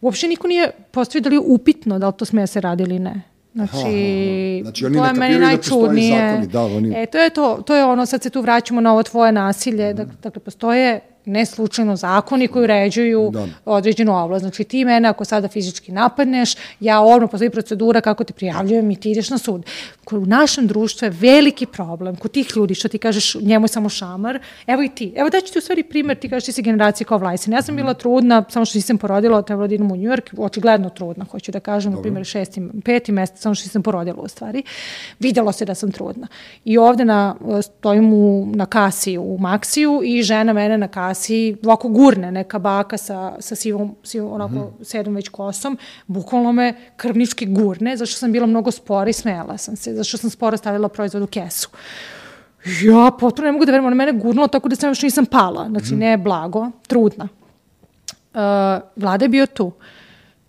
uopšte 0.00 0.28
niko 0.28 0.48
nije 0.48 0.70
postavio 0.90 1.22
da 1.22 1.28
li 1.28 1.36
je 1.36 1.40
upitno 1.40 1.98
da 1.98 2.06
li 2.06 2.14
to 2.18 2.24
sme 2.24 2.42
da 2.42 2.46
se 2.46 2.60
radi 2.60 2.82
ili 2.82 2.98
ne. 2.98 3.33
Znači, 3.54 3.76
aha, 3.76 4.62
znači 4.62 4.86
oni 4.86 4.96
to 4.98 5.04
je 5.04 5.12
meni 5.12 5.34
da 5.34 5.40
najčudnije. 5.40 6.38
Da 6.38 6.46
da, 6.46 6.62
oni... 6.64 6.92
E, 6.96 7.06
to 7.06 7.18
je 7.18 7.30
to, 7.30 7.62
to 7.66 7.74
je 7.74 7.84
ono, 7.84 8.06
sad 8.06 8.22
se 8.22 8.30
tu 8.30 8.40
vraćamo 8.40 8.80
na 8.80 8.92
ovo 8.92 9.02
tvoje 9.02 9.32
nasilje, 9.32 9.94
mm. 9.94 9.96
dakle, 10.22 10.42
postoje 10.42 11.00
ne 11.24 11.46
slučajno 11.46 11.96
zakoni 11.96 12.48
koji 12.48 12.64
uređuju 12.64 13.30
da. 13.32 13.46
određenu 13.64 14.24
oblast. 14.24 14.42
Znači 14.42 14.64
ti 14.64 14.84
mene 14.84 15.08
ako 15.08 15.24
sada 15.24 15.48
fizički 15.48 15.92
napadneš, 15.92 16.54
ja 16.80 17.00
odmah 17.00 17.30
postoji 17.30 17.50
procedura 17.50 18.00
kako 18.00 18.24
te 18.24 18.32
prijavljujem 18.32 18.90
i 18.90 18.96
ti 18.96 19.10
ideš 19.10 19.30
na 19.30 19.38
sud. 19.38 19.62
Koji 20.04 20.22
u 20.22 20.26
našem 20.26 20.66
društvu 20.66 21.06
je 21.06 21.10
veliki 21.10 21.66
problem 21.66 22.16
kod 22.16 22.30
tih 22.30 22.52
ljudi 22.56 22.74
što 22.74 22.88
ti 22.88 22.98
kažeš 22.98 23.34
njemu 23.34 23.64
je 23.64 23.68
samo 23.68 23.88
šamar, 23.88 24.38
evo 24.66 24.82
i 24.82 24.88
ti. 24.88 25.12
Evo 25.16 25.30
da 25.30 25.40
ću 25.40 25.52
ti 25.52 25.58
u 25.58 25.62
stvari 25.62 25.82
primer, 25.82 26.16
ti 26.16 26.28
kažeš 26.28 26.44
ti 26.44 26.52
si 26.52 26.62
generacija 26.62 27.06
kao 27.06 27.18
Vlajsin. 27.18 27.52
Ja 27.52 27.62
sam 27.62 27.76
bila 27.76 27.94
trudna, 27.94 28.44
samo 28.48 28.64
što 28.64 28.78
nisam 28.78 28.98
porodila, 28.98 29.42
trebala 29.42 29.68
da 29.68 29.74
idem 29.74 29.92
u 29.92 29.96
New 29.96 30.10
York, 30.10 30.34
očigledno 30.38 30.90
trudna, 30.90 31.24
hoću 31.30 31.52
da 31.52 31.60
kažem, 31.60 31.92
Dobro. 31.92 32.00
na 32.00 32.02
primjer 32.02 32.26
šesti, 32.26 32.62
peti 32.84 33.12
mesec, 33.12 33.40
samo 33.40 33.54
što 33.54 33.66
nisam 33.66 33.82
porodila 33.82 34.22
u 34.22 34.28
stvari. 34.28 34.62
Videlo 35.18 35.52
se 35.52 35.64
da 35.64 35.74
sam 35.74 35.92
trudna. 35.92 36.26
I 36.64 36.78
ovde 36.78 37.04
na, 37.04 37.34
stojim 37.62 38.12
u, 38.12 38.46
na 38.54 38.66
kasi 38.66 39.18
u 39.18 39.38
Maksiju 39.38 40.00
i 40.04 40.22
žena 40.22 40.52
mene 40.52 40.78
na 40.78 40.88
kasi 40.88 41.13
ovako 41.64 41.88
gurne 41.88 42.32
neka 42.32 42.58
baka 42.58 42.98
sa, 42.98 43.36
sa 43.40 43.54
sivom, 43.54 43.94
sivom 44.02 44.32
onako 44.32 44.54
mm 44.54 44.58
-hmm. 44.58 44.84
sedom 44.84 45.14
već 45.14 45.28
kosom, 45.28 45.78
bukvalno 46.06 46.52
me 46.52 46.74
krvnički 46.96 47.46
gurne, 47.46 47.96
zašto 47.96 48.18
sam 48.18 48.32
bila 48.32 48.46
mnogo 48.46 48.70
spora 48.70 49.10
i 49.10 49.12
smela 49.12 49.58
sam 49.58 49.76
se, 49.76 49.94
zašto 49.94 50.18
sam 50.18 50.30
sporo 50.30 50.56
stavila 50.56 50.88
proizvod 50.88 51.22
u 51.22 51.26
kesu. 51.26 51.68
Ja 52.82 53.10
potpuno 53.20 53.46
ne 53.46 53.52
mogu 53.52 53.64
da 53.64 53.72
verujem, 53.72 53.86
ona 53.86 53.96
mene 53.96 54.12
gurnula 54.12 54.48
tako 54.48 54.68
da 54.68 54.76
sam 54.76 54.90
još 54.90 55.02
nisam 55.02 55.26
pala, 55.26 55.68
znači 55.68 55.94
mm. 55.94 55.98
ne 55.98 56.16
blago, 56.16 56.70
trudna. 56.86 57.28
Uh, 58.34 58.40
vlada 58.96 59.24
je 59.24 59.28
bio 59.28 59.46
tu. 59.46 59.72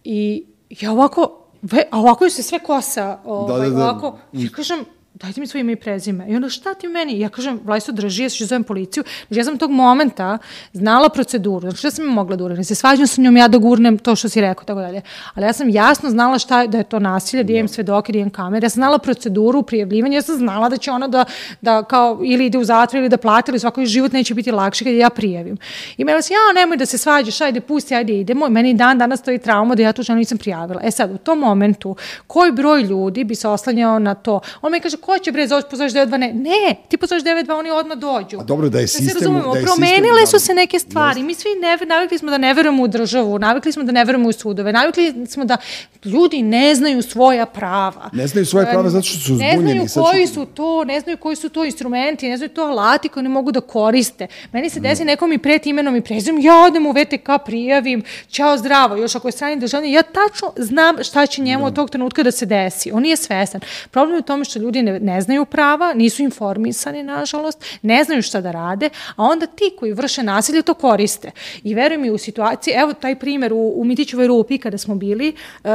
I 0.03 0.45
ja 0.70 0.91
ovako, 0.91 1.45
ve, 1.61 1.84
a 1.91 1.99
ovako 1.99 2.24
je 2.24 2.30
se 2.30 2.43
sve 2.43 2.59
kosa, 2.59 3.20
ovaj, 3.26 3.59
da, 3.59 3.70
da, 3.70 3.76
da. 3.76 3.84
ovako, 3.84 4.18
ja 4.34 4.49
kažem, 4.49 4.86
dajte 5.16 5.41
mi 5.41 5.47
svoje 5.47 5.61
ime 5.61 5.72
i 5.72 5.76
prezime. 5.76 6.26
I 6.30 6.36
onda 6.36 6.49
šta 6.49 6.74
ti 6.74 6.88
meni? 6.88 7.20
Ja 7.20 7.30
kažem, 7.30 7.59
Vlajso, 7.63 7.91
drži, 7.91 8.24
ja 8.24 8.30
se 8.30 8.45
zovem 8.45 8.63
policiju. 8.63 9.03
Znači, 9.28 9.39
ja 9.39 9.43
sam 9.43 9.57
tog 9.57 9.72
momenta 9.72 10.38
znala 10.74 11.09
proceduru. 11.09 11.61
Znači, 11.61 11.78
šta 11.78 11.91
sam 11.91 12.05
mogla 12.05 12.36
da 12.36 12.43
uradim? 12.43 12.63
Se 12.63 12.76
svađam 12.76 13.07
sa 13.07 13.22
njom, 13.22 13.38
ja 13.38 13.47
da 13.47 13.57
gurnem 13.57 13.97
to 13.97 14.16
što 14.16 14.30
si 14.30 14.41
rekao, 14.41 14.63
tako 14.63 14.80
dalje. 14.80 15.01
Ali 15.34 15.45
ja 15.45 15.53
sam 15.53 15.70
jasno 15.70 16.09
znala 16.09 16.39
šta 16.39 16.61
je, 16.61 16.68
da 16.68 16.78
je 16.78 16.84
to 16.84 16.99
nasilje, 16.99 17.43
da 17.43 17.53
imam 17.53 17.68
svedoke, 17.68 18.13
da 18.13 18.20
imam 18.20 18.30
kamere. 18.30 18.66
Ja 18.66 18.70
sam 18.70 18.80
znala 18.80 18.97
proceduru 18.99 19.61
prijavljivanja, 19.63 20.16
ja 20.16 20.22
sam 20.22 20.38
znala 20.38 20.70
da 20.70 20.78
će 20.78 20.91
ona 20.91 21.07
da, 21.07 21.26
da 21.61 21.84
kao 21.84 22.20
ili 22.24 22.45
ide 22.45 22.57
u 22.57 22.63
zatvor 22.63 22.99
ili 22.99 23.09
da 23.09 23.18
plati, 23.18 23.51
ili 23.51 23.59
svako 23.59 23.86
život 23.86 24.11
neće 24.11 24.34
biti 24.34 24.51
lakše 24.51 24.86
kad 24.86 24.93
ja 24.93 25.09
prijavim. 25.09 25.57
I 25.97 26.03
meni 26.03 26.22
se, 26.22 26.34
ja, 26.34 26.53
nemoj 26.55 26.78
da 26.78 26.86
se 26.86 26.97
svađaš, 26.97 27.41
ajde, 27.41 27.61
pusti, 27.61 27.95
ajde, 27.95 28.20
idemo. 28.20 28.47
I 28.47 28.49
meni 28.49 28.74
dan 28.74 28.97
danas 28.97 29.20
stoji 29.20 29.39
trauma 29.39 29.76
da 29.76 29.84
ja 29.84 29.93
tu 29.93 30.03
ženu 30.03 30.20
nisam 30.20 30.38
prijavila. 30.38 30.82
E 30.84 30.91
sad, 30.91 31.11
u 31.11 31.18
tom 31.18 31.39
momentu, 31.39 31.95
koji 32.28 32.51
broj 32.51 32.82
ljudi 32.82 33.24
bi 33.24 33.36
se 33.36 33.47
oslanjao 33.47 33.99
na 33.99 34.13
to? 34.13 34.39
On 34.61 34.72
mi 34.72 34.80
kaže, 34.80 34.97
ko 35.05 35.19
će 35.19 35.31
bre, 35.31 35.47
zoveš, 35.47 35.65
pozoveš 35.69 35.93
92, 35.93 36.17
ne, 36.17 36.33
ne, 36.33 36.75
ti 36.87 36.97
pozoveš 36.97 37.23
92, 37.23 37.59
oni 37.59 37.71
odmah 37.71 37.97
dođu. 37.97 38.39
A 38.39 38.43
dobro, 38.43 38.69
da 38.69 38.79
je 38.79 38.87
sistem... 38.87 39.05
Da 39.05 39.11
se 39.11 39.19
razumemo, 39.19 39.53
da 39.53 39.59
je 39.59 39.65
promenile 39.65 40.21
sistem, 40.21 40.39
su 40.39 40.45
se 40.45 40.53
neke 40.53 40.79
stvari, 40.79 41.23
mi 41.23 41.33
svi 41.33 41.49
ne, 41.61 41.85
navikli 41.85 42.17
smo 42.17 42.31
da 42.31 42.37
ne 42.37 42.53
verujemo 42.53 42.83
u 42.83 42.87
državu, 42.87 43.39
navikli 43.39 43.71
smo 43.71 43.83
da 43.83 43.91
ne 43.91 44.05
verujemo 44.05 44.29
u 44.29 44.31
sudove, 44.31 44.73
navikli 44.73 45.27
smo 45.27 45.45
da 45.45 45.57
ljudi 46.05 46.41
ne 46.41 46.75
znaju 46.75 47.01
svoja 47.01 47.45
prava. 47.45 48.09
Ne 48.13 48.27
znaju 48.27 48.45
svoje 48.45 48.65
prava 48.65 48.89
zato 48.89 49.05
što 49.05 49.19
su 49.19 49.35
zbunjeni. 49.35 49.63
Ne 49.63 49.87
znaju 49.87 50.05
koji 50.05 50.27
su 50.27 50.45
to, 50.45 50.83
ne 50.83 50.99
znaju 50.99 51.17
koji 51.17 51.35
su 51.35 51.49
to 51.49 51.65
instrumenti, 51.65 52.29
ne 52.29 52.37
znaju 52.37 52.49
to 52.49 52.61
alati 52.61 53.09
koji 53.09 53.23
ne 53.23 53.29
mogu 53.29 53.51
da 53.51 53.61
koriste. 53.61 54.27
Meni 54.51 54.69
se 54.69 54.79
desi 54.79 55.05
nekom 55.05 55.33
i 55.33 55.37
pret 55.37 55.65
imenom 55.65 55.95
i 55.95 56.01
prezimom, 56.01 56.41
ja 56.41 56.59
odem 56.67 56.85
u 56.85 56.91
VTK, 56.91 57.29
prijavim, 57.45 58.03
čao 58.29 58.57
zdravo, 58.57 58.95
još 58.95 59.15
ako 59.15 59.27
je 59.27 59.31
strani 59.31 59.59
državni, 59.59 59.91
ja 59.91 60.01
tačno 60.01 60.51
znam 60.57 61.03
šta 61.03 61.25
će 61.25 61.41
njemu 61.41 61.63
da. 61.63 61.67
od 61.67 61.75
tog 61.75 61.89
trenutka 61.89 62.23
da 62.23 62.31
se 62.31 62.45
desi. 62.45 62.91
On 62.91 63.01
nije 63.01 63.17
svestan. 63.17 63.61
Problem 63.91 64.15
je 64.15 64.19
u 64.19 64.23
tome 64.23 64.45
što 64.45 64.59
ljudi 64.59 64.81
ne, 64.81 64.94
ne 64.99 65.21
znaju 65.21 65.45
prava, 65.45 65.93
nisu 65.93 66.23
informisani, 66.23 67.03
nažalost, 67.03 67.65
ne 67.81 68.03
znaju 68.03 68.21
šta 68.21 68.41
da 68.41 68.51
rade, 68.51 68.89
a 69.15 69.23
onda 69.23 69.45
ti 69.45 69.71
koji 69.79 69.93
vrše 69.93 70.23
nasilje 70.23 70.61
to 70.61 70.73
koriste. 70.73 71.31
I 71.63 71.75
veruj 71.75 71.97
mi 71.97 72.09
u 72.09 72.17
situaciji, 72.17 72.73
evo 72.73 72.93
taj 72.93 73.19
primer 73.19 73.53
u, 73.53 73.73
u 73.75 73.83
Mitićevoj 73.83 74.27
rupi 74.27 74.57
kada 74.57 74.77
smo 74.77 74.95
bili, 74.95 75.35
uh, 75.63 75.69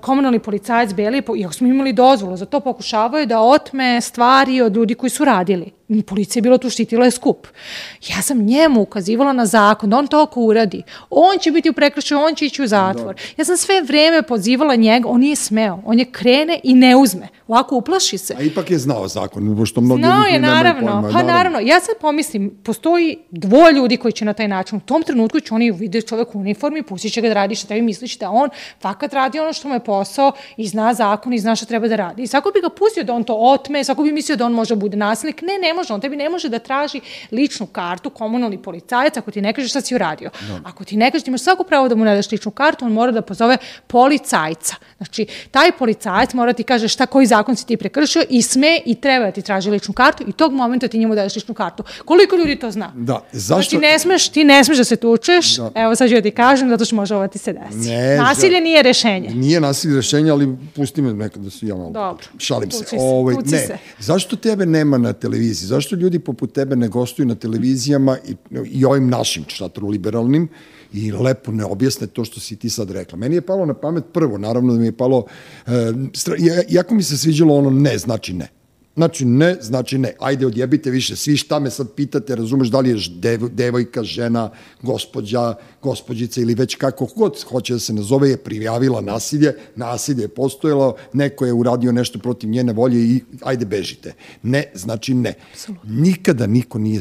komunalni 0.00 0.38
policajac 0.38 0.92
Beli, 0.92 1.22
iako 1.36 1.52
smo 1.52 1.68
imali 1.68 1.92
dozvolu 1.92 2.36
za 2.36 2.46
to, 2.46 2.60
pokušavaju 2.60 3.26
da 3.26 3.40
otme 3.40 4.00
stvari 4.00 4.60
od 4.60 4.76
ljudi 4.76 4.94
koji 4.94 5.10
su 5.10 5.24
radili 5.24 5.78
policija 6.06 6.40
je 6.40 6.42
bila 6.42 6.58
tu 6.58 6.70
štitila 6.70 7.04
je 7.04 7.10
skup. 7.10 7.46
Ja 8.08 8.22
sam 8.22 8.38
njemu 8.38 8.82
ukazivala 8.82 9.32
na 9.32 9.46
zakon, 9.46 9.90
da 9.90 9.96
on 9.96 10.06
to 10.06 10.18
ako 10.22 10.40
uradi, 10.40 10.82
on 11.10 11.38
će 11.38 11.50
biti 11.50 11.70
u 11.70 11.72
prekršaju, 11.72 12.20
on 12.20 12.34
će 12.34 12.46
ići 12.46 12.62
u 12.62 12.66
zatvor. 12.66 13.16
Ja 13.36 13.44
sam 13.44 13.56
sve 13.56 13.82
vreme 13.82 14.22
pozivala 14.22 14.74
njega, 14.74 15.08
on 15.08 15.20
nije 15.20 15.36
smeo, 15.36 15.82
on 15.84 15.98
je 15.98 16.04
krene 16.04 16.60
i 16.62 16.74
ne 16.74 16.96
uzme. 16.96 17.28
Ovako 17.48 17.76
uplaši 17.76 18.18
se. 18.18 18.34
A 18.38 18.42
ipak 18.42 18.70
je 18.70 18.78
znao 18.78 19.08
zakon, 19.08 19.56
pošto 19.56 19.80
mnogi 19.80 20.02
znao 20.02 20.24
je, 20.24 20.40
naravno. 20.40 21.02
Pojma, 21.02 21.10
pa 21.12 21.22
naravno. 21.22 21.60
Ja 21.60 21.80
sad 21.80 21.94
pomislim, 22.00 22.58
postoji 22.64 23.18
dvoje 23.30 23.72
ljudi 23.72 23.96
koji 23.96 24.12
će 24.12 24.24
na 24.24 24.32
taj 24.32 24.48
način, 24.48 24.78
u 24.78 24.80
tom 24.80 25.02
trenutku 25.02 25.40
će 25.40 25.54
oni 25.54 25.70
vidjeti 25.70 26.08
čovek 26.08 26.34
u 26.34 26.38
uniformi, 26.38 26.82
pustit 26.82 27.12
će 27.12 27.20
ga 27.20 27.28
da 27.28 27.34
radi 27.34 27.54
što 27.54 27.66
treba 27.66 27.84
mislići 27.84 28.18
da 28.18 28.30
on 28.30 28.48
fakat 28.80 29.12
radi 29.12 29.38
ono 29.40 29.52
što 29.52 29.68
mu 29.68 29.74
je 29.74 29.80
posao 29.80 30.32
i 30.56 30.68
zna 30.68 30.94
zakon 30.94 31.32
i 31.32 31.38
zna 31.38 31.56
šta 31.56 31.66
treba 31.66 31.88
da 31.88 31.96
radi. 31.96 32.22
I 32.22 32.26
svako 32.26 32.50
bi 32.54 32.60
ga 32.60 32.68
pustio 32.68 33.04
da 33.04 33.12
on 33.12 33.24
to 33.24 33.34
otme, 33.34 33.84
svako 33.84 34.02
bi 34.02 34.12
mislio 34.12 34.36
da 34.36 34.46
on 34.46 34.52
može 34.52 34.74
da 34.74 34.78
bude 34.78 34.96
nasilnik. 34.96 35.42
Ne, 35.42 35.58
ne 35.68 35.74
može, 35.74 35.94
on 35.94 36.00
tebi 36.00 36.16
ne 36.16 36.28
može 36.28 36.48
da 36.48 36.58
traži 36.58 37.00
ličnu 37.32 37.66
kartu 37.66 38.10
komunalni 38.10 38.62
policajac 38.62 39.16
ako 39.16 39.30
ti 39.30 39.40
ne 39.40 39.52
kaže 39.52 39.68
šta 39.68 39.80
si 39.80 39.94
uradio. 39.94 40.30
No. 40.48 40.60
Ako 40.64 40.84
ti 40.84 40.96
ne 40.96 41.10
kaže 41.10 41.24
ti 41.24 41.30
imaš 41.30 41.40
svako 41.40 41.64
pravo 41.64 41.88
da 41.88 41.94
mu 41.94 42.04
ne 42.04 42.14
daš 42.16 42.30
ličnu 42.30 42.50
kartu, 42.50 42.84
on 42.84 42.92
mora 42.92 43.12
da 43.12 43.22
pozove 43.22 43.56
policajca. 43.86 44.76
Znači, 44.96 45.26
taj 45.50 45.72
policajac 45.72 46.34
mora 46.34 46.52
da 46.52 46.56
ti 46.56 46.62
kaže 46.62 46.88
šta 46.88 47.06
koji 47.06 47.26
zakon 47.26 47.37
si 47.56 47.66
ti 47.66 47.76
prekršio 47.76 48.22
i 48.30 48.42
sme 48.42 48.80
i 48.86 48.94
treba 48.94 49.24
da 49.24 49.32
ti 49.32 49.42
traži 49.42 49.70
ličnu 49.70 49.94
kartu 49.94 50.24
i 50.26 50.32
tog 50.32 50.52
momenta 50.52 50.88
ti 50.88 50.98
njemu 50.98 51.14
daješ 51.14 51.36
ličnu 51.36 51.54
kartu. 51.54 51.82
Koliko 52.04 52.36
ljudi 52.36 52.56
to 52.56 52.70
zna? 52.70 52.92
Da, 52.96 53.20
zašto? 53.32 53.70
Znači, 53.70 53.78
ne 53.78 53.98
smeš, 53.98 54.28
ti 54.28 54.44
ne 54.44 54.64
smeš 54.64 54.78
da 54.78 54.84
se 54.84 54.96
tučeš, 54.96 55.56
da. 55.56 55.70
evo 55.74 55.94
sad 55.94 56.08
ću 56.08 56.14
da 56.14 56.22
ti 56.22 56.30
kažem, 56.30 56.68
zato 56.68 56.84
što 56.84 56.96
može 56.96 57.14
ovo 57.14 57.28
ti 57.28 57.38
se 57.38 57.52
desi. 57.52 57.88
Ne, 57.88 58.16
nasilje 58.16 58.60
nije 58.60 58.82
rešenje. 58.82 59.28
Nije 59.28 59.60
nasilje 59.60 59.96
rešenje, 59.96 60.30
ali 60.30 60.56
pusti 60.74 61.02
me 61.02 61.14
nekad 61.14 61.42
da 61.42 61.50
se 61.50 61.66
ja 61.66 61.74
malo 61.74 61.90
Dobro. 61.90 62.26
šalim 62.38 62.70
se. 62.70 62.84
se. 62.84 62.96
Ovaj, 62.98 63.34
ne. 63.34 63.58
Se. 63.58 63.78
Zašto 63.98 64.36
tebe 64.36 64.66
nema 64.66 64.98
na 64.98 65.12
televiziji? 65.12 65.66
Zašto 65.66 65.96
ljudi 65.96 66.18
poput 66.18 66.52
tebe 66.52 66.76
ne 66.76 66.88
gostuju 66.88 67.26
na 67.26 67.34
televizijama 67.34 68.16
i, 68.28 68.34
i 68.64 68.84
ovim 68.84 69.08
našim 69.08 69.44
šatru 69.48 69.88
liberalnim 69.88 70.48
i 70.92 71.12
lepo 71.12 71.52
ne 71.52 71.64
objasne 71.64 72.06
to 72.06 72.24
što 72.24 72.40
si 72.40 72.56
ti 72.56 72.70
sad 72.70 72.90
rekla. 72.90 73.18
Meni 73.18 73.34
je 73.34 73.40
palo 73.40 73.66
na 73.66 73.74
pamet 73.74 74.04
prvo, 74.12 74.38
naravno 74.38 74.72
da 74.72 74.78
mi 74.78 74.86
je 74.86 74.96
palo, 74.96 75.24
e, 75.66 75.92
jako 76.68 76.94
mi 76.94 77.02
se 77.02 77.18
sviđalo 77.18 77.54
ono 77.54 77.70
ne, 77.70 77.98
znači 77.98 78.34
ne. 78.34 78.48
Znači 78.98 79.24
ne, 79.24 79.56
znači 79.60 79.98
ne. 79.98 80.12
Ajde 80.20 80.46
odjebite 80.46 80.90
više 80.90 81.16
svi 81.16 81.36
šta 81.36 81.58
me 81.58 81.70
sad 81.70 81.92
pitate, 81.92 82.36
razumeš 82.36 82.68
da 82.68 82.80
li 82.80 82.90
je 82.90 82.96
dev, 83.10 83.48
devojka, 83.48 84.02
žena, 84.04 84.50
gospođa, 84.82 85.54
gospođica 85.82 86.40
ili 86.40 86.54
već 86.54 86.74
kako 86.74 87.06
god 87.16 87.44
hoće 87.44 87.72
da 87.72 87.78
se 87.78 87.92
nazove 87.92 88.30
je 88.30 88.36
prijavila 88.36 89.00
nasilje, 89.00 89.54
nasilje 89.76 90.22
je 90.22 90.28
postojalo, 90.28 90.96
neko 91.12 91.46
je 91.46 91.52
uradio 91.52 91.92
nešto 91.92 92.18
protiv 92.18 92.50
njene 92.50 92.72
volje 92.72 92.98
i 92.98 93.20
ajde 93.42 93.66
bežite. 93.66 94.14
Ne, 94.42 94.64
znači 94.74 95.14
ne. 95.14 95.34
Nikada 95.84 96.46
niko 96.46 96.78
nije 96.78 97.00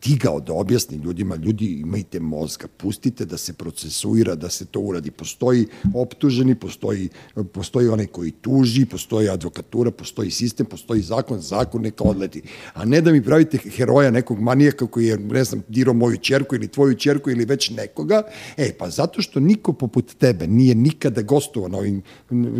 stigao 0.00 0.40
da 0.40 0.52
objasni 0.52 0.96
ljudima, 0.96 1.36
ljudi 1.36 1.66
imajte 1.66 2.20
mozga, 2.20 2.68
pustite 2.76 3.24
da 3.24 3.36
se 3.36 3.52
procesuira, 3.52 4.34
da 4.34 4.48
se 4.48 4.64
to 4.64 4.80
uradi. 4.80 5.10
Postoji 5.10 5.66
optuženi, 5.94 6.54
postoji, 6.54 7.08
postoji 7.52 7.88
onaj 7.88 8.06
koji 8.06 8.30
tuži, 8.30 8.86
postoji 8.86 9.28
advokatura, 9.28 9.90
postoji 9.90 10.30
sistem, 10.30 10.66
postoji 10.66 11.02
zakon, 11.02 11.40
zakon 11.40 11.82
neka 11.82 12.04
odleti. 12.04 12.42
A 12.74 12.84
ne 12.84 13.00
da 13.00 13.12
mi 13.12 13.22
pravite 13.24 13.58
heroja 13.58 14.10
nekog 14.10 14.40
manijaka 14.40 14.86
koji 14.86 15.06
je, 15.06 15.18
ne 15.18 15.44
znam, 15.44 15.62
dirao 15.68 15.94
moju 15.94 16.16
čerku 16.16 16.54
ili 16.54 16.68
tvoju 16.68 16.94
čerku 16.94 17.30
ili 17.30 17.44
već 17.44 17.70
nekoga. 17.70 18.22
E, 18.56 18.72
pa 18.78 18.90
zato 18.90 19.22
što 19.22 19.40
niko 19.40 19.72
poput 19.72 20.14
tebe 20.18 20.46
nije 20.46 20.74
nikada 20.74 21.22
gostovao 21.22 21.68
na 21.68 21.78
ovim 21.78 22.02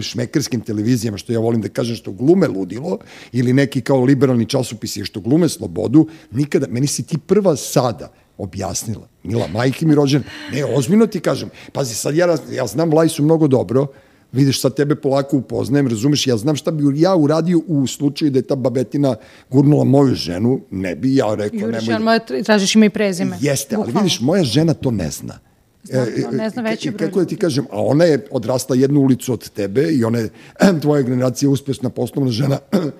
šmekerskim 0.00 0.60
televizijama, 0.60 1.18
što 1.18 1.32
ja 1.32 1.40
volim 1.40 1.62
da 1.62 1.68
kažem, 1.68 1.96
što 1.96 2.12
glume 2.12 2.48
ludilo, 2.48 2.98
ili 3.32 3.52
neki 3.52 3.80
kao 3.80 4.04
liberalni 4.04 4.46
časopisi 4.46 5.04
što 5.04 5.20
glume 5.20 5.48
slobodu, 5.48 6.06
nikada, 6.30 6.66
meni 6.70 6.86
si 6.86 7.02
ti 7.02 7.18
prva 7.30 7.56
sada 7.56 8.10
objasnila. 8.38 9.06
Mila, 9.22 9.46
majke 9.46 9.86
mi 9.86 9.94
rođen. 9.94 10.22
Ne, 10.52 10.64
ozbiljno 10.64 11.06
ti 11.06 11.20
kažem. 11.20 11.50
Pazi, 11.72 11.94
sad 11.94 12.16
ja, 12.16 12.36
ja 12.52 12.66
znam 12.66 12.94
Lajsu 12.94 13.22
mnogo 13.22 13.48
dobro, 13.48 13.86
vidiš 14.32 14.60
sad 14.60 14.74
tebe 14.74 14.94
polako 14.94 15.36
upoznajem, 15.36 15.88
razumeš, 15.88 16.26
ja 16.26 16.36
znam 16.36 16.56
šta 16.56 16.70
bi 16.70 17.00
ja 17.00 17.14
uradio 17.16 17.60
u 17.66 17.86
slučaju 17.86 18.30
da 18.30 18.38
je 18.38 18.42
ta 18.42 18.56
babetina 18.56 19.14
gurnula 19.50 19.84
moju 19.84 20.14
ženu, 20.14 20.60
ne 20.70 20.96
bi 20.96 21.14
ja 21.16 21.34
rekao, 21.34 21.60
Juriš, 21.60 21.86
nemoj... 21.86 22.18
Juriš, 22.30 22.46
tražiš 22.46 22.74
ime 22.74 22.86
i 22.86 22.90
prezime. 22.90 23.38
Jeste, 23.40 23.76
ali 23.76 23.92
vidiš, 23.92 24.20
moja 24.20 24.44
žena 24.44 24.74
to 24.74 24.90
ne 24.90 25.10
zna. 25.10 25.38
Znam, 25.82 26.02
e, 26.02 26.36
ne 26.36 26.50
zna 26.50 26.62
veći 26.62 26.90
broj. 26.90 27.08
Kako 27.08 27.20
da 27.20 27.26
ti 27.26 27.36
kažem, 27.36 27.64
a 27.70 27.82
ona 27.82 28.04
je 28.04 28.26
odrasla 28.30 28.76
jednu 28.76 29.00
ulicu 29.00 29.32
od 29.32 29.50
tebe 29.50 29.82
i 29.92 30.04
ona 30.04 30.18
je 30.18 30.30
tvoja 30.82 31.02
generacija 31.02 31.50
uspešna 31.50 31.90
poslovna 31.90 32.30
žena 32.30 32.58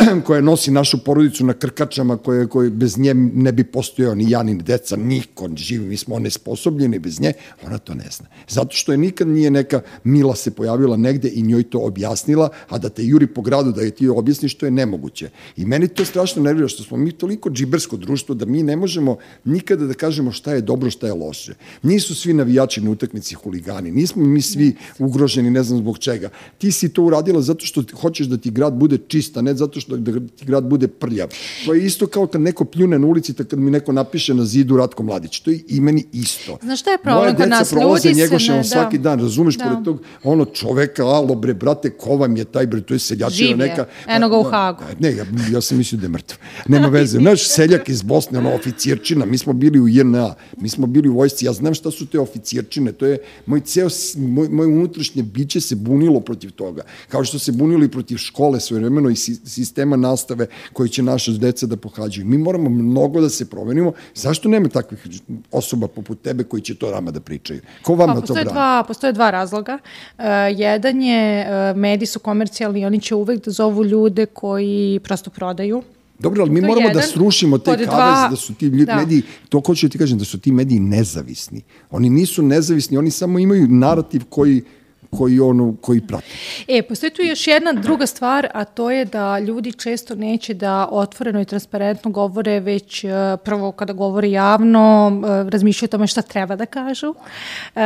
koja 0.26 0.40
nosi 0.40 0.70
našu 0.70 1.04
porodicu 1.04 1.44
na 1.44 1.52
krkačama, 1.52 2.16
koje, 2.16 2.46
koje 2.46 2.70
bez 2.70 2.98
nje 2.98 3.14
ne 3.14 3.52
bi 3.52 3.64
postojao 3.64 4.14
ni 4.14 4.30
ja, 4.30 4.42
ni 4.42 4.54
deca, 4.62 4.96
niko 4.96 5.48
živi, 5.56 5.86
mi 5.86 5.96
smo 5.96 6.18
nesposobljeni 6.18 6.98
bez 6.98 7.20
nje, 7.20 7.32
ona 7.66 7.78
to 7.78 7.94
ne 7.94 8.06
zna. 8.10 8.26
Zato 8.48 8.76
što 8.76 8.92
je 8.92 8.98
nikad 8.98 9.28
nije 9.28 9.50
neka 9.50 9.80
Mila 10.04 10.34
se 10.34 10.50
pojavila 10.50 10.96
negde 10.96 11.28
i 11.28 11.42
njoj 11.42 11.62
to 11.62 11.78
objasnila, 11.78 12.48
a 12.68 12.78
da 12.78 12.88
te 12.88 13.04
juri 13.04 13.26
po 13.26 13.42
gradu 13.42 13.72
da 13.72 13.82
je 13.82 13.90
ti 13.90 14.08
objasniš, 14.08 14.54
to 14.54 14.66
je 14.66 14.70
nemoguće. 14.70 15.30
I 15.56 15.64
meni 15.64 15.88
to 15.88 16.04
strašno 16.04 16.42
nervira, 16.42 16.68
što 16.68 16.82
smo 16.82 16.96
mi 16.96 17.12
toliko 17.12 17.50
džibersko 17.50 17.96
društvo 17.96 18.34
da 18.34 18.46
mi 18.46 18.62
ne 18.62 18.76
možemo 18.76 19.16
nikada 19.44 19.86
da 19.86 19.94
kažemo 19.94 20.32
šta 20.32 20.52
je 20.52 20.60
dobro, 20.60 20.90
šta 20.90 21.06
je 21.06 21.12
loše. 21.12 21.54
Nisu 21.82 22.14
svi 22.14 22.32
navijači 22.32 22.80
na 22.80 22.90
utakmici 22.90 23.34
huligani, 23.34 23.90
nismo 23.90 24.24
mi 24.24 24.42
svi 24.42 24.76
ugroženi, 24.98 25.50
ne 25.50 25.62
znam 25.62 25.78
zbog 25.78 25.98
čega. 25.98 26.28
Ti 26.58 26.72
si 26.72 26.92
to 26.92 27.02
uradila 27.02 27.42
zato 27.42 27.66
što 27.66 27.82
hoćeš 28.00 28.26
da 28.26 28.36
ti 28.36 28.50
grad 28.50 28.74
bude 28.74 28.98
čista, 29.08 29.42
ne 29.42 29.54
zato 29.54 29.80
što 29.80 29.89
da 29.96 30.12
ti 30.12 30.44
grad 30.44 30.64
bude 30.64 30.88
prljav. 30.88 31.28
To 31.66 31.74
je 31.74 31.86
isto 31.86 32.06
kao 32.06 32.26
kad 32.26 32.40
neko 32.40 32.64
pljune 32.64 32.98
na 32.98 33.06
ulici, 33.06 33.32
tako 33.34 33.50
kad 33.50 33.58
mi 33.58 33.70
neko 33.70 33.92
napiše 33.92 34.34
na 34.34 34.44
zidu 34.44 34.76
Ratko 34.76 35.02
Mladić. 35.02 35.40
To 35.40 35.50
je 35.50 35.60
i 35.68 35.80
meni 35.80 36.04
isto. 36.12 36.58
Znaš 36.62 36.80
šta 36.80 36.90
je 36.90 36.98
problem 36.98 37.36
kod 37.36 37.48
nas? 37.48 37.72
Ljudi 37.72 38.14
se 38.14 38.52
ne... 38.52 38.56
Da. 38.56 38.64
svaki 38.64 38.98
dan, 38.98 39.20
razumeš, 39.20 39.56
da. 39.56 39.64
pored 39.64 39.84
tog 39.84 40.02
ono 40.22 40.44
čoveka, 40.44 41.06
alo 41.06 41.34
bre, 41.34 41.54
brate, 41.54 41.90
ko 41.90 42.16
vam 42.16 42.36
je 42.36 42.44
taj 42.44 42.66
bre, 42.66 42.80
to 42.80 42.94
je 42.94 42.98
seljačina 42.98 43.56
neka. 43.56 43.86
Eno 44.06 44.28
ga 44.28 44.38
u 44.38 44.42
Hagu. 44.42 44.82
Ne, 44.98 45.16
ja, 45.16 45.24
ja 45.52 45.60
sam 45.60 45.78
mislio 45.78 45.98
da 45.98 46.04
je 46.04 46.08
mrtav. 46.08 46.38
Nema 46.68 46.88
veze. 46.88 47.18
Znaš, 47.18 47.48
seljak 47.48 47.88
iz 47.88 48.02
Bosne, 48.02 48.38
ono, 48.38 48.54
oficirčina, 48.54 49.26
mi 49.26 49.38
smo 49.38 49.52
bili 49.52 49.80
u 49.80 49.88
JNA, 49.88 50.34
mi 50.60 50.68
smo 50.68 50.86
bili 50.86 51.08
u 51.08 51.14
vojsci, 51.14 51.46
ja 51.46 51.52
znam 51.52 51.74
šta 51.74 51.90
su 51.90 52.06
te 52.06 52.20
oficirčine, 52.20 52.92
to 52.92 53.06
je 53.06 53.18
moj 53.46 53.60
ceo, 53.60 53.88
moj, 54.16 54.48
moj 54.48 54.66
unutrašnje 54.66 55.22
biće 55.22 55.60
se 55.60 55.76
bunilo 55.76 56.20
protiv 56.20 56.50
toga. 56.50 56.82
Kao 57.08 57.24
što 57.24 57.38
se 57.38 57.52
bunili 57.52 57.88
protiv 57.88 58.16
škole 58.16 58.60
svojevremeno 58.60 59.10
i 59.10 59.16
sistema 59.16 59.69
nastave 59.96 60.46
koji 60.72 60.88
će 60.88 61.02
naša 61.02 61.32
deca 61.32 61.66
da 61.66 61.76
pohađaju. 61.76 62.26
Mi 62.26 62.38
moramo 62.38 62.70
mnogo 62.70 63.20
da 63.20 63.28
se 63.28 63.50
promenimo. 63.50 63.92
Zašto 64.14 64.48
nema 64.48 64.68
takvih 64.68 65.06
osoba 65.52 65.88
poput 65.88 66.22
tebe 66.22 66.44
koji 66.44 66.62
će 66.62 66.74
to 66.74 66.90
rama 66.90 67.10
da 67.10 67.20
pričaju? 67.20 67.60
Ko 67.82 67.94
vama 67.94 68.14
pa, 68.14 68.20
to 68.20 68.34
brani? 68.34 68.50
Dva, 68.50 68.84
postoje 68.88 69.12
dva 69.12 69.30
razloga. 69.30 69.78
Uh, 70.18 70.24
jedan 70.56 71.02
je, 71.02 71.46
uh, 71.46 71.76
mediji 71.76 72.06
su 72.06 72.18
komercijalni, 72.18 72.86
oni 72.86 73.00
će 73.00 73.14
uvek 73.14 73.44
da 73.44 73.50
zovu 73.50 73.84
ljude 73.84 74.26
koji 74.26 75.00
prosto 75.04 75.30
prodaju 75.30 75.82
Dobro, 76.20 76.42
ali 76.42 76.50
mi 76.50 76.60
moramo 76.60 76.80
da 76.80 76.88
jedan, 76.88 77.02
da 77.02 77.02
srušimo 77.02 77.58
te 77.58 77.64
kaveze 77.64 77.86
dva, 77.86 78.28
da 78.30 78.36
su 78.36 78.54
ti 78.54 78.70
da. 78.70 78.96
mediji, 78.96 79.22
to 79.48 79.60
ko 79.60 79.74
ću 79.74 79.88
ti 79.88 79.98
kažem, 79.98 80.18
da 80.18 80.24
su 80.24 80.38
ti 80.38 80.52
mediji 80.52 80.80
nezavisni. 80.80 81.62
Oni 81.90 82.10
nisu 82.10 82.42
nezavisni, 82.42 82.98
oni 82.98 83.10
samo 83.10 83.38
imaju 83.38 83.68
narativ 83.68 84.22
koji 84.28 84.62
koji 85.10 85.40
ono 85.40 85.74
koji 85.80 86.00
prati. 86.00 86.26
E, 86.68 86.82
postoji 86.82 87.10
tu 87.10 87.22
još 87.22 87.46
jedna 87.46 87.72
druga 87.72 88.06
stvar, 88.06 88.48
a 88.54 88.64
to 88.64 88.90
je 88.90 89.04
da 89.04 89.38
ljudi 89.38 89.72
često 89.72 90.14
neće 90.14 90.54
da 90.54 90.88
otvoreno 90.90 91.40
i 91.40 91.44
transparentno 91.44 92.10
govore, 92.10 92.60
već 92.60 93.04
uh, 93.04 93.10
prvo 93.44 93.72
kada 93.72 93.92
govore 93.92 94.30
javno, 94.30 95.12
uh, 95.18 95.48
razmišljaju 95.48 95.86
o 95.86 95.90
tome 95.90 96.06
šta 96.06 96.22
treba 96.22 96.56
da 96.56 96.66
kažu. 96.66 97.08
Uh, 97.08 97.82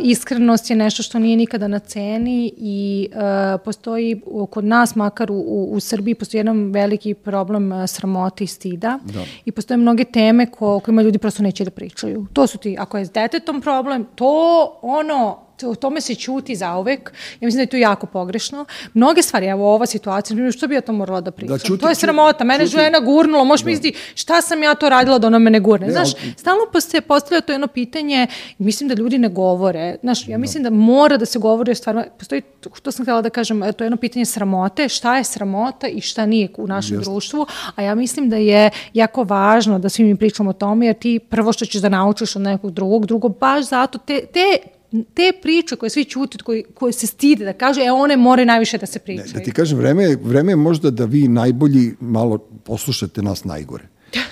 iskrenost 0.00 0.70
je 0.70 0.76
nešto 0.76 1.02
što 1.02 1.18
nije 1.18 1.36
nikada 1.36 1.68
na 1.68 1.78
ceni 1.78 2.52
i 2.56 3.08
uh, 3.12 3.60
postoji 3.64 4.20
kod 4.50 4.64
nas, 4.64 4.94
makar 4.94 5.30
u, 5.30 5.68
u 5.70 5.80
Srbiji, 5.80 6.14
postoji 6.14 6.38
jedan 6.38 6.72
veliki 6.72 7.14
problem 7.14 7.72
uh, 7.72 7.86
sramote 7.86 8.44
i 8.44 8.46
stida 8.46 8.98
da. 9.04 9.24
i 9.44 9.52
postoje 9.52 9.78
mnoge 9.78 10.04
teme 10.04 10.46
ko, 10.50 10.80
kojima 10.80 11.02
ljudi 11.02 11.18
prosto 11.18 11.42
neće 11.42 11.64
da 11.64 11.70
pričaju. 11.70 12.26
To 12.32 12.46
su 12.46 12.58
ti, 12.58 12.76
ako 12.78 12.98
je 12.98 13.06
s 13.06 13.12
detetom 13.12 13.60
problem, 13.60 14.06
to 14.14 14.78
ono 14.82 15.47
o 15.62 15.74
tome 15.74 16.00
se 16.00 16.14
ćuti 16.14 16.56
zauvek. 16.56 17.12
Ja 17.40 17.46
mislim 17.46 17.56
da 17.56 17.62
je 17.62 17.66
to 17.66 17.76
jako 17.76 18.06
pogrešno. 18.06 18.64
Mnoge 18.94 19.22
stvari, 19.22 19.46
evo 19.46 19.74
ova 19.74 19.86
situacija, 19.86 20.52
što 20.52 20.66
bi 20.66 20.74
ja 20.74 20.80
to 20.80 20.92
morala 20.92 21.20
da 21.20 21.30
pričam? 21.30 21.56
Da, 21.56 21.64
čuti, 21.64 21.80
to 21.80 21.88
je 21.88 21.94
sramota. 21.94 22.44
Mene 22.44 22.64
čuti. 22.64 22.76
žena 22.76 23.00
gurnula, 23.00 23.44
možeš 23.44 23.64
da. 23.64 23.70
misliti 23.70 23.98
šta 24.14 24.42
sam 24.42 24.62
ja 24.62 24.74
to 24.74 24.88
radila 24.88 25.18
da 25.18 25.26
ona 25.26 25.38
mene 25.38 25.60
gurne. 25.60 25.86
Ne, 25.86 25.92
Znaš, 25.92 26.14
ali... 26.22 26.34
stalno 26.36 26.80
se 26.80 27.00
postavlja 27.00 27.40
to 27.40 27.52
jedno 27.52 27.66
pitanje, 27.66 28.26
mislim 28.58 28.88
da 28.88 28.94
ljudi 28.94 29.18
ne 29.18 29.28
govore. 29.28 29.96
Znaš, 30.00 30.28
ja 30.28 30.36
da. 30.36 30.38
mislim 30.38 30.62
da 30.62 30.70
mora 30.70 31.16
da 31.16 31.26
se 31.26 31.38
govori 31.38 31.72
o 31.72 31.74
stvarima. 31.74 32.04
Postoji, 32.18 32.42
što 32.74 32.92
sam 32.92 33.04
htjela 33.04 33.22
da 33.22 33.30
kažem, 33.30 33.60
to 33.60 33.84
je 33.84 33.86
jedno 33.86 33.96
pitanje 33.96 34.24
sramote, 34.24 34.88
šta 34.88 35.16
je 35.16 35.24
sramota 35.24 35.88
i 35.88 36.00
šta 36.00 36.26
nije 36.26 36.48
u 36.56 36.66
našem 36.66 36.96
Just. 36.96 37.04
društvu, 37.04 37.46
a 37.74 37.82
ja 37.82 37.94
mislim 37.94 38.30
da 38.30 38.36
je 38.36 38.70
jako 38.94 39.22
važno 39.22 39.78
da 39.78 39.88
svi 39.88 40.04
mi 40.04 40.16
pričamo 40.16 40.50
o 40.50 40.52
tome, 40.52 40.86
jer 40.86 40.98
ti 40.98 41.18
prvo 41.18 41.52
što 41.52 41.64
ćeš 41.64 41.80
da 41.80 41.88
naučiš 41.88 42.36
od 42.36 42.42
nekog 42.42 42.70
drugog, 42.70 43.06
drugo 43.06 43.28
baš 43.28 43.68
zato 43.68 43.98
te, 43.98 44.26
te 44.32 44.58
te 44.90 45.32
priče 45.42 45.76
koje 45.76 45.90
svi 45.90 46.04
čuti, 46.04 46.38
koje, 46.38 46.62
koje 46.74 46.92
se 46.92 47.06
stide 47.06 47.44
da 47.44 47.52
kaže, 47.52 47.84
e 47.84 47.92
one 47.92 48.16
moraju 48.16 48.46
najviše 48.46 48.78
da 48.78 48.86
se 48.86 48.98
pričaju. 48.98 49.28
Ne, 49.28 49.38
da 49.38 49.44
ti 49.44 49.52
kažem, 49.52 49.78
vreme, 49.78 50.16
vreme 50.22 50.52
je 50.52 50.56
možda 50.56 50.90
da 50.90 51.04
vi 51.04 51.28
najbolji 51.28 51.94
malo 52.00 52.38
poslušate 52.64 53.22
nas 53.22 53.44
najgore. 53.44 53.84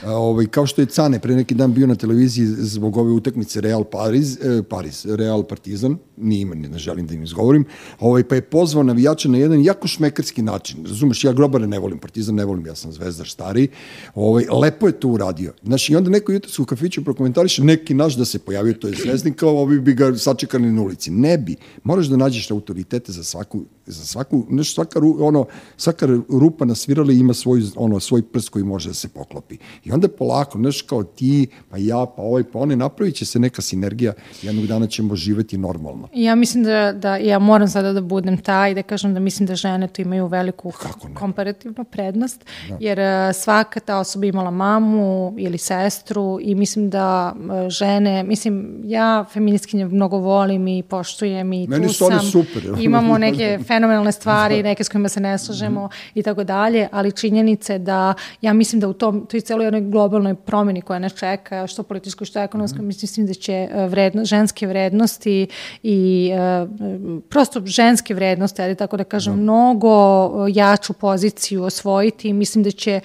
Ovaj, 0.07 0.47
kao 0.47 0.67
što 0.67 0.83
je 0.83 0.87
Cane 0.87 1.19
pre 1.19 1.35
neki 1.35 1.55
dan 1.55 1.75
bio 1.75 1.87
na 1.87 1.95
televiziji 1.95 2.47
zbog 2.47 2.97
ove 2.97 3.11
utakmice 3.11 3.61
Real 3.61 3.85
Paris, 3.85 4.37
eh, 4.37 4.63
Paris 4.69 5.05
Real 5.05 5.43
Partizan, 5.43 5.97
nije 6.17 6.41
ima, 6.41 6.55
ne 6.55 6.79
želim 6.79 7.07
da 7.07 7.15
im 7.15 7.23
izgovorim, 7.23 7.65
ovaj, 8.01 8.25
pa 8.25 8.35
je 8.35 8.43
pozvao 8.43 8.83
navijača 8.83 9.29
na 9.29 9.39
jedan 9.39 9.65
jako 9.65 9.89
šmekarski 9.89 10.43
način. 10.43 10.87
Razumeš, 10.87 11.25
ja 11.25 11.33
grobare 11.33 11.67
ne 11.67 11.79
volim 11.79 11.99
Partizan, 11.99 12.35
ne 12.35 12.45
volim, 12.45 12.67
ja 12.67 12.75
sam 12.75 12.93
zvezdar 12.93 13.29
stari. 13.29 13.69
Ovaj, 14.15 14.45
lepo 14.63 14.87
je 14.87 15.01
to 15.01 15.09
uradio. 15.09 15.53
Znaš, 15.63 15.91
i 15.91 15.97
onda 15.97 16.11
neko 16.11 16.33
jutros 16.33 16.59
u 16.59 16.65
kafiću 16.65 17.05
prokomentariše 17.05 17.65
neki 17.65 17.95
naš 17.95 18.17
da 18.17 18.25
se 18.25 18.39
pojavio, 18.39 18.75
to 18.75 18.89
je 18.89 18.95
zvezdnik, 19.03 19.37
kao 19.37 19.59
ovi 19.59 19.81
bi 19.81 19.95
ga 19.95 20.17
sačekali 20.17 20.73
na 20.73 20.83
ulici. 20.83 21.11
Ne 21.11 21.39
bi. 21.39 21.57
Moraš 21.85 22.07
da 22.07 22.17
nađeš 22.17 22.51
autoritete 22.51 23.13
za 23.13 23.25
svaku, 23.25 23.65
za 23.87 24.05
svaku, 24.05 24.47
znaš, 24.51 24.75
svaka, 24.75 25.01
ono, 25.21 25.47
svaka 25.77 26.07
rupa 26.29 26.65
na 26.65 26.75
svirali 26.75 27.19
ima 27.19 27.35
svoj, 27.35 27.63
ono, 27.77 28.01
svoj 28.01 28.23
prst 28.23 28.49
koji 28.49 28.65
može 28.65 28.89
da 28.89 28.95
se 28.95 29.09
poklopi. 29.09 29.57
I 29.85 29.93
onda 29.93 30.09
polako, 30.09 30.59
znaš, 30.59 30.83
kao 30.83 31.03
ti, 31.03 31.47
pa 31.71 31.77
ja, 31.77 32.07
pa 32.17 32.23
ovaj, 32.23 32.45
pa 32.45 32.59
one, 32.59 32.77
napravit 32.77 33.15
će 33.15 33.25
se 33.25 33.39
neka 33.39 33.63
sinergija, 33.63 34.13
jednog 34.43 34.67
dana 34.67 34.87
ćemo 34.87 35.17
živeti 35.17 35.59
normalno. 35.59 36.09
Ja 36.15 36.35
mislim 36.35 36.65
da, 36.65 36.93
da 36.93 37.17
ja 37.17 37.39
moram 37.39 37.69
sada 37.69 37.93
da 37.93 38.01
budem 38.01 38.39
ta 38.39 38.69
i 38.69 38.75
da 38.75 38.83
kažem 38.83 39.15
da 39.15 39.21
mislim 39.21 39.47
da 39.47 39.55
žene 39.55 39.89
tu 39.89 40.03
imaju 40.03 40.27
veliku 40.27 40.73
komparativnu 41.15 41.85
prednost, 41.85 42.45
da. 42.69 42.77
jer 42.81 42.99
uh, 42.99 43.37
svaka 43.37 43.81
ta 43.81 43.99
osoba 43.99 44.27
imala 44.27 44.51
mamu 44.51 45.35
ili 45.39 45.59
sestru 45.59 46.39
i 46.43 46.55
mislim 46.55 46.91
da 46.91 47.35
uh, 47.37 47.69
žene, 47.69 48.23
mislim, 48.23 48.81
ja 48.85 49.25
feministkinje 49.33 49.85
mnogo 49.85 50.17
volim 50.17 50.69
i 50.69 50.83
poštujem 50.83 51.53
i 51.53 51.67
Meni 51.67 51.87
tu 51.87 51.93
sam. 51.93 52.21
super. 52.21 52.63
Imamo 52.81 53.19
neke 53.27 53.59
fenomenalne 53.77 54.13
stvari, 54.13 54.63
neke 54.63 54.85
s 54.85 54.89
kojima 54.89 55.09
se 55.09 55.21
ne 55.21 55.39
slažemo 55.39 55.89
i 56.15 56.23
tako 56.23 56.45
dalje, 56.45 56.89
ali 56.93 57.13
činjenice 57.13 57.79
da 57.79 58.15
ja 58.41 58.53
mislim 58.53 58.81
da 58.81 58.89
u 58.89 58.93
tom, 58.93 59.27
toj 59.27 59.41
celoj 59.41 59.67
jednoj 59.67 59.81
globalnoj 59.81 60.35
promjeni 60.35 60.83
koja 60.83 60.99
nas 60.99 61.15
čeka, 61.15 61.67
što 61.67 61.83
političko, 61.83 62.25
što 62.25 62.41
ekonomsko, 62.41 62.83
mm 62.83 62.87
mislim 62.87 63.27
da 63.27 63.35
će 63.35 63.69
vredno, 63.89 64.25
ženske 64.25 64.67
vrednosti 64.67 65.47
i 65.83 66.31
uh, 66.33 67.21
prosto 67.29 67.63
ženske 67.65 68.15
vrednosti, 68.15 68.63
ali 68.63 68.75
tako 68.75 68.97
da 68.97 69.05
kažem, 69.05 69.33
no. 69.33 69.37
Da. 69.37 69.43
mnogo 69.43 70.47
jaču 70.49 70.93
poziciju 70.93 71.65
osvojiti. 71.65 72.33
Mislim 72.33 72.65
da 72.65 72.71
će, 72.71 73.01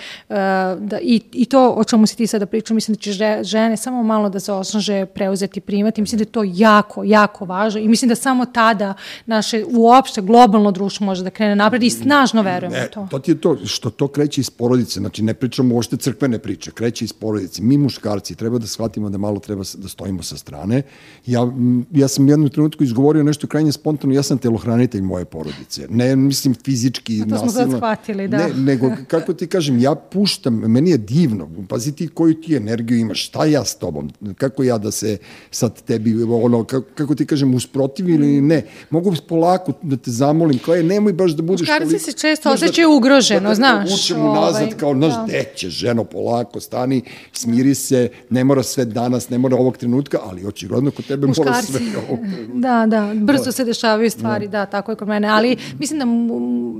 da, 0.80 1.00
i, 1.02 1.22
i 1.32 1.46
to 1.46 1.74
o 1.78 1.84
čemu 1.84 2.08
si 2.08 2.18
ti 2.18 2.28
sada 2.28 2.46
pričao, 2.46 2.76
mislim 2.76 2.96
da 2.96 3.02
će 3.02 3.12
žene 3.44 3.78
samo 3.78 4.04
malo 4.04 4.30
da 4.30 4.40
se 4.40 4.52
osnaže 4.52 5.06
preuzeti 5.06 5.62
primati. 5.62 6.02
Mislim 6.02 6.18
da 6.18 6.22
je 6.22 6.32
to 6.32 6.44
jako, 6.46 7.04
jako 7.04 7.46
važno 7.46 7.82
i 7.82 7.88
mislim 7.88 8.10
da 8.10 8.16
samo 8.16 8.46
tada 8.46 8.94
naše 9.26 9.64
uopšte 9.72 10.22
globalno 10.22 10.61
društvo 10.70 11.06
može 11.06 11.24
da 11.24 11.30
krene 11.30 11.56
napred 11.56 11.84
i 11.84 11.90
snažno 11.90 12.42
verujem 12.42 12.74
ne, 12.74 12.86
u 12.86 12.94
to. 12.94 13.08
To 13.12 13.20
ti 13.20 13.32
je 13.32 13.42
to, 13.42 13.58
što 13.66 13.90
to 13.90 14.08
kreće 14.08 14.42
iz 14.42 14.50
porodice, 14.50 15.00
znači 15.00 15.24
ne 15.24 15.34
pričamo 15.34 15.76
uopšte 15.76 15.98
crkvene 15.98 16.40
priče, 16.40 16.72
kreće 16.72 17.06
iz 17.06 17.14
porodice. 17.14 17.62
Mi 17.62 17.78
muškarci 17.78 18.36
treba 18.36 18.58
da 18.58 18.68
shvatimo 18.68 19.10
da 19.10 19.18
malo 19.18 19.40
treba 19.40 19.64
da 19.76 19.88
stojimo 19.88 20.24
sa 20.24 20.38
strane. 20.38 20.82
Ja, 21.26 21.52
ja 21.92 22.08
sam 22.08 22.30
jednu 22.30 22.50
trenutku 22.50 22.84
izgovorio 22.84 23.24
nešto 23.24 23.48
krajnje 23.48 23.72
spontano, 23.72 24.14
ja 24.14 24.24
sam 24.24 24.38
telohranitelj 24.38 25.02
moje 25.02 25.26
porodice. 25.26 25.88
Ne, 25.90 26.16
mislim, 26.16 26.56
fizički, 26.66 27.18
nasilno. 27.18 27.38
To 27.38 27.52
smo 27.52 27.52
sad 27.52 27.72
shvatili, 27.78 28.28
da. 28.28 28.38
Ne, 28.38 28.54
nego, 28.54 28.92
kako 29.08 29.34
ti 29.34 29.48
kažem, 29.48 29.80
ja 29.80 29.96
puštam, 29.96 30.54
meni 30.54 30.90
je 30.90 30.98
divno, 30.98 31.50
pazi 31.70 31.92
ti 31.92 32.08
koju 32.08 32.42
ti 32.42 32.56
energiju 32.56 33.00
imaš, 33.00 33.28
šta 33.28 33.46
ja 33.46 33.66
s 33.66 33.76
tobom, 33.76 34.12
kako 34.38 34.64
ja 34.64 34.78
da 34.78 34.92
se 34.92 35.18
sad 35.52 35.82
tebi, 35.82 36.24
ono, 36.24 36.64
kako, 36.64 36.88
kako 36.96 37.16
ti 37.16 37.26
kažem, 37.26 37.56
usprotivim 37.56 38.16
ili 38.16 38.42
ne. 38.42 38.66
Mogu 38.90 39.16
polako 39.28 39.74
da 39.82 39.98
te 39.98 40.12
zamolim, 40.12 40.51
kao 40.60 40.76
je, 40.76 40.84
nemoj 40.84 41.14
baš 41.14 41.32
da 41.32 41.44
budeš... 41.44 41.60
Muškarci 41.62 42.00
se 42.00 42.12
često 42.12 42.50
da- 42.50 42.54
osjećaju 42.54 42.92
ugroženo, 42.92 43.50
da, 43.50 43.56
znaš. 43.56 43.90
Da 43.90 43.96
učemo 43.96 44.30
ovaj, 44.30 44.42
nazad, 44.42 44.80
kao, 44.80 44.94
naš 44.94 45.14
da. 45.14 45.26
deće, 45.28 45.70
ženo, 45.70 46.04
polako, 46.04 46.60
stani, 46.60 47.02
smiri 47.34 47.76
se, 47.76 48.10
ne 48.30 48.44
mora 48.44 48.64
sve 48.64 48.86
danas, 48.86 49.30
ne 49.30 49.38
mora 49.38 49.56
ovog 49.56 49.78
trenutka, 49.78 50.20
ali 50.24 50.46
očigledno 50.46 50.92
kod 50.92 51.08
tebe 51.08 51.28
Muškarci. 51.28 51.50
mora 51.50 51.62
sve 51.62 51.80
ovog 52.10 52.20
trenutka. 52.34 52.60
Da, 52.60 52.86
da, 52.88 53.14
brzo 53.16 53.44
da. 53.46 53.52
se 53.52 53.66
dešavaju 53.66 54.12
stvari, 54.12 54.48
da. 54.48 54.52
da, 54.52 54.66
tako 54.66 54.92
je 54.92 54.96
kod 54.96 55.08
mene, 55.08 55.28
ali 55.28 55.58
mislim 55.80 56.00
da, 56.00 56.06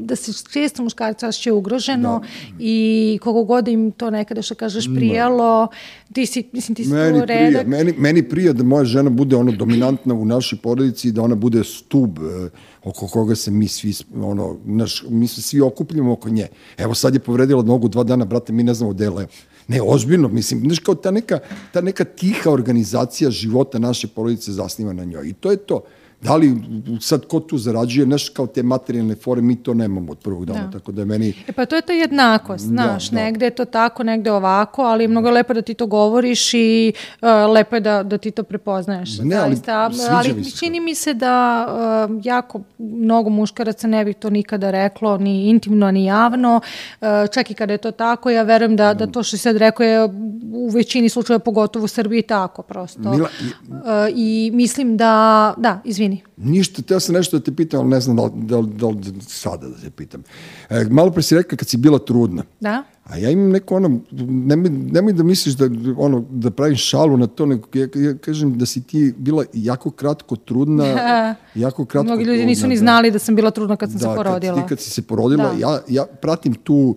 da 0.06 0.16
se 0.16 0.32
često 0.54 0.84
muškarci 0.84 1.26
osjećaju 1.26 1.58
ugroženo 1.58 2.20
da. 2.20 2.28
i 2.60 3.20
kogo 3.22 3.44
god 3.44 3.68
im 3.68 3.92
to 3.92 4.10
nekada 4.10 4.42
što 4.42 4.56
kažeš 4.56 4.86
prijalo, 4.96 5.68
ti 6.14 6.26
si, 6.26 6.50
mislim, 6.52 6.76
ti 6.76 6.84
si 6.84 6.90
meni 6.90 7.20
tu 7.20 7.26
redak. 7.26 7.66
Prija, 7.66 7.78
meni, 7.78 7.94
meni 7.98 8.30
prija 8.30 8.54
da 8.54 8.64
moja 8.64 8.86
žena 8.86 9.10
bude 9.10 9.36
ono 9.36 9.52
dominantna 9.52 10.14
u 10.14 10.26
našoj 10.26 10.60
porodici 10.60 11.08
i 11.08 11.12
da 11.12 11.22
ona 11.22 11.36
bude 11.36 11.64
stub 11.64 12.20
e, 12.20 12.50
oko 12.84 13.08
koga 13.08 13.36
se 13.36 13.52
mi 13.52 13.68
svi, 13.68 13.94
ono, 14.16 14.58
naš, 14.66 15.04
mi 15.10 15.28
se 15.28 15.42
svi 15.42 15.62
okupljamo 15.62 16.14
oko 16.14 16.30
nje. 16.30 16.48
Evo 16.78 16.94
sad 16.94 17.14
je 17.14 17.20
povredila 17.20 17.64
nogu 17.64 17.88
dva 17.88 18.04
dana, 18.04 18.26
brate, 18.26 18.54
mi 18.54 18.64
ne 18.64 18.74
znamo 18.74 18.94
gde 18.94 19.04
je 19.04 19.28
Ne, 19.68 19.82
ozbiljno, 19.82 20.28
mislim, 20.28 20.60
znaš, 20.60 20.80
kao 20.80 20.96
ta 20.96 21.12
neka, 21.12 21.40
ta 21.74 21.82
neka 21.82 22.04
tiha 22.04 22.52
organizacija 22.52 23.32
života 23.32 23.80
naše 23.80 24.08
porodice 24.08 24.52
zasniva 24.52 24.94
na 24.94 25.04
njoj. 25.04 25.30
I 25.30 25.34
to 25.34 25.52
je 25.52 25.58
to. 25.58 25.84
Da 26.22 26.36
li 26.36 26.62
sad 27.00 27.26
ko 27.26 27.40
tu 27.40 27.58
zarađuje, 27.58 28.06
znaš, 28.06 28.30
kao 28.30 28.48
te 28.48 28.64
materijalne 28.64 29.16
fore, 29.16 29.42
mi 29.42 29.56
to 29.64 29.74
nemamo 29.74 30.12
od 30.12 30.18
prvog 30.18 30.46
dana, 30.46 30.66
da. 30.66 30.80
tako 30.80 30.92
da 30.92 31.02
je 31.02 31.06
meni... 31.06 31.34
E 31.48 31.52
pa 31.52 31.66
to 31.66 31.76
je 31.76 31.82
ta 31.82 31.94
jednakost, 31.94 32.66
da, 32.66 32.70
znaš, 32.70 33.10
da, 33.10 33.16
da. 33.16 33.24
negde 33.24 33.46
je 33.46 33.50
to 33.50 33.66
tako, 33.66 34.04
negde 34.04 34.32
ovako, 34.32 34.82
ali 34.82 35.08
mnogo 35.08 35.28
je 35.28 35.34
lepo 35.34 35.54
da 35.54 35.62
ti 35.62 35.74
to 35.74 35.88
govoriš 35.88 36.54
i 36.54 36.94
uh, 37.22 37.28
lepo 37.54 37.76
je 37.76 37.80
da, 37.80 38.04
da 38.04 38.18
ti 38.18 38.32
to 38.32 38.44
prepoznaješ. 38.44 39.20
Ne, 39.20 39.36
ali, 39.36 39.58
ali 40.10 40.34
mi 40.34 40.52
čini 40.52 40.80
mi 40.80 40.96
se 40.96 41.14
da 41.14 41.68
uh, 42.10 42.20
jako 42.24 42.62
mnogo 42.78 43.30
muškaraca 43.30 43.88
ne 43.88 44.06
bi 44.06 44.14
to 44.14 44.30
nikada 44.30 44.72
reklo, 44.72 45.18
ni 45.18 45.50
intimno, 45.50 45.92
ni 45.92 46.06
javno, 46.06 46.62
uh, 47.02 47.08
čak 47.34 47.52
i 47.52 47.54
kada 47.54 47.74
je 47.74 47.78
to 47.78 47.92
tako, 47.92 48.30
ja 48.30 48.44
verujem 48.44 48.76
da, 48.76 48.94
da 48.94 49.08
to 49.08 49.24
što 49.24 49.38
si 49.38 49.42
sad 49.42 49.58
rekao 49.58 49.86
je 49.86 50.06
u 50.54 50.70
većini 50.70 51.10
slučaja, 51.10 51.40
pogotovo 51.40 51.86
u 51.86 51.88
Srbiji, 51.88 52.22
tako 52.22 52.62
prosto. 52.62 53.12
Mila, 53.12 53.30
i, 53.42 53.72
uh, 53.72 53.78
I 54.16 54.52
mislim 54.54 54.98
da, 54.98 55.54
da, 55.58 55.82
izvini, 55.84 56.11
izvini. 56.12 56.24
Ništa, 56.38 56.82
teo 56.82 57.00
sam 57.00 57.16
nešto 57.16 57.40
da 57.40 57.44
te 57.44 57.56
pitam, 57.56 57.80
ali 57.80 57.90
ne 57.90 58.00
znam 58.02 58.16
da 58.16 58.24
li, 58.24 58.32
da, 58.36 58.62
da 58.62 58.88
li 58.88 59.22
sada 59.22 59.68
da 59.68 59.78
te 59.78 59.90
pitam. 59.90 60.24
E, 60.70 60.86
malo 60.90 61.12
pre 61.12 61.24
si 61.24 61.36
rekla 61.36 61.58
kad 61.58 61.68
si 61.68 61.78
bila 61.78 62.00
trudna. 62.00 62.44
Da. 62.60 62.84
A 63.04 63.18
ja 63.18 63.30
imam 63.30 63.50
neko 63.50 63.76
ono, 63.76 64.00
nemoj, 64.12 64.70
nemoj 64.70 65.14
da 65.14 65.24
misliš 65.24 65.56
da, 65.56 65.66
ono, 65.98 66.26
da 66.30 66.52
pravim 66.52 66.76
šalu 66.76 67.18
na 67.18 67.28
to, 67.28 67.46
nego 67.46 67.68
ja, 67.74 67.88
ja 67.96 68.18
kažem 68.18 68.58
da 68.58 68.66
si 68.66 68.84
ti 68.84 69.14
bila 69.18 69.46
jako 69.54 69.92
kratko 69.92 70.36
trudna, 70.36 70.86
jako 71.56 71.86
kratko 71.86 72.06
Mnogi 72.06 72.24
ljudi 72.24 72.46
nisu 72.46 72.68
ni 72.68 72.76
da. 72.76 72.80
znali 72.80 73.12
da 73.12 73.20
sam 73.20 73.36
bila 73.36 73.52
trudna 73.52 73.76
kad 73.76 73.90
sam 73.92 74.00
da, 74.00 74.10
se 74.10 74.16
porodila. 74.16 74.56
Da, 74.56 74.62
kad 74.62 74.68
ti 74.68 74.70
kad 74.70 74.80
si 74.80 74.90
se 74.90 75.02
porodila, 75.02 75.54
da. 75.54 75.60
ja, 75.60 75.80
ja 75.88 76.06
pratim 76.06 76.54
tu 76.54 76.96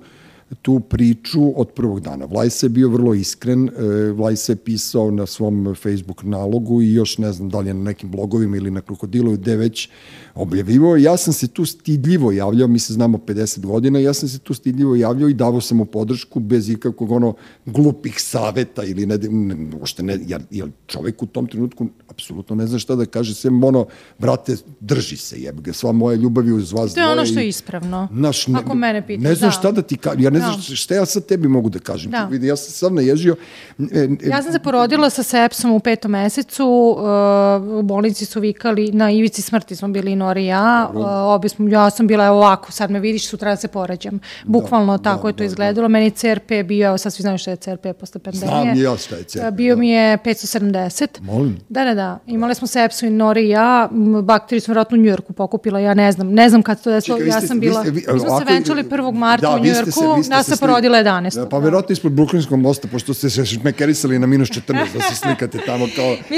tu 0.62 0.80
priču 0.80 1.60
od 1.60 1.70
prvog 1.70 2.00
dana. 2.00 2.24
Vlajsa 2.24 2.66
je 2.66 2.70
bio 2.70 2.88
vrlo 2.88 3.14
iskren, 3.14 3.68
e, 3.68 4.12
Vlajsa 4.12 4.52
je 4.52 4.56
pisao 4.56 5.10
na 5.10 5.26
svom 5.26 5.74
Facebook 5.82 6.22
nalogu 6.22 6.82
i 6.82 6.92
još 6.92 7.18
ne 7.18 7.32
znam 7.32 7.48
da 7.48 7.60
li 7.60 7.68
je 7.68 7.74
na 7.74 7.82
nekim 7.82 8.10
blogovima 8.10 8.56
ili 8.56 8.70
na 8.70 8.80
Krokodilu, 8.80 9.32
gde 9.32 9.56
već 9.56 9.88
objavivao. 10.34 10.96
Ja 10.96 11.16
sam 11.16 11.32
se 11.32 11.48
tu 11.48 11.64
stidljivo 11.64 12.32
javljao, 12.32 12.68
mi 12.68 12.78
se 12.78 12.92
znamo 12.92 13.18
50 13.18 13.66
godina, 13.66 13.98
ja 13.98 14.14
sam 14.14 14.28
se 14.28 14.38
tu 14.38 14.54
stidljivo 14.54 14.96
javljao 14.96 15.28
i 15.28 15.34
davao 15.34 15.60
sam 15.60 15.76
mu 15.76 15.84
podršku 15.84 16.40
bez 16.40 16.70
ikakvog 16.70 17.10
ono 17.10 17.34
glupih 17.66 18.20
saveta 18.20 18.84
ili 18.84 19.06
ne, 19.06 19.18
ne, 19.18 19.76
ušte 19.80 20.02
ne, 20.02 20.18
jer, 20.26 20.42
jer 20.50 20.68
čovek 20.86 21.22
u 21.22 21.26
tom 21.26 21.46
trenutku 21.46 21.86
apsolutno 22.08 22.56
ne 22.56 22.66
zna 22.66 22.78
šta 22.78 22.94
da 22.94 23.06
kaže, 23.06 23.34
sem 23.34 23.64
ono, 23.64 23.86
brate, 24.18 24.56
drži 24.80 25.16
se, 25.16 25.42
jeb 25.42 25.60
ga, 25.60 25.72
sva 25.72 25.92
moja 25.92 26.16
ljubav 26.16 26.46
je 26.46 26.54
uz 26.54 26.72
vas 26.72 26.94
To 26.94 27.00
je 27.00 27.06
ono 27.06 27.26
što 27.26 27.40
je 27.40 27.48
ispravno, 27.48 28.08
naš, 28.12 28.46
ne, 28.46 28.58
ako 28.58 28.74
mene 28.74 29.06
pita. 29.06 29.22
Ne 29.22 29.34
znam 29.34 29.48
da. 29.48 29.52
šta 29.52 29.72
da 29.72 29.82
ti 29.82 29.96
kažem, 29.96 30.20
ja 30.20 30.30
ne 30.30 30.38
znam 30.38 30.54
da. 30.56 30.76
šta 30.76 30.94
ja 30.94 31.06
sad 31.06 31.26
tebi 31.26 31.48
mogu 31.48 31.68
da 31.68 31.78
kažem. 31.78 32.10
Da. 32.10 32.24
Vidi, 32.24 32.46
ja 32.46 32.56
sam 32.56 32.72
sad 32.72 32.92
naježio. 32.92 33.36
E, 33.78 33.84
e, 34.22 34.28
ja 34.28 34.42
sam 34.42 34.52
se 34.52 34.58
porodila 34.58 35.10
sa 35.10 35.22
sepsom 35.22 35.72
u 35.72 35.80
petom 35.80 36.10
mesecu, 36.10 36.64
uh, 36.64 37.78
u 37.78 37.82
bolnici 37.82 38.24
su 38.24 38.40
vikali, 38.40 38.92
na 38.92 39.10
ivici 39.10 39.42
smrti 39.42 39.76
smo 39.76 39.88
bili 39.88 40.16
Nora 40.24 40.40
i 40.40 40.46
ja, 40.46 40.90
uh, 40.94 41.04
obi 41.06 41.48
smo, 41.48 41.68
ja 41.68 41.90
sam 41.90 42.06
bila 42.06 42.30
ovako, 42.30 42.72
sad 42.72 42.90
me 42.90 43.00
vidiš, 43.00 43.28
sutra 43.28 43.50
da 43.50 43.56
se 43.56 43.68
porađam. 43.68 44.20
Bukvalno 44.44 44.96
da, 44.96 45.02
tako 45.02 45.22
da, 45.22 45.28
je 45.28 45.32
to 45.32 45.38
da, 45.38 45.44
izgledalo. 45.44 45.88
Da. 45.88 45.92
Meni 45.92 46.10
CRP 46.10 46.50
bio, 46.64 46.88
evo 46.88 46.98
sad 46.98 47.12
svi 47.12 47.22
znaju 47.22 47.38
šta 47.38 47.50
je 47.50 47.56
CRP 47.56 47.86
posle 48.00 48.20
pandemije. 48.20 48.74
Znam 48.74 48.82
ja 48.82 48.96
šta 48.96 49.16
je 49.16 49.22
CRP. 49.22 49.50
Bio 49.52 49.74
da. 49.74 49.80
mi 49.80 49.90
je 49.90 50.18
570. 50.18 51.06
Molim. 51.20 51.56
Da, 51.68 51.84
da, 51.84 51.94
da. 51.94 52.18
Imali 52.26 52.54
smo 52.54 52.66
sepsu 52.66 53.06
i 53.06 53.10
Nori 53.10 53.46
i 53.46 53.48
ja, 53.48 53.88
bakteriju 54.22 54.60
smo 54.60 54.74
vratno 54.74 54.98
u 54.98 55.00
Njujorku 55.00 55.32
pokupila, 55.32 55.80
ja 55.80 55.94
ne 55.94 56.12
znam, 56.12 56.32
ne 56.32 56.48
znam 56.48 56.62
kad 56.62 56.82
to 56.82 56.90
desilo, 56.90 57.18
ja 57.18 57.40
sam 57.40 57.60
bila, 57.60 57.82
vi, 57.82 57.90
vi, 57.90 58.04
mi 58.12 58.20
smo 58.20 58.38
se 58.38 58.44
venčali 58.44 58.82
1. 58.82 59.14
marta 59.14 59.50
da, 59.50 59.56
u 59.56 59.64
Njujorku, 59.64 60.00
ja 60.30 60.42
se 60.42 60.56
porodila 60.56 60.98
11. 60.98 61.34
Da, 61.34 61.48
pa 61.48 61.58
verovatno 61.58 61.92
ispod 61.92 62.12
Brooklynskog 62.12 62.56
mosta, 62.56 62.88
pošto 62.88 63.14
ste 63.14 63.30
se 63.30 63.44
šmekerisali 63.44 64.18
na 64.18 64.26
minus 64.26 64.48
14, 64.48 64.72
da 64.94 65.00
se 65.00 65.14
slikate 65.14 65.58
tamo 65.66 65.86
kao 65.96 66.16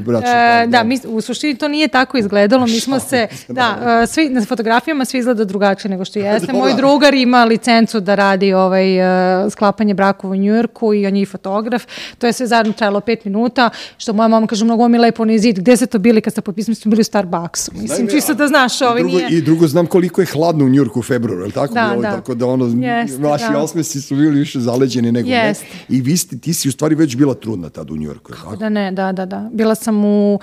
braći. 0.00 0.26
Uh, 0.26 0.70
da, 0.70 0.78
da, 0.80 0.84
mi, 0.84 0.98
u 1.06 1.20
suštini 1.20 1.54
to 1.54 1.68
nije 1.68 1.88
tako 1.88 2.18
izgledalo, 2.18 2.66
mi 2.66 2.80
smo 2.80 3.00
se, 3.00 3.19
da, 3.48 4.00
uh, 4.02 4.08
svi, 4.08 4.28
na 4.28 4.44
fotografijama 4.44 5.04
sve 5.04 5.20
izgleda 5.20 5.44
drugačije 5.44 5.90
nego 5.90 6.04
što 6.04 6.18
jeste. 6.18 6.52
Moj 6.52 6.74
drugar 6.76 7.14
ima 7.14 7.44
licencu 7.44 8.00
da 8.00 8.14
radi 8.14 8.52
ovaj, 8.52 9.00
uh, 9.00 9.52
sklapanje 9.52 9.94
brakova 9.94 10.32
u 10.32 10.36
Njujorku 10.36 10.94
i 10.94 11.06
on 11.06 11.16
je 11.16 11.22
i 11.22 11.26
fotograf. 11.26 11.84
To 12.18 12.26
je 12.26 12.32
sve 12.32 12.46
zajedno 12.46 12.72
trajalo 12.72 13.00
pet 13.00 13.24
minuta, 13.24 13.70
što 13.98 14.12
moja 14.12 14.28
mama 14.28 14.46
kaže, 14.46 14.64
mnogo 14.64 14.88
mi 14.88 14.96
je 14.96 15.00
lepo 15.00 15.22
onaj 15.22 15.38
zid. 15.38 15.58
Gde 15.58 15.76
ste 15.76 15.86
to 15.86 15.98
bili 15.98 16.20
kad 16.20 16.32
ste 16.32 16.40
potpisali? 16.40 16.74
Smo 16.74 16.90
bili 16.90 17.00
u 17.00 17.04
Starbucksu. 17.04 17.70
Mislim, 17.74 17.96
Znaj, 17.96 18.08
čisto 18.08 18.34
da 18.34 18.48
znaš, 18.48 18.80
ovaj 18.80 19.02
drugo, 19.02 19.16
nije... 19.16 19.28
I 19.38 19.40
drugo, 19.42 19.66
znam 19.66 19.86
koliko 19.86 20.20
je 20.20 20.26
hladno 20.26 20.64
u 20.64 20.68
Njujorku 20.68 20.98
u 21.00 21.02
februaru, 21.02 21.44
je 21.44 21.50
tako? 21.50 21.74
Da, 21.74 21.96
da. 22.02 22.10
Tako 22.10 22.34
da 22.34 22.46
ono, 22.46 22.86
Jest, 22.86 23.18
vaši 23.18 23.52
da. 23.52 23.58
osmesi 23.58 24.02
su 24.02 24.16
bili 24.16 24.38
više 24.38 24.60
zaleđeni 24.60 25.12
nego 25.12 25.28
Jest. 25.28 25.62
ne. 25.62 25.96
I 25.96 26.00
vi 26.00 26.16
ste, 26.16 26.38
ti 26.38 26.54
si 26.54 26.68
u 26.68 26.72
stvari 26.72 26.94
već 26.94 27.16
bila 27.16 27.34
trudna 27.34 27.68
tad 27.68 27.90
u 27.90 27.96
Njujorku, 27.96 28.32
je 28.32 28.36
tako? 28.36 28.56
Da 28.56 28.68
ne, 28.68 28.92
da, 28.92 29.12
da, 29.12 29.26
da. 29.26 29.50
Bila 29.52 29.74
sam 29.74 30.04
u, 30.04 30.34
uh, 30.34 30.40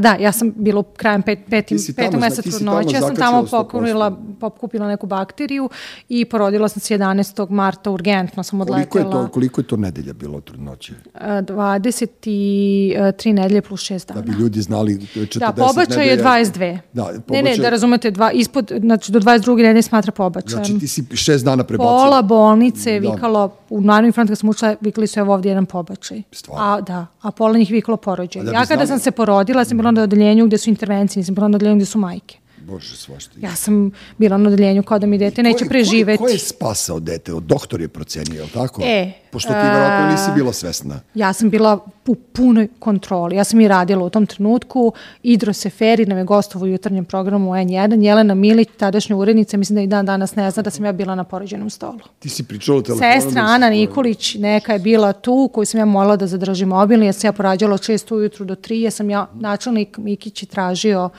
da, 0.00 0.16
ja 0.20 0.32
sam 0.32 0.52
bila 0.56 0.82
krajem 0.96 1.22
pet, 1.22 1.38
petim, 1.50 1.78
petom 2.10 2.20
meseca 2.20 2.50
trudnoće, 2.50 2.96
ja 2.96 3.00
sam 3.00 3.16
tamo 3.16 3.46
pokupila, 3.50 4.18
pokupila 4.40 4.88
neku 4.88 5.06
bakteriju 5.06 5.68
i 6.08 6.24
porodila 6.24 6.68
sam 6.68 6.80
se 6.80 6.98
11. 6.98 7.50
marta 7.50 7.90
urgentno 7.90 8.42
sam 8.42 8.60
odletela. 8.60 8.90
Koliko 8.90 9.08
je 9.08 9.12
to, 9.12 9.28
koliko 9.32 9.60
je 9.60 9.66
to 9.66 9.76
nedelja 9.76 10.12
bilo 10.12 10.40
trudnoće? 10.40 10.92
23 11.14 13.32
nedelje 13.32 13.62
plus 13.62 13.80
6 13.80 14.08
dana. 14.08 14.20
Da 14.20 14.32
bi 14.32 14.38
ljudi 14.38 14.62
znali 14.62 14.98
40 15.14 15.38
Da, 15.38 15.52
pobačaj 15.52 16.08
je 16.08 16.18
22. 16.18 16.78
Da, 16.92 17.04
pobačaj... 17.04 17.42
Ne, 17.42 17.50
ne, 17.50 17.56
da 17.56 17.68
razumete, 17.68 18.10
dva, 18.10 18.32
ispod, 18.32 18.72
znači 18.80 19.12
do 19.12 19.20
22. 19.20 19.56
nedelje 19.56 19.82
smatra 19.82 20.12
pobačajem. 20.12 20.64
Znači 20.64 20.78
ti 20.78 20.88
si 20.88 21.02
6 21.02 21.44
dana 21.44 21.64
prebacila. 21.64 22.04
Pola 22.04 22.22
bolnice 22.22 22.92
je 22.92 23.00
da. 23.00 23.10
vikalo, 23.10 23.50
u 23.70 23.80
Narodnim 23.80 24.12
frontu 24.12 24.30
kad 24.30 24.38
sam 24.38 24.48
učila, 24.48 24.74
vikali 24.80 25.06
su 25.06 25.20
evo 25.20 25.34
ovdje 25.34 25.48
jedan 25.48 25.66
pobačaj. 25.66 26.22
Stvarno? 26.32 26.64
A, 26.64 26.80
da, 26.80 27.06
a 27.22 27.30
pola 27.30 27.58
njih 27.58 27.70
vikalo 27.70 27.96
porođaj. 27.96 28.42
Da 28.42 28.50
ja 28.50 28.60
kada 28.60 28.74
znali... 28.74 28.86
sam 28.86 28.98
se 28.98 29.10
porodila, 29.10 29.64
sam 29.64 29.76
bila 29.76 29.90
na 29.90 30.02
odeljenju 30.02 30.46
gde 30.46 30.58
su 30.58 30.70
intervencije, 30.70 31.20
nisam 31.20 31.34
bila 31.34 31.48
na 31.48 31.56
odeljenju 31.56 31.76
gde 31.76 31.86
su 31.86 31.97
majke. 31.98 32.38
Bože, 32.66 32.96
svašta. 32.96 33.32
Ja 33.40 33.54
sam 33.54 33.90
bila 34.18 34.38
na 34.38 34.48
odeljenju 34.48 34.82
kao 34.82 34.98
da 34.98 35.06
mi 35.06 35.18
dete 35.18 35.42
neće 35.42 35.64
ko, 35.64 35.68
preživeti. 35.68 36.18
Ko, 36.18 36.24
ko 36.24 36.30
je 36.30 36.38
spasao 36.38 37.00
dete? 37.00 37.32
Doktor 37.40 37.80
je 37.80 37.88
procenio, 37.88 38.42
je 38.42 38.48
tako? 38.48 38.82
E, 38.84 39.12
Pošto 39.30 39.48
ti 39.48 39.54
verovatno 39.54 40.10
nisi 40.10 40.30
bila 40.34 40.52
svesna. 40.52 41.00
Ja 41.14 41.32
sam 41.32 41.50
bila 41.50 41.78
u 42.06 42.14
punoj 42.14 42.68
kontroli. 42.78 43.36
Ja 43.36 43.44
sam 43.44 43.60
i 43.60 43.68
radila 43.68 44.04
u 44.04 44.10
tom 44.10 44.26
trenutku. 44.26 44.92
Idro 45.22 45.52
Seferi 45.52 46.06
nam 46.06 46.18
je 46.18 46.24
gostovo 46.24 46.64
u 46.64 46.68
jutarnjem 46.68 47.04
programu 47.04 47.50
N1. 47.50 48.02
Jelena 48.04 48.34
Milić, 48.34 48.68
tadašnja 48.76 49.16
urednica, 49.16 49.56
mislim 49.56 49.74
da 49.74 49.82
i 49.82 49.86
dan 49.86 50.06
danas 50.06 50.34
ne 50.34 50.50
zna 50.50 50.62
da 50.62 50.70
sam 50.70 50.84
ja 50.84 50.92
bila 50.92 51.14
na 51.14 51.24
porođenom 51.24 51.70
stolu. 51.70 51.98
Ti 52.18 52.28
si 52.28 52.44
pričala 52.44 52.82
telefonom. 52.82 53.20
Sestra 53.20 53.42
Ana 53.42 53.70
Nikolić, 53.70 54.34
neka 54.34 54.72
je 54.72 54.78
bila 54.78 55.12
tu, 55.12 55.50
koju 55.54 55.66
sam 55.66 55.78
ja 55.78 55.84
molila 55.84 56.16
da 56.16 56.26
zadrži 56.26 56.64
mobilni. 56.64 57.06
Ja 57.06 57.12
sam 57.12 57.28
ja 57.28 57.32
porađala 57.32 57.74
od 57.74 57.80
6 57.80 58.14
ujutru 58.14 58.44
do 58.44 58.54
3. 58.54 58.74
Ja 58.74 58.90
sam 58.90 59.10
ja, 59.10 59.26
načelnik 59.34 59.98
Mikić 59.98 60.44
tražio 60.50 61.04
uh, 61.04 61.12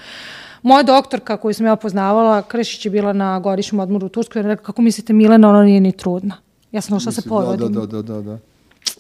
Moja 0.64 0.84
doktorka 0.84 1.38
koju 1.38 1.54
sam 1.54 1.66
ja 1.66 1.76
poznavala, 1.76 2.42
Kršić 2.42 2.86
je 2.86 2.92
bila 2.92 3.14
na 3.14 3.40
godišnjem 3.40 3.80
odmoru 3.80 4.06
u 4.06 4.10
Turskoj, 4.10 4.42
rekla, 4.42 4.66
kako 4.66 4.82
mislite 4.82 5.14
Milena, 5.14 5.50
ona 5.50 5.64
nije 5.64 5.80
ni 5.80 5.92
trudna. 5.92 6.36
Ja 6.72 6.82
sam 6.82 6.96
došla 6.96 7.12
se 7.12 7.22
porodim. 7.30 7.74
Da, 7.74 7.80
da, 7.80 7.86
da, 7.86 8.02
da, 8.02 8.22
da. 8.22 8.38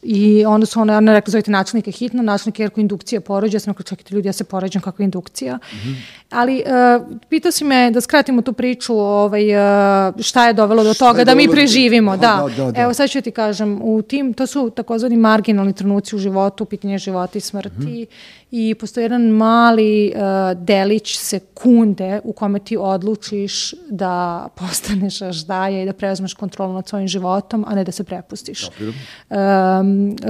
I 0.04 0.45
onda 0.45 0.66
su 0.66 0.82
ona, 0.82 0.97
ona 0.97 1.14
rekla, 1.14 1.32
zovite 1.32 1.52
načelnike 1.52 1.91
hitno, 1.91 2.24
načelnike 2.24 2.64
jer 2.64 2.72
indukcija 2.76 3.22
porođa. 3.22 3.56
Ja 3.56 3.60
sam 3.60 3.72
rekla, 3.72 3.84
čekajte 3.84 4.16
ljudi, 4.16 4.28
ja 4.28 4.34
se 4.34 4.43
poređam, 4.43 4.82
kakva 4.82 5.04
indukcija. 5.04 5.56
Mm 5.56 5.76
-hmm. 5.76 5.95
Ali 6.30 6.64
uh, 6.66 7.18
pitao 7.30 7.52
si 7.52 7.64
me 7.64 7.91
da 7.91 8.02
skratimo 8.02 8.41
tu 8.41 8.54
priču 8.54 8.93
ovaj, 8.97 9.56
uh, 9.56 10.14
šta 10.22 10.47
je 10.47 10.54
dovelo 10.54 10.84
do 10.84 10.93
toga 10.93 11.24
da 11.24 11.36
mi 11.36 11.47
preživimo. 11.47 12.18
Da, 12.18 12.47
da. 12.58 12.64
Da, 12.64 12.72
da, 12.72 12.82
Evo 12.82 12.93
sad 12.93 13.10
ću 13.10 13.22
ti 13.22 13.32
kažem, 13.32 13.80
u 13.82 14.02
tim, 14.02 14.34
to 14.34 14.47
su 14.47 14.70
takozvani 14.70 15.18
marginalni 15.18 15.74
trenuci 15.74 16.16
u 16.16 16.20
životu, 16.20 16.66
pitanje 16.66 16.97
života 16.97 17.38
i 17.38 17.41
smrti. 17.41 17.80
Mm 17.80 17.86
-hmm 17.86 18.06
i 18.52 18.76
postoji 18.76 19.04
jedan 19.04 19.22
mali 19.22 20.14
uh, 20.16 20.62
delić 20.64 21.18
sekunde 21.18 22.20
u 22.24 22.34
kome 22.34 22.60
ti 22.60 22.78
odlučiš 22.78 23.74
da 23.89 24.47
postaneš 24.56 25.22
aždaja 25.22 25.84
i 25.84 25.86
da 25.86 25.93
preuzmeš 25.93 26.34
kontrolu 26.34 26.74
nad 26.74 26.88
svojim 26.88 27.08
životom, 27.08 27.66
a 27.68 27.76
ne 27.76 27.84
da 27.84 27.91
se 27.91 28.04
prepustiš. 28.04 28.68
Um, 28.68 28.70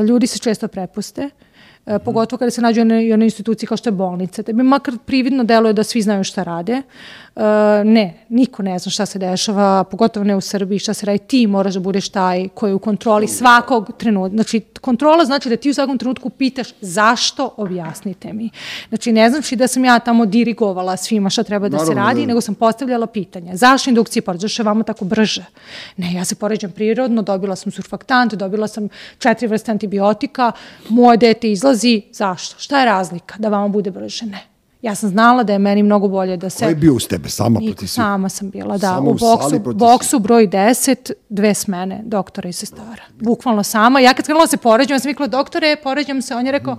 ljudi 0.07 0.27
se 0.27 0.39
često 0.39 0.67
prepuste. 0.67 1.29
Uh, 1.85 1.95
pogotovo 2.05 2.37
kada 2.37 2.51
se 2.51 2.61
nađu 2.61 2.81
u 2.81 2.93
jednoj 2.93 3.25
instituciji 3.25 3.67
kao 3.67 3.77
što 3.77 3.89
je 3.89 3.93
bolnica. 3.93 4.41
Da 4.41 4.53
bi 4.53 4.63
makar 4.63 4.93
prividno 5.05 5.43
deluje 5.43 5.73
da 5.73 5.83
svi 5.83 6.01
znaju 6.01 6.23
šta 6.23 6.43
rade. 6.43 6.81
Uh, 7.39 7.45
ne, 7.85 8.13
niko 8.29 8.63
ne 8.63 8.79
zna 8.79 8.91
šta 8.91 9.05
se 9.05 9.19
dešava, 9.19 9.83
pogotovo 9.83 10.23
ne 10.23 10.35
u 10.35 10.41
Srbiji, 10.41 10.79
šta 10.79 10.93
se 10.93 11.05
radi. 11.05 11.19
Ti 11.19 11.47
moraš 11.47 11.73
da 11.73 11.79
budeš 11.79 12.09
taj 12.09 12.47
koji 12.47 12.71
je 12.71 12.75
u 12.75 12.79
kontroli 12.79 13.27
svakog 13.27 13.91
trenutka. 13.97 14.35
Znači, 14.35 14.59
kontrola 14.59 15.25
znači 15.25 15.49
da 15.49 15.55
ti 15.55 15.69
u 15.69 15.73
svakom 15.73 15.97
trenutku 15.97 16.29
pitaš 16.29 16.67
zašto, 16.81 17.53
objasnite 17.57 18.33
mi. 18.33 18.49
Znači, 18.89 19.11
ne 19.11 19.29
znači 19.29 19.55
da 19.55 19.67
sam 19.67 19.85
ja 19.85 19.99
tamo 19.99 20.25
dirigovala 20.25 20.97
svima 20.97 21.29
šta 21.29 21.43
treba 21.43 21.69
da 21.69 21.77
Naravno, 21.77 21.93
se 21.93 21.99
radi, 21.99 22.21
ne. 22.21 22.27
nego 22.27 22.41
sam 22.41 22.55
postavljala 22.55 23.07
pitanja. 23.07 23.55
Zašto 23.55 23.89
indukcija 23.89 24.23
poređa? 24.23 24.41
Zašto 24.41 24.61
je 24.61 24.65
vama 24.65 24.83
tako 24.83 25.05
brže? 25.05 25.45
Ne, 25.97 26.13
ja 26.13 26.25
se 26.25 26.35
poređam 26.35 26.71
prirodno, 26.71 27.21
dobila 27.21 27.55
sam 27.55 27.71
surfaktant, 27.71 28.33
dobila 28.33 28.67
sam 28.67 28.89
četiri 29.19 29.47
vrste 29.47 29.71
antibiotika, 29.71 30.51
moje 30.89 31.17
dete 31.17 31.51
izlazi, 31.51 32.01
zašto? 32.11 32.55
Šta 32.59 32.79
je 32.79 32.85
razlika 32.85 33.35
da 33.37 33.49
vama 33.49 33.67
bude 33.67 33.91
brže? 33.91 34.25
Ne. 34.25 34.58
Ja 34.81 34.95
sam 34.95 35.09
znala 35.09 35.43
da 35.43 35.53
je 35.53 35.59
meni 35.59 35.83
mnogo 35.83 36.07
bolje 36.07 36.37
da 36.37 36.49
se... 36.49 36.65
Ko 36.65 36.69
je 36.69 36.75
bio 36.75 36.93
uz 36.93 37.07
tebe? 37.07 37.29
Sama 37.29 37.59
Niko, 37.59 37.71
protiv 37.71 37.87
Sama 37.87 38.29
sam 38.29 38.49
bila, 38.49 38.77
da. 38.77 38.87
Sama 38.87 39.09
u, 39.09 39.13
boksu, 39.13 39.73
boksu 39.73 40.19
broj 40.19 40.47
10, 40.47 41.11
dve 41.29 41.53
smene, 41.53 42.01
doktora 42.05 42.49
i 42.49 42.53
sestara. 42.53 43.03
Bukvalno 43.19 43.63
sama. 43.63 43.99
Ja 43.99 44.13
kad 44.13 44.25
krenula 44.25 44.45
da 44.45 44.49
se 44.49 44.57
poređam, 44.57 44.95
ja 44.95 44.99
sam 44.99 45.09
rekla, 45.09 45.27
doktore, 45.27 45.75
poređam 45.83 46.21
se. 46.21 46.35
On 46.35 46.45
je 46.45 46.51
rekao, 46.51 46.77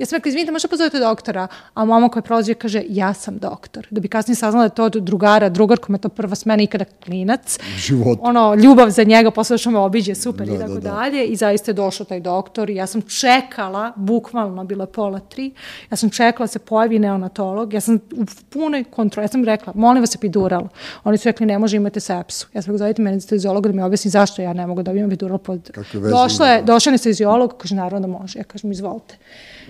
Ja 0.00 0.06
sam 0.06 0.16
rekla, 0.16 0.28
izvinite, 0.28 0.52
možda 0.52 0.68
pozovete 0.68 0.98
doktora? 0.98 1.46
A 1.74 1.84
mama 1.84 2.08
koja 2.08 2.22
prolazi 2.22 2.54
kaže, 2.54 2.82
ja 2.88 3.14
sam 3.14 3.38
doktor. 3.38 3.86
Da 3.90 4.00
bi 4.00 4.08
kasnije 4.08 4.36
saznala 4.36 4.62
da 4.62 4.72
je 4.72 4.74
to 4.74 4.84
od 4.84 4.92
drugara, 4.92 5.48
drugar 5.48 5.78
kome 5.78 5.96
je 5.96 6.00
to 6.00 6.08
prva 6.08 6.34
smena 6.34 6.62
ikada 6.62 6.84
klinac. 7.04 7.58
Život. 7.76 8.18
Ono, 8.22 8.54
ljubav 8.54 8.90
za 8.90 9.02
njega, 9.02 9.30
posle 9.30 9.58
što 9.58 9.70
me 9.70 9.78
obiđe, 9.78 10.14
super 10.14 10.46
da, 10.46 10.54
i 10.54 10.58
tako 10.58 10.72
da, 10.72 10.80
da. 10.80 10.90
dalje. 10.90 11.26
I 11.26 11.36
zaista 11.36 11.70
je 11.70 11.74
došao 11.74 12.06
taj 12.06 12.20
doktor 12.20 12.70
i 12.70 12.74
ja 12.74 12.86
sam 12.86 13.02
čekala, 13.02 13.92
bukvalno 13.96 14.64
bilo 14.64 14.82
je 14.82 14.92
pola 14.92 15.20
tri, 15.20 15.52
ja 15.90 15.96
sam 15.96 16.10
čekala 16.10 16.46
da 16.46 16.52
se 16.52 16.58
pojavi 16.58 16.98
neonatolog, 16.98 17.74
ja 17.74 17.80
sam 17.80 17.94
u 17.94 18.24
punoj 18.50 18.84
kontroli, 18.84 19.24
ja 19.24 19.28
sam 19.28 19.44
rekla, 19.44 19.72
molim 19.76 20.02
vas 20.02 20.14
epidural. 20.14 20.68
Oni 21.04 21.18
su 21.18 21.28
rekli, 21.28 21.46
ne 21.46 21.58
može, 21.58 21.76
imate 21.76 22.00
sepsu. 22.00 22.46
Ja 22.54 22.62
sam 22.62 22.72
rekla, 22.72 22.78
zovite 22.78 23.02
anesteziologa 23.02 23.68
da 23.68 23.74
mi 23.74 23.82
objasni 23.82 24.10
zašto 24.10 24.42
ja 24.42 24.52
ne 24.52 24.66
mogu 24.66 24.82
da 24.82 24.92
imam 24.92 25.10
epidural 25.10 25.38
pod... 25.38 25.70
Došla 25.92 26.48
je, 26.48 26.62
došla 26.62 26.90
je 26.90 26.92
anesteziolog, 26.92 27.54
kaže, 27.58 27.74
naravno 27.74 28.08
da 28.08 28.18
može. 28.18 28.38
Ja 28.38 28.44
kažem, 28.44 28.72
izvolite 28.72 29.16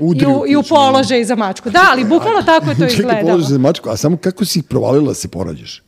udri 0.00 0.19
i 0.20 0.26
u, 0.26 0.44
i 0.46 0.56
u 0.56 0.62
položaj 0.62 1.24
za 1.24 1.36
mačku. 1.36 1.70
Da, 1.70 1.88
ali 1.90 2.04
bukvalno 2.04 2.42
tako 2.42 2.70
je 2.70 2.76
to 2.78 2.84
izgledalo. 2.92 3.18
Čekaj, 3.18 3.30
položaj 3.30 3.52
za 3.52 3.58
mačku, 3.58 3.88
a 3.88 3.96
samo 3.96 4.16
kako 4.16 4.44
si 4.44 4.62
provalila 4.62 5.08
da 5.08 5.14
se 5.14 5.28
porađaš? 5.28 5.82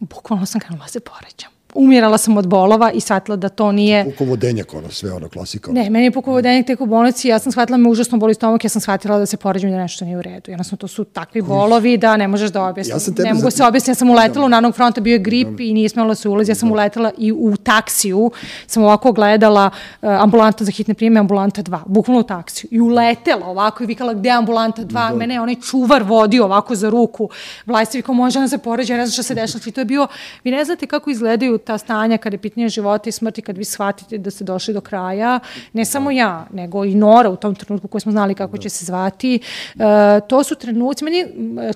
Bukvalno 0.00 0.46
sam 0.46 0.60
krenula 0.60 0.84
da 0.84 0.90
se 0.90 1.00
porađam 1.00 1.57
umirala 1.74 2.18
sam 2.18 2.36
od 2.36 2.46
bolova 2.46 2.92
i 2.92 3.00
shvatila 3.00 3.36
da 3.36 3.48
to 3.48 3.72
nije... 3.72 4.04
Pukovodenjak, 4.04 4.74
ono, 4.74 4.90
sve 4.90 5.12
ono, 5.12 5.28
klasika. 5.28 5.72
Ne, 5.72 5.90
meni 5.90 6.04
je 6.04 6.10
pukovodenjak 6.10 6.66
tek 6.66 6.80
u 6.80 6.86
bolnici, 6.86 7.28
ja 7.28 7.38
sam 7.38 7.52
shvatila 7.52 7.78
me 7.78 7.88
užasno 7.88 8.18
boli 8.18 8.34
stomak, 8.34 8.64
ja 8.64 8.70
sam 8.70 8.80
shvatila 8.80 9.18
da 9.18 9.26
se 9.26 9.36
poređam 9.36 9.70
da 9.70 9.76
nešto 9.76 10.04
nije 10.04 10.16
u 10.18 10.22
redu. 10.22 10.50
Jednostavno, 10.50 10.78
to 10.78 10.88
su 10.88 11.04
takvi 11.04 11.42
bolovi 11.42 11.96
da 11.96 12.16
ne 12.16 12.28
možeš 12.28 12.50
da 12.50 12.62
objasniš. 12.62 12.94
Ja 12.94 13.00
sam 13.00 13.14
ne 13.18 13.34
mogu 13.34 13.50
se 13.50 13.64
objasniti, 13.64 13.90
ja 13.90 13.94
sam 13.94 14.10
uletela 14.10 14.46
u 14.46 14.48
nanog 14.48 14.74
fronta, 14.74 15.00
bio 15.00 15.12
je 15.12 15.18
grip 15.18 15.60
i 15.60 15.72
nije 15.72 15.88
smela 15.88 16.08
da 16.08 16.14
se 16.14 16.28
ulazi, 16.28 16.50
ja 16.50 16.54
sam 16.54 16.72
uletela 16.72 17.10
i 17.18 17.32
u 17.32 17.56
taksiju 17.56 18.30
sam 18.66 18.82
ovako 18.82 19.12
gledala 19.12 19.70
uh, 20.02 20.08
ambulanta 20.08 20.64
za 20.64 20.70
hitne 20.70 20.94
prijeme, 20.94 21.20
ambulanta 21.20 21.62
2, 21.62 21.78
bukvalno 21.86 22.20
u 22.20 22.22
taksiju. 22.22 22.68
I 22.72 22.80
uletela 22.80 23.46
ovako 23.46 23.84
i 23.84 23.86
vikala 23.86 24.14
gde 24.14 24.28
je 24.28 24.32
ambulanta 24.32 24.82
2, 24.82 24.86
da. 24.86 25.14
mene 25.14 25.40
onaj 25.40 25.54
čuvar 25.54 26.02
vodio 26.02 26.44
ovako 26.44 26.74
za 26.74 26.90
ruku. 26.90 27.28
Vlajste 27.66 27.98
vikao, 27.98 28.14
može 28.14 28.40
da 28.40 28.48
se 28.48 28.58
poređa, 28.58 28.96
ne 28.96 29.06
znam 29.06 29.12
šta 29.12 29.22
se 29.22 29.34
dešava. 29.34 29.62
I 29.66 29.70
to 29.70 29.80
je 29.80 29.84
bio, 29.84 30.06
vi 30.44 30.50
ne 30.50 30.64
znate 30.64 30.86
kako 30.86 31.10
izgledaju 31.10 31.57
ta 31.58 31.78
stanja 31.78 32.18
kada 32.18 32.34
je 32.34 32.38
pitanje 32.38 32.68
života 32.68 33.08
i 33.08 33.12
smrti, 33.12 33.42
kad 33.42 33.58
vi 33.58 33.64
shvatite 33.64 34.18
da 34.18 34.30
ste 34.30 34.44
došli 34.44 34.74
do 34.74 34.80
kraja, 34.80 35.40
ne 35.72 35.84
samo 35.84 36.10
ja, 36.10 36.46
nego 36.52 36.84
i 36.84 36.94
Nora 36.94 37.30
u 37.30 37.36
tom 37.36 37.54
trenutku 37.54 37.88
koji 37.88 38.00
smo 38.00 38.12
znali 38.12 38.34
kako 38.34 38.58
će 38.58 38.68
se 38.68 38.84
zvati, 38.84 39.40
uh, 39.74 39.82
to 40.28 40.44
su 40.44 40.54
trenuci, 40.54 41.04
meni 41.04 41.26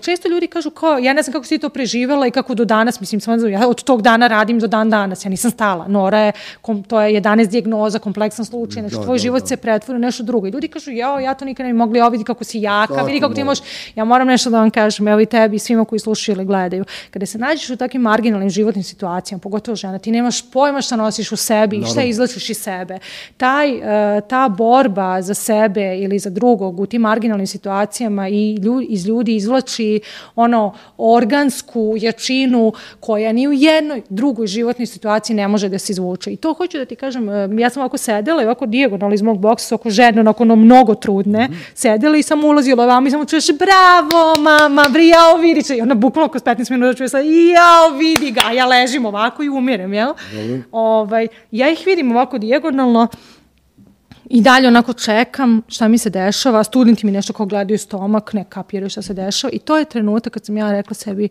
često 0.00 0.28
ljudi 0.28 0.46
kažu 0.46 0.70
kao, 0.70 0.98
ja 0.98 1.12
ne 1.12 1.22
znam 1.22 1.32
kako 1.32 1.44
si 1.44 1.58
to 1.58 1.68
preživela 1.68 2.26
i 2.26 2.30
kako 2.30 2.54
do 2.54 2.64
danas, 2.64 3.00
mislim, 3.00 3.20
sam, 3.20 3.48
ja 3.48 3.68
od 3.68 3.82
tog 3.82 4.02
dana 4.02 4.26
radim 4.26 4.58
do 4.58 4.66
dan 4.66 4.90
danas, 4.90 5.24
ja 5.24 5.28
nisam 5.28 5.50
stala, 5.50 5.88
Nora 5.88 6.18
je, 6.18 6.32
kom, 6.60 6.82
to 6.82 7.00
je 7.00 7.20
11 7.20 7.46
dijagnoza, 7.48 7.98
kompleksan 7.98 8.44
slučaj, 8.44 8.82
znači 8.82 8.96
da, 8.96 9.02
tvoj 9.02 9.18
da, 9.18 9.22
život 9.22 9.40
da. 9.42 9.46
se 9.46 9.56
pretvori 9.56 9.96
u 9.96 10.00
nešto 10.00 10.22
drugo. 10.22 10.46
I 10.46 10.50
ljudi 10.50 10.68
kažu, 10.68 10.90
jao, 10.90 11.20
ja 11.20 11.34
to 11.34 11.44
nikad 11.44 11.66
ne 11.66 11.72
bi 11.72 11.78
mogli, 11.78 12.00
ovo 12.00 12.10
vidi 12.10 12.24
kako 12.24 12.44
si 12.44 12.60
jaka, 12.60 12.94
Tako, 12.94 13.06
vidi 13.06 13.20
kako 13.20 13.34
ti 13.34 13.44
možeš, 13.44 13.64
ja 13.94 14.04
moram 14.04 14.26
nešto 14.26 14.50
da 14.50 14.58
vam 14.58 14.70
kažem, 14.70 15.08
evo 15.08 15.20
i 15.20 15.26
tebi, 15.26 15.58
svima 15.58 15.84
koji 15.84 15.98
slušaju 15.98 16.36
ili 16.36 16.44
gledaju. 16.44 16.84
Kada 17.10 17.26
se 17.26 17.38
nađeš 17.38 17.70
u 17.70 17.76
takvim 17.76 18.02
marginalnim 18.02 18.50
životnim 18.50 18.84
situacijama, 18.84 19.40
pogotovo 19.40 19.71
žena, 19.76 19.98
ti 19.98 20.10
nemaš 20.10 20.50
pojma 20.50 20.80
šta 20.80 20.96
nosiš 20.96 21.32
u 21.32 21.36
sebi 21.36 21.76
i 21.76 21.84
šta 21.84 22.02
izlačiš 22.02 22.50
iz 22.50 22.58
sebe. 22.58 22.98
Taj, 23.36 23.76
uh, 23.76 23.82
ta 24.28 24.48
borba 24.48 25.22
za 25.22 25.34
sebe 25.34 25.98
ili 25.98 26.18
za 26.18 26.30
drugog 26.30 26.80
u 26.80 26.86
tim 26.86 27.02
marginalnim 27.02 27.46
situacijama 27.46 28.28
i 28.28 28.54
ljudi, 28.54 28.86
iz 28.86 29.06
ljudi 29.06 29.36
izvlači 29.36 30.00
ono 30.36 30.74
organsku 30.98 31.94
jačinu 31.98 32.72
koja 33.00 33.32
ni 33.32 33.48
u 33.48 33.52
jednoj 33.52 34.02
drugoj 34.08 34.46
životnoj 34.46 34.86
situaciji 34.86 35.36
ne 35.36 35.48
može 35.48 35.68
da 35.68 35.78
se 35.78 35.92
izvuče. 35.92 36.32
I 36.32 36.36
to 36.36 36.54
hoću 36.54 36.78
da 36.78 36.84
ti 36.84 36.96
kažem, 36.96 37.28
uh, 37.28 37.34
ja 37.58 37.70
sam 37.70 37.82
ovako 37.82 37.98
sedela 37.98 38.42
i 38.42 38.44
ovako 38.44 38.66
dijagonalno 38.66 39.14
iz 39.14 39.22
mog 39.22 39.38
boksa, 39.38 39.74
oko 39.74 39.90
žene, 39.90 40.20
onako 40.20 40.42
ono 40.42 40.56
mnogo 40.56 40.94
trudne, 40.94 41.48
mm 41.48 41.52
sedela 41.74 42.16
i 42.16 42.22
sam 42.22 42.44
ulazila 42.44 42.86
vam 42.86 43.06
i 43.06 43.10
samo 43.10 43.24
čuješ 43.24 43.46
bravo 43.58 44.34
mama, 44.40 44.84
jao 45.02 45.36
vidi 45.36 45.62
I 45.76 45.80
ona 45.80 45.94
bukvalno 45.94 46.28
kroz 46.28 46.42
15 46.42 46.70
minuta 46.70 46.96
čuje 46.96 47.08
sa 47.08 47.18
jao 47.18 47.98
vidi 47.98 48.30
ga, 48.30 48.40
a 48.44 48.52
ja 48.52 48.66
ležim 48.66 49.06
ovako 49.06 49.42
i 49.42 49.48
umirem, 49.62 49.94
jel? 49.94 50.14
Ovaj, 50.72 51.28
ja 51.50 51.70
ih 51.70 51.82
vidim 51.86 52.12
ovako 52.12 52.38
dijagonalno, 52.38 53.08
I 54.32 54.40
dalje 54.40 54.68
onako 54.68 54.92
čekam 54.92 55.62
šta 55.68 55.88
mi 55.88 55.98
se 55.98 56.10
dešava, 56.10 56.64
studenti 56.64 57.06
mi 57.06 57.12
nešto 57.12 57.32
kao 57.32 57.46
gledaju 57.46 57.78
stomak, 57.78 58.32
ne 58.32 58.44
kapiraju 58.48 58.90
šta 58.90 59.02
se 59.02 59.14
dešava. 59.14 59.50
I 59.52 59.58
to 59.58 59.76
je 59.76 59.84
trenutak 59.84 60.32
kad 60.32 60.44
sam 60.44 60.56
ja 60.56 60.70
rekla 60.72 60.94
sebi, 60.94 61.28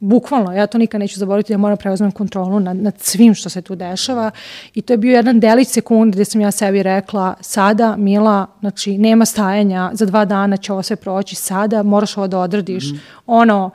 bukvalno, 0.00 0.52
ja 0.52 0.66
to 0.66 0.78
nikad 0.78 1.00
neću 1.00 1.18
zaboraviti, 1.18 1.52
ja 1.52 1.58
moram 1.58 1.76
preuzmem 1.76 2.10
kontrolu 2.10 2.60
nad, 2.60 2.76
nad 2.76 3.00
svim 3.00 3.34
što 3.34 3.48
se 3.48 3.62
tu 3.62 3.74
dešava. 3.74 4.30
I 4.74 4.82
to 4.82 4.92
je 4.92 4.96
bio 4.96 5.16
jedan 5.16 5.40
delić 5.40 5.68
sekunde 5.68 6.16
gde 6.16 6.24
sam 6.24 6.40
ja 6.40 6.50
sebi 6.50 6.82
rekla, 6.82 7.34
sada 7.40 7.96
Mila, 7.96 8.46
znači 8.60 8.98
nema 8.98 9.24
stajanja, 9.24 9.90
za 9.92 10.06
dva 10.06 10.24
dana 10.24 10.56
će 10.56 10.72
ovo 10.72 10.82
sve 10.82 10.96
proći, 10.96 11.34
sada 11.36 11.82
moraš 11.82 12.16
ovo 12.16 12.26
da 12.26 12.38
odradiš, 12.38 12.92
mm. 12.92 13.00
ono, 13.26 13.70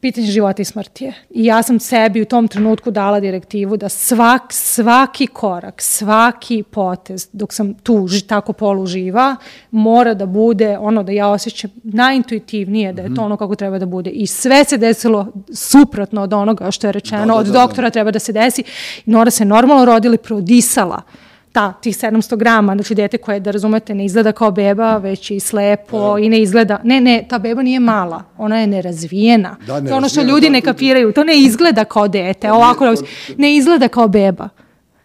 pitanje 0.00 0.26
života 0.26 0.62
i 0.62 0.64
smrti 0.64 1.04
je. 1.04 1.14
I 1.30 1.44
ja 1.44 1.62
sam 1.62 1.80
sebi 1.80 2.22
u 2.22 2.24
tom 2.24 2.48
trenutku 2.48 2.90
dala 2.90 3.20
direktivu 3.20 3.76
da 3.76 3.88
svak, 3.88 4.42
svaki 4.52 5.26
korak, 5.26 5.82
svaki 5.82 6.62
potez, 6.62 7.28
dok 7.32 7.52
sam 7.52 7.74
tu 7.74 8.06
tako 8.26 8.52
poluživa, 8.52 9.36
mora 9.70 10.14
da 10.14 10.26
bude 10.26 10.78
ono 10.78 11.02
da 11.02 11.12
ja 11.12 11.28
osjećam 11.28 11.70
najintuitivnije 11.82 12.92
da 12.92 13.02
je 13.02 13.08
to 13.08 13.12
mhm. 13.12 13.24
ono 13.24 13.36
kako 13.36 13.54
treba 13.54 13.78
da 13.78 13.86
bude. 13.86 14.10
I 14.10 14.26
sve 14.26 14.64
se 14.64 14.78
desilo 14.78 15.26
suprotno 15.54 16.22
od 16.22 16.32
onoga 16.32 16.70
što 16.70 16.86
je 16.86 16.92
rečeno, 16.92 17.26
da, 17.26 17.32
da, 17.32 17.38
od 17.38 17.46
da, 17.46 17.52
doktora 17.52 17.88
da. 17.88 17.92
treba 17.92 18.10
da 18.10 18.18
se 18.18 18.32
desi. 18.32 18.62
Nora 19.06 19.30
se 19.30 19.44
normalno 19.44 19.84
rodila 19.84 20.14
i 20.14 20.18
prodisala 20.18 21.02
ta, 21.52 21.72
tih 21.72 21.96
700 21.96 22.36
grama, 22.36 22.74
znači 22.74 22.94
dete 22.94 23.18
koje, 23.18 23.40
da 23.40 23.50
razumete, 23.50 23.94
ne 23.94 24.04
izgleda 24.04 24.32
kao 24.32 24.50
beba, 24.50 24.96
već 24.96 25.30
i 25.30 25.40
slepo 25.40 26.14
da. 26.14 26.20
i 26.20 26.28
ne 26.28 26.42
izgleda, 26.42 26.80
ne, 26.84 27.00
ne, 27.00 27.26
ta 27.28 27.38
beba 27.38 27.62
nije 27.62 27.80
mala, 27.80 28.22
ona 28.38 28.60
je 28.60 28.66
nerazvijena. 28.66 29.56
Da, 29.66 29.80
to 29.80 29.86
je 29.86 29.94
ono 29.94 30.08
što 30.08 30.22
ljudi 30.22 30.46
da, 30.46 30.52
ne 30.52 30.60
kapiraju, 30.60 31.12
to 31.12 31.24
ne 31.24 31.38
izgleda 31.38 31.84
kao 31.84 32.08
dete, 32.08 32.52
ovako, 32.52 32.94
ne 33.36 33.56
izgleda 33.56 33.88
kao 33.88 34.08
beba 34.08 34.48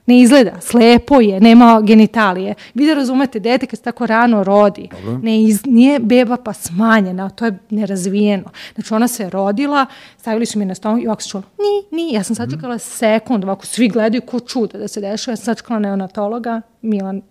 ne 0.05 0.19
izgleda, 0.21 0.61
slepo 0.61 1.21
je, 1.21 1.39
nema 1.39 1.81
genitalije. 1.81 2.53
Vi 2.73 2.85
da 2.87 2.93
razumete, 2.93 3.39
dete 3.39 3.65
kad 3.65 3.79
se 3.79 3.83
tako 3.83 4.05
rano 4.05 4.43
rodi, 4.43 4.89
ne 5.21 5.43
iz, 5.43 5.65
nije 5.65 5.99
beba 5.99 6.37
pa 6.37 6.53
smanjena, 6.53 7.29
to 7.29 7.45
je 7.45 7.57
nerazvijeno. 7.69 8.43
Znači 8.75 8.93
ona 8.93 9.07
se 9.07 9.29
rodila, 9.29 9.85
stavili 10.17 10.45
su 10.45 10.59
mi 10.59 10.65
na 10.65 10.75
stomak 10.75 11.03
i 11.03 11.07
ovako 11.07 11.21
se 11.21 11.29
čula, 11.29 11.43
ni, 11.57 11.97
ni, 11.97 12.13
ja 12.13 12.23
sam 12.23 12.35
sačekala 12.35 12.77
sekund, 12.77 13.43
ovako 13.43 13.65
svi 13.65 13.87
gledaju 13.89 14.21
ko 14.21 14.39
čuda 14.39 14.77
da 14.77 14.87
se 14.87 15.01
dešava, 15.01 15.31
ja 15.33 15.35
sam 15.35 15.45
sačekala 15.45 15.79
neonatologa, 15.79 16.61
Milan 16.81 17.21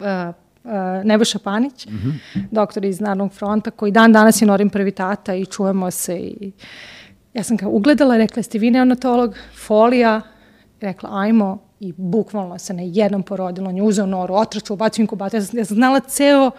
uh, 0.00 0.06
uh, 0.64 0.70
Nebojša 1.04 1.38
Panić, 1.38 1.86
mm 1.86 1.90
-hmm. 1.90 2.44
doktor 2.50 2.84
iz 2.84 3.00
Narodnog 3.00 3.32
fronta, 3.32 3.70
koji 3.70 3.92
dan 3.92 4.12
danas 4.12 4.42
je 4.42 4.46
Norim 4.46 4.70
prvi 4.70 4.90
tata 4.90 5.34
i 5.34 5.46
čujemo 5.46 5.90
se 5.90 6.18
i 6.18 6.52
ja 7.34 7.42
sam 7.42 7.56
ga 7.56 7.68
ugledala, 7.68 8.16
rekla, 8.16 8.42
ste 8.42 8.58
vi 8.58 8.70
neonatolog, 8.70 9.36
folija, 9.66 10.20
rekla 10.80 11.10
ajmo 11.12 11.58
i 11.80 11.92
bukvalno 11.96 12.58
se 12.58 12.74
na 12.74 12.82
jednom 12.82 13.22
porodilo, 13.22 13.68
on 13.68 13.76
je 13.76 13.82
uzeo 13.82 14.06
noru, 14.06 14.34
otraču, 14.34 14.74
ubacio 14.74 15.02
inkubator, 15.02 15.40
ja 15.52 15.64
sam 15.64 15.76
znala 15.76 16.00
ceo 16.00 16.50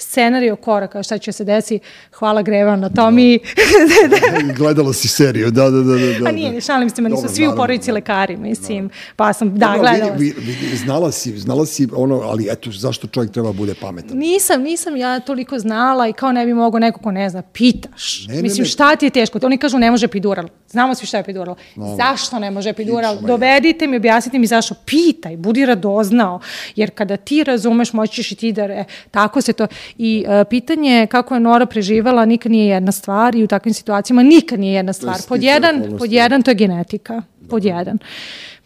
scenariju 0.00 0.56
koraka, 0.56 1.02
šta 1.02 1.18
će 1.18 1.32
se 1.32 1.44
desi, 1.44 1.78
hvala 2.12 2.42
Greva 2.42 2.76
na 2.76 2.88
Tomi. 2.88 3.38
Da. 3.38 4.52
Gledala 4.58 4.92
si 4.92 5.08
seriju, 5.08 5.50
da, 5.50 5.70
da, 5.70 5.82
da. 5.82 5.82
da, 5.82 6.18
da. 6.20 6.28
A 6.28 6.32
nije, 6.32 6.52
ne 6.52 6.60
šalim 6.60 6.90
se, 6.90 7.02
nisu 7.02 7.28
svi 7.28 7.48
u 7.48 7.56
porodici 7.56 7.92
lekari, 7.92 8.36
mislim, 8.36 8.88
da. 8.88 8.94
pa 9.16 9.32
sam, 9.32 9.58
da, 9.58 9.74
gledala 9.78 10.12
vidi, 10.12 10.76
znala 10.76 11.12
si, 11.12 11.38
znala 11.38 11.66
si 11.66 11.88
ono, 11.96 12.20
ali 12.20 12.48
eto, 12.50 12.70
zašto 12.72 13.06
čovjek 13.06 13.32
treba 13.32 13.52
bude 13.52 13.74
pametan? 13.74 14.18
Nisam, 14.18 14.62
nisam 14.62 14.96
ja 14.96 15.20
toliko 15.20 15.58
znala 15.58 16.08
i 16.08 16.12
kao 16.12 16.32
ne 16.32 16.46
bi 16.46 16.54
mogo 16.54 16.78
neko 16.78 17.00
ko 17.00 17.10
ne 17.10 17.30
zna, 17.30 17.42
pitaš. 17.42 18.26
Ne, 18.28 18.42
mislim, 18.42 18.62
ne, 18.62 18.68
ne. 18.68 18.70
šta 18.70 18.96
ti 18.96 19.06
je 19.06 19.10
teško? 19.10 19.38
Oni 19.42 19.58
kažu 19.58 19.78
ne 19.78 19.90
može 19.90 20.06
epidural. 20.06 20.48
Znamo 20.68 20.94
svi 20.94 21.06
šta 21.06 21.16
je 21.16 21.20
epidural. 21.20 21.54
No, 21.76 21.96
zašto 21.96 22.38
ne 22.38 22.50
može 22.50 22.70
epidural? 22.70 23.18
Dovedite 23.20 23.86
mi, 23.86 23.96
objasnite 23.96 24.38
mi 24.38 24.46
zašto. 24.46 24.74
Pitaj, 24.86 25.36
budi 25.36 25.66
radoznao. 25.66 26.40
Jer 26.76 26.90
kada 26.90 27.16
ti 27.16 27.44
razumeš, 27.44 27.92
moći 27.92 28.14
ćeš 28.14 28.32
i 28.32 28.34
ti 28.34 28.52
da... 28.52 28.64
E, 28.64 28.84
tako 29.10 29.40
se 29.40 29.52
to... 29.52 29.66
I 29.98 30.24
uh, 30.26 30.46
pitanje 30.50 31.06
kako 31.10 31.34
je 31.34 31.40
Nora 31.40 31.66
preživala 31.66 32.24
nikad 32.24 32.52
nije 32.52 32.66
jedna 32.66 32.92
stvar 32.92 33.34
i 33.34 33.44
u 33.44 33.46
takvim 33.46 33.74
situacijama 33.74 34.22
nikad 34.22 34.60
nije 34.60 34.74
jedna 34.74 34.92
stvar. 34.92 35.16
Pod 35.28 35.42
jedan, 35.42 35.84
pod 35.98 36.12
jedan 36.12 36.42
to 36.42 36.50
je 36.50 36.54
genetika. 36.54 37.22
Pod 37.50 37.64
jedan. 37.64 37.98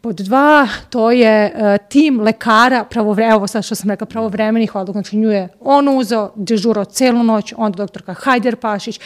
Pod 0.01 0.16
dva, 0.16 0.68
to 0.90 1.10
je 1.10 1.52
uh, 1.55 1.88
tim 1.88 2.20
lekara, 2.20 2.84
pravovre, 2.84 3.28
evo 3.28 3.46
sad 3.46 3.64
što 3.64 3.74
sam 3.74 3.90
rekla, 3.90 4.06
pravovremenih 4.06 4.74
odluka, 4.74 4.98
znači 4.98 5.16
nju 5.16 5.30
je 5.30 5.48
on 5.60 5.88
uzeo, 5.88 6.32
dežurao 6.36 6.84
celu 6.84 7.22
noć, 7.22 7.55
onda 7.56 7.76
doktorka 7.76 8.14
Hajder 8.14 8.56
Pašić. 8.56 9.01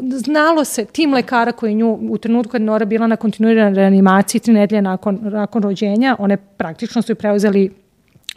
Znalo 0.00 0.64
se, 0.64 0.84
tim 0.84 1.14
lekara 1.14 1.52
koji 1.52 1.74
nju 1.74 1.98
u 2.10 2.18
trenutku 2.18 2.52
kad 2.52 2.62
Nora 2.62 2.84
bila 2.84 3.06
na 3.06 3.16
kontinuiranoj 3.16 3.74
reanimaciji, 3.74 4.40
tri 4.40 4.52
nedelje 4.52 4.82
nakon, 4.82 5.18
nakon 5.22 5.62
rođenja, 5.62 6.16
one 6.18 6.36
praktično 6.36 7.02
su 7.02 7.14
preuzeli 7.14 7.83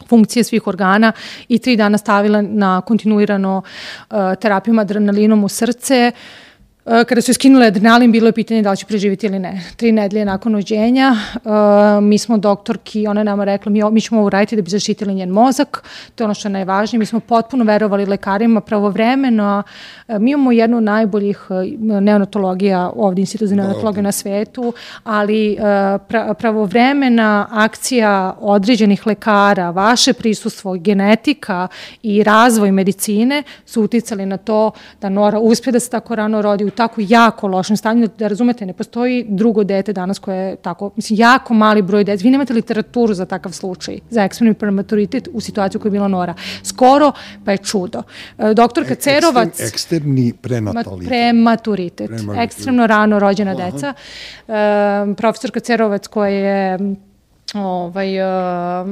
funkcije 0.06 0.44
svih 0.44 0.66
organa 0.66 1.12
i 1.48 1.58
tri 1.58 1.76
dana 1.76 1.98
stavila 1.98 2.42
na 2.42 2.80
kontinuirano 2.80 3.62
uh, 4.10 4.16
terapijom 4.40 4.78
adrenalinom 4.78 5.44
u 5.44 5.48
srce. 5.48 6.12
Uh, 6.14 6.47
kada 6.88 7.20
su 7.22 7.34
skinule 7.34 7.66
adrenalin, 7.66 8.12
bilo 8.12 8.28
je 8.28 8.32
pitanje 8.32 8.62
da 8.62 8.70
li 8.70 8.76
će 8.76 8.86
preživiti 8.86 9.26
ili 9.26 9.38
ne. 9.38 9.62
Tri 9.76 9.92
nedelje 9.92 10.24
nakon 10.24 10.52
rođenja, 10.52 11.16
uh, 11.34 12.04
mi 12.04 12.18
smo 12.18 12.38
doktorki, 12.38 13.06
ona 13.06 13.22
nama 13.24 13.44
rekla, 13.44 13.72
mi, 13.72 13.82
mi 13.90 14.00
ćemo 14.00 14.20
ovo 14.20 14.30
raditi 14.30 14.56
da 14.56 14.62
bi 14.62 14.70
zaštitili 14.70 15.14
njen 15.14 15.30
mozak, 15.30 15.82
to 16.14 16.22
je 16.22 16.24
ono 16.24 16.34
što 16.34 16.48
je 16.48 16.52
najvažnije. 16.52 16.98
Mi 16.98 17.06
smo 17.06 17.20
potpuno 17.20 17.64
verovali 17.64 18.06
lekarima 18.06 18.60
pravovremeno. 18.60 19.62
Uh, 20.08 20.18
mi 20.18 20.30
imamo 20.30 20.52
jednu 20.52 20.76
od 20.76 20.82
najboljih 20.82 21.38
neonatologija 21.78 22.92
ovdje, 22.96 23.22
institut 23.22 23.48
za 23.48 23.56
da, 23.56 23.62
neonatologiju 23.62 24.02
na 24.02 24.12
svetu, 24.12 24.72
ali 25.04 25.56
pra, 26.08 26.34
pravovremena 26.34 27.48
akcija 27.50 28.36
određenih 28.40 29.06
lekara, 29.06 29.70
vaše 29.70 30.12
prisustvo, 30.12 30.74
genetika 30.74 31.68
i 32.02 32.22
razvoj 32.22 32.72
medicine 32.72 33.42
su 33.66 33.82
uticali 33.82 34.26
na 34.26 34.36
to 34.36 34.70
da 35.00 35.08
Nora 35.08 35.38
uspje 35.38 35.72
da 35.72 35.80
se 35.80 35.90
tako 35.90 36.14
rano 36.14 36.42
rodi 36.42 36.64
u 36.64 36.70
tako 36.78 37.00
jako 37.04 37.48
lošem 37.48 37.76
stanju, 37.76 38.06
da, 38.06 38.12
da 38.18 38.28
razumete, 38.28 38.66
ne 38.66 38.72
postoji 38.72 39.24
drugo 39.28 39.64
dete 39.64 39.92
danas 39.92 40.18
koje 40.18 40.36
je 40.38 40.56
tako, 40.56 40.90
mislim, 40.96 41.18
jako 41.18 41.54
mali 41.54 41.82
broj 41.82 42.04
dece. 42.04 42.24
Vi 42.24 42.30
nemate 42.30 42.54
literaturu 42.54 43.14
za 43.14 43.26
takav 43.26 43.52
slučaj, 43.52 43.98
za 44.10 44.24
ekstremni 44.24 44.54
prematuritet 44.54 45.28
u 45.32 45.40
situaciju 45.40 45.80
koja 45.80 45.90
je 45.90 45.92
bila 45.92 46.08
Nora. 46.08 46.34
Skoro, 46.62 47.12
pa 47.44 47.52
je 47.52 47.58
čudo. 47.58 48.02
E, 48.38 48.54
doktorka 48.54 48.92
Ek, 48.92 49.00
Cerovac... 49.00 49.60
Eksterni 49.60 50.32
prenatalitet. 50.32 51.08
Prematuritet. 51.08 52.08
Prematuritet. 52.08 52.44
Ekstremno 52.44 52.86
rano 52.86 53.18
rođena 53.18 53.56
Aha. 53.58 53.70
deca. 53.70 53.94
E, 54.48 55.14
profesorka 55.14 55.60
Cerovac 55.60 56.06
koja 56.06 56.30
je 56.30 56.78
ovaj, 57.54 58.20
uh, 58.20 58.88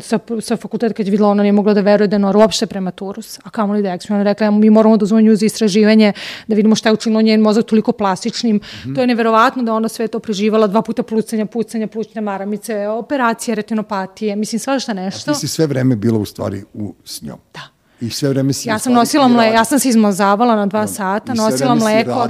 sa, 0.00 0.18
sa 0.40 0.56
fakulteta 0.56 0.94
kad 0.94 1.06
je 1.06 1.10
videla 1.10 1.28
ona 1.28 1.42
nije 1.42 1.52
mogla 1.52 1.74
da 1.74 1.80
veruje 1.80 2.08
da 2.08 2.16
je 2.16 2.20
Nora 2.20 2.38
uopšte 2.38 2.66
prematurus, 2.66 3.38
a 3.44 3.50
kamo 3.50 3.72
li 3.72 3.82
da 3.82 3.92
je 3.92 3.98
Ona 4.10 4.22
rekla, 4.22 4.50
mi 4.50 4.70
moramo 4.70 4.96
da 4.96 5.04
uzmemo 5.04 5.36
za 5.36 5.46
istraživanje, 5.46 6.12
da 6.46 6.54
vidimo 6.54 6.74
šta 6.74 6.88
je 6.88 6.92
učinilo 6.92 7.22
njen 7.22 7.40
mozak 7.40 7.66
toliko 7.66 7.92
plastičnim. 7.92 8.56
Mm 8.56 8.60
-hmm. 8.60 8.94
To 8.94 9.00
je 9.00 9.06
neverovatno 9.06 9.62
da 9.62 9.74
ona 9.74 9.88
sve 9.88 10.08
to 10.08 10.18
preživala, 10.18 10.66
dva 10.66 10.82
puta 10.82 11.02
plucanja, 11.02 11.46
pucanja, 11.46 11.86
plućne 11.86 12.20
maramice, 12.20 12.88
operacije, 12.88 13.54
retinopatije, 13.54 14.36
mislim 14.36 14.58
svašta 14.58 14.92
nešto. 14.92 15.30
A 15.30 15.34
ti 15.34 15.40
si 15.40 15.48
sve 15.48 15.66
vreme 15.66 15.96
bila 15.96 16.18
u 16.18 16.24
stvari 16.24 16.64
u, 16.74 16.94
s 17.04 17.22
njom. 17.22 17.38
Da. 17.54 17.71
I 18.02 18.10
sve 18.10 18.28
vreme 18.28 18.52
si... 18.52 18.68
Ja 18.68 18.78
sam 18.78 18.92
nosila 18.92 19.28
mleko, 19.28 19.54
ja 19.54 19.64
sam 19.64 19.78
se 19.78 19.88
izmazavala 19.88 20.56
na 20.56 20.66
dva 20.66 20.80
da. 20.80 20.86
sata, 20.86 21.34
nosila 21.34 21.74
mleko. 21.74 22.28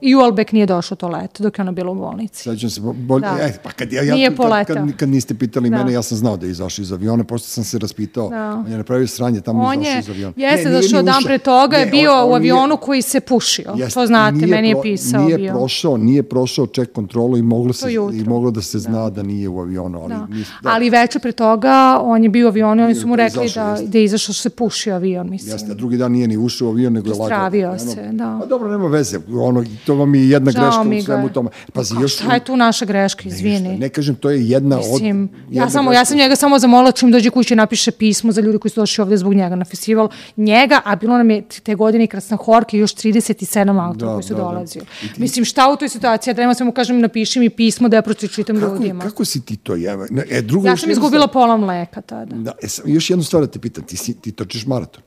I 0.00 0.14
Ualbek 0.14 0.52
nije 0.52 0.66
došao 0.66 0.96
to 0.96 1.08
leto 1.08 1.42
dok 1.42 1.58
je 1.58 1.62
ona 1.62 1.72
bila 1.72 1.90
u 1.90 1.94
bolnici. 1.94 2.42
Sećam 2.42 2.70
se, 2.70 2.80
bolje, 2.80 3.20
da. 3.20 3.38
e, 3.40 3.52
pa 3.62 3.70
kad, 3.70 3.92
ja, 3.92 4.02
ja, 4.02 4.14
nije 4.14 4.36
kad, 4.36 4.66
kad, 4.66 4.96
kad, 4.96 5.08
niste 5.08 5.34
pitali 5.34 5.70
da. 5.70 5.76
mene, 5.76 5.92
ja 5.92 6.02
sam 6.02 6.18
znao 6.18 6.36
da 6.36 6.46
je 6.46 6.50
izašao 6.50 6.82
iz 6.82 6.92
aviona, 6.92 7.24
pošto 7.24 7.48
sam 7.48 7.64
se 7.64 7.78
raspitao. 7.78 8.28
Da. 8.28 8.62
On 8.66 8.72
je 8.72 8.78
napravio 8.78 9.06
sranje, 9.06 9.40
tamo 9.40 9.62
on 9.62 9.82
izašao 9.82 10.00
iz 10.00 10.08
aviona. 10.08 10.34
Jeste, 10.36 10.68
ne, 10.68 10.82
zašto 10.82 11.02
dan 11.02 11.22
pre 11.24 11.38
toga 11.38 11.76
je 11.76 11.86
bio 11.86 12.12
on, 12.12 12.24
on 12.24 12.30
u 12.30 12.34
avionu 12.34 12.66
nije, 12.66 12.80
koji 12.80 13.02
se 13.02 13.20
pušio. 13.20 13.74
To 13.94 14.06
znate, 14.06 14.46
meni 14.46 14.68
je 14.68 14.82
pisao. 14.82 15.24
Nije 15.24 15.38
bio. 15.38 15.52
prošao, 15.52 15.96
nije 15.96 16.22
prošao 16.22 16.66
ček 16.66 16.92
kontrolu 16.92 17.36
i 17.36 17.42
moglo, 17.42 17.72
se, 17.72 17.92
i 17.92 18.24
moglo 18.24 18.50
da 18.50 18.62
se 18.62 18.78
zna 18.78 19.02
da, 19.02 19.10
da 19.10 19.22
nije 19.22 19.48
u 19.48 19.60
avionu. 19.60 20.00
Ali, 20.00 20.08
da. 20.08 20.26
Da. 20.62 20.70
ali 20.70 20.90
veče 20.90 21.18
pre 21.18 21.32
toga, 21.32 21.98
on 22.02 22.22
je 22.22 22.28
bio 22.28 22.46
u 22.46 22.50
avionu, 22.50 22.84
oni 22.84 22.94
su 22.94 23.08
mu 23.08 23.16
rekli 23.16 23.50
da, 23.54 23.78
da 23.86 23.98
je 23.98 24.04
izašao 24.04 24.34
se 24.34 24.50
pušio 24.50 24.94
avion, 24.94 25.13
mislim. 25.22 25.52
Jeste, 25.52 25.74
drugi 25.74 25.96
dan 25.96 26.12
nije 26.12 26.28
ni 26.28 26.36
ušao 26.36 26.68
u 26.68 26.70
avion, 26.70 26.92
nego 26.92 27.08
je 27.08 27.12
lagao. 27.12 27.26
Stravio 27.26 27.78
se, 27.78 28.08
da. 28.12 28.38
Pa 28.40 28.46
dobro, 28.46 28.70
nema 28.70 28.86
veze. 28.86 29.18
Ono, 29.32 29.64
to 29.86 29.94
vam 29.94 30.14
je 30.14 30.30
jedna 30.30 30.50
Žao 30.50 30.84
greška 30.84 30.98
u 30.98 31.02
svemu 31.02 31.28
tome. 31.28 31.50
Pazi, 31.72 31.94
još... 32.00 32.14
Šta 32.14 32.34
je 32.34 32.44
tu 32.44 32.56
naša 32.56 32.84
greška, 32.84 33.28
izvini? 33.28 33.68
Ne, 33.68 33.78
ne 33.78 33.88
kažem, 33.88 34.14
to 34.14 34.30
je 34.30 34.48
jedna 34.48 34.76
Mislim, 34.76 35.28
od... 35.48 35.54
Ja, 35.54 35.70
samo, 35.70 35.92
ja 35.92 36.04
sam 36.04 36.16
njega 36.16 36.36
samo 36.36 36.58
zamolila 36.58 36.92
čim 36.92 37.10
dođe 37.10 37.30
kući 37.30 37.56
napiše 37.56 37.90
pismo 37.90 38.32
za 38.32 38.40
ljudi 38.40 38.58
koji 38.58 38.70
su 38.70 38.80
došli 38.80 39.02
ovde 39.02 39.16
zbog 39.16 39.34
njega 39.34 39.56
na 39.56 39.64
festival. 39.64 40.08
Njega, 40.36 40.80
a 40.84 40.96
bilo 40.96 41.16
nam 41.16 41.30
je 41.30 41.42
te 41.62 41.74
godine 41.74 42.06
Krasna 42.06 42.36
Horke 42.36 42.78
još 42.78 42.94
37 42.94 43.86
autora 43.86 44.06
da, 44.06 44.12
koji 44.12 44.22
su 44.22 44.34
da, 44.34 44.38
da. 44.38 44.44
dolazili. 44.44 44.84
Da. 45.02 45.14
Ti... 45.14 45.20
Mislim, 45.20 45.44
šta 45.44 45.68
u 45.72 45.76
toj 45.76 45.88
situaciji? 45.88 46.30
Ja 46.30 46.34
treba 46.34 46.54
samo 46.54 46.72
kažem, 46.72 47.00
napiši 47.00 47.40
mi 47.40 47.50
pismo 47.50 47.88
da 47.88 47.96
ja 47.96 48.02
pročitam 48.02 48.56
ljudima. 48.56 49.04
Kako 49.04 49.24
si 49.24 49.40
ti 49.40 49.56
to? 49.56 49.76
Ja, 49.76 49.98
e, 50.30 50.42
drugo, 50.42 50.66
ja 50.68 50.76
sam 50.76 50.90
izgubila 50.90 51.26
pola 51.26 51.56
mleka 51.56 52.00
tada. 52.00 52.36
Da, 52.36 52.52
e, 52.62 52.66
još 52.84 53.10
jednu 53.10 53.24
stvar 53.24 53.42
da 53.42 53.50
te 53.50 53.58
pitam, 53.58 53.84
ti, 53.84 53.96
si, 53.96 54.14
ti 54.14 54.32
točiš 54.32 54.66
maraton. 54.66 55.02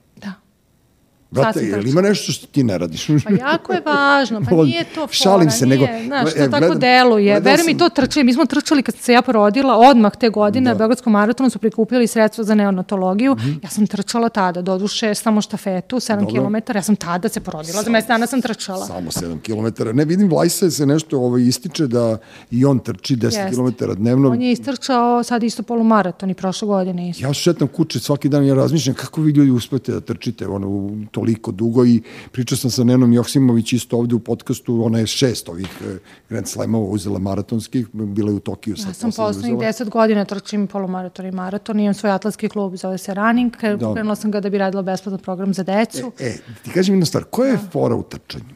Brate, 1.31 1.59
je 1.59 1.75
li 1.75 1.89
ima 1.89 2.01
nešto 2.01 2.31
što 2.31 2.47
ti 2.47 2.63
ne 2.63 2.77
radiš? 2.77 3.07
Pa 3.07 3.33
jako 3.33 3.73
je 3.73 3.81
važno, 3.85 4.41
pa 4.49 4.55
nije 4.63 4.83
to 4.83 5.01
fora, 5.01 5.11
Šalim 5.11 5.51
se, 5.51 5.65
nije, 5.65 5.79
nego... 5.79 6.05
Znaš, 6.05 6.33
to 6.33 6.39
e, 6.39 6.49
tako 6.49 6.75
deluje. 6.75 7.39
Veruj 7.39 7.65
mi, 7.65 7.77
to 7.77 7.89
trčali, 7.89 8.23
mi 8.23 8.33
smo 8.33 8.45
trčali 8.45 8.83
kad 8.83 8.95
se 8.95 9.13
ja 9.13 9.21
porodila, 9.21 9.77
odmah 9.77 10.15
te 10.15 10.29
godine 10.29 10.63
da. 10.63 10.73
na 10.73 10.77
Beogradskom 10.77 11.13
maratonu 11.13 11.49
su 11.49 11.59
prikupili 11.59 12.07
sredstva 12.07 12.43
za 12.43 12.55
neonatologiju. 12.55 13.33
Mm 13.33 13.37
-hmm. 13.37 13.63
Ja 13.63 13.69
sam 13.69 13.87
trčala 13.87 14.29
tada, 14.29 14.61
doduše 14.61 15.15
samo 15.15 15.41
štafetu, 15.41 15.95
7 15.95 16.29
km, 16.29 16.77
ja 16.77 16.81
sam 16.81 16.95
tada 16.95 17.29
se 17.29 17.39
porodila, 17.39 17.83
za 17.83 17.89
mesec 17.89 18.07
dana 18.07 18.27
sam 18.27 18.41
trčala. 18.41 18.85
Samo 18.85 19.11
7 19.11 19.41
km. 19.41 19.97
Ne 19.97 20.05
vidim, 20.05 20.29
Vlajsa 20.29 20.71
se 20.71 20.85
nešto 20.85 21.19
ovaj, 21.19 21.41
ističe 21.41 21.87
da 21.87 22.17
i 22.51 22.65
on 22.65 22.79
trči 22.79 23.15
10 23.15 23.23
Jest. 23.23 23.55
km 23.55 23.93
dnevno. 23.93 24.29
On 24.29 24.41
je 24.41 24.51
istrčao 24.51 25.23
sad 25.23 25.43
isto 25.43 25.63
polumaraton 25.63 26.29
i 26.29 26.33
prošle 26.33 26.67
godine 26.67 27.09
isto. 27.09 27.25
Ja 27.25 27.33
šetam 27.33 27.67
kuće 27.67 27.99
svaki 27.99 28.29
dan 28.29 28.45
ja 28.45 28.55
razmišljam 28.55 28.95
kako 28.95 29.21
vi 29.21 29.31
ljudi 29.31 29.51
uspete 29.51 29.91
da 29.91 30.01
trčite 30.01 30.47
ono, 30.47 30.89
toliko 31.17 31.51
dugo 31.51 31.85
i 31.85 32.01
pričao 32.31 32.57
sam 32.57 32.71
sa 32.71 32.83
Nenom 32.83 33.13
Joksimović 33.13 33.73
isto 33.73 33.97
ovde 33.97 34.15
u 34.15 34.19
podcastu, 34.19 34.83
ona 34.85 34.99
je 34.99 35.07
šest 35.07 35.49
ovih 35.49 35.69
eh, 35.81 35.97
Grand 36.29 36.47
Slamova 36.47 36.85
uzela 36.85 37.19
maratonskih, 37.19 37.87
bila 37.93 38.31
je 38.31 38.35
u 38.35 38.39
Tokiju. 38.39 38.75
Ja 38.87 38.93
sam 38.93 39.11
poslednjih 39.11 39.59
deset 39.59 39.89
godina 39.89 40.25
trčim 40.25 40.67
polumaraton 40.67 41.25
i 41.25 41.31
maraton, 41.31 41.79
imam 41.79 41.93
svoj 41.93 42.11
atletski 42.11 42.49
klub, 42.49 42.75
zove 42.75 42.97
se 42.97 43.13
Running, 43.13 43.55
krenula 43.55 44.15
sam 44.15 44.31
ga 44.31 44.39
da 44.39 44.49
bi 44.49 44.57
radila 44.57 44.83
besplatan 44.83 45.19
program 45.19 45.53
za 45.53 45.63
decu. 45.63 46.11
E, 46.19 46.25
e 46.25 46.37
ti 46.63 46.69
kažem 46.69 46.95
jednu 46.95 47.05
stvar, 47.05 47.23
koja 47.23 47.49
je 47.49 47.57
da. 47.57 47.69
fora 47.71 47.95
u 47.95 48.03
trčanju? 48.03 48.53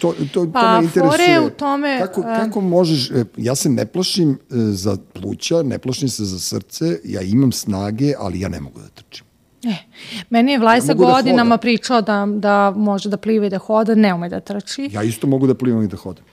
To, 0.00 0.14
to, 0.32 0.46
pa, 0.52 0.60
to 0.60 0.80
me 0.80 0.84
interesuje. 0.84 1.40
u 1.40 1.50
tome... 1.50 1.98
Kako, 2.00 2.20
uh, 2.20 2.26
kako 2.26 2.60
možeš... 2.60 3.10
E, 3.10 3.24
ja 3.36 3.54
se 3.54 3.68
ne 3.68 3.86
plašim 3.86 4.38
za 4.50 4.96
pluća, 5.12 5.62
ne 5.62 5.78
plašim 5.78 6.08
se 6.08 6.24
za 6.24 6.38
srce, 6.38 6.98
ja 7.04 7.22
imam 7.22 7.52
snage, 7.52 8.14
ali 8.18 8.40
ja 8.40 8.48
ne 8.48 8.60
mogu 8.60 8.80
da 8.80 8.88
trčim. 8.88 9.31
E, 9.64 9.74
meni 10.30 10.52
je 10.52 10.58
Vlajsa 10.58 10.92
ja 10.92 10.94
da 10.94 11.04
godinama 11.04 11.56
da 11.56 11.60
pričao 11.60 12.00
da, 12.00 12.26
da 12.28 12.72
može 12.76 13.08
da 13.08 13.16
pliva 13.16 13.46
i 13.46 13.50
da 13.50 13.58
hoda, 13.58 13.94
ne 13.94 14.14
ume 14.14 14.28
da 14.28 14.40
trči. 14.40 14.88
Ja 14.92 15.02
isto 15.02 15.26
mogu 15.26 15.46
da 15.46 15.54
plivam 15.54 15.82
i 15.82 15.88
da 15.88 15.96
hodam 15.96 16.24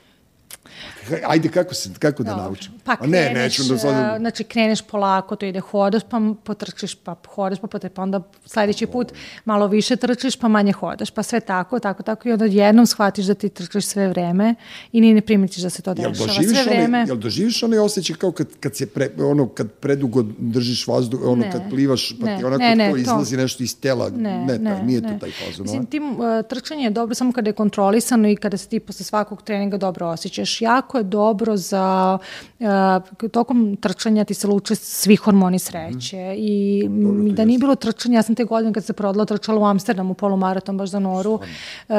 ajde 1.28 1.50
kako 1.50 1.74
se 1.74 1.90
kako 2.00 2.24
da 2.24 2.36
naučim? 2.36 2.72
Pa 2.84 2.96
kreneš, 2.96 3.34
ne, 3.34 3.34
neću 3.34 3.64
da 3.64 3.78
sad... 3.78 4.20
znači 4.20 4.44
kreneš 4.44 4.82
polako, 4.82 5.36
to 5.36 5.46
ide 5.46 5.60
hodaš, 5.60 6.02
pa 6.10 6.22
potrčiš, 6.44 6.96
pa 6.96 7.16
hodaš, 7.28 7.60
pa, 7.60 7.80
pa 7.96 8.02
onda 8.02 8.22
sledeći 8.46 8.86
put 8.86 9.12
malo 9.46 9.68
više 9.68 9.96
trčiš, 9.96 10.36
pa 10.36 10.48
manje 10.48 10.72
hodaš, 10.72 11.12
pa 11.12 11.24
sve 11.24 11.40
tako, 11.40 11.80
tako, 11.80 12.04
tako 12.04 12.30
i 12.30 12.32
onda 12.32 12.46
jednom 12.46 12.86
shvatiš 12.86 13.26
da 13.26 13.34
ti 13.34 13.50
trčiš 13.50 13.86
sve 13.86 14.08
vreme 14.08 14.56
i 14.92 15.02
ni 15.02 15.14
ne 15.14 15.22
primetiš 15.22 15.64
da 15.64 15.70
se 15.70 15.82
to 15.82 15.94
dešava 15.94 16.16
sve 16.16 16.64
vreme. 16.64 16.86
Onaj, 16.86 17.06
jel 17.08 17.18
doživiš 17.18 17.64
onaj 17.64 17.80
osjećaj 17.80 18.16
kao 18.16 18.32
kad, 18.32 18.48
kad 18.60 18.76
se 18.76 18.88
pre, 18.88 19.10
ono, 19.20 19.48
kad 19.48 19.72
predugo 19.72 20.24
držiš 20.38 20.88
vazduh, 20.88 21.20
ono 21.24 21.36
ne, 21.36 21.52
kad 21.52 21.70
plivaš, 21.70 22.14
pa 22.20 22.26
ne, 22.26 22.38
ti 22.38 22.46
onako 22.46 22.64
ne, 22.64 22.76
ne, 22.76 22.92
to 22.92 22.98
izlazi 22.98 23.36
to... 23.36 23.42
nešto 23.42 23.64
iz 23.64 23.80
tela, 23.80 24.10
ne, 24.10 24.46
ne, 24.46 24.60
ne, 24.60 24.84
nije 24.84 25.02
ne. 25.02 25.14
to 25.14 25.20
taj 25.20 25.32
fazon. 25.32 25.64
Mislim, 25.64 25.86
tim, 25.86 26.12
uh, 26.12 26.20
trčanje 26.50 26.84
je 26.84 26.90
dobro 26.90 27.16
samo 27.16 27.34
kada 27.34 27.50
je 27.50 27.54
kontrolisano 27.54 28.28
i 28.30 28.36
kada 28.36 28.58
se 28.58 28.68
ti 28.68 28.80
posle 28.80 29.06
svakog 29.06 29.42
treninga 29.42 29.78
dobro 29.78 30.08
osjećaš. 30.08 30.62
Jako 30.62 30.99
je 31.00 31.04
dobro 31.04 31.58
za 31.58 32.18
uh, 32.60 33.30
tokom 33.32 33.78
trčanja 33.82 34.26
ti 34.26 34.34
se 34.34 34.48
luče 34.48 34.76
svi 34.76 35.16
hormoni 35.16 35.60
sreće. 35.60 36.18
Mm. 36.18 36.36
i 36.38 36.84
dobro, 36.90 37.32
da 37.32 37.46
nije 37.46 37.60
bilo 37.60 37.76
trčanja, 37.76 38.20
ja 38.20 38.24
sam 38.24 38.36
te 38.36 38.44
godine 38.44 38.74
kad 38.74 38.86
se 38.86 38.94
prodala 38.94 39.26
trčala 39.26 39.60
u 39.60 39.66
Amsterdamu 39.66 40.14
polumaraton 40.14 40.78
baš 40.78 40.90
za 40.90 41.00
Noru. 41.00 41.34
Uh, 41.34 41.96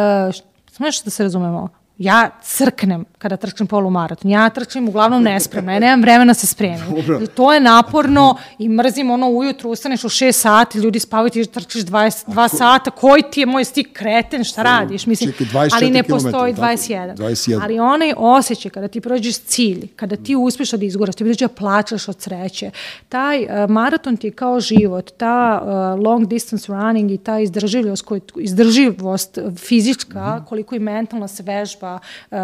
Smeš 0.71 1.03
da 1.03 1.11
se 1.11 1.23
razumemo, 1.23 1.69
Ja 2.01 2.31
crknem 2.43 3.05
kada 3.21 3.37
trčim 3.37 3.67
polumaraton. 3.67 4.31
Ja 4.31 4.49
trčim 4.51 4.89
uglavnom 4.89 5.23
nespremno. 5.23 5.73
Ja 5.73 5.79
nemam 5.79 6.01
vremena 6.03 6.31
da 6.31 6.35
se 6.35 6.47
spremim. 6.47 6.97
I 7.25 7.27
to 7.27 7.53
je 7.53 7.61
naporno 7.61 8.37
i 8.59 8.69
mrzim 8.69 9.11
ono 9.11 9.29
ujutru, 9.29 9.71
ustaneš 9.71 10.05
u 10.05 10.09
6 10.09 10.33
sati, 10.33 10.79
ljudi 10.79 11.01
spavaju, 11.01 11.31
ti 11.31 11.47
trčiš 11.47 11.83
22 11.85 12.57
sata, 12.57 12.91
koji 12.91 13.23
ti 13.33 13.41
je 13.41 13.47
moj 13.47 13.65
stik 13.65 13.93
kreten, 13.93 14.45
šta 14.45 14.63
radiš? 14.63 15.07
Mislim, 15.07 15.33
Čekaj, 15.33 15.47
24 15.47 15.71
ali 15.75 15.91
ne 15.91 16.03
postoji 16.03 16.55
tako? 16.55 16.67
21. 16.67 17.17
21. 17.17 17.61
Ali 17.63 17.79
onaj 17.81 18.13
osjećaj 18.17 18.71
kada 18.71 18.89
ti 18.89 19.01
prođeš 19.01 19.39
cilj, 19.41 19.89
kada 19.97 20.17
ti 20.17 20.37
uspeš 20.37 20.71
da 20.71 20.85
izguraš, 20.85 21.15
ti 21.15 21.25
vidiš 21.25 21.39
da 21.39 21.49
plačaš 21.49 22.09
od 22.09 22.21
sreće. 22.21 22.71
Taj 23.09 23.43
uh, 23.45 23.71
maraton 23.71 24.17
ti 24.17 24.27
je 24.27 24.31
kao 24.31 24.61
život, 24.61 25.11
ta 25.17 25.63
uh, 25.63 26.05
long 26.05 26.27
distance 26.27 26.73
running 26.73 27.11
i 27.11 27.19
ta 27.19 27.39
izdržljivost, 27.41 28.05
koju, 28.05 28.21
izdrživost 28.37 29.39
fizička, 29.57 30.37
Mhm. 30.37 30.45
koliko 30.45 30.75
i 30.75 30.79
mentalna 30.79 31.29
se 31.29 31.43
vežba 31.43 31.99
uh, 32.31 32.39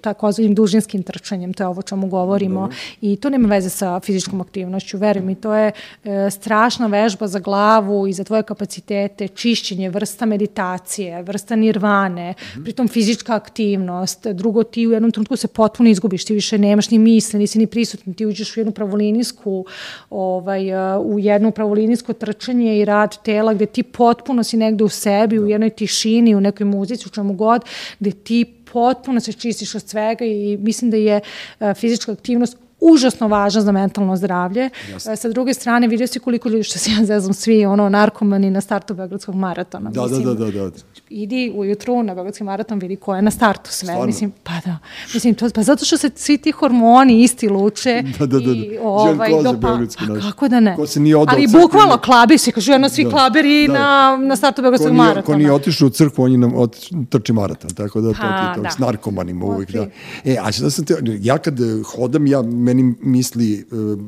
takozvanim 0.00 0.54
dužinskim 0.54 1.02
trčanjem, 1.02 1.52
to 1.52 1.62
je 1.62 1.68
ovo 1.68 1.82
čemu 1.82 2.06
govorimo. 2.06 2.68
I 3.00 3.16
to 3.16 3.30
nema 3.30 3.48
veze 3.48 3.70
sa 3.70 4.00
fizičkom 4.00 4.40
aktivnošću, 4.40 4.98
veruj 4.98 5.22
mi, 5.22 5.34
to 5.34 5.54
je 5.54 5.72
uh, 5.72 6.10
strašna 6.30 6.86
vežba 6.86 7.26
za 7.26 7.38
glavu 7.38 8.06
i 8.06 8.12
za 8.12 8.24
tvoje 8.24 8.42
kapacitete, 8.42 9.28
čišćenje, 9.28 9.90
vrsta 9.90 10.26
meditacije, 10.26 11.22
vrsta 11.22 11.56
nirvane, 11.56 12.34
pritom 12.64 12.88
fizička 12.88 13.34
aktivnost, 13.34 14.26
drugo 14.26 14.62
ti 14.62 14.86
u 14.86 14.92
jednom 14.92 15.12
trenutku 15.12 15.36
se 15.36 15.48
potpuno 15.48 15.90
izgubiš, 15.90 16.24
ti 16.24 16.34
više 16.34 16.58
nemaš 16.58 16.90
ni 16.90 16.98
misle, 16.98 17.38
nisi 17.38 17.58
ni 17.58 17.66
prisutni, 17.66 18.14
ti 18.14 18.26
uđeš 18.26 18.56
u 18.56 18.60
jednu 18.60 18.72
pravolinisku, 18.72 19.64
ovaj, 20.10 20.96
uh, 20.96 21.06
u 21.06 21.18
jednu 21.18 21.50
pravolinijsko 21.50 22.12
trčanje 22.12 22.78
i 22.78 22.84
rad 22.84 23.22
tela 23.22 23.54
gde 23.54 23.66
ti 23.66 23.82
potpuno 23.82 24.44
si 24.44 24.56
negde 24.56 24.84
u 24.84 24.88
sebi, 24.88 25.38
u 25.38 25.46
jednoj 25.46 25.70
tišini, 25.70 26.34
u 26.34 26.40
nekoj 26.40 26.66
muzici, 26.66 27.08
u 27.08 27.10
čemu 27.10 27.34
god, 27.34 27.64
gde 28.00 28.10
ti 28.10 28.59
potpuno 28.72 29.20
se 29.20 29.32
čistiš 29.32 29.74
od 29.74 29.88
svega 29.88 30.24
i 30.24 30.56
mislim 30.60 30.90
da 30.90 30.96
je 30.96 31.20
uh, 31.20 31.74
fizička 31.74 32.12
aktivnost 32.12 32.56
užasno 32.82 33.28
važna 33.28 33.60
za 33.60 33.72
mentalno 33.72 34.16
zdravlje. 34.16 34.70
Jasne. 34.90 35.16
Sa 35.16 35.28
druge 35.28 35.54
strane, 35.54 35.88
vidio 35.88 36.06
si 36.06 36.18
koliko 36.18 36.48
ljudi, 36.48 36.62
što 36.62 36.78
se 36.78 36.90
ja 36.90 37.04
zezam, 37.04 37.34
svi 37.34 37.64
ono, 37.64 37.88
narkomani 37.88 38.50
na 38.50 38.60
startu 38.60 38.94
Beogradskog 38.94 39.34
maratona. 39.36 39.90
Da, 39.90 40.02
mislim, 40.02 40.24
da, 40.24 40.34
da, 40.34 40.44
da, 40.46 40.60
da. 40.60 40.70
Idi 41.10 41.52
ujutru 41.54 42.02
na 42.02 42.14
Beogradski 42.14 42.44
maraton, 42.44 42.78
vidi 42.78 42.96
ko 42.96 43.14
je 43.14 43.22
na 43.22 43.30
startu 43.30 43.70
sve. 43.70 43.86
Stvarno? 43.86 44.06
Mislim, 44.06 44.32
pa 44.42 44.52
da. 44.66 44.78
Mislim, 45.14 45.34
to, 45.34 45.50
pa 45.50 45.62
zato 45.62 45.84
što 45.84 45.96
se 45.96 46.10
svi 46.16 46.38
ti 46.38 46.50
hormoni 46.52 47.22
isti 47.22 47.48
luče. 47.48 48.02
Da, 48.18 48.26
da, 48.26 48.38
da, 48.38 48.40
da. 48.40 48.52
I, 48.52 48.78
ovaj, 48.82 49.28
Željko 49.28 49.38
Oza, 49.38 49.48
dopa- 49.48 49.60
beogradski 49.60 50.04
a 50.04 50.08
naš. 50.08 50.22
kako 50.22 50.48
da 50.48 50.60
ne? 50.60 50.76
Ko 50.76 50.86
se 50.86 51.00
nije 51.00 51.16
odao 51.16 51.34
Ali 51.34 51.46
bukvalno 51.48 51.92
ne- 51.92 52.02
klabi 52.02 52.38
se, 52.38 52.52
kažu 52.52 52.72
jedno 52.72 52.88
svi 52.88 53.04
Da. 53.04 53.10
klaberi 53.10 53.66
Da. 53.66 53.72
na, 53.74 54.18
na 54.18 54.36
startu 54.36 54.56
Ko 54.56 54.62
Beogradskog 54.62 54.92
maratona. 54.94 55.22
ko 55.22 55.34
nije 55.34 55.52
otišao 55.52 55.86
u 55.86 55.92
crkvu, 55.92 56.22
on 56.22 56.32
je 56.32 56.38
nam 56.38 56.52
ot, 56.54 56.76
trči 57.08 57.32
maraton, 57.32 57.70
tako 57.72 58.00
da 58.00 58.08
to 58.10 58.18
Pa, 58.20 58.26
je 58.26 58.54
to, 58.54 58.60
da. 58.60 58.70
s 58.70 58.78
narkomanima 58.78 59.44
uvijek, 59.46 59.70
da. 59.70 59.86
E, 60.24 60.36
a 60.40 60.52
sada 60.52 60.70
sam 60.70 60.84
te, 60.84 60.94
ja 61.20 61.38
kad 61.38 61.60
eh, 61.60 61.64
hodam, 61.86 62.26
ja, 62.26 62.42
meni 62.70 62.94
misli 63.02 63.54
e, 63.58 63.64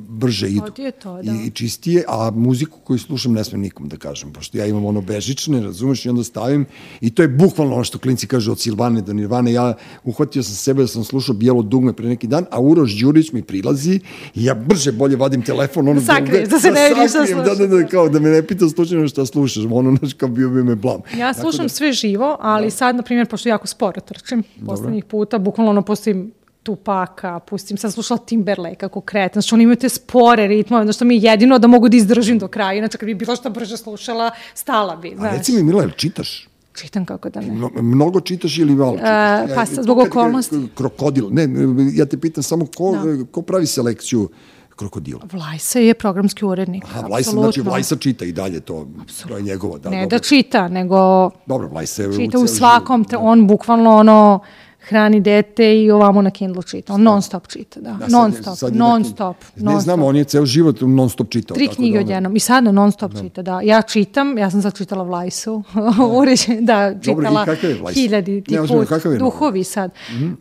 brže 0.09 0.49
idu. 0.49 0.71
to, 1.03 1.23
da. 1.23 1.33
I, 1.33 1.47
I 1.47 1.51
čistije, 1.51 2.05
a 2.09 2.31
muziku 2.31 2.79
koju 2.85 2.99
slušam 2.99 3.33
ne 3.33 3.45
smem 3.45 3.61
nikom 3.61 3.89
da 3.89 3.97
kažem, 3.97 4.33
pošto 4.33 4.59
ja 4.59 4.67
imam 4.67 4.85
ono 4.85 5.01
bežične, 5.01 5.61
razumeš, 5.63 6.05
i 6.07 6.09
onda 6.09 6.25
stavim, 6.25 6.67
i 7.01 7.11
to 7.11 7.23
je 7.23 7.29
bukvalno 7.29 7.75
ono 7.75 7.85
što 7.85 7.99
klinci 7.99 8.27
kažu 8.27 8.53
od 8.53 8.61
Silvane 8.61 9.03
do 9.03 9.13
Nirvane, 9.13 9.53
ja 9.53 9.75
uhvatio 10.05 10.43
sam 10.43 10.55
sebe 10.55 10.83
da 10.83 10.87
sam 10.87 11.05
slušao 11.05 11.35
bijelo 11.35 11.63
dugme 11.63 11.93
pre 11.93 12.09
neki 12.09 12.27
dan, 12.27 12.47
a 12.51 12.61
Uroš 12.61 13.01
Đurić 13.01 13.33
mi 13.33 13.43
prilazi 13.43 14.01
i 14.35 14.45
ja 14.45 14.55
brže 14.55 14.93
bolje 14.93 15.17
vadim 15.17 15.43
telefon, 15.43 15.89
ono 15.89 16.01
Da 16.01 16.07
sakriješ, 16.07 16.49
da 16.49 16.61
se 16.61 16.71
ne 16.71 16.89
vidi 16.89 17.09
šta 17.09 17.27
sakrijem, 17.27 17.45
Da, 17.45 17.55
da, 17.55 17.67
da, 17.67 17.87
kao 17.87 18.09
da 18.09 18.21
me 18.21 18.31
ne 18.31 18.43
pita 18.47 18.69
slučajno 18.69 19.09
šta 19.09 19.27
slušaš, 19.27 19.65
ono, 19.71 19.97
znaš, 19.97 20.15
kao 20.15 20.29
bio 20.29 20.49
bi 20.49 20.63
me 20.65 20.75
blam. 20.75 21.01
Ja 21.19 21.35
slušam 21.35 21.65
da- 21.65 21.69
sve 21.69 21.93
živo, 21.93 22.37
ali 22.41 22.71
sad, 22.71 22.97
na 22.97 23.03
primjer, 23.03 23.27
pošto 23.29 23.49
jako 23.49 23.67
sporo 23.67 24.01
trčim, 24.01 24.43
poslednjih 24.67 25.05
puta, 25.05 25.39
bukvalno 25.39 25.71
ono 25.71 25.83
pustim 25.83 26.33
Tupaka, 26.63 27.41
pustim, 27.41 27.77
sam 27.77 27.91
slušala 27.91 28.19
Timberlake 28.19 28.77
kako 28.77 29.01
kretan, 29.01 29.33
znači 29.35 29.55
oni 29.55 29.63
imaju 29.63 29.77
te 29.77 29.89
spore 29.89 30.47
ritmove, 30.47 30.85
znači 30.85 30.97
što 30.97 31.05
mi 31.05 31.17
je 31.17 31.23
jedino 31.23 31.59
da 31.59 31.67
mogu 31.67 31.89
da 31.89 31.97
izdržim 31.97 32.39
do 32.39 32.49
kraja, 32.49 32.73
inače 32.73 32.99
kad 32.99 33.07
bi 33.07 33.15
bilo 33.15 33.37
što 33.37 33.51
brže 33.51 33.77
slušala, 33.77 34.31
stala 34.55 34.97
bi, 34.97 35.09
A 35.11 35.17
znaš. 35.17 35.33
reci 35.33 35.53
mi, 35.53 35.63
Mila, 35.63 35.91
čitaš? 35.91 36.49
Čitam 36.75 37.05
kako 37.05 37.31
da 37.31 37.41
ne. 37.41 37.47
Mno- 37.49 37.71
Mnogo 37.75 38.21
čitaš 38.21 38.59
ili 38.59 38.75
malo 38.75 38.93
čitaš? 38.93 39.51
pa 39.55 39.67
sad 39.67 39.77
to 39.77 39.83
zbog 39.83 39.99
okolnosti. 39.99 40.57
Krokodil. 40.75 41.29
Ne, 41.31 41.49
ja 41.95 42.07
te 42.07 42.19
pitam 42.19 42.43
samo 42.43 42.67
ko, 42.69 42.93
Da. 42.95 43.25
ko 43.27 43.43
pravi 43.43 43.67
selekciju 43.67 44.29
krokodila? 44.71 45.21
Vlajsa 45.33 45.79
je 45.79 45.95
programski 45.95 46.45
urednik. 46.45 46.85
Aha, 46.85 47.01
Vlajsa, 47.01 47.31
znači 47.31 47.41
apsolutno. 47.41 47.63
Vlajsa 47.65 47.97
čita 47.97 48.25
i 48.25 48.33
dalje 48.33 48.61
to, 48.61 48.87
to 49.23 49.37
je 49.37 49.43
njegovo. 49.43 49.79
Da, 49.79 49.91
Ne 49.91 49.97
dobro. 49.97 50.09
da 50.09 50.19
čita, 50.21 50.69
nego 50.69 51.31
Dobro, 51.47 51.69
Vlajsa 51.69 52.03
je 52.03 52.17
čita 52.17 52.39
u 52.39 52.47
ceo 52.47 52.49
svakom, 52.49 53.05
te, 53.05 53.11
da. 53.11 53.19
on 53.21 53.47
bukvalno 53.47 53.91
ono 53.93 54.41
hrani 54.83 55.21
dete 55.21 55.77
i 55.77 55.91
ovamo 55.91 56.23
na 56.23 56.31
Kindle 56.31 56.63
čita. 56.65 56.93
On 56.93 57.03
non 57.03 57.23
stop 57.23 57.47
čita, 57.49 57.81
da. 57.81 57.93
Da, 57.93 57.99
sad 58.01 58.11
non 58.13 58.33
stop, 58.33 58.57
sad 58.57 58.77
non 58.77 59.05
stop. 59.05 59.37
Ne 59.57 59.63
non 59.65 59.81
znam, 59.81 59.97
stop. 59.97 60.09
on 60.09 60.17
je 60.17 60.25
ceo 60.25 60.47
život 60.47 60.77
non 60.81 61.09
stop 61.09 61.31
čitao. 61.31 61.55
Tri 61.55 61.67
tako 61.67 61.77
knjige 61.77 61.95
da 61.95 62.01
odjednom. 62.01 62.37
I 62.37 62.41
sada 62.41 62.73
non 62.73 62.93
stop 62.93 63.13
čita, 63.15 63.43
da. 63.43 63.61
Ja 63.61 63.83
čitam, 63.83 64.39
ja 64.39 64.51
sam 64.51 64.63
sad 64.63 64.77
čitala 64.77 65.03
Vlajsu, 65.05 65.63
da, 66.61 66.93
i 66.93 67.05
čitala 67.05 67.47
je 67.63 67.93
hiljadi 67.95 68.43
Ne, 68.49 68.61
ozbiljno, 68.61 68.81
put. 68.81 68.89
kakav 68.89 69.13
je? 69.13 69.19
Duhovi 69.19 69.65
sad. 69.65 69.91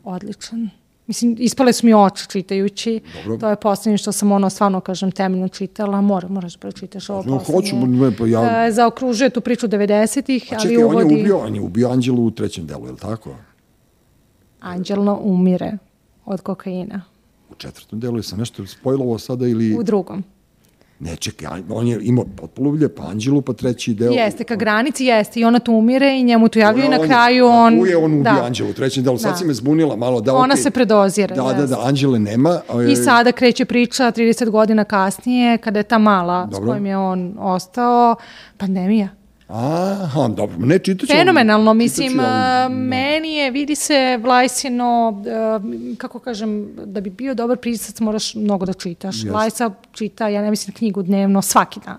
Odličan. 0.03 0.69
Mislim, 1.07 1.35
ispale 1.39 1.73
su 1.73 1.85
mi 1.85 1.93
oči 1.95 2.29
čitajući. 2.29 2.99
Dobro. 3.15 3.37
To 3.37 3.49
je 3.49 3.55
poslednje 3.55 3.97
što 3.97 4.11
sam 4.11 4.31
ono 4.31 4.49
stvarno, 4.49 4.79
kažem, 4.79 5.11
temeljno 5.11 5.47
čitala. 5.47 6.01
Mora, 6.01 6.27
moraš 6.27 6.53
da 6.53 6.59
pročitaš 6.59 7.09
ovo 7.09 7.23
No, 7.23 7.37
poslednje. 7.39 7.71
hoću, 7.71 7.87
ne, 7.87 8.11
pa 8.11 8.25
ja- 8.25 8.67
E, 8.67 8.71
zaokružuje 8.71 9.29
tu 9.29 9.41
priču 9.41 9.67
90-ih, 9.67 10.43
A 10.43 10.55
ali 10.55 10.61
čekaj, 10.61 10.77
on 10.77 10.91
uvodi... 10.91 11.13
je 11.13 11.21
ubio, 11.21 11.37
on 11.37 11.55
je 11.55 11.61
ubio 11.61 11.89
Anđelu 11.89 12.25
u 12.25 12.31
trećem 12.31 12.67
delu, 12.67 12.85
je 12.85 12.91
li 12.91 12.97
tako? 12.99 13.29
Anđelno 14.61 15.19
umire 15.23 15.77
od 16.25 16.41
kokaina. 16.41 17.01
U 17.51 17.55
četvrtom 17.55 17.99
delu 17.99 18.17
je 18.17 18.23
sam 18.23 18.39
nešto 18.39 18.67
spojlovo 18.67 19.17
sada 19.19 19.47
ili... 19.47 19.77
U 19.77 19.83
drugom. 19.83 20.23
Ne, 20.99 21.15
čekaj, 21.15 21.47
on 21.69 21.87
je 21.87 21.99
imao 22.01 22.25
potpoluvlje, 22.35 22.89
pa 22.95 23.03
Anđelu, 23.03 23.41
pa 23.41 23.53
treći 23.53 23.93
deo... 23.93 24.11
Jeste, 24.11 24.43
ka 24.43 24.55
granici 24.55 25.05
jeste 25.05 25.39
i 25.39 25.43
ona 25.43 25.59
tu 25.59 25.73
umire 25.73 26.19
i 26.19 26.23
njemu 26.23 26.47
tu 26.49 26.59
javljaju 26.59 26.85
i 26.85 26.97
na 26.97 27.05
kraju 27.05 27.47
on... 27.47 27.79
Tu 27.79 27.85
je 27.85 27.97
on 27.97 28.13
ubio 28.13 28.23
da. 28.23 28.43
Anđelu 28.45 28.69
u 28.69 28.73
trećem 28.73 29.03
delu. 29.03 29.17
Sad 29.17 29.31
Da. 29.31 29.37
si 29.37 29.45
me 29.45 29.53
zbunila 29.53 29.95
malo. 29.95 30.21
Da, 30.21 30.35
Ona 30.35 30.53
okej. 30.53 30.63
se 30.63 30.71
predozira, 30.71 31.35
Da, 31.35 31.53
da, 31.53 31.65
da, 31.65 31.81
Anđele 31.83 32.19
nema. 32.19 32.61
I 32.89 32.91
e, 32.91 32.95
sada 32.95 33.31
kreće 33.31 33.65
priča 33.65 34.03
30 34.03 34.49
godina 34.49 34.83
kasnije, 34.83 35.57
kada 35.57 35.79
je 35.79 35.83
ta 35.83 35.97
mala 35.97 36.47
s 36.47 36.51
Dobro. 36.51 36.69
kojim 36.69 36.85
je 36.85 36.97
on 36.97 37.35
ostao, 37.39 38.15
pandemija. 38.57 39.09
Aha, 39.51 40.27
dobro, 40.27 40.57
ne 40.59 40.79
čitaću. 40.79 41.13
Fenomenalno, 41.13 41.73
mislim, 41.73 42.19
ja, 42.19 42.25
a, 42.25 42.69
meni 42.69 43.33
je, 43.33 43.51
vidi 43.51 43.75
se 43.75 44.19
Vlajsino, 44.21 45.23
kako 45.97 46.19
kažem, 46.19 46.69
da 46.85 47.01
bi 47.01 47.09
bio 47.09 47.33
dobar 47.33 47.57
pisac 47.57 47.99
moraš 47.99 48.35
mnogo 48.35 48.65
da 48.65 48.73
čitaš. 48.73 49.15
Jeste. 49.15 49.29
Vlajsa 49.29 49.71
čita, 49.91 50.27
ja 50.27 50.41
ne 50.41 50.49
mislim, 50.49 50.73
knjigu 50.75 51.01
dnevno, 51.01 51.41
svaki 51.41 51.79
dan. 51.85 51.97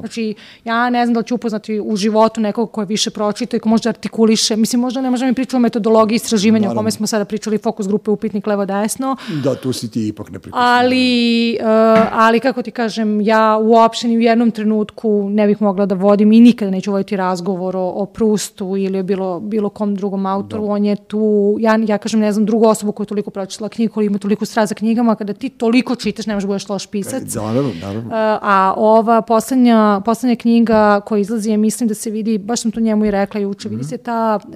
Znači, 0.00 0.34
ja 0.64 0.90
ne 0.90 1.06
znam 1.06 1.14
da 1.14 1.20
li 1.20 1.26
ću 1.26 1.34
upoznati 1.34 1.80
u 1.80 1.96
životu 1.96 2.40
nekog 2.40 2.72
ko 2.72 2.80
je 2.80 2.86
više 2.86 3.10
pročito 3.10 3.56
i 3.56 3.60
ko 3.60 3.68
možda 3.68 3.88
artikuliše. 3.88 4.56
Mislim, 4.56 4.80
možda 4.80 5.00
ne 5.00 5.10
možemo 5.10 5.28
mi 5.28 5.34
pričati 5.34 5.56
o 5.56 5.58
metodologiji 5.58 6.16
istraživanja 6.16 6.58
o 6.58 6.62
Naravno. 6.62 6.80
kome 6.80 6.90
smo 6.90 7.06
sada 7.06 7.24
pričali, 7.24 7.58
fokus 7.58 7.88
grupe 7.88 8.10
upitnik 8.10 8.46
levo-desno, 8.46 9.16
Da, 9.44 9.54
tu 9.54 9.72
si 9.72 9.90
ti 9.90 10.08
ipak 10.08 10.30
ne 10.30 10.38
prikosno. 10.38 10.64
ali, 10.66 11.58
uh, 11.60 11.66
ali 12.12 12.40
kako 12.40 12.62
ti 12.62 12.70
kažem, 12.70 13.20
ja 13.20 13.56
uopšte 13.56 14.08
ni 14.08 14.16
u 14.16 14.20
jednom 14.20 14.50
trenutku 14.50 15.28
ne 15.30 15.46
bih 15.46 15.62
mogla 15.62 15.86
da 15.86 15.94
vodim 15.94 16.32
i 16.32 16.40
nikada 16.40 16.70
neću 16.70 16.87
voditi 16.88 17.16
razgovor 17.16 17.76
o, 17.76 17.86
o 17.86 18.06
Prustu 18.06 18.76
ili 18.76 19.00
o 19.00 19.02
bilo, 19.02 19.40
bilo 19.40 19.68
kom 19.68 19.94
drugom 19.94 20.26
autoru. 20.26 20.66
On 20.66 20.84
je 20.84 20.96
tu, 20.96 21.18
ja, 21.60 21.78
ja 21.82 21.98
kažem, 21.98 22.20
ne 22.20 22.32
znam, 22.32 22.46
drugu 22.46 22.66
osobu 22.66 22.92
koja 22.92 23.04
je 23.04 23.08
toliko 23.08 23.30
pročitala 23.30 23.68
knjigu, 23.68 23.94
koja 23.94 24.06
ima 24.06 24.18
toliko 24.18 24.44
strast 24.44 24.68
za 24.68 24.74
knjigama, 24.74 25.14
kada 25.14 25.32
ti 25.32 25.48
toliko 25.48 25.94
čitaš, 25.96 26.26
ne 26.26 26.34
možeš 26.34 26.44
da 26.44 26.48
budeš 26.48 26.68
loš 26.68 26.86
pisac. 26.86 27.22
Da, 27.24 27.42
naravno, 27.42 27.70
naravno. 27.82 28.00
Uh, 28.00 28.14
a 28.42 28.74
ova 28.76 29.22
poslednja, 29.22 29.68
poslednja 30.00 30.36
knjiga 30.36 30.68
koja 31.00 31.18
izlazi 31.18 31.50
je, 31.50 31.56
mislim 31.56 31.88
da 31.88 31.94
se 31.94 32.10
vidi, 32.10 32.38
baš 32.38 32.60
sam 32.60 32.70
to 32.70 32.80
njemu 32.80 33.04
i 33.04 33.10
rekla 33.10 33.40
juče, 33.40 33.68
vidi 33.68 33.78
Mhm. 33.78 33.88
se 33.88 33.98
ta 33.98 34.38
uh, 34.42 34.52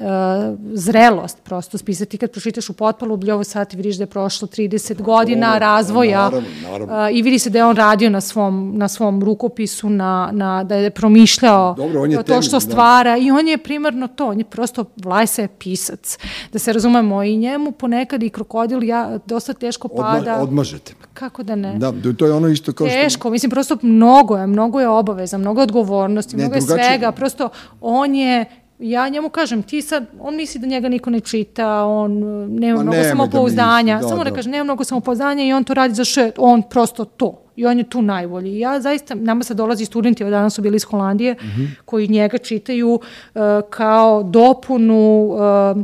zrelost 0.72 1.42
prosto 1.42 1.78
spisati 1.78 2.18
kad 2.18 2.30
pročitaš 2.30 2.70
u 2.70 2.74
potpalu, 2.74 3.16
bljovo 3.16 3.44
sati 3.44 3.76
vidiš 3.76 3.96
da 3.96 4.02
je 4.02 4.06
prošlo 4.06 4.48
30 4.48 5.02
godina 5.02 5.46
Dobro, 5.46 5.58
razvoja 5.60 6.18
naravno, 6.20 6.48
naravno. 6.62 6.94
uh, 7.04 7.12
i 7.12 7.22
vidi 7.22 7.38
se 7.38 7.50
da 7.50 7.58
je 7.58 7.64
on 7.64 7.76
radio 7.76 8.10
na 8.10 8.20
svom, 8.20 8.72
na 8.74 8.88
svom 8.88 9.22
rukopisu, 9.22 9.90
na, 9.90 10.30
na, 10.32 10.64
da 10.64 10.74
je 10.76 10.90
promišljao 10.90 11.74
Dobro, 11.74 12.02
on 12.02 12.11
je 12.12 12.16
to 12.16 12.22
temelj, 12.24 12.42
što 12.42 12.56
da. 12.56 12.60
stvara 12.60 13.16
i 13.16 13.30
on 13.30 13.48
je 13.48 13.58
primarno 13.58 14.08
to, 14.08 14.26
on 14.26 14.38
je 14.38 14.44
prosto 14.44 14.84
Vlajsa 14.96 15.42
je 15.42 15.48
pisac. 15.48 16.18
Da 16.52 16.58
se 16.58 16.72
razumemo 16.72 17.22
i 17.22 17.36
njemu 17.36 17.72
ponekad 17.72 18.22
i 18.22 18.30
krokodil 18.30 18.84
ja, 18.84 19.18
dosta 19.26 19.52
teško 19.52 19.88
Odma, 19.88 20.02
pada. 20.04 20.36
odmažete. 20.36 20.94
Kako 21.14 21.42
da 21.42 21.54
ne? 21.54 21.74
Da, 21.74 21.92
to 22.18 22.26
je 22.26 22.32
ono 22.32 22.48
isto 22.48 22.72
kao 22.72 22.86
što... 22.86 22.96
Teško, 22.96 23.30
mislim, 23.30 23.50
prosto 23.50 23.76
mnogo 23.82 24.36
je, 24.36 24.46
mnogo 24.46 24.80
je 24.80 24.88
obaveza, 24.88 25.38
mnogo 25.38 25.60
je 25.60 25.62
odgovornosti, 25.62 26.36
Ne, 26.36 26.42
mnogo 26.42 26.54
je 26.54 26.60
drugačije- 26.60 26.88
svega, 26.88 27.12
prosto 27.12 27.48
on 27.80 28.14
je, 28.14 28.44
ja 28.82 29.08
njemu 29.08 29.28
kažem, 29.28 29.62
ti 29.62 29.82
sad, 29.82 30.06
on 30.20 30.36
misli 30.36 30.60
da 30.60 30.66
njega 30.66 30.88
niko 30.88 31.10
ne 31.10 31.20
čita, 31.20 31.84
on 31.84 32.12
uh, 32.22 32.48
nema 32.50 32.76
Ma 32.76 32.82
mnogo 32.82 32.96
da 32.98 33.04
samopouzdanja, 33.04 33.98
da, 33.98 34.08
samo 34.08 34.24
da, 34.24 34.30
da. 34.30 34.36
kažem, 34.36 34.52
nema 34.52 34.64
mnogo 34.64 34.84
samopouzdanja 34.84 35.44
i 35.44 35.52
on 35.52 35.64
to 35.64 35.74
radi 35.74 35.94
za 35.94 36.04
je 36.16 36.32
on 36.38 36.62
prosto 36.62 37.04
to. 37.04 37.38
I 37.56 37.66
on 37.66 37.78
je 37.78 37.84
tu 37.84 38.02
najbolji. 38.02 38.58
Ja 38.58 38.80
zaista, 38.80 39.14
nama 39.14 39.44
sad 39.44 39.56
dolazi 39.56 39.84
studenti, 39.84 40.24
danas 40.24 40.54
su 40.54 40.62
bili 40.62 40.76
iz 40.76 40.84
Holandije, 40.84 41.34
Mhm. 41.34 41.64
koji 41.84 42.08
njega 42.08 42.38
čitaju 42.38 42.90
uh, 42.90 43.40
kao 43.70 44.22
dopunu 44.22 45.28
uh, 45.76 45.82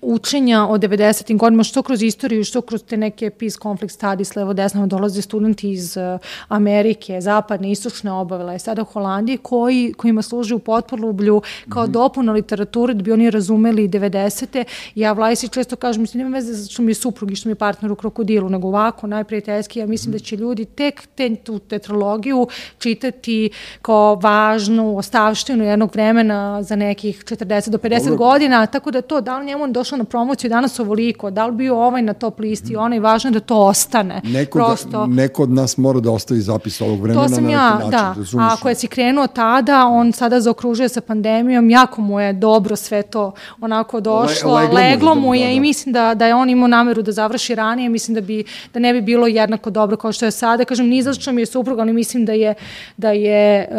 učenja 0.00 0.66
o 0.66 0.78
90. 0.78 1.36
godinama, 1.36 1.64
što 1.64 1.82
kroz 1.82 2.02
istoriju, 2.02 2.44
što 2.44 2.60
kroz 2.60 2.82
te 2.82 2.96
neke 2.96 3.30
peace 3.30 3.58
conflict 3.62 3.94
studies, 3.94 4.36
levo 4.36 4.52
desno, 4.52 4.86
dolaze 4.86 5.22
studenti 5.22 5.70
iz 5.70 5.96
uh, 5.96 6.20
Amerike, 6.48 7.20
zapadne, 7.20 7.70
istočne 7.70 8.12
obavila 8.12 8.54
i 8.54 8.58
sada 8.58 8.82
u 8.82 8.84
Holandiji, 8.84 9.36
koji, 9.36 9.94
kojima 9.96 10.22
služi 10.22 10.54
u 10.54 10.58
potpolublju 10.58 11.42
kao 11.68 11.82
mm 11.82 11.86
-hmm. 11.86 11.92
dopuna 11.92 12.32
literature 12.32 12.94
da 12.94 13.02
bi 13.02 13.12
oni 13.12 13.30
razumeli 13.30 13.88
90. 13.88 14.64
Ja 14.94 15.12
Vlajsi 15.12 15.48
često 15.48 15.76
kažem, 15.76 16.02
mislim, 16.02 16.22
nema 16.22 16.36
veze 16.36 16.70
što 16.70 16.82
mi 16.82 16.90
je 16.90 16.94
suprug 16.94 17.30
i 17.30 17.36
što 17.36 17.48
mi 17.48 17.50
je 17.50 17.54
partner 17.54 17.92
u 17.92 17.96
krokodilu, 17.96 18.48
nego 18.48 18.68
ovako, 18.68 19.06
najprijateljski, 19.06 19.78
ja 19.78 19.86
mislim 19.86 20.10
mm 20.10 20.14
-hmm. 20.14 20.18
da 20.18 20.24
će 20.24 20.36
ljudi 20.36 20.64
tek 20.64 21.06
te, 21.14 21.34
tu 21.36 21.58
tetralogiju 21.58 22.48
čitati 22.78 23.50
kao 23.82 24.14
važnu 24.14 24.98
ostavštinu 24.98 25.64
jednog 25.64 25.92
vremena 25.92 26.62
za 26.62 26.76
nekih 26.76 27.24
40 27.24 27.68
do 27.68 27.78
50 27.78 28.04
Dobro. 28.04 28.16
godina, 28.16 28.66
tako 28.66 28.90
da 28.90 29.02
to, 29.02 29.20
da 29.20 29.38
li 29.38 29.46
njemu 29.46 29.66
došla 29.78 29.98
na 29.98 30.04
promociju 30.04 30.50
danas 30.50 30.80
ovoliko, 30.80 31.30
da 31.30 31.46
li 31.46 31.54
bio 31.56 31.76
ovaj 31.76 32.02
na 32.02 32.12
top 32.12 32.40
listi, 32.40 32.72
mm. 32.72 32.78
onaj, 32.78 32.98
važno 33.00 33.30
je 33.30 33.32
da 33.32 33.40
to 33.40 33.58
ostane. 33.58 34.20
Neko, 34.24 34.58
Prosto, 34.58 34.88
da, 34.88 35.06
neko 35.06 35.42
od 35.42 35.50
nas 35.50 35.76
mora 35.76 36.00
da 36.00 36.10
ostavi 36.10 36.40
zapis 36.40 36.80
ovog 36.80 37.02
vremena 37.02 37.22
to 37.22 37.34
sam 37.34 37.44
na 37.44 37.50
ja, 37.50 37.70
način. 37.74 37.90
Da, 37.90 38.42
a 38.42 38.52
ako 38.52 38.68
je 38.68 38.74
si 38.74 38.88
krenuo 38.88 39.26
tada, 39.26 39.86
on 39.86 40.12
sada 40.12 40.40
zaokružuje 40.40 40.88
sa 40.88 41.00
pandemijom, 41.00 41.70
jako 41.70 42.00
mu 42.02 42.20
je 42.20 42.32
dobro 42.32 42.76
sve 42.76 43.02
to 43.02 43.32
onako 43.60 44.00
došlo, 44.00 44.54
Le, 44.54 44.62
leglo, 44.62 44.78
leglo 44.78 45.14
mu 45.14 45.34
je 45.34 45.40
da, 45.40 45.46
da. 45.46 45.52
i 45.52 45.60
mislim 45.60 45.92
da, 45.92 46.14
da 46.14 46.26
je 46.26 46.34
on 46.34 46.50
imao 46.50 46.68
nameru 46.68 47.02
da 47.02 47.12
završi 47.12 47.54
ranije, 47.54 47.88
mislim 47.88 48.14
da, 48.14 48.20
bi, 48.20 48.44
da 48.74 48.80
ne 48.80 48.92
bi 48.92 49.00
bilo 49.00 49.26
jednako 49.26 49.70
dobro 49.70 49.96
kao 49.96 50.12
što 50.12 50.24
je 50.24 50.30
sada. 50.30 50.64
Kažem, 50.64 50.88
ni 50.88 51.02
zašto 51.02 51.32
mi 51.32 51.42
je 51.42 51.46
suprug, 51.46 51.78
ali 51.78 51.92
mislim 51.92 52.24
da 52.24 52.32
je, 52.32 52.54
da 52.96 53.10
je 53.10 53.68
uh, 53.70 53.76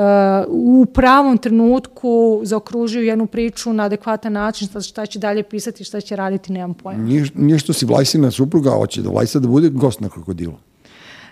u 0.49 0.85
pravom 0.85 1.37
trenutku 1.37 2.41
zaokružio 2.43 3.01
jednu 3.01 3.25
priču 3.27 3.73
na 3.73 3.83
adekvatan 3.83 4.33
način, 4.33 4.67
šta 4.81 5.05
će 5.05 5.19
dalje 5.19 5.43
pisati, 5.43 5.83
šta 5.87 6.01
će 6.01 6.15
raditi, 6.15 6.53
nemam 6.53 6.73
pojma. 6.73 7.03
Nije, 7.03 7.25
nije 7.35 7.59
što 7.59 7.73
si 7.73 7.85
Vlajsina 7.85 8.31
supruga, 8.31 8.71
hoće 8.71 9.01
da 9.01 9.09
Vlajsa 9.09 9.39
da 9.39 9.47
bude 9.47 9.69
gost 9.69 9.99
na 9.99 10.09
krokodilu. 10.09 10.55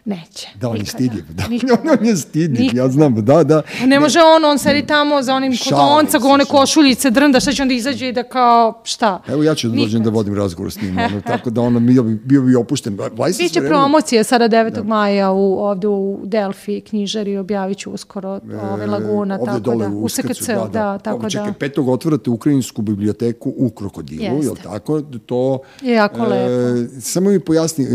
Neće. 0.05 0.47
Da, 0.61 0.69
on 0.69 0.77
je 0.77 0.85
stidljiv. 0.85 1.23
Da, 1.29 1.43
on 1.99 2.05
je 2.05 2.15
stidljiv, 2.15 2.75
ja 2.75 2.87
znam, 2.89 3.25
da, 3.25 3.43
da. 3.43 3.61
Ne 3.85 3.99
može 3.99 4.19
on, 4.19 4.45
on 4.45 4.59
sedi 4.59 4.85
tamo 4.85 5.21
za 5.21 5.35
onim 5.35 5.53
kotonca, 5.57 6.19
one 6.23 6.45
košuljice, 6.45 7.09
drnda, 7.09 7.39
šta 7.39 7.51
će 7.51 7.61
onda 7.61 7.73
izađe 7.73 8.09
i 8.09 8.11
da 8.11 8.23
kao, 8.23 8.81
šta? 8.83 9.21
Evo 9.27 9.43
ja 9.43 9.55
ću 9.55 9.69
da 9.69 9.75
dođem 9.75 10.03
da 10.03 10.09
vodim 10.09 10.35
razgovor 10.35 10.71
s 10.71 10.81
njim, 10.81 10.97
ono, 11.09 11.21
tako 11.21 11.49
da 11.49 11.61
ono, 11.61 11.79
bio 11.79 12.03
bi, 12.03 12.15
bio 12.15 12.41
bi 12.41 12.55
opušten. 12.55 12.97
Biće 13.37 13.61
promocije 13.61 14.23
sada 14.23 14.49
9. 14.49 14.69
Da. 14.69 14.83
maja 14.83 15.31
u, 15.31 15.57
ovde 15.59 15.87
u 15.87 16.19
Delfi 16.23 16.81
knjižari, 16.81 17.37
objavit 17.37 17.77
ću 17.77 17.91
uskoro 17.91 18.39
ove 18.71 18.85
Laguna, 18.85 19.35
e, 19.35 19.45
tako 19.45 19.59
dole, 19.59 19.89
da, 19.89 19.95
u 19.95 20.09
SKC, 20.09 20.47
da, 20.47 20.55
da, 20.55 20.67
da, 20.67 20.97
tako 20.97 21.29
čekaj, 21.29 21.47
da. 21.47 21.53
petog 21.53 21.89
otvorate 21.89 22.29
Ukrajinsku 22.29 22.81
biblioteku 22.81 23.53
u 23.57 23.69
Krokodilu, 23.69 24.43
je 24.43 24.49
li 24.51 24.57
tako? 24.63 25.01
To, 25.01 25.59
je 25.81 25.93
jako 25.93 26.19
e, 26.19 26.27
lepo. 26.27 27.01
Samo 27.01 27.29
mi 27.29 27.39
pojasni, 27.39 27.85
e, 27.85 27.87
e, 27.87 27.93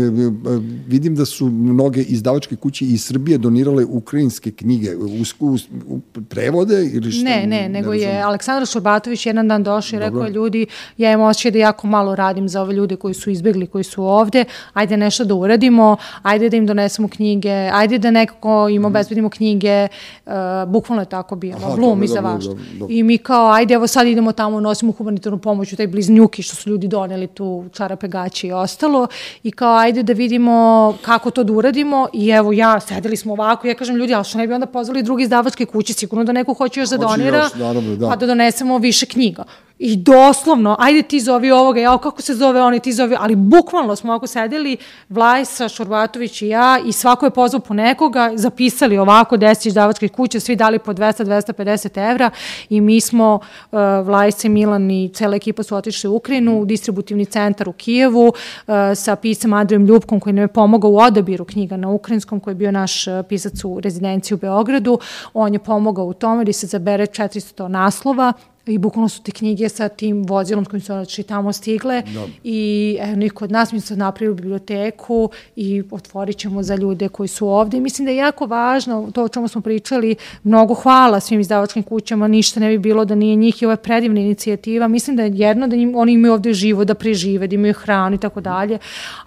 vidim 0.87 1.15
da 1.15 1.25
su 1.25 1.45
mnoge 1.47 2.00
izdavačke 2.03 2.55
kuće 2.55 2.85
iz 2.85 3.03
Srbije 3.05 3.37
donirale 3.37 3.85
ukrajinske 3.85 4.51
knjige 4.51 4.95
u, 4.95 5.05
u, 5.39 5.57
u 5.87 5.99
prevode 6.29 6.85
ili 6.85 7.11
šta? 7.11 7.23
Ne, 7.23 7.47
ne, 7.47 7.69
nego 7.69 7.93
je 7.93 8.21
Aleksandar 8.21 8.67
Šurbatović 8.67 9.25
jedan 9.25 9.47
dan 9.47 9.63
došao 9.63 9.97
i 9.97 9.99
rekao 9.99 10.27
ljudi, 10.27 10.65
ja 10.97 11.11
imam 11.11 11.27
osjećaj 11.27 11.51
da 11.51 11.59
jako 11.59 11.87
malo 11.87 12.15
radim 12.15 12.49
za 12.49 12.61
ove 12.61 12.73
ljude 12.73 12.95
koji 12.95 13.13
su 13.13 13.29
izbegli, 13.29 13.67
koji 13.67 13.83
su 13.83 14.03
ovde, 14.03 14.45
ajde 14.73 14.97
nešto 14.97 15.25
da 15.25 15.35
uradimo, 15.35 15.97
ajde 16.21 16.49
da 16.49 16.57
im 16.57 16.65
donesemo 16.65 17.07
knjige, 17.07 17.69
ajde 17.73 17.97
da 17.97 18.11
nekako 18.11 18.69
im 18.69 18.81
mhm. 18.81 18.85
obezbedimo 18.85 19.29
knjige, 19.29 19.87
uh, 20.25 20.31
bukvalno 20.67 21.01
je 21.01 21.09
tako 21.09 21.35
bilo, 21.35 21.59
Aha, 21.63 21.75
Blum 21.75 22.03
i 22.03 22.07
za 22.07 22.19
vaš. 22.19 22.45
I 22.89 23.03
mi 23.03 23.17
kao, 23.17 23.51
ajde, 23.51 23.73
evo 23.73 23.87
sad 23.87 24.07
idemo 24.07 24.31
tamo, 24.31 24.59
nosimo 24.59 24.91
humanitarnu 24.91 25.37
pomoć 25.37 25.73
u 25.73 25.75
taj 25.75 25.87
bliznjuki 25.87 26.43
što 26.43 26.55
su 26.55 26.69
ljudi 26.69 26.87
doneli 26.87 27.27
tu 27.27 27.65
čarape 27.73 28.07
gaći 28.07 28.47
i 28.47 28.51
ostalo 28.51 29.07
i 29.43 29.51
kao, 29.51 29.75
ajde 29.77 30.03
da 30.03 30.13
vidimo 30.13 30.97
kako 31.01 31.31
to 31.31 31.43
da 31.43 31.53
uradimo 31.53 31.90
i 32.13 32.29
evo, 32.29 32.51
ja, 32.53 32.79
sedeli 32.79 33.17
smo 33.17 33.33
ovako, 33.33 33.67
ja 33.67 33.73
kažem 33.73 33.95
ljudi, 33.95 34.13
ali 34.13 34.25
što 34.25 34.37
ne 34.37 34.47
bi 34.47 34.53
onda 34.53 34.65
pozvali 34.65 35.03
drugi 35.03 35.23
izdavačke 35.23 35.65
kuće, 35.65 35.93
sigurno 35.93 36.23
da 36.23 36.31
neko 36.31 36.53
hoće 36.53 36.79
još 36.79 36.89
da 36.89 36.97
donira, 36.97 37.37
još, 37.37 37.53
naravno, 37.53 37.95
da. 37.95 38.09
pa 38.09 38.15
da 38.15 38.25
donesemo 38.25 38.77
više 38.77 39.05
knjiga. 39.05 39.43
I 39.83 39.95
doslovno, 39.95 40.75
ajde 40.79 41.01
ti 41.01 41.19
zovi 41.19 41.51
ovoga, 41.51 41.79
ja, 41.79 41.97
kako 41.97 42.21
se 42.21 42.33
zove 42.33 42.61
oni, 42.61 42.79
ti 42.79 42.93
zove, 42.93 43.17
ali 43.19 43.35
bukvalno 43.35 43.95
smo 43.95 44.11
ovako 44.11 44.27
sedeli, 44.27 44.77
Vlajsa, 45.09 45.69
Šorbatović 45.69 46.41
i 46.41 46.47
ja, 46.47 46.79
i 46.85 46.91
svako 46.91 47.25
je 47.25 47.29
pozvao 47.29 47.59
po 47.59 47.73
nekoga, 47.73 48.31
zapisali 48.35 48.97
ovako 48.97 49.37
deset 49.37 49.65
izdavačkih 49.65 50.11
kuća, 50.11 50.39
svi 50.39 50.55
dali 50.55 50.79
po 50.79 50.93
200-250 50.93 52.11
evra 52.11 52.29
i 52.69 52.81
mi 52.81 53.01
smo, 53.01 53.39
uh, 53.71 53.79
Vlajsa, 54.05 54.49
Milan 54.49 54.91
i 54.91 55.09
cela 55.13 55.35
ekipa 55.35 55.63
su 55.63 55.75
otišli 55.75 56.09
u 56.09 56.15
Ukrajinu, 56.15 56.61
u 56.61 56.65
distributivni 56.65 57.25
centar 57.25 57.69
u 57.69 57.73
Kijevu, 57.73 58.27
uh, 58.27 58.73
sa 58.95 59.15
pisam 59.15 59.53
Andrejom 59.53 59.85
Ljubkom 59.85 60.19
koji 60.19 60.33
nam 60.33 60.43
je 60.43 60.47
pomogao 60.47 60.91
u 60.91 60.97
odabiru 60.97 61.45
knjiga 61.45 61.77
na 61.81 61.89
ukrajinskom, 61.89 62.39
koji 62.39 62.51
je 62.51 62.55
bio 62.55 62.71
naš 62.71 63.07
uh, 63.07 63.13
pisac 63.29 63.63
u 63.63 63.79
rezidenciji 63.79 64.35
u 64.35 64.39
Beogradu. 64.39 64.99
On 65.33 65.53
je 65.53 65.59
pomogao 65.59 66.05
u 66.05 66.13
tome 66.13 66.45
da 66.45 66.53
se 66.53 66.67
zabere 66.67 67.05
400 67.05 67.67
naslova 67.67 68.33
I 68.65 68.77
bukvalno 68.77 69.09
su 69.09 69.23
te 69.23 69.31
knjige 69.31 69.69
sa 69.69 69.89
tim 69.89 70.25
vozilom 70.27 70.65
s 70.65 70.67
kojim 70.67 70.81
su 70.81 70.85
znači 70.85 71.23
tamo 71.23 71.53
stigle 71.53 72.01
da. 72.01 72.27
i 72.43 72.97
evo, 73.01 73.15
niko 73.15 73.45
od 73.45 73.51
nas 73.51 73.71
mi 73.71 73.81
se 73.81 73.95
napravili 73.95 74.35
biblioteku 74.35 75.29
i 75.55 75.83
otvorit 75.91 76.37
ćemo 76.37 76.63
za 76.63 76.75
ljude 76.75 77.09
koji 77.09 77.27
su 77.27 77.47
ovde. 77.47 77.77
I 77.77 77.81
mislim 77.81 78.05
da 78.05 78.11
je 78.11 78.17
jako 78.17 78.45
važno, 78.45 79.11
to 79.13 79.23
o 79.23 79.27
čemu 79.27 79.47
smo 79.47 79.61
pričali, 79.61 80.15
mnogo 80.43 80.73
hvala 80.73 81.19
svim 81.19 81.39
izdavačkim 81.39 81.83
kućama, 81.83 82.27
ništa 82.27 82.59
ne 82.59 82.69
bi 82.69 82.77
bilo 82.77 83.05
da 83.05 83.15
nije 83.15 83.35
njih 83.35 83.61
i 83.61 83.65
ova 83.65 83.75
predivna 83.75 84.19
inicijativa. 84.19 84.87
Mislim 84.87 85.15
da 85.15 85.23
je 85.23 85.31
jedno 85.35 85.67
da 85.67 85.75
njim, 85.75 85.95
oni 85.95 86.13
imaju 86.13 86.33
ovde 86.33 86.53
živo, 86.53 86.85
da 86.85 86.93
prežive, 86.93 87.47
da 87.47 87.55
imaju 87.55 87.73
hranu 87.73 88.15
i 88.15 88.19
tako 88.19 88.41
dalje, 88.41 88.77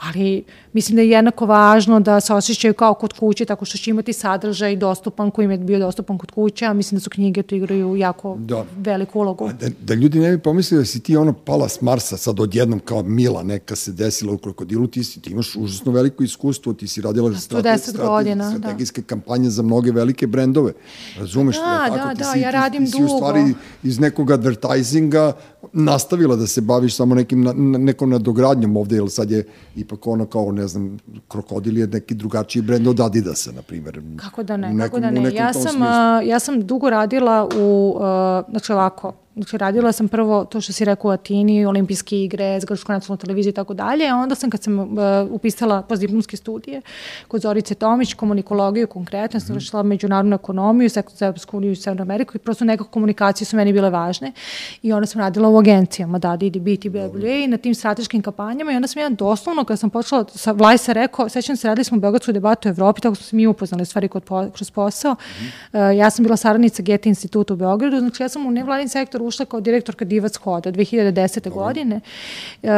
ali 0.00 0.44
mislim 0.72 0.96
da 0.96 1.02
je 1.02 1.10
jednako 1.10 1.46
važno 1.46 2.00
da 2.00 2.20
se 2.20 2.34
osjećaju 2.34 2.74
kao 2.74 2.94
kod 2.94 3.12
kuće, 3.12 3.44
tako 3.44 3.64
što 3.64 3.78
će 3.78 3.90
imati 3.90 4.12
sadržaj 4.12 4.76
dostupan 4.76 5.30
koji 5.30 5.44
im 5.44 5.50
je 5.50 5.58
bio 5.58 5.78
dostupan 5.78 6.18
kod 6.18 6.30
kuće, 6.30 6.66
a 6.66 6.72
mislim 6.72 6.96
da 6.96 7.00
su 7.00 7.10
knjige 7.10 7.42
tu 7.42 7.54
igraju 7.54 7.96
jako 7.96 8.36
da. 8.38 8.64
veliku 8.76 9.23
ulogu. 9.24 9.50
Da, 9.60 9.68
da 9.80 9.94
ljudi 9.94 10.20
ne 10.20 10.36
bi 10.36 10.42
pomislili 10.42 10.82
da 10.82 10.86
si 10.86 11.00
ti 11.00 11.16
ono 11.16 11.32
pala 11.32 11.68
s 11.68 11.80
Marsa 11.80 12.16
sad 12.16 12.40
odjednom 12.40 12.80
kao 12.80 13.02
Mila 13.02 13.42
neka 13.42 13.76
se 13.76 13.92
desila 13.92 14.32
u 14.32 14.38
krokodilu, 14.38 14.86
ti, 14.86 15.04
si, 15.04 15.20
ti 15.20 15.30
imaš 15.30 15.56
užasno 15.56 15.92
veliko 15.92 16.24
iskustvo, 16.24 16.72
ti 16.72 16.86
si 16.86 17.00
radila 17.00 17.34
strate, 17.34 17.78
strate, 17.78 18.06
godina, 18.06 18.44
da. 18.44 18.58
strategijske 18.58 19.00
da. 19.00 19.06
kampanje 19.06 19.50
za 19.50 19.62
mnoge 19.62 19.92
velike 19.92 20.26
brendove. 20.26 20.72
Razumeš? 21.18 21.56
Da, 21.56 21.86
da, 21.90 21.96
da, 21.96 22.14
da, 22.14 22.24
si, 22.24 22.40
ja 22.40 22.50
radim 22.50 22.86
ti, 22.86 22.92
ti 22.92 22.98
dugo. 22.98 23.06
Ti 23.06 23.10
si 23.10 23.14
u 23.14 23.18
stvari 23.18 23.54
iz 23.82 24.00
nekog 24.00 24.30
advertisinga 24.30 25.32
nastavila 25.72 26.36
da 26.36 26.46
se 26.46 26.60
baviš 26.60 26.96
samo 26.96 27.14
nekim 27.14 27.42
na, 27.42 27.52
nekom 27.78 28.10
nadogradnjom 28.10 28.76
ovde, 28.76 28.96
jer 28.96 29.10
sad 29.10 29.30
je 29.30 29.46
ipak 29.76 30.06
ono 30.06 30.26
kao, 30.26 30.52
ne 30.52 30.68
znam, 30.68 30.98
krokodil 31.28 31.78
je 31.78 31.86
neki 31.86 32.14
drugačiji 32.14 32.62
brend 32.62 32.86
od 32.86 33.00
Adidasa, 33.00 33.52
na 33.52 33.62
primjer. 33.62 34.02
Kako 34.16 34.42
da 34.42 34.56
ne, 34.56 34.72
nekom, 34.72 34.80
kako 34.80 35.00
da 35.00 35.10
ne. 35.10 35.34
Ja 35.34 35.52
sam, 35.52 35.82
ja 36.24 36.38
sam 36.38 36.66
dugo 36.66 36.90
radila 36.90 37.48
u, 37.56 37.94
uh, 37.96 38.02
znači 38.50 38.72
ovako, 38.72 39.13
up 39.14 39.23
Znači, 39.34 39.58
radila 39.58 39.92
sam 39.92 40.08
prvo 40.08 40.44
to 40.44 40.60
što 40.60 40.72
si 40.72 40.84
rekao 40.84 41.08
u 41.08 41.12
Atini, 41.12 41.66
olimpijske 41.66 42.22
igre, 42.22 42.60
Zgrčku 42.60 42.92
nacionalnu 42.92 43.20
televiziju 43.20 43.50
i 43.50 43.54
tako 43.54 43.74
dalje, 43.74 44.08
a 44.08 44.16
onda 44.16 44.34
sam 44.34 44.50
kad 44.50 44.62
sam 44.62 44.78
uh, 44.78 44.86
upisala 45.30 45.82
postdiplomske 45.82 46.36
studije 46.36 46.80
kod 47.28 47.40
Zorice 47.40 47.74
Tomić, 47.74 48.14
komunikologiju 48.14 48.86
konkretno, 48.86 49.40
sam 49.40 49.54
vršila 49.54 49.82
mm. 49.82 49.86
međunarodnu 49.86 50.34
ekonomiju, 50.34 50.90
sektor 50.90 51.16
za 51.16 51.26
Evropsku 51.26 51.56
uniju 51.56 51.72
i 51.72 51.76
Severnu 51.76 52.02
Ameriku 52.02 52.36
i 52.36 52.38
prosto 52.38 52.64
nekako 52.64 52.90
komunikacije 52.90 53.46
su 53.46 53.56
meni 53.56 53.72
bile 53.72 53.90
važne 53.90 54.32
i 54.82 54.92
onda 54.92 55.06
sam 55.06 55.20
radila 55.20 55.48
u 55.48 55.58
agencijama, 55.58 56.18
da, 56.18 56.36
DD, 56.36 56.58
BT, 56.58 56.84
BWA 56.84 57.44
i 57.44 57.46
na 57.46 57.56
tim 57.56 57.74
strateškim 57.74 58.22
kampanjama 58.22 58.72
i 58.72 58.76
onda 58.76 58.88
sam 58.88 59.02
ja 59.02 59.08
doslovno, 59.08 59.64
kada 59.64 59.76
sam 59.76 59.90
počela, 59.90 60.24
sa 60.34 60.52
Vlajsa 60.52 60.92
rekao, 60.92 61.28
sećam 61.28 61.56
se, 61.56 61.68
radili 61.68 61.84
smo 61.84 61.98
Beogradsku 61.98 62.32
debatu 62.32 62.68
u 62.68 62.70
Evropi, 62.70 63.00
tako 63.00 63.14
smo 63.14 63.24
se 63.24 63.36
mi 63.36 63.46
upoznali 63.46 63.86
stvari 63.86 64.08
kod, 64.08 64.24
kroz 64.52 64.70
posao. 64.70 65.12
Mm. 65.12 65.78
Uh, 65.78 65.96
ja 65.96 66.10
sam 66.10 66.22
bila 66.22 66.36
saradnica 66.36 66.82
Geta 66.82 67.08
instituta 67.08 67.54
u 67.54 67.56
Beogradu, 67.56 67.98
znači 67.98 68.22
ja 68.22 68.28
sam 68.28 68.46
u 68.46 68.50
nevladin 68.50 68.88
sektor 68.88 69.23
ušla 69.24 69.46
kao 69.46 69.60
direktorka 69.60 70.04
Divac 70.04 70.36
Hoda 70.36 70.72
2010. 70.72 71.34
Dobre. 71.34 71.50
godine. 71.50 72.00
E, 72.62 72.68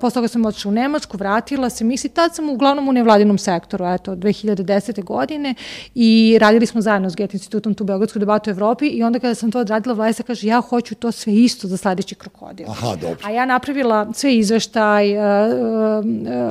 posle 0.00 0.14
toga 0.14 0.28
sam 0.28 0.46
otišla 0.46 0.68
u 0.68 0.72
Nemačku, 0.72 1.16
vratila 1.16 1.70
se, 1.70 1.84
misli, 1.84 2.10
tad 2.10 2.34
sam 2.34 2.50
uglavnom 2.50 2.88
u 2.88 2.92
nevladinom 2.92 3.38
sektoru, 3.38 3.86
eto, 3.86 4.14
2010. 4.14 5.04
godine 5.04 5.54
i 5.94 6.38
radili 6.40 6.66
smo 6.66 6.80
zajedno 6.80 7.10
s 7.10 7.16
Get 7.16 7.34
institutom 7.34 7.74
tu 7.74 7.84
Beogradsku 7.84 8.18
debatu 8.18 8.50
u 8.50 8.52
Evropi 8.52 8.86
i 8.86 9.02
onda 9.02 9.18
kada 9.18 9.34
sam 9.34 9.50
to 9.50 9.58
odradila, 9.58 9.94
Vlajsa 9.94 10.22
kaže, 10.22 10.46
ja 10.46 10.60
hoću 10.60 10.94
to 10.94 11.12
sve 11.12 11.34
isto 11.34 11.68
za 11.68 11.76
sledeći 11.76 12.14
krokodil. 12.14 12.66
Aha, 12.70 12.96
dobro. 12.96 13.18
A 13.22 13.30
ja 13.30 13.46
napravila 13.46 14.12
sve 14.14 14.36
izveštaj, 14.36 15.16
uh, 15.18 15.24
uh, 15.24 16.04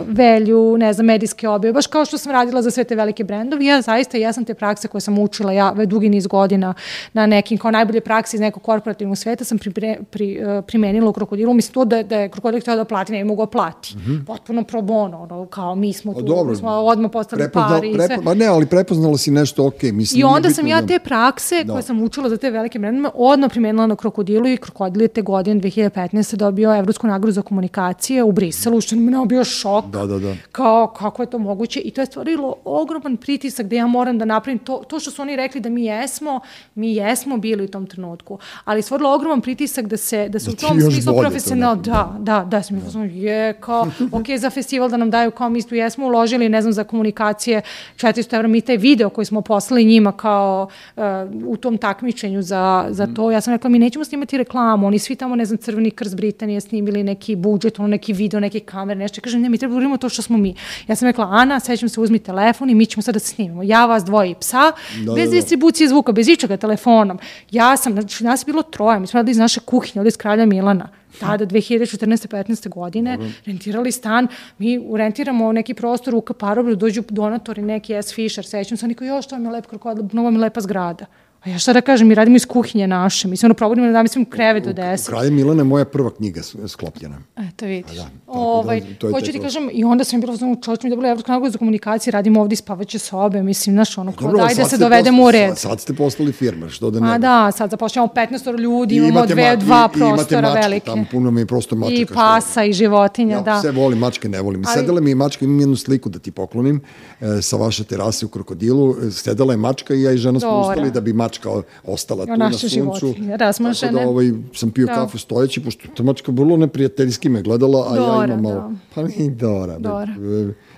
velju, 0.08 0.78
ne 0.78 0.94
znam, 0.94 1.06
medijske 1.06 1.48
objave, 1.48 1.74
baš 1.74 1.88
kao 1.88 2.06
što 2.06 2.18
sam 2.18 2.32
radila 2.32 2.62
za 2.62 2.72
sve 2.72 2.84
te 2.84 2.96
velike 2.96 3.24
brendove. 3.24 3.66
Ja 3.66 3.82
zaista, 3.82 4.18
ja 4.18 4.34
sam 4.34 4.46
te 4.46 4.54
prakse 4.54 4.88
koje 4.88 5.02
sam 5.02 5.20
učila 5.20 5.52
ja 5.52 5.74
dugi 5.86 6.10
niz 6.10 6.28
godina 6.28 6.74
na 7.14 7.26
nekim 7.26 7.58
kao 7.58 7.72
najbolje 7.72 8.02
prakse 8.02 8.38
iz 8.38 8.42
nekog 8.42 8.64
korporativnog 8.64 9.18
sveta 9.18 9.31
sveta 9.32 9.46
sam 9.46 9.58
pri, 9.58 9.98
pri, 10.10 10.40
uh, 10.44 10.64
primenila 10.66 11.10
u 11.10 11.14
krokodilu, 11.14 11.54
mislim 11.54 11.74
to 11.74 11.86
da, 11.86 12.04
da 12.04 12.16
je 12.16 12.30
krokodil 12.30 12.62
htio 12.62 12.76
da 12.76 12.86
plati, 12.86 13.12
ne 13.12 13.26
mogu 13.26 13.46
plati. 13.46 13.96
Mm 13.96 14.00
-hmm. 14.00 14.26
Potpuno 14.26 14.64
pro 14.64 14.82
bono, 14.82 15.22
ono, 15.22 15.46
kao 15.46 15.76
mi 15.76 15.94
smo 15.94 16.14
tu, 16.14 16.22
dobro, 16.22 16.56
smo 16.56 16.70
odmah 16.70 17.12
postali 17.12 17.40
Prepoznal, 17.40 17.70
pari. 17.70 17.94
Prepo, 17.94 18.14
sve. 18.14 18.24
Ma 18.24 18.34
ne, 18.34 18.46
ali 18.46 18.66
prepoznala 18.66 19.18
si 19.18 19.32
nešto 19.32 19.68
ok. 19.68 19.84
Mislim, 19.84 20.20
I 20.20 20.24
onda 20.24 20.50
sam 20.50 20.68
ja 20.68 20.82
da- 20.82 20.88
te 20.88 21.00
prakse 21.00 21.64
da. 21.64 21.74
koje 21.74 21.84
sam 21.84 22.02
učila 22.04 22.30
za 22.30 22.38
te 22.38 22.52
velike 22.52 22.80
mrenime 22.80 23.10
odmah 23.14 23.50
primenila 23.50 23.88
na 23.88 23.96
krokodilu 23.96 24.48
i 24.48 24.58
krokodil 24.58 25.02
je 25.02 25.08
te 25.08 25.22
godine 25.22 25.62
2015. 25.62 26.36
dobio 26.36 26.76
Evropsku 26.76 27.08
nagradu 27.08 27.32
za 27.32 27.42
komunikacije 27.42 28.24
u 28.24 28.32
Briselu, 28.32 28.82
što 28.82 28.96
mi 28.96 29.14
je 29.14 29.26
bio 29.26 29.44
šok. 29.44 29.86
Da, 29.86 30.06
da, 30.06 30.20
da. 30.20 30.36
Kao, 30.52 30.88
kako 30.88 31.24
je 31.24 31.30
to 31.30 31.38
moguće? 31.38 31.80
I 31.80 31.92
to 31.92 32.02
je 32.02 32.06
stvarilo 32.06 32.56
ogroman 32.66 33.18
pritisak 33.18 33.68
da 33.68 33.76
ja 33.76 33.88
moram 33.88 34.18
da 34.18 34.26
napravim 34.26 34.60
to, 34.60 34.84
to 34.88 35.00
što 35.00 35.12
su 35.12 35.22
oni 35.22 35.36
rekli 35.36 35.62
da 35.62 35.70
mi 35.70 35.86
jesmo, 35.86 36.40
mi 36.76 36.96
jesmo 36.96 37.38
bili 37.38 37.64
u 37.64 37.68
tom 37.68 37.88
trenutku, 37.88 38.40
ali 38.66 38.82
stvorilo 38.82 39.14
ogroman 39.22 39.42
pritisak 39.42 39.88
da 39.88 39.98
se, 39.98 40.30
da 40.30 40.40
se 40.40 40.46
da 40.46 40.52
u 40.52 40.56
tom 40.56 40.82
smislu 40.82 41.14
profesionalno, 41.20 41.82
da, 41.82 42.16
da, 42.20 42.44
da, 42.44 42.64
sam 42.64 42.82
da. 42.94 43.04
je 43.04 43.54
kao, 43.54 43.88
ok, 44.12 44.26
za 44.38 44.50
festival 44.50 44.90
da 44.90 44.98
nam 44.98 45.10
daju 45.12 45.32
kao 45.32 45.50
mi 45.50 45.64
tu 45.64 45.76
jesmo 45.76 46.06
uložili, 46.06 46.50
ne 46.50 46.62
znam, 46.62 46.74
za 46.74 46.84
komunikacije 46.84 47.62
400 47.96 48.36
evra, 48.36 48.48
mi 48.48 48.62
taj 48.62 48.78
video 48.78 49.10
koji 49.10 49.26
smo 49.26 49.42
poslali 49.42 49.86
njima 49.86 50.12
kao 50.12 50.68
uh, 50.96 51.04
u 51.46 51.58
tom 51.58 51.78
takmičenju 51.78 52.42
za, 52.42 52.88
za 52.90 53.08
to, 53.16 53.32
ja 53.32 53.42
sam 53.42 53.54
rekla, 53.54 53.70
mi 53.70 53.80
nećemo 53.80 54.06
snimati 54.06 54.38
reklamu, 54.38 54.88
oni 54.88 55.00
svi 55.00 55.16
tamo, 55.16 55.36
ne 55.36 55.46
znam, 55.46 55.58
Crveni 55.58 55.92
krst 55.92 56.16
Britanije 56.16 56.62
snimili 56.62 57.04
neki 57.04 57.36
budžet, 57.36 57.80
ono, 57.80 57.88
neki 57.88 58.14
video, 58.14 58.40
neke 58.40 58.60
kamere, 58.60 59.00
nešto, 59.00 59.22
kažem, 59.22 59.42
ne, 59.42 59.50
mi 59.50 59.58
treba 59.58 59.80
da 59.80 59.98
to 59.98 60.10
što 60.10 60.22
smo 60.22 60.38
mi. 60.38 60.56
Ja 60.88 60.96
sam 60.96 61.08
rekla, 61.08 61.28
Ana, 61.32 61.60
sećam 61.60 61.90
se, 61.90 62.02
uzmi 62.02 62.20
telefon 62.20 62.70
i 62.70 62.76
mi 62.76 62.86
ćemo 62.86 63.02
sad 63.02 63.14
da 63.14 63.20
se 63.20 63.28
snimimo. 63.28 63.64
Ja 63.64 63.86
vas 63.86 64.04
dvoje 64.04 64.32
i 64.32 64.36
psa, 64.36 64.72
da, 65.06 65.14
bez 65.14 65.30
da, 65.30 65.32
da. 65.32 65.36
distribucije 65.36 65.88
zvuka, 65.88 66.12
bez 66.12 66.28
ičega 66.28 66.58
telefonom. 66.58 67.20
Ja 67.52 67.78
sam, 67.78 67.94
znači, 67.94 68.24
nas 68.24 68.42
je 68.42 68.46
bilo 68.46 68.62
troje, 68.62 69.00
mi 69.00 69.08
smo 69.12 69.18
radili 69.18 69.32
iz 69.32 69.38
naše 69.38 69.60
kuhinje, 69.60 70.00
ovde 70.02 70.08
iz 70.08 70.18
Kralja 70.18 70.46
Milana 70.46 70.90
tada 71.20 71.46
2014. 71.46 72.28
15. 72.28 72.70
godine 72.70 73.18
Dobro. 73.18 73.32
rentirali 73.46 73.92
stan, 73.92 74.28
mi 74.58 74.80
rentiramo 74.98 75.52
neki 75.52 75.74
prostor 75.74 76.16
u 76.16 76.22
Kaparobru, 76.22 76.76
dođu 76.76 77.04
donatori 77.10 77.62
neki 77.62 77.94
S. 77.94 78.14
Fisher, 78.14 78.46
sećam 78.46 78.78
se, 78.78 78.86
oni 78.86 78.94
kao, 78.94 79.06
još, 79.08 79.28
to 79.28 79.38
mi 79.38 79.48
je 79.48 79.52
lep 79.52 79.66
krokodil, 79.66 80.06
mnogo 80.14 80.32
mi 80.32 80.38
je 80.38 80.42
lepa 80.42 80.62
zgrada. 80.62 81.06
A 81.42 81.50
ja 81.50 81.60
šta 81.60 81.74
da 81.74 81.82
kažem, 81.82 82.08
mi 82.08 82.16
radimo 82.16 82.36
iz 82.36 82.46
kuhinje 82.46 82.88
naše, 82.88 83.28
mislim, 83.28 83.48
ono, 83.48 83.54
probudimo 83.54 83.92
da 83.92 84.04
mislim 84.04 84.26
krevet 84.26 84.64
do 84.64 84.74
deset. 84.74 85.08
Kralje 85.08 85.32
Milana 85.32 85.62
je 85.62 85.64
moja 85.64 85.86
prva 85.86 86.12
knjiga 86.12 86.42
sklopljena. 86.68 87.18
Eto, 87.38 87.66
vidiš. 87.66 87.98
Da, 87.98 88.10
ovaj, 88.28 88.80
da, 88.80 88.86
to 89.00 89.08
je 89.08 89.14
hoću 89.14 89.32
ti 89.32 89.40
kažem, 89.40 89.70
i 89.74 89.84
onda 89.84 90.04
sam 90.04 90.22
bilo, 90.22 90.36
znam, 90.36 90.62
čovječ 90.62 90.84
mi 90.84 90.90
da 90.90 90.96
bilo 90.96 91.08
evropska 91.08 91.32
nagoda 91.32 91.52
za 91.52 91.58
komunikaciju, 91.58 92.12
radimo 92.12 92.42
ovde 92.42 92.56
spavaće 92.56 93.00
sobe, 93.00 93.44
mislim, 93.44 93.76
znaš, 93.76 93.98
ono, 93.98 94.12
kao, 94.12 94.32
daj 94.32 94.56
da 94.56 94.66
se 94.66 94.78
dovedemo 94.78 95.24
u 95.24 95.32
red. 95.32 95.58
Sad, 95.58 95.80
ste 95.80 95.94
postali 95.94 96.32
firma, 96.32 96.70
što 96.70 96.92
da 96.92 97.00
ne. 97.00 97.14
A 97.14 97.18
da, 97.18 97.52
sad 97.52 97.70
zapošljamo 97.70 98.08
15 98.08 98.60
ljudi, 98.60 98.96
imamo 98.96 99.26
dve, 99.26 99.58
dva 99.58 99.90
i, 99.96 99.98
prostora 99.98 100.42
mačke, 100.42 100.62
velike. 100.62 100.86
Tamo 100.86 101.06
puno 101.12 101.32
mi 101.32 101.42
je 101.42 101.46
prosto 101.46 101.76
mačaka. 101.76 102.02
I 102.02 102.06
pasa, 102.06 102.64
i 102.64 102.74
životinja, 102.74 103.36
ja, 103.36 103.42
da. 103.42 103.62
Sve 103.62 103.72
volim, 103.72 104.00
mačke 104.00 104.30
ne 104.30 104.42
volim. 104.42 104.64
Ali... 104.68 104.80
Sedela 104.80 105.02
mi 105.02 105.12
je 105.12 105.16
mačka, 105.16 105.46
imam 105.46 105.60
jednu 105.60 105.76
sliku 105.76 106.10
da 106.10 106.20
ti 106.20 106.32
poklonim, 106.32 106.82
e, 107.22 107.42
sa 107.42 107.56
vaše 107.56 107.84
terase 107.84 108.26
u 108.26 108.30
Krokodilu, 108.30 108.96
sedela 109.12 109.54
je 109.54 109.58
mačka 109.58 109.94
i 109.94 110.02
ja 110.02 110.12
i 110.12 110.18
žena 110.18 110.40
smo 110.40 110.60
ustali 110.60 110.92
da 110.92 111.02
bi 111.02 111.14
mačka 111.14 111.31
ostala 111.40 111.64
ostala 111.86 112.26
tu 112.26 112.38
na 112.38 112.54
suncu. 112.54 113.16
Razmašene. 113.38 113.92
Tako 113.92 114.04
da 114.04 114.10
ovaj, 114.10 114.32
sam 114.54 114.72
pio 114.72 114.86
da. 114.86 114.94
kafu 114.94 115.18
stojeći, 115.18 115.64
pošto 115.64 115.88
ta 115.98 116.04
mačka 116.04 116.32
vrlo 116.32 116.58
neprijateljski 116.58 117.30
me 117.30 117.42
gledala, 117.42 117.88
a 117.90 117.96
Dora, 117.96 118.18
ja 118.18 118.26
imam 118.26 118.42
malo... 118.42 118.56
Da. 118.56 118.72
Pa 118.96 119.04
mi 119.04 119.30
Dora. 119.30 119.80
Dora. 119.80 120.14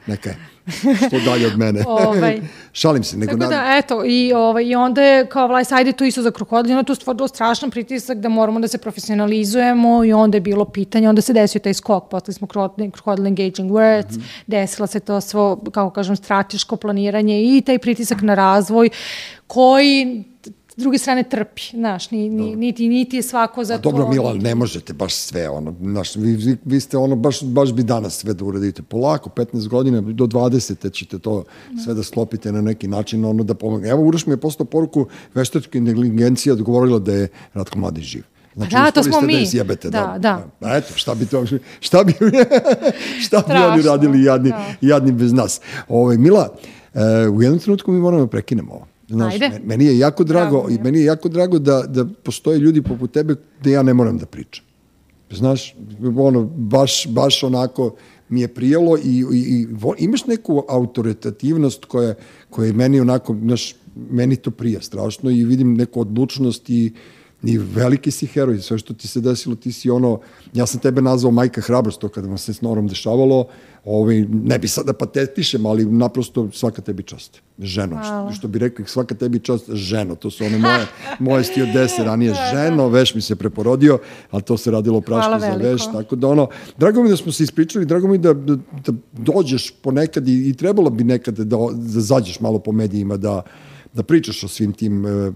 Neka 0.08 0.30
je 0.30 0.54
što 1.08 1.20
dalje 1.26 1.48
od 1.48 1.58
mene. 1.58 1.84
ovaj. 1.88 2.42
Šalim 2.74 3.04
se. 3.04 3.18
Nego 3.18 3.32
Tako 3.32 3.50
da, 3.50 3.78
eto, 3.78 4.04
i, 4.06 4.34
ovaj, 4.34 4.66
i 4.66 4.76
onda 4.76 5.02
je 5.02 5.26
kao 5.26 5.48
vlast, 5.48 5.72
ajde 5.72 5.92
to 5.92 6.06
isto 6.06 6.22
za 6.22 6.32
krokodil, 6.32 6.72
onda 6.78 6.84
tu 6.84 6.96
stvarno 6.96 7.28
strašan 7.28 7.72
pritisak 7.72 8.18
da 8.18 8.30
moramo 8.30 8.60
da 8.60 8.68
se 8.68 8.78
profesionalizujemo 8.78 10.06
i 10.06 10.14
onda 10.14 10.38
je 10.38 10.42
bilo 10.42 10.66
pitanje, 10.66 11.10
onda 11.10 11.22
se 11.22 11.34
desio 11.34 11.60
taj 11.60 11.74
skok, 11.74 12.10
posle 12.10 12.34
smo 12.34 12.48
krokodil 12.92 13.28
engaging 13.28 13.72
words, 13.72 14.12
mm 14.12 14.22
-hmm. 14.22 14.44
desilo 14.48 14.88
se 14.88 15.00
to 15.00 15.22
svo, 15.22 15.56
kako 15.72 15.90
kažem, 15.90 16.16
strateško 16.16 16.76
planiranje 16.76 17.44
i 17.44 17.62
taj 17.62 17.80
pritisak 17.80 18.22
na 18.22 18.36
razvoj 18.36 18.90
koji 19.48 20.24
s 20.76 20.80
druge 20.80 20.98
strane 20.98 21.24
trpi, 21.24 21.62
znaš, 21.74 22.12
ni, 22.12 22.30
ni, 22.30 22.56
niti, 22.56 22.90
niti 22.90 23.16
je 23.16 23.22
svako 23.22 23.64
za 23.64 23.74
A 23.74 23.78
to. 23.78 23.92
Dobro, 23.92 24.10
Milan, 24.10 24.38
ne 24.38 24.56
možete 24.56 24.94
baš 24.94 25.16
sve, 25.16 25.50
ono, 25.50 25.76
znaš, 25.82 26.16
vi, 26.16 26.36
vi, 26.36 26.58
vi 26.66 26.80
ste 26.80 26.98
ono, 26.98 27.16
baš, 27.16 27.44
baš 27.44 27.74
bi 27.74 27.84
danas 27.84 28.18
sve 28.18 28.34
da 28.34 28.46
uradite 28.46 28.82
polako, 28.82 29.30
15 29.30 29.68
godina, 29.68 30.02
do 30.02 30.26
20. 30.26 30.94
ćete 30.94 31.20
to 31.20 31.44
sve 31.84 31.94
da 31.94 32.04
sklopite 32.04 32.52
na 32.52 32.62
neki 32.62 32.88
način, 32.88 33.26
ono, 33.26 33.44
da 33.44 33.54
pomogne. 33.54 33.90
Evo, 33.90 34.04
Uroš 34.04 34.26
mi 34.26 34.34
je 34.34 34.38
postao 34.38 34.66
poruku, 34.66 35.08
veštačka 35.34 35.78
inteligencija 35.78 36.54
odgovorila 36.54 37.00
da 37.00 37.14
je 37.14 37.28
Ratko 37.54 37.80
Mladić 37.80 38.04
živ. 38.04 38.24
Znači, 38.56 38.72
da, 38.72 38.92
to 38.92 39.04
smo 39.04 39.22
mi. 39.22 39.40
Da, 39.40 39.46
sjebete, 39.46 39.90
da, 39.90 40.16
da. 40.20 40.48
da. 40.62 40.78
Eto, 40.78 40.94
šta 40.96 41.16
bi 41.16 41.26
to, 41.26 41.46
šta 41.80 42.04
bi, 42.04 42.14
šta 43.26 43.44
bi 43.48 43.54
oni 43.54 43.82
radili 43.82 44.24
jadni, 44.24 44.50
da. 44.50 44.66
jadni 44.82 45.12
bez 45.12 45.34
nas. 45.34 45.62
Ove, 45.88 46.02
ovaj, 46.02 46.18
Mila, 46.18 46.50
uh, 46.94 47.02
u 47.38 47.42
jednom 47.42 47.60
trenutku 47.60 47.92
mi 47.92 48.00
moramo 48.00 48.24
da 48.24 48.30
prekinemo 48.30 48.74
ovo. 48.74 48.93
Znaš, 49.08 49.34
Ajde. 49.34 49.62
meni 49.66 49.86
je 49.86 50.00
jako 50.00 50.24
drago, 50.24 50.58
drago 50.58 50.70
i 50.70 50.84
meni 50.84 51.00
je 51.00 51.06
jako 51.06 51.30
drago 51.30 51.60
da, 51.60 51.84
da 51.88 52.06
postoje 52.06 52.60
ljudi 52.60 52.82
poput 52.82 53.12
tebe 53.12 53.36
gde 53.62 53.72
ja 53.72 53.84
ne 53.84 53.94
moram 53.94 54.18
da 54.18 54.26
pričam. 54.26 54.66
Znaš, 55.32 55.76
ono, 56.18 56.44
baš, 56.44 57.08
baš 57.08 57.44
onako 57.44 57.96
mi 58.30 58.42
je 58.42 58.48
prijelo 58.48 58.98
i, 58.98 59.26
i, 59.34 59.38
i 59.38 59.68
imaš 59.98 60.26
neku 60.26 60.64
autoritativnost 60.70 61.86
koja, 61.86 62.14
koja 62.50 62.68
je 62.68 62.74
meni 62.74 63.00
onako, 63.00 63.36
znaš, 63.42 63.76
meni 63.96 64.36
to 64.36 64.52
prija 64.52 64.82
strašno 64.82 65.30
i 65.30 65.44
vidim 65.44 65.74
neku 65.74 66.02
odlučnost 66.02 66.70
i, 66.70 66.94
i 67.44 67.58
veliki 67.58 68.12
si 68.12 68.28
heroj, 68.28 68.60
sve 68.60 68.78
što 68.78 68.94
ti 68.94 69.08
se 69.08 69.22
desilo, 69.22 69.56
ti 69.56 69.72
si 69.72 69.90
ono, 69.90 70.20
ja 70.54 70.66
sam 70.66 70.80
tebe 70.80 71.02
nazvao 71.02 71.32
majka 71.32 71.62
hrabrost, 71.62 72.00
to 72.00 72.10
kada 72.10 72.28
vam 72.28 72.38
se 72.38 72.54
s 72.54 72.62
Norom 72.62 72.88
dešavalo, 72.88 73.48
ovaj, 73.86 74.26
ne 74.32 74.60
bi 74.60 74.68
sada 74.68 74.86
da 74.86 74.94
patetišem, 74.94 75.66
ali 75.66 75.86
naprosto 75.86 76.50
svaka 76.52 76.82
tebi 76.82 77.04
čast. 77.04 77.42
Ženo, 77.60 78.00
što, 78.04 78.32
što 78.40 78.48
bi 78.48 78.60
rekli, 78.60 78.86
svaka 78.88 79.16
tebi 79.16 79.40
čast, 79.40 79.70
ženo, 79.70 80.16
to 80.16 80.32
su 80.32 80.46
one 80.46 80.58
moje, 80.58 80.86
moje 81.20 81.44
stijodese, 81.44 82.04
ranije 82.04 82.32
da, 82.32 82.40
da. 82.40 82.58
ženo, 82.58 82.88
veš 82.88 83.16
mi 83.16 83.22
se 83.22 83.36
preporodio, 83.36 84.00
ali 84.32 84.44
to 84.44 84.58
se 84.58 84.72
radilo 84.72 85.02
praško 85.02 85.40
za 85.40 85.56
veš, 85.56 85.86
tako 85.92 86.16
da 86.16 86.28
ono, 86.28 86.48
drago 86.78 87.04
mi 87.04 87.10
da 87.10 87.18
smo 87.18 87.32
se 87.32 87.44
ispričali, 87.44 87.86
drago 87.86 88.08
mi 88.08 88.18
da, 88.18 88.34
da, 88.34 88.56
da 88.56 88.94
dođeš 89.12 89.74
ponekad 89.82 90.28
i, 90.28 90.50
i 90.50 90.54
trebalo 90.54 90.90
bi 90.90 91.04
nekad 91.04 91.36
da, 91.36 91.58
da 91.74 92.02
zađeš 92.02 92.40
malo 92.40 92.60
po 92.60 92.72
medijima, 92.72 93.18
da, 93.18 93.42
da 93.94 94.04
pričaš 94.04 94.44
o 94.44 94.48
svim 94.48 94.74
tim, 94.74 95.06
e, 95.06 95.32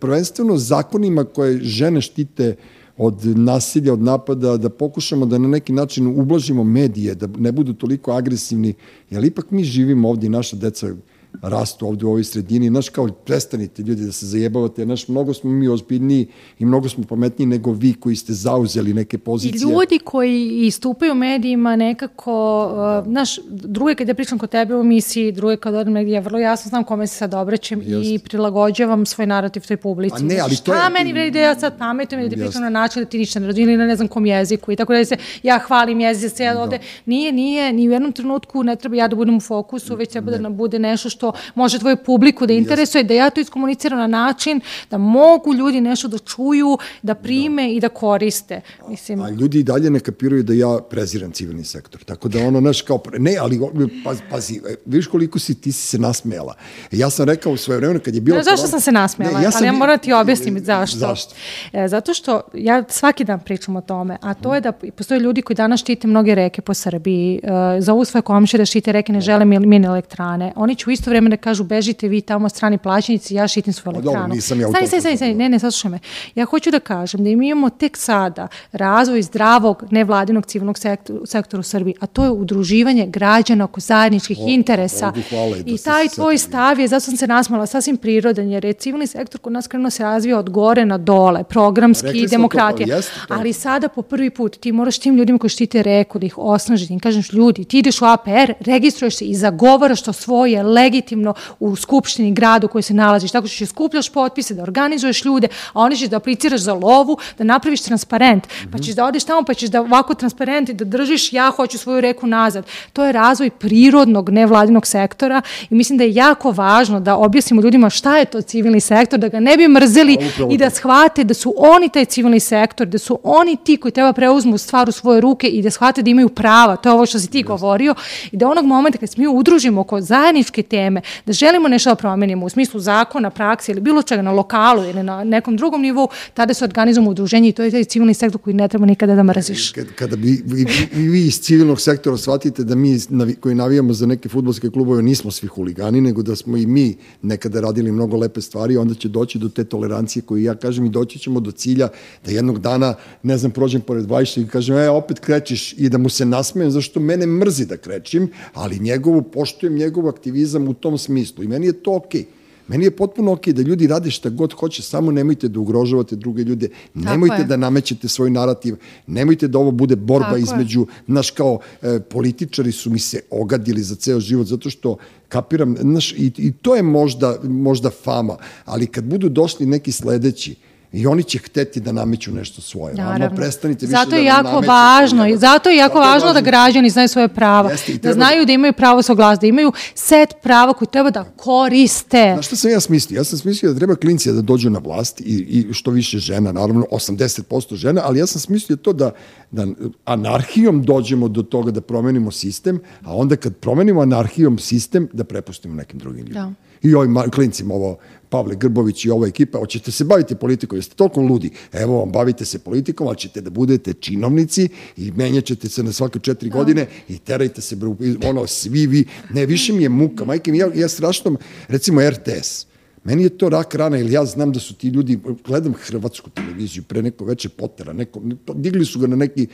prvenstveno 0.00 0.56
zakonima 0.56 1.24
koje 1.24 1.58
žene 1.62 2.00
štite 2.00 2.56
od 2.96 3.24
nasilja, 3.24 3.92
od 3.92 4.02
napada, 4.02 4.56
da 4.56 4.68
pokušamo 4.68 5.26
da 5.26 5.38
na 5.38 5.48
neki 5.48 5.72
način 5.72 6.06
ublažimo 6.06 6.64
medije, 6.64 7.14
da 7.14 7.28
ne 7.38 7.52
budu 7.52 7.72
toliko 7.72 8.12
agresivni, 8.12 8.74
jer 9.10 9.24
ipak 9.24 9.50
mi 9.50 9.64
živimo 9.64 10.08
ovde 10.08 10.26
i 10.26 10.30
naša 10.30 10.56
deca 10.56 10.94
rastu 11.42 11.86
ovde 11.86 12.06
u 12.06 12.08
ovoj 12.08 12.24
sredini. 12.24 12.68
Znaš, 12.68 12.88
kao, 12.88 13.08
prestanite 13.08 13.82
ljudi 13.82 14.04
da 14.04 14.12
se 14.12 14.26
zajebavate, 14.26 14.84
znaš, 14.84 15.08
mnogo 15.08 15.34
smo 15.34 15.50
mi 15.50 15.68
ozbiljniji 15.68 16.26
i 16.58 16.64
mnogo 16.64 16.88
smo 16.88 17.04
pametniji 17.04 17.46
nego 17.46 17.72
vi 17.72 17.94
koji 17.94 18.16
ste 18.16 18.32
zauzeli 18.32 18.94
neke 18.94 19.18
pozicije. 19.18 19.68
I 19.68 19.72
ljudi 19.72 19.98
koji 20.04 20.66
istupaju 20.66 21.12
u 21.12 21.14
medijima 21.14 21.76
nekako, 21.76 22.64
uh, 22.66 23.12
znaš, 23.12 23.38
druge 23.50 23.94
kad 23.94 24.08
ja 24.08 24.14
pričam 24.14 24.38
kod 24.38 24.50
tebe 24.50 24.76
u 24.76 24.80
emisiji, 24.80 25.32
druge 25.32 25.56
kad 25.56 25.74
odem 25.74 25.92
negdje, 25.92 26.12
ja 26.12 26.20
vrlo 26.20 26.38
jasno 26.38 26.68
znam 26.68 26.84
kome 26.84 27.06
se 27.06 27.16
sad 27.16 27.34
obraćam 27.34 27.82
i 27.82 28.18
prilagođavam 28.18 29.06
svoj 29.06 29.26
narativ 29.26 29.66
toj 29.66 29.76
publici. 29.76 30.16
A 30.18 30.22
ne, 30.22 30.38
ali 30.38 30.54
Šta 30.54 30.64
to 30.64 30.74
je... 30.74 30.90
meni 30.90 31.12
vredi 31.12 31.30
da 31.30 31.40
ja 31.40 31.58
sad 31.58 31.78
pametujem 31.78 32.24
da 32.24 32.30
ti 32.30 32.42
pričam 32.42 32.62
na 32.62 32.70
način 32.70 33.02
da 33.02 33.08
ti 33.08 33.18
ništa 33.18 33.40
ne 33.40 33.46
razumijem 33.46 33.70
ili 33.70 33.78
na 33.78 33.86
ne 33.86 33.96
znam 33.96 34.08
kom 34.08 34.26
jeziku 34.26 34.72
i 34.72 34.76
tako 34.76 34.92
da 34.92 35.04
se 35.04 35.16
ja 35.42 35.58
hvalim 35.58 36.00
jezik, 36.00 36.32
se 36.32 36.44
ja 36.44 36.60
ovde. 36.60 36.78
Nije, 37.06 37.32
nije, 37.32 37.72
ni 37.72 37.88
u 37.88 37.92
jednom 37.92 38.12
trenutku 38.12 38.62
ne 38.62 38.76
treba 38.76 38.96
ja 38.96 39.08
da 39.08 39.16
budem 39.16 39.36
u 39.36 39.40
fokusu, 39.40 39.96
već 39.96 40.10
treba 40.10 40.30
da 40.30 40.48
bude 40.48 40.78
nešto 40.78 41.10
što 41.10 41.31
što 41.34 41.52
može 41.54 41.78
tvoju 41.78 41.96
publiku 41.96 42.46
da 42.46 42.52
interesuje, 42.52 43.04
da 43.04 43.14
ja 43.14 43.30
to 43.30 43.40
iskomuniciram 43.40 43.98
na 43.98 44.06
način 44.06 44.60
da 44.90 44.98
mogu 44.98 45.54
ljudi 45.54 45.80
nešto 45.80 46.08
da 46.08 46.18
čuju, 46.18 46.78
da 47.02 47.14
prime 47.14 47.62
da. 47.62 47.68
i 47.68 47.80
da 47.80 47.88
koriste. 47.88 48.60
Mislim. 48.88 49.20
A, 49.20 49.24
a 49.24 49.30
ljudi 49.30 49.58
i 49.58 49.62
dalje 49.62 49.90
ne 49.90 50.00
kapiraju 50.00 50.42
da 50.42 50.52
ja 50.52 50.78
preziram 50.90 51.32
civilni 51.32 51.64
sektor. 51.64 52.04
Tako 52.04 52.28
da 52.28 52.38
ono, 52.38 52.60
naš 52.60 52.82
kao, 52.82 53.02
ne, 53.18 53.36
ali 53.36 53.60
pazi, 54.04 54.22
pazi 54.30 54.60
e, 54.68 54.74
vidiš 54.86 55.06
koliko 55.06 55.38
si, 55.38 55.60
ti 55.60 55.72
si 55.72 55.86
se 55.86 55.98
nasmejala. 55.98 56.54
Ja 56.90 57.10
sam 57.10 57.26
rekao 57.26 57.52
u 57.52 57.56
svoje 57.56 57.78
vremena 57.78 58.00
kad 58.00 58.14
je 58.14 58.20
bilo... 58.20 58.36
No, 58.36 58.42
zašto 58.42 58.66
sam 58.66 58.80
se 58.80 58.92
nasmejala? 58.92 59.38
Ne, 59.38 59.44
ja 59.44 59.50
sam, 59.50 59.58
ali 59.58 59.66
ja 59.66 59.72
moram 59.72 59.98
ti 59.98 60.12
objasniti 60.12 60.64
zašto. 60.64 60.98
Zašto? 60.98 61.34
E, 61.72 61.88
zato 61.88 62.14
što 62.14 62.40
ja 62.54 62.84
svaki 62.88 63.24
dan 63.24 63.40
pričam 63.40 63.76
o 63.76 63.80
tome, 63.80 64.18
a 64.20 64.34
to 64.34 64.54
je 64.54 64.60
da 64.60 64.72
postoje 64.72 65.20
ljudi 65.20 65.42
koji 65.42 65.54
danas 65.54 65.80
štite 65.80 66.06
mnoge 66.06 66.34
reke 66.34 66.62
po 66.62 66.74
Srbiji, 66.74 67.40
uh, 67.42 67.50
zovu 67.80 68.04
svoje 68.04 68.22
komše 68.22 68.58
da 68.58 68.64
štite 68.64 68.92
reke, 68.92 69.12
ne 69.12 69.20
žele 69.20 69.44
mini 69.44 69.86
elektrane. 69.86 70.52
Oni 70.56 70.74
će 70.74 70.90
u 70.90 70.92
isto 70.92 71.10
vreme 71.10 71.21
vreme 71.22 71.36
da 71.36 71.42
kažu 71.42 71.64
bežite 71.64 72.08
vi 72.08 72.20
tamo 72.20 72.48
strani 72.48 72.78
plaćenici, 72.78 73.34
ja 73.34 73.48
šitim 73.48 73.72
svoju 73.72 73.94
elektranu. 73.94 74.18
Dobro, 74.18 74.34
nisam 74.34 74.60
ja 74.60 74.68
u 74.68 74.70
stani, 74.70 74.86
stani, 75.00 75.16
stani, 75.16 75.34
ne, 75.34 75.48
ne, 75.48 75.58
saslušaj 75.58 75.90
me. 75.90 75.98
Ja 76.34 76.44
hoću 76.44 76.70
da 76.70 76.80
kažem 76.80 77.24
da 77.24 77.30
mi 77.30 77.48
imamo 77.48 77.70
tek 77.70 77.96
sada 77.96 78.48
razvoj 78.72 79.22
zdravog 79.22 79.84
nevladinog 79.90 80.46
civilnog 80.46 80.78
sektora, 80.78 81.18
sektora 81.26 81.60
u 81.60 81.62
Srbiji, 81.62 81.94
a 82.00 82.06
to 82.06 82.24
je 82.24 82.30
udruživanje 82.30 83.06
građana 83.06 83.64
oko 83.64 83.80
zajedničkih 83.80 84.38
o, 84.40 84.44
interesa. 84.48 85.12
Hvala, 85.30 85.56
I 85.66 85.78
taj 85.78 86.08
tvoj 86.08 86.38
stav 86.38 86.80
je, 86.80 86.88
zato 86.88 87.00
sam 87.00 87.16
se 87.16 87.26
nasmala, 87.26 87.66
sasvim 87.66 87.96
prirodan, 87.96 88.48
jer 88.48 88.64
je 88.64 88.72
civilni 88.72 89.06
sektor 89.06 89.40
kod 89.40 89.52
nas 89.52 89.66
krenuo 89.66 89.90
se 89.90 90.02
razvija 90.02 90.38
od 90.38 90.50
gore 90.50 90.84
na 90.86 90.98
dole, 90.98 91.44
programski, 91.44 92.26
demokratija. 92.26 92.86
To, 92.86 92.92
jeste, 92.92 93.12
to. 93.28 93.34
Ali 93.34 93.52
sada 93.52 93.88
po 93.88 94.02
prvi 94.02 94.30
put 94.30 94.56
ti 94.56 94.72
moraš 94.72 94.98
tim 94.98 95.16
ljudima 95.16 95.38
koji 95.38 95.50
štite 95.50 95.82
reku 95.82 96.18
da 96.18 96.26
ih 96.26 96.38
osnažiti, 96.38 96.98
kažeš 97.02 97.32
ljudi, 97.32 97.64
ti 97.64 97.78
ideš 97.78 98.02
u 98.02 98.04
APR, 98.04 98.52
registruješ 98.60 99.16
se 99.16 99.24
i 99.24 99.34
zagovaraš 99.34 100.02
to 100.02 100.12
svoje 100.12 100.62
legitimno 100.62 101.11
u 101.60 101.76
skupštini 101.76 102.32
gradu 102.32 102.68
koji 102.68 102.82
se 102.82 102.94
nalaziš, 102.94 103.30
tako 103.30 103.46
što 103.46 103.56
ćeš 103.56 103.68
skupljaš 103.68 104.08
potpise, 104.08 104.54
da 104.54 104.62
organizuješ 104.62 105.24
ljude, 105.24 105.48
a 105.72 105.80
oni 105.80 105.96
ćeš 105.96 106.08
da 106.08 106.16
apliciraš 106.16 106.60
za 106.60 106.74
lovu, 106.74 107.18
da 107.38 107.44
napraviš 107.44 107.82
transparent, 107.82 108.46
mm 108.46 108.50
-hmm. 108.50 108.72
pa 108.72 108.78
ćeš 108.78 108.94
da 108.94 109.04
odeš 109.04 109.24
tamo, 109.24 109.42
pa 109.42 109.54
ćeš 109.54 109.70
da 109.70 109.80
ovako 109.80 110.14
transparent 110.14 110.68
i 110.68 110.74
da 110.74 110.84
držiš 110.84 111.32
ja 111.32 111.50
hoću 111.50 111.78
svoju 111.78 112.00
reku 112.00 112.26
nazad. 112.26 112.66
To 112.92 113.04
je 113.04 113.12
razvoj 113.12 113.50
prirodnog 113.50 114.30
nevladinog 114.30 114.86
sektora 114.86 115.42
i 115.70 115.74
mislim 115.74 115.98
da 115.98 116.04
je 116.04 116.14
jako 116.14 116.50
važno 116.50 117.00
da 117.00 117.16
objasnimo 117.16 117.62
ljudima 117.62 117.90
šta 117.90 118.18
je 118.18 118.24
to 118.24 118.42
civilni 118.42 118.80
sektor, 118.80 119.18
da 119.18 119.28
ga 119.28 119.40
ne 119.40 119.56
bi 119.56 119.68
mrzeli 119.68 120.18
i 120.50 120.58
da 120.58 120.70
shvate 120.70 121.24
da 121.24 121.34
su 121.34 121.54
oni 121.56 121.88
taj 121.88 122.04
civilni 122.04 122.40
sektor, 122.40 122.86
da 122.86 122.98
su 122.98 123.18
oni 123.22 123.56
ti 123.64 123.76
koji 123.76 123.92
treba 123.92 124.12
preuzmu 124.12 124.58
stvar 124.58 124.88
u 124.88 124.92
svoje 124.92 125.20
ruke 125.20 125.46
i 125.46 125.62
da 125.62 125.70
shvate 125.70 126.02
da 126.02 126.10
imaju 126.10 126.28
prava, 126.28 126.76
to 126.76 126.88
je 126.88 126.92
ovo 126.92 127.06
što 127.06 127.18
si 127.18 127.30
ti 127.30 127.42
govorio, 127.42 127.94
i 128.32 128.36
da 128.36 128.48
onog 128.48 128.64
momenta 128.64 128.98
kad 128.98 129.10
se 129.10 129.20
mi 129.20 129.28
udružimo 129.28 129.80
oko 129.80 130.00
zajedničke 130.00 130.62
teme, 130.62 130.91
da 131.26 131.32
želimo 131.32 131.68
nešto 131.68 131.90
da 131.90 131.94
promenimo 131.94 132.46
u 132.46 132.48
smislu 132.48 132.80
zakona, 132.80 133.30
prakse 133.30 133.72
ili 133.72 133.80
bilo 133.80 134.02
čega 134.02 134.22
na 134.22 134.32
lokalu 134.32 134.84
ili 134.84 135.02
na 135.02 135.24
nekom 135.24 135.56
drugom 135.56 135.82
nivou, 135.82 136.08
tada 136.34 136.54
se 136.54 136.64
organizujemo 136.64 137.10
udruženje 137.10 137.48
i 137.48 137.52
to 137.52 137.62
je 137.62 137.70
taj 137.70 137.84
civilni 137.84 138.14
sektor 138.14 138.40
koji 138.40 138.54
ne 138.54 138.68
treba 138.68 138.86
nikada 138.86 139.14
da 139.14 139.22
mraziš. 139.22 139.72
Kada, 139.72 139.92
kada 139.92 140.16
bi 140.16 140.42
vi, 140.44 140.66
vi, 140.94 141.08
vi 141.08 141.26
iz 141.26 141.40
civilnog 141.40 141.80
sektora 141.80 142.16
shvatite 142.16 142.64
da 142.64 142.74
mi 142.74 142.98
koji 143.40 143.54
navijamo 143.54 143.92
za 143.92 144.06
neke 144.06 144.28
futbolske 144.28 144.70
klubove 144.70 145.02
nismo 145.02 145.30
svi 145.30 145.46
huligani, 145.46 146.00
nego 146.00 146.22
da 146.22 146.36
smo 146.36 146.56
i 146.56 146.66
mi 146.66 146.96
nekada 147.22 147.60
radili 147.60 147.92
mnogo 147.92 148.16
lepe 148.16 148.40
stvari, 148.40 148.76
onda 148.76 148.94
će 148.94 149.08
doći 149.08 149.38
do 149.38 149.48
te 149.48 149.64
tolerancije 149.64 150.22
koju 150.22 150.42
ja 150.42 150.54
kažem 150.54 150.86
i 150.86 150.88
doći 150.88 151.18
ćemo 151.18 151.40
do 151.40 151.50
cilja 151.50 151.88
da 152.24 152.30
jednog 152.30 152.58
dana, 152.58 152.94
ne 153.22 153.38
znam, 153.38 153.52
prođem 153.52 153.80
pored 153.80 154.10
Vajša 154.10 154.40
i 154.40 154.46
kažem, 154.46 154.76
e, 154.76 154.88
opet 154.88 155.18
krećeš 155.18 155.72
i 155.78 155.88
da 155.88 155.98
mu 155.98 156.08
se 156.08 156.24
nasmejem, 156.24 156.70
zašto 156.70 157.00
mene 157.00 157.26
mrzi 157.26 157.66
da 157.66 157.76
krećim, 157.76 158.30
ali 158.54 158.78
njegovu, 158.78 159.22
poštujem 159.22 159.74
njegov 159.74 160.08
aktivizam 160.08 160.68
u 160.68 160.74
tom 160.82 160.98
smislu 160.98 161.44
i 161.44 161.48
meni 161.48 161.66
je 161.66 161.82
to 161.82 161.96
okej. 161.96 162.20
Okay 162.20 162.42
Meni 162.68 162.84
je 162.84 162.90
potpuno 162.90 163.32
okej 163.32 163.52
da 163.52 163.62
ljudi 163.62 163.86
rade 163.86 164.10
šta 164.10 164.30
god 164.30 164.52
hoće, 164.52 164.82
samo 164.82 165.10
nemojte 165.12 165.48
da 165.48 165.60
ugrožavate 165.60 166.16
druge 166.16 166.42
ljude, 166.42 166.68
nemojte 166.94 167.44
da 167.44 167.56
namećete 167.56 168.08
svoj 168.08 168.30
narativ, 168.30 168.76
nemojte 169.06 169.48
da 169.48 169.58
ovo 169.58 169.70
bude 169.70 169.96
borba 169.96 170.26
Tako 170.26 170.36
između, 170.36 170.80
je. 170.80 170.86
naš 171.06 171.30
kao 171.30 171.58
e, 171.82 172.00
političari 172.00 172.72
su 172.72 172.90
mi 172.90 172.98
se 172.98 173.20
ogadili 173.30 173.82
za 173.82 173.94
ceo 173.94 174.20
život, 174.20 174.46
zato 174.46 174.70
što 174.70 174.96
kapiram, 175.28 175.76
naš, 175.80 176.12
i, 176.12 176.32
i 176.36 176.52
to 176.52 176.76
je 176.76 176.82
možda, 176.82 177.38
možda 177.42 177.90
fama, 177.90 178.36
ali 178.64 178.86
kad 178.86 179.04
budu 179.04 179.28
došli 179.28 179.66
neki 179.66 179.92
sledeći, 179.92 180.54
I 180.92 181.06
oni 181.06 181.22
će 181.22 181.38
hteti 181.38 181.80
da 181.80 181.92
nameću 181.92 182.32
nešto 182.32 182.62
svoje. 182.62 182.94
Naravno. 182.94 183.26
Ama 183.26 183.36
prestanite 183.36 183.86
više 183.86 183.98
zato 183.98 184.16
je 184.16 184.22
da 184.22 184.28
jako 184.28 184.60
važno, 184.60 185.28
i 185.28 185.36
zato 185.36 185.70
je 185.70 185.76
jako 185.76 185.98
zato 185.98 186.00
važno, 186.00 186.26
važno 186.26 186.40
da 186.40 186.50
građani 186.50 186.90
znaju 186.90 187.08
svoje 187.08 187.28
prava. 187.28 187.70
Jeste, 187.70 187.92
da 187.92 188.12
znaju 188.12 188.46
da 188.46 188.52
imaju 188.52 188.72
pravo 188.72 189.02
sa 189.02 189.14
glas, 189.14 189.38
da 189.38 189.46
imaju 189.46 189.72
set 189.94 190.34
prava 190.42 190.72
koje 190.72 190.88
treba 190.90 191.10
da 191.10 191.24
koriste. 191.24 192.30
Znaš 192.34 192.46
šta 192.46 192.56
sam 192.56 192.70
ja 192.70 192.80
smislio? 192.80 193.16
Ja 193.16 193.24
sam 193.24 193.38
smislio 193.38 193.72
da 193.72 193.78
treba 193.78 193.96
klinci 193.96 194.32
da 194.32 194.42
dođu 194.42 194.70
na 194.70 194.78
vlast 194.78 195.20
i, 195.20 195.24
i 195.24 195.72
što 195.72 195.90
više 195.90 196.18
žena, 196.18 196.52
naravno 196.52 196.86
80% 196.90 197.74
žena, 197.74 198.02
ali 198.04 198.18
ja 198.18 198.26
sam 198.26 198.40
smislio 198.40 198.76
to 198.76 198.92
da, 198.92 199.10
da 199.50 199.66
anarhijom 200.04 200.82
dođemo 200.82 201.28
do 201.28 201.42
toga 201.42 201.70
da 201.70 201.80
promenimo 201.80 202.30
sistem, 202.30 202.80
a 203.04 203.16
onda 203.16 203.36
kad 203.36 203.56
promenimo 203.56 204.00
anarhijom 204.00 204.58
sistem, 204.58 205.08
da 205.12 205.24
prepustimo 205.24 205.74
nekim 205.74 205.98
drugim 205.98 206.26
ljudima. 206.26 206.40
Da 206.40 206.72
i 206.82 206.94
ovim 206.94 207.16
klincima, 207.34 207.74
ovo 207.74 207.98
Pavle 208.32 208.56
Grbović 208.56 209.04
i 209.04 209.10
ova 209.10 209.26
ekipa, 209.26 209.58
hoćete 209.58 209.90
se 209.90 210.04
baviti 210.04 210.34
politikom, 210.34 210.78
jeste 210.78 210.94
toliko 210.94 211.20
ludi, 211.20 211.50
evo 211.72 211.98
vam, 211.98 212.12
bavite 212.12 212.44
se 212.44 212.58
politikom, 212.58 213.06
ali 213.06 213.16
ćete 213.16 213.40
da 213.40 213.50
budete 213.50 213.92
činovnici 213.92 214.68
i 214.96 215.12
menjaćete 215.12 215.68
se 215.68 215.82
na 215.82 215.92
svake 215.92 216.18
četiri 216.18 216.50
da. 216.50 216.56
godine 216.56 216.86
i 217.08 217.18
terajte 217.18 217.60
se, 217.60 217.76
ono, 218.24 218.46
svi 218.46 218.86
vi, 218.86 219.04
ne, 219.30 219.46
više 219.46 219.72
mi 219.72 219.82
je 219.82 219.88
muka, 219.88 220.24
majke 220.24 220.52
mi, 220.52 220.58
ja, 220.58 220.70
ja 220.74 220.88
strašno, 220.88 221.36
recimo 221.68 222.00
RTS, 222.10 222.66
Meni 223.04 223.22
je 223.22 223.32
to 223.38 223.48
rak 223.48 223.74
rana, 223.74 223.98
ili 223.98 224.12
ja 224.12 224.24
znam 224.24 224.52
da 224.52 224.60
su 224.60 224.74
ti 224.74 224.88
ljudi, 224.88 225.18
gledam 225.46 225.74
hrvatsku 225.74 226.30
televiziju 226.30 226.82
pre 226.82 227.02
neko 227.02 227.24
veče 227.24 227.48
potera, 227.48 227.92
neko, 227.92 228.20
digli 228.54 228.84
su 228.84 228.98
ga 228.98 229.06
na 229.06 229.16
neki 229.16 229.46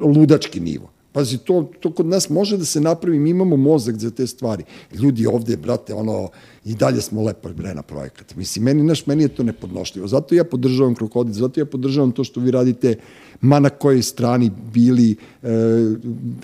ludački 0.00 0.60
nivo. 0.60 0.90
Pazi, 1.14 1.38
to, 1.38 1.70
to 1.80 1.92
kod 1.92 2.06
nas 2.06 2.28
može 2.28 2.56
da 2.58 2.64
se 2.64 2.80
napravi, 2.80 3.18
mi 3.18 3.30
imamo 3.30 3.56
mozak 3.56 3.96
za 3.96 4.10
te 4.10 4.26
stvari. 4.26 4.64
Ljudi 4.92 5.26
ovde, 5.26 5.56
brate, 5.56 5.94
ono, 5.94 6.28
i 6.64 6.74
dalje 6.74 7.00
smo 7.00 7.22
lepo 7.22 7.52
bre 7.52 7.74
na 7.74 7.82
projekat. 7.82 8.34
Mislim, 8.36 8.64
meni, 8.64 8.82
naš, 8.82 9.06
meni 9.06 9.22
je 9.22 9.28
to 9.28 9.42
nepodnošljivo. 9.42 10.08
Zato 10.08 10.34
ja 10.34 10.44
podržavam 10.44 10.94
Krokodil, 10.94 11.32
zato 11.34 11.60
ja 11.60 11.66
podržavam 11.66 12.12
to 12.12 12.24
što 12.24 12.40
vi 12.40 12.50
radite, 12.50 12.96
ma 13.40 13.60
na 13.60 13.70
kojoj 13.70 14.02
strani 14.02 14.50
bili, 14.72 15.16
e, 15.42 15.48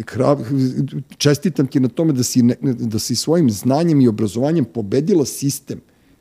hra, 0.06 0.36
čestitam 1.16 1.66
ti 1.66 1.80
na 1.80 1.88
tome 1.88 2.12
da 2.12 2.22
si, 2.22 2.42
ne, 2.42 2.56
da 2.62 2.98
si 2.98 3.16
svojim 3.16 3.50
znanjem 3.50 4.00
i 4.00 4.08
obrazovanjem 4.08 4.64
pobedila 4.64 5.26
sistem 5.26 5.80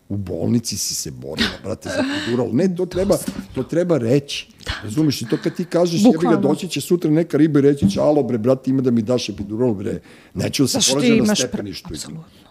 u 0.10 0.18
bolnici 0.18 0.78
si 0.78 0.96
se 0.96 1.12
borila, 1.12 1.50
brate, 1.64 1.90
za 1.90 2.02
epidural. 2.02 2.50
Ne, 2.54 2.76
to 2.76 2.86
treba, 2.86 3.18
to 3.56 3.64
treba 3.64 3.98
reći. 3.98 4.48
Da. 4.66 4.72
Razumeš, 4.84 5.22
i 5.22 5.26
to 5.30 5.38
kad 5.44 5.56
ti 5.56 5.66
kažeš, 5.66 6.02
jebi 6.04 6.28
ga, 6.30 6.36
doći 6.36 6.68
će 6.68 6.82
sutra 6.82 7.12
neka 7.12 7.38
riba 7.38 7.60
i 7.60 7.62
reći 7.62 7.90
će, 7.90 8.00
alo 8.00 8.24
bre, 8.24 8.38
brate, 8.38 8.70
ima 8.70 8.82
da 8.82 8.92
mi 8.92 9.02
daš 9.02 9.30
epidural, 9.30 9.74
bre, 9.74 10.00
neću 10.34 10.64
da 10.64 10.68
se 10.68 10.94
porađa 10.94 11.24
na 11.24 11.36
stepeništu. 11.36 11.90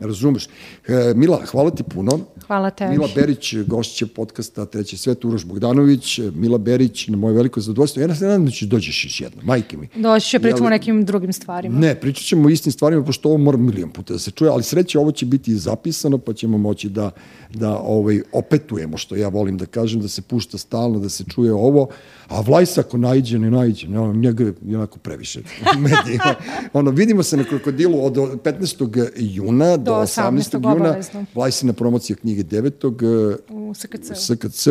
Razumeš. 0.01 0.49
E, 0.89 1.13
Mila, 1.15 1.43
hvala 1.47 1.71
ti 1.71 1.83
puno. 1.83 2.21
Hvala 2.47 2.71
tebi. 2.71 2.91
Mila 2.91 3.09
Berić, 3.15 3.55
gošće 3.67 4.07
podcasta 4.07 4.67
Treći 4.67 4.97
svet, 4.97 5.25
Uroš 5.25 5.45
Bogdanović, 5.45 6.19
Mila 6.35 6.59
Berić, 6.59 7.09
na 7.09 7.17
moje 7.17 7.35
veliko 7.35 7.61
zadovoljstvo. 7.61 8.01
Ja 8.01 8.07
ne 8.07 8.15
znam 8.15 8.45
da 8.45 8.51
ćeš 8.51 8.69
dođeš 8.69 9.05
još 9.05 9.21
jedno, 9.21 9.43
majke 9.45 9.77
mi. 9.77 9.89
Doći 9.97 10.29
će 10.29 10.39
pričamo 10.39 10.67
o 10.67 10.71
nekim 10.71 11.05
drugim 11.05 11.33
stvarima. 11.33 11.79
Ne, 11.79 11.95
pričat 11.95 12.25
ćemo 12.25 12.47
o 12.47 12.51
istim 12.51 12.73
stvarima, 12.73 13.05
pošto 13.05 13.29
ovo 13.29 13.39
mora 13.39 13.59
milijon 13.59 13.91
puta 13.91 14.13
da 14.13 14.19
se 14.19 14.31
čuje, 14.31 14.51
ali 14.51 14.63
sreće 14.63 14.99
ovo 14.99 15.13
će 15.13 15.27
biti 15.27 15.57
zapisano, 15.57 16.19
pa 16.19 16.33
ćemo 16.33 16.59
moći 16.59 16.89
da, 16.89 17.11
da 17.55 17.79
ovaj, 17.79 18.21
opetujemo, 18.33 18.97
što 18.97 19.17
ja 19.17 19.29
volim 19.29 19.59
da 19.59 19.67
kažem, 19.67 20.01
da 20.01 20.09
se 20.09 20.23
pušta 20.23 20.59
stalno, 20.59 20.99
da 20.99 21.09
se 21.09 21.25
čuje 21.25 21.53
ovo, 21.53 21.89
a 22.29 22.41
Vlajs 22.41 22.79
ako 22.79 22.97
najđe, 22.97 23.39
ne 23.39 23.51
najđe, 23.51 23.89
ne, 23.89 24.15
njega 24.15 24.45
je 24.45 24.77
onako 24.77 24.99
previše 24.99 25.41
medijima. 25.79 26.35
ono, 26.73 26.91
vidimo 26.91 27.23
se 27.23 27.37
na 27.37 27.45
Krokodilu 27.45 28.05
od 28.05 28.15
15. 28.15 29.11
juna 29.17 29.77
do, 29.77 29.85
do 29.85 29.93
18. 29.93 30.61
18. 30.61 30.77
juna. 30.77 30.97
Vlajs 31.35 31.63
je 31.63 31.67
na 31.67 31.73
promociji 31.73 32.17
knjige 32.17 32.43
9. 32.43 33.37
u 33.49 33.75
SKC-u. 33.75 34.15
SKC 34.15 34.69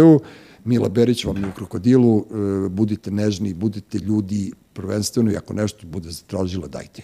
Mila 0.68 0.90
Berić 0.90 1.26
vam 1.26 1.38
je 1.38 1.50
u 1.50 1.52
Krokodilu, 1.52 2.20
e, 2.20 2.70
budite 2.70 3.12
nežni, 3.12 3.54
budite 3.54 3.98
ljudi 3.98 4.52
prvenstveno 4.74 5.32
i 5.32 5.38
ako 5.38 5.54
nešto 5.54 5.88
bude 5.88 6.12
zatražila, 6.12 6.68
dajte. 6.68 7.02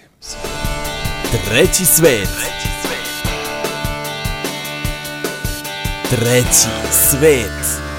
Treći 1.50 1.86
svet. 1.86 2.28
Treći 2.28 2.70
svet. 2.84 3.04
Treći 6.10 6.70
svet. 6.92 7.93